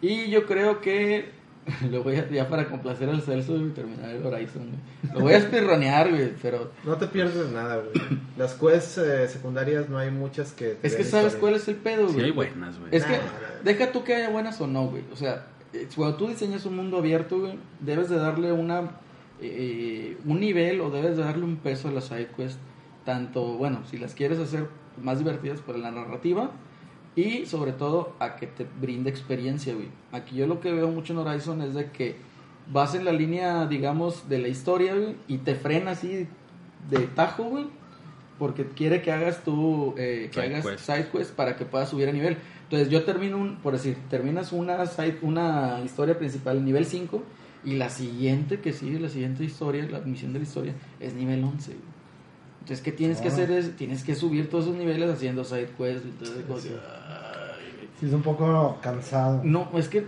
Y 0.00 0.28
yo 0.30 0.44
creo 0.46 0.80
que 0.80 1.30
lo 1.90 2.02
voy 2.02 2.16
a, 2.16 2.28
ya 2.28 2.48
para 2.48 2.66
complacer 2.68 3.08
al 3.08 3.22
Celso 3.22 3.56
y 3.56 3.70
terminar 3.70 4.10
el 4.10 4.26
Horizon. 4.26 4.70
güey. 4.70 5.14
Lo 5.14 5.20
voy 5.20 5.34
a 5.34 5.36
espirronear, 5.36 6.10
güey, 6.10 6.32
pero 6.42 6.72
No 6.84 6.96
te 6.96 7.06
pierdes 7.06 7.50
nada, 7.52 7.76
güey. 7.76 8.18
Las 8.36 8.54
quests 8.54 8.98
eh, 8.98 9.28
secundarias 9.28 9.88
no 9.88 9.98
hay 9.98 10.10
muchas 10.10 10.50
que... 10.52 10.70
te 10.70 10.86
es 10.88 10.96
que 10.96 11.04
sabes 11.04 11.26
historia. 11.34 11.40
cuál 11.40 11.54
es 11.54 11.68
el 11.68 11.76
pedo, 11.76 12.02
güey. 12.06 12.14
Sí, 12.16 12.20
hay 12.22 12.30
buenas, 12.32 12.76
güey. 12.80 12.88
Es 12.96 13.04
que 13.04 13.12
Nah, 13.12 13.18
nah. 13.18 13.62
deja 13.62 13.92
tú 13.92 14.02
que 14.02 14.16
haya 14.16 14.30
buenas 14.30 14.60
o 14.60 14.66
no, 14.66 14.86
güey. 14.88 15.04
O 15.12 15.16
sea, 15.16 15.46
eh, 15.72 15.86
cuando 15.94 16.16
tú 16.16 16.26
diseñas 16.26 16.66
un 16.66 16.74
mundo 16.74 16.98
abierto, 16.98 17.38
güey, 17.38 17.56
debes 17.78 18.08
de 18.08 18.16
darle 18.16 18.50
una 18.50 18.90
eh, 19.42 20.16
un 20.24 20.40
nivel 20.40 20.80
o 20.80 20.90
debes 20.90 21.16
de 21.16 21.24
darle 21.24 21.44
un 21.44 21.56
peso 21.56 21.88
a 21.88 21.92
las 21.92 22.04
side 22.04 22.28
quests. 22.36 22.58
Tanto, 23.04 23.56
bueno, 23.56 23.80
si 23.90 23.98
las 23.98 24.14
quieres 24.14 24.38
hacer 24.38 24.68
más 25.02 25.18
divertidas 25.18 25.60
por 25.60 25.76
la 25.76 25.90
narrativa, 25.90 26.52
y 27.14 27.46
sobre 27.46 27.72
todo 27.72 28.14
a 28.20 28.36
que 28.36 28.46
te 28.46 28.66
brinde 28.80 29.10
experiencia, 29.10 29.74
güey. 29.74 29.88
Aquí 30.12 30.36
yo 30.36 30.46
lo 30.46 30.60
que 30.60 30.72
veo 30.72 30.88
mucho 30.88 31.12
en 31.12 31.18
Horizon 31.18 31.60
es 31.62 31.74
de 31.74 31.90
que 31.90 32.16
vas 32.70 32.94
en 32.94 33.04
la 33.04 33.12
línea, 33.12 33.66
digamos, 33.66 34.28
de 34.28 34.38
la 34.38 34.48
historia, 34.48 34.94
güey, 34.94 35.16
y 35.28 35.38
te 35.38 35.54
frena 35.54 35.92
así 35.92 36.26
de 36.88 36.98
tajo, 37.14 37.44
güey, 37.44 37.66
porque 38.38 38.66
quiere 38.66 39.02
que 39.02 39.12
hagas 39.12 39.44
tú, 39.44 39.94
eh, 39.98 40.30
que 40.32 40.40
Side 40.40 40.54
hagas 40.54 40.66
quest. 40.66 40.86
side 40.86 41.08
quest 41.10 41.34
para 41.34 41.56
que 41.56 41.64
puedas 41.64 41.90
subir 41.90 42.08
a 42.08 42.12
nivel. 42.12 42.38
Entonces 42.64 42.88
yo 42.88 43.04
termino, 43.04 43.36
un, 43.36 43.56
por 43.56 43.74
decir, 43.74 43.96
terminas 44.08 44.52
una, 44.52 44.86
side, 44.86 45.18
una 45.20 45.80
historia 45.84 46.18
principal 46.18 46.64
nivel 46.64 46.86
5 46.86 47.22
y 47.64 47.74
la 47.74 47.88
siguiente 47.90 48.60
que 48.60 48.72
sigue, 48.72 48.98
la 48.98 49.08
siguiente 49.08 49.44
historia, 49.44 49.86
la 49.90 50.00
misión 50.00 50.32
de 50.32 50.40
la 50.40 50.44
historia, 50.44 50.74
es 51.00 51.14
nivel 51.14 51.42
11. 51.44 51.70
güey. 51.72 51.82
Entonces, 52.60 52.80
¿qué 52.84 52.92
tienes 52.92 53.20
que 53.20 53.28
Ah. 53.28 53.32
hacer? 53.32 53.50
Es, 53.50 53.76
tienes 53.76 54.04
que 54.04 54.14
subir 54.14 54.48
todos 54.48 54.64
esos 54.66 54.76
niveles 54.76 55.10
haciendo 55.10 55.42
side 55.44 55.68
quests. 55.76 56.04
Entonces, 56.04 56.44
que, 56.44 56.52
ay, 56.74 57.88
Sí, 58.00 58.06
es 58.06 58.12
un 58.12 58.22
poco 58.22 58.78
cansado. 58.82 59.40
no, 59.44 59.68
es 59.74 59.88
que 59.88 60.06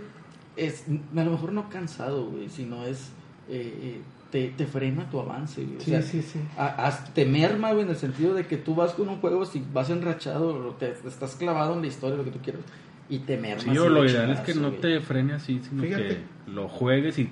es, 0.57 0.85
a 1.15 1.23
lo 1.23 1.31
mejor 1.31 1.51
no 1.53 1.69
cansado, 1.69 2.27
güey, 2.27 2.49
sino 2.49 2.85
es, 2.85 3.09
eh, 3.49 3.73
eh, 3.81 4.01
te, 4.31 4.49
te 4.49 4.65
frena 4.65 5.09
tu 5.09 5.19
avance, 5.19 5.63
güey. 5.63 5.77
O 5.77 5.81
Sí, 5.81 5.91
sea, 5.91 6.01
sí, 6.01 6.21
sí. 6.21 6.39
a- 6.57 6.87
haz- 6.87 7.13
te 7.13 7.25
merma, 7.25 7.71
güey, 7.71 7.83
en 7.83 7.89
el 7.89 7.95
sentido 7.97 8.33
de 8.33 8.45
que 8.47 8.57
tú 8.57 8.73
vas 8.75 8.93
con 8.93 9.07
un 9.09 9.17
juego, 9.17 9.45
si 9.45 9.63
vas 9.73 9.89
enrachado, 9.89 10.49
o 10.69 10.71
te, 10.75 10.91
estás 10.91 11.35
clavado 11.35 11.73
en 11.75 11.81
la 11.81 11.87
historia, 11.87 12.17
lo 12.17 12.23
que 12.23 12.31
tú 12.31 12.39
quieras, 12.39 12.61
y 13.09 13.19
te 13.19 13.37
merma. 13.37 13.63
Sí, 13.73 13.77
o 13.77 13.87
lo 13.89 14.03
ideal 14.05 14.31
es 14.31 14.39
que 14.41 14.53
no 14.55 14.69
güey. 14.69 14.81
te 14.81 14.99
frene 15.01 15.33
así, 15.33 15.61
sino 15.69 15.83
Fíjate. 15.83 16.07
que 16.07 16.17
lo 16.51 16.67
juegues 16.69 17.19
y 17.19 17.29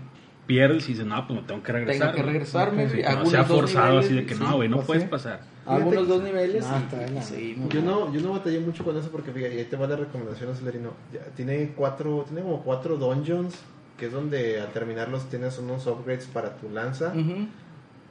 pierdes 0.47 0.85
y 0.89 0.93
dices, 0.93 1.05
no, 1.05 1.25
pues 1.27 1.41
me 1.41 1.47
tengo 1.47 1.63
que 1.63 1.71
regresar. 1.71 2.11
Tengo 2.13 2.25
que 2.25 2.31
regresarme, 2.31 2.89
Sí, 2.89 3.01
güey, 3.01 3.15
no 3.15 3.25
sea 3.25 3.43
forzado 3.45 3.85
niveles, 3.87 4.05
así 4.05 4.15
de 4.15 4.25
que 4.25 4.35
sí, 4.35 4.39
no, 4.43 4.55
güey, 4.55 4.69
no 4.69 4.75
pues 4.77 4.87
puedes 4.87 5.03
sí. 5.03 5.09
pasar. 5.09 5.39
Hago 5.65 5.77
Fíjate 5.77 5.97
unos 5.97 6.03
que- 6.07 6.13
dos 6.13 6.23
niveles 6.23 6.65
y- 6.65 6.83
está 6.83 6.97
bien, 6.97 7.09
y, 7.11 7.15
la- 7.15 7.21
seguimos. 7.21 7.69
Yo 7.69 7.81
no, 7.81 8.13
yo 8.13 8.21
no 8.21 8.31
batallé 8.33 8.59
mucho 8.59 8.83
con 8.83 8.97
eso 8.97 9.09
porque 9.09 9.31
fíjate, 9.31 9.57
ahí 9.59 9.65
te 9.65 9.75
va 9.77 9.87
la 9.87 9.95
recomendación, 9.95 10.51
Acelerino. 10.51 10.91
Tiene 11.35 11.71
cuatro, 11.77 12.25
tiene 12.27 12.41
como 12.41 12.61
cuatro 12.63 12.97
dungeons, 12.97 13.55
que 13.97 14.07
es 14.07 14.11
donde 14.11 14.59
al 14.59 14.71
terminarlos 14.73 15.29
tienes 15.29 15.57
unos 15.59 15.87
upgrades 15.87 16.25
para 16.25 16.55
tu 16.57 16.69
lanza. 16.69 17.13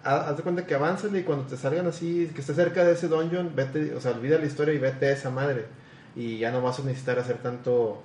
Haz 0.04 0.36
de 0.36 0.42
cuenta 0.42 0.66
que 0.66 0.74
avanzan 0.74 1.14
y 1.16 1.22
cuando 1.22 1.44
te 1.44 1.56
salgan 1.56 1.86
así, 1.86 2.28
que 2.34 2.40
estés 2.40 2.56
cerca 2.56 2.82
de 2.84 2.92
ese 2.94 3.06
dungeon, 3.06 3.52
vete, 3.54 3.94
o 3.94 4.00
sea, 4.00 4.10
olvida 4.12 4.36
la 4.38 4.46
historia 4.46 4.74
y 4.74 4.78
vete 4.78 5.06
a 5.06 5.12
esa 5.12 5.30
madre. 5.30 5.66
Y 6.16 6.38
ya 6.38 6.50
no 6.50 6.60
vas 6.60 6.80
a 6.80 6.82
necesitar 6.82 7.18
hacer 7.20 7.36
tanto, 7.36 8.02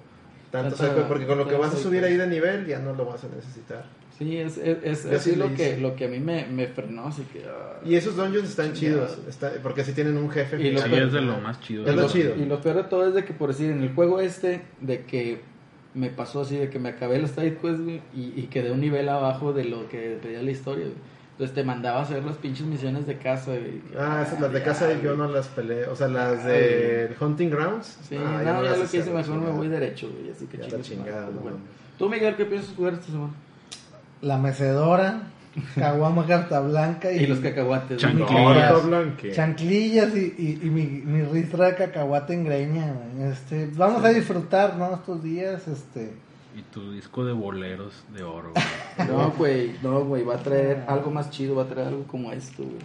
tanto 0.52 0.76
porque 1.08 1.26
con 1.26 1.38
lo 1.40 1.48
que 1.48 1.56
vas 1.56 1.74
a 1.74 1.78
subir 1.78 2.04
ahí 2.04 2.16
de 2.16 2.28
nivel 2.28 2.68
ya 2.68 2.78
no 2.80 2.94
lo 2.94 3.06
vas 3.06 3.24
a 3.24 3.28
necesitar. 3.36 3.86
Sí, 4.18 4.36
es, 4.38 4.58
es, 4.58 4.78
es, 4.84 5.10
Yo 5.12 5.20
sí 5.20 5.36
lo 5.36 5.54
que, 5.54 5.78
lo 5.78 5.96
que 5.96 6.06
a 6.06 6.08
mí 6.08 6.20
me, 6.20 6.48
me 6.48 6.66
frenó, 6.68 7.06
así 7.08 7.22
que... 7.32 7.44
ah. 7.48 7.80
Y 7.86 7.94
esos 7.96 8.16
dungeons 8.16 8.50
están 8.50 8.70
Ya. 8.70 8.74
chidos, 8.74 9.18
está- 9.30 9.52
porque 9.62 9.82
así 9.82 9.94
tienen 9.94 10.18
un 10.18 10.30
jefe. 10.32 10.60
Y 10.60 10.72
lo 10.72 10.80
Sí, 10.80 10.86
final. 10.90 11.08
es 11.08 11.14
de 11.14 11.22
lo 11.22 11.38
más 11.40 11.60
chido. 11.62 11.86
Es 11.86 11.96
lo 11.96 12.02
lo- 12.02 12.08
chido. 12.10 12.36
Y 12.36 12.46
lo 12.46 12.60
peor 12.62 12.78
de 12.78 12.84
todo 12.86 13.08
es 13.08 13.14
de 13.14 13.24
que, 13.26 13.34
por 13.34 13.50
decir, 13.50 13.70
en 13.70 13.84
el 13.84 13.94
juego 13.94 14.20
este, 14.20 14.62
de 14.82 15.04
que 15.04 15.42
me 15.94 16.10
pasó 16.10 16.42
así, 16.42 16.58
de 16.58 16.70
que 16.72 16.80
me 16.80 16.90
acabé 16.90 17.20
los 17.20 17.30
side 17.32 17.58
quests, 17.62 17.82
güey, 17.84 18.02
y, 18.16 18.34
y 18.36 18.48
quedé 18.52 18.72
un 18.72 18.82
nivel 18.82 19.08
abajo 19.10 19.54
de 19.54 19.66
lo 19.66 19.88
que 19.88 20.18
pedía 20.22 20.42
la 20.42 20.50
historia, 20.52 20.86
güey. 20.86 20.98
Entonces 21.34 21.54
te 21.54 21.64
mandaba 21.64 22.00
a 22.00 22.02
hacer 22.02 22.24
las 22.24 22.38
pinches 22.38 22.66
misiones 22.66 23.06
de 23.06 23.18
casa, 23.20 23.52
güey. 23.52 23.82
Ah, 23.96 24.24
esas 24.26 24.42
las 24.42 24.52
de 24.52 24.58
ya, 24.60 24.66
casa 24.66 24.92
yo 24.94 25.00
güey. 25.14 25.18
no 25.18 25.28
las 25.28 25.48
peleé. 25.50 25.86
O 25.86 25.96
sea, 25.96 26.08
las 26.08 26.40
Ah, 26.44 26.48
de 26.48 27.12
Hunting 27.20 27.50
Grounds. 27.52 28.00
Sí, 28.10 28.16
ah, 28.18 28.42
no, 28.44 28.44
ya 28.44 28.54
las 28.72 28.78
lo 28.80 28.84
hice 28.86 28.92
que 28.98 28.98
hice 29.04 29.12
mejor 29.12 29.34
me 29.36 29.36
chingada. 29.42 29.56
voy 29.58 29.68
derecho, 29.68 30.10
güey, 30.12 30.32
así 30.32 30.48
que 30.48 30.58
Ya 30.58 30.82
chingada, 30.82 31.22
madre, 31.22 31.34
no, 31.36 31.42
bueno. 31.42 31.58
no. 31.58 31.64
Tú, 32.00 32.10
Miguel, 32.10 32.36
¿qué 32.36 32.46
piensas 32.46 32.74
jugar 32.76 32.94
esta 32.94 33.06
semana? 33.06 33.34
La 34.22 34.38
mecedora, 34.38 35.24
caguama 35.76 36.26
carta 36.26 36.60
blanca 36.60 37.12
y, 37.12 37.24
Y 37.24 37.28
los 37.28 37.40
cacahuates. 37.40 37.98
Chanclillas. 37.98 38.86
Blanque. 38.86 39.32
chanclillas 39.32 40.16
y, 40.16 40.34
y, 40.38 40.60
y 40.66 40.70
mi, 40.70 40.84
mi 40.86 41.22
ristra 41.24 41.68
de 41.68 41.76
cacahuate 41.76 42.34
en 42.34 42.44
greña. 42.46 42.94
Este, 43.32 43.70
vamos 43.76 44.04
a 44.04 44.10
disfrutar, 44.10 44.76
¿no? 44.76 44.94
Estos 44.96 45.24
días, 45.24 45.68
este... 45.68 46.14
Y 46.56 46.62
tu 46.74 46.92
disco 46.92 47.24
de 47.24 47.34
boleros 47.34 47.94
de 48.16 48.24
oro. 48.24 48.52
güey. 48.54 49.08
No, 49.08 49.32
güey, 49.38 49.76
no, 49.84 50.04
güey, 50.06 50.24
va 50.24 50.36
a 50.36 50.40
traer 50.40 50.84
algo 50.88 51.12
más 51.12 51.30
chido, 51.30 51.56
va 51.56 51.64
a 51.64 51.68
traer 51.68 51.90
algo 51.90 52.04
como 52.08 52.32
esto, 52.32 52.64
güey. 52.64 52.80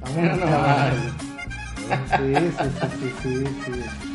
Vamos 0.00 0.16
No, 0.38 0.46
a 0.46 0.88
no, 0.88 1.24
Sí, 2.16 2.34
sí, 2.34 2.70
sí, 2.80 3.08
sí, 3.22 3.44
sí, 3.66 3.82
sí. 4.02 4.13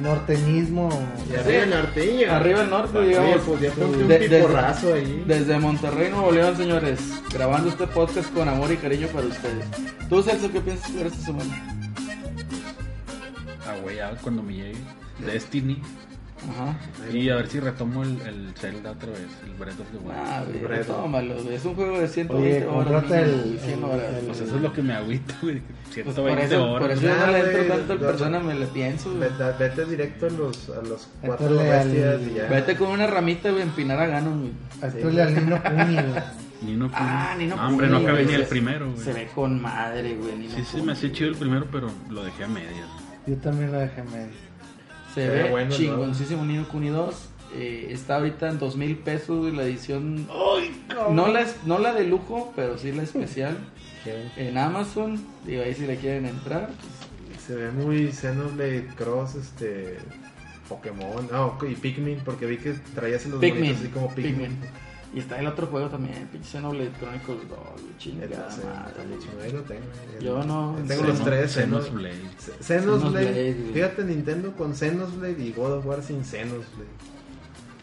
Norteñismo. 0.00 0.88
Y 1.30 1.36
arriba 1.36 1.62
el 1.62 1.70
norteño. 1.70 2.32
Arriba 2.32 2.60
el 2.62 2.70
norte, 2.70 2.98
Oye, 2.98 3.08
digamos. 3.08 3.40
pues 3.46 3.60
ya 3.60 3.70
ponte 3.70 3.96
un 3.98 4.08
De- 4.08 4.18
desde- 4.18 4.36
piporrazo 4.40 4.94
ahí. 4.94 5.24
Desde 5.26 5.58
Monterrey, 5.58 6.10
Nuevo 6.10 6.32
León, 6.32 6.56
señores, 6.56 7.00
grabando 7.32 7.68
este 7.68 7.86
podcast 7.86 8.32
con 8.34 8.48
amor 8.48 8.72
y 8.72 8.76
cariño 8.76 9.06
para 9.08 9.26
ustedes. 9.26 9.64
¿Tú, 10.08 10.22
Celso, 10.22 10.50
qué 10.50 10.60
piensas 10.60 10.90
jugar 10.90 11.06
esta 11.06 11.20
semana? 11.24 11.76
Ah, 13.66 13.76
güey, 13.82 13.98
cuando 14.22 14.42
me 14.42 14.52
llegue. 14.54 14.76
Destiny. 15.24 15.80
Ajá. 16.50 16.76
Y 17.12 17.28
a 17.30 17.36
ver 17.36 17.48
si 17.48 17.60
retomo 17.60 18.02
el, 18.02 18.20
el 18.22 18.52
Zelda 18.56 18.90
otra 18.92 19.10
vez, 19.10 19.20
el 19.44 19.52
Breath 19.54 19.80
of 19.80 19.86
the 19.90 19.98
Wild. 19.98 20.16
Ah, 20.16 20.42
güey. 20.46 21.54
Es 21.54 21.64
un 21.64 21.74
juego 21.74 21.98
de 22.00 22.08
120 22.08 22.34
Oye, 22.34 22.66
horas. 22.66 23.02
cómprate 23.02 23.26
mínimo, 23.26 23.34
el- 23.34 23.44
güey, 23.48 23.58
100 23.58 23.78
el- 23.78 23.84
horas. 23.84 24.14
el- 24.20 24.26
Pues 24.26 24.40
eso 24.40 24.56
es 24.56 24.62
lo 24.62 24.72
que 24.72 24.82
me 24.82 24.92
agüita, 24.94 25.34
güey. 25.42 25.60
Pues 25.60 26.04
por 26.06 26.14
120 26.14 26.44
eso, 26.44 26.58
por 26.66 26.82
horas. 26.82 26.98
eso 26.98 27.06
yo 27.06 27.16
no 27.26 27.32
le 27.32 27.38
entro 27.38 27.52
güey, 27.56 27.68
tanto 27.68 27.92
al 27.92 28.00
lo- 28.00 28.06
persona, 28.06 28.40
me 28.40 28.54
le 28.54 28.66
pienso, 28.66 29.10
güey. 29.14 29.20
Vete, 29.30 29.44
vete 29.58 29.84
directo 29.86 30.26
a 30.26 30.30
los, 30.30 30.68
a 30.70 30.82
los 30.82 31.08
cuatro 31.20 31.50
Métele 31.50 31.72
al- 31.72 31.88
bestias 31.88 32.20
y 32.30 32.34
ya. 32.34 32.46
Vete 32.48 32.76
con 32.76 32.88
una 32.90 33.06
ramita, 33.06 33.50
güey, 33.50 33.62
empinar 33.62 33.98
a 34.00 34.06
Ganon, 34.06 34.40
güey. 34.40 34.52
Al 35.20 35.34
niño 35.34 35.62
Kuni, 35.62 35.94
güey. 35.94 36.22
Nino 36.62 36.86
Kuni. 36.88 36.94
Ah, 36.98 37.34
Nino 37.38 37.56
No, 37.56 37.68
hombre, 37.68 37.86
Kuni, 37.88 37.98
no 37.98 38.04
acabé 38.08 38.22
güey, 38.24 38.26
ni 38.34 38.40
el 38.40 38.44
se- 38.44 38.48
primero, 38.50 38.90
güey. 38.90 39.04
Se 39.04 39.12
ve 39.12 39.28
con 39.34 39.60
madre, 39.60 40.14
güey. 40.14 40.36
Nino 40.36 40.54
Sí, 40.54 40.62
sí, 40.64 40.70
Kuni, 40.72 40.82
me 40.86 40.92
hacía 40.92 41.08
güey. 41.08 41.18
chido 41.18 41.30
el 41.30 41.36
primero, 41.36 41.66
pero 41.70 41.90
lo 42.10 42.24
dejé 42.24 42.44
a 42.44 42.48
medias. 42.48 42.88
Yo 43.26 43.36
también 43.36 43.72
lo 43.72 43.78
dejé 43.78 44.02
medio. 44.02 44.32
Se 45.14 45.22
Se 45.22 45.28
ve 45.28 45.42
ve 45.44 45.50
bueno, 45.50 45.70
¿no? 45.70 45.76
chingoncísimo 45.76 46.44
Nino 46.44 46.66
Kuni 46.68 46.88
2. 46.88 47.28
Eh, 47.56 47.86
está 47.90 48.16
ahorita 48.16 48.48
en 48.50 48.58
dos 48.58 48.74
mil 48.76 48.96
pesos 48.96 49.52
la 49.54 49.62
edición. 49.62 50.26
No 51.12 51.28
la, 51.28 51.46
no 51.66 51.78
la 51.78 51.92
de 51.92 52.04
lujo, 52.04 52.52
pero 52.56 52.76
sí 52.78 52.90
la 52.92 53.02
especial. 53.04 53.56
en 54.36 54.58
Amazon. 54.58 55.20
Digo, 55.46 55.62
ahí 55.62 55.74
si 55.74 55.86
le 55.86 55.96
quieren 55.96 56.26
entrar. 56.26 56.70
pues, 57.28 57.40
Se 57.42 57.54
ve 57.54 57.70
muy 57.70 58.10
Xenoblade 58.12 58.88
Cross, 58.96 59.36
este. 59.36 59.98
Pokémon. 60.68 61.28
Ah, 61.30 61.44
ok, 61.44 61.64
y 61.70 61.74
Pikmin, 61.74 62.20
porque 62.24 62.46
vi 62.46 62.56
que 62.56 62.72
traías 62.94 63.26
los 63.26 63.38
Pikmin. 63.38 63.60
bonitos 63.64 63.80
así 63.82 63.88
como 63.90 64.08
Pikmin. 64.14 64.34
Pikmin. 64.34 64.58
Y 65.14 65.20
está 65.20 65.38
el 65.38 65.46
otro 65.46 65.68
juego 65.68 65.88
también, 65.88 66.26
pinche 66.32 66.50
Xenoblade 66.50 66.90
Chronicles 66.98 67.48
2, 67.48 67.58
güey, 67.58 67.98
chingada 67.98 68.48
ahí 69.42 69.52
lo 69.52 69.60
tengo. 69.62 69.82
Yo 70.20 70.42
no- 70.44 70.74
Tengo 70.88 71.02
Xeno- 71.04 71.06
los 71.06 71.24
tres. 71.24 71.52
Xenoblade, 72.60 73.54
güey. 73.54 73.72
Fíjate, 73.72 74.04
Nintendo 74.04 74.52
con 74.56 74.74
Xenoblade 74.74 75.40
y 75.42 75.52
God 75.52 75.74
of 75.78 75.86
War 75.86 76.02
sin 76.02 76.24
Xenoblade. 76.24 76.64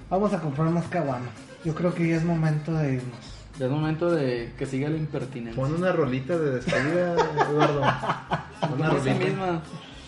Vamos 0.09 0.33
a 0.33 0.39
comprar 0.41 0.69
más 0.71 0.85
caguama. 0.87 1.29
Yo 1.63 1.73
creo 1.73 1.93
que 1.93 2.07
ya 2.09 2.17
es 2.17 2.25
momento 2.25 2.73
de 2.73 2.95
irnos. 2.95 3.15
Ya 3.59 3.65
es 3.67 3.71
momento 3.71 4.09
de 4.11 4.51
que 4.57 4.65
siga 4.65 4.89
la 4.89 4.97
impertinencia. 4.97 5.61
Pon 5.61 5.73
una 5.73 5.91
rolita 5.91 6.37
de 6.37 6.51
despedida, 6.55 7.13
Eduardo. 7.49 7.81
Una 8.75 8.89
rolita. 8.89 9.13
misma. 9.15 9.61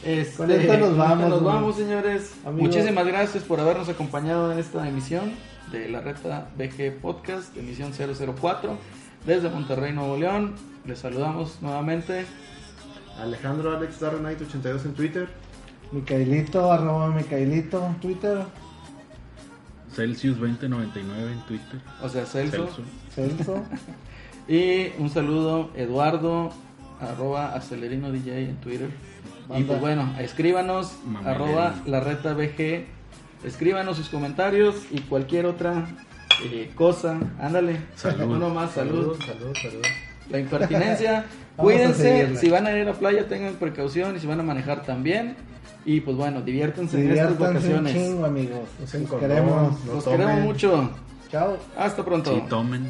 Este, 0.04 0.36
Con 0.38 0.52
esta 0.52 0.78
nos 0.78 0.98
vamos, 0.98 1.30
Nos 1.30 1.44
vamos, 1.44 1.76
señores. 1.78 2.34
Amigos. 2.46 2.70
Muchísimas 2.76 3.06
gracias 3.08 3.44
por 3.44 3.60
habernos 3.60 3.88
acompañado 3.88 4.52
en 4.52 4.60
esta 4.60 4.86
emisión 4.88 5.32
de 5.74 5.90
la 5.90 6.02
Reta 6.02 6.50
BG 6.56 7.02
Podcast, 7.02 7.58
emisión 7.58 7.92
004, 7.94 8.78
desde 9.26 9.50
Monterrey, 9.50 9.92
Nuevo 9.92 10.16
León. 10.18 10.54
Les 10.86 11.00
saludamos 11.00 11.62
nuevamente. 11.62 12.26
Alejandro 13.20 13.76
Alex 13.76 14.00
Dark 14.00 14.20
Knight 14.20 14.40
82 14.42 14.86
en 14.86 14.94
Twitter. 14.94 15.28
Micaelito, 15.92 16.72
arroba 16.72 17.10
Micaelito 17.10 17.86
en 17.86 17.96
Twitter. 17.96 18.44
Celsius 19.92 20.40
2099 20.40 21.32
en 21.32 21.40
Twitter. 21.42 21.82
O 22.02 22.10
sea, 22.10 22.26
Celso. 22.26 22.70
Celso. 23.14 23.64
Y 24.46 24.92
un 25.00 25.10
saludo, 25.10 25.72
Eduardo, 25.74 26.52
arroba 27.00 27.54
Acelerino 27.54 28.12
DJ 28.12 28.50
en 28.50 28.58
Twitter. 28.58 28.90
Y 29.56 29.64
pues 29.64 29.80
bueno, 29.80 30.14
escríbanos, 30.20 30.98
arroba 31.26 31.76
la 31.86 32.02
reta 32.02 32.34
BG. 32.34 32.86
Escríbanos 33.44 33.98
sus 33.98 34.10
comentarios 34.10 34.76
y 34.92 35.02
cualquier 35.02 35.46
otra 35.46 35.86
eh, 36.46 36.72
cosa. 36.76 37.20
Ándale, 37.40 37.78
Salud. 37.96 38.36
uno 38.36 38.50
más, 38.50 38.72
salud. 38.72 39.18
Salud, 39.20 39.54
salud. 39.62 39.82
La 40.30 40.40
impertinencia. 40.40 41.26
Cuídense, 41.58 42.36
si 42.38 42.50
van 42.50 42.66
a 42.66 42.72
ir 42.72 42.82
a 42.82 42.92
la 42.92 42.94
playa 42.94 43.28
tengan 43.28 43.54
precaución 43.56 44.16
y 44.16 44.20
si 44.20 44.26
van 44.28 44.40
a 44.40 44.44
manejar 44.44 44.84
también. 44.84 45.36
Y 45.86 46.00
pues 46.00 46.16
bueno, 46.16 46.42
diviértanse 46.42 46.98
en 47.00 47.12
estas 47.12 47.30
Diviértanse 47.38 47.68
un 47.68 47.84
vacaciones. 47.84 47.94
chingo, 47.94 48.26
amigos. 48.26 48.70
Los 48.80 48.92
condón, 48.92 49.20
queremos. 49.20 49.86
no 49.86 49.94
Los 49.94 50.04
tomen. 50.06 50.20
queremos 50.22 50.44
mucho. 50.46 50.90
Chao. 51.30 51.58
Hasta 51.78 52.06
pronto. 52.06 52.34
Sí, 52.34 52.44
tomen. 52.50 52.88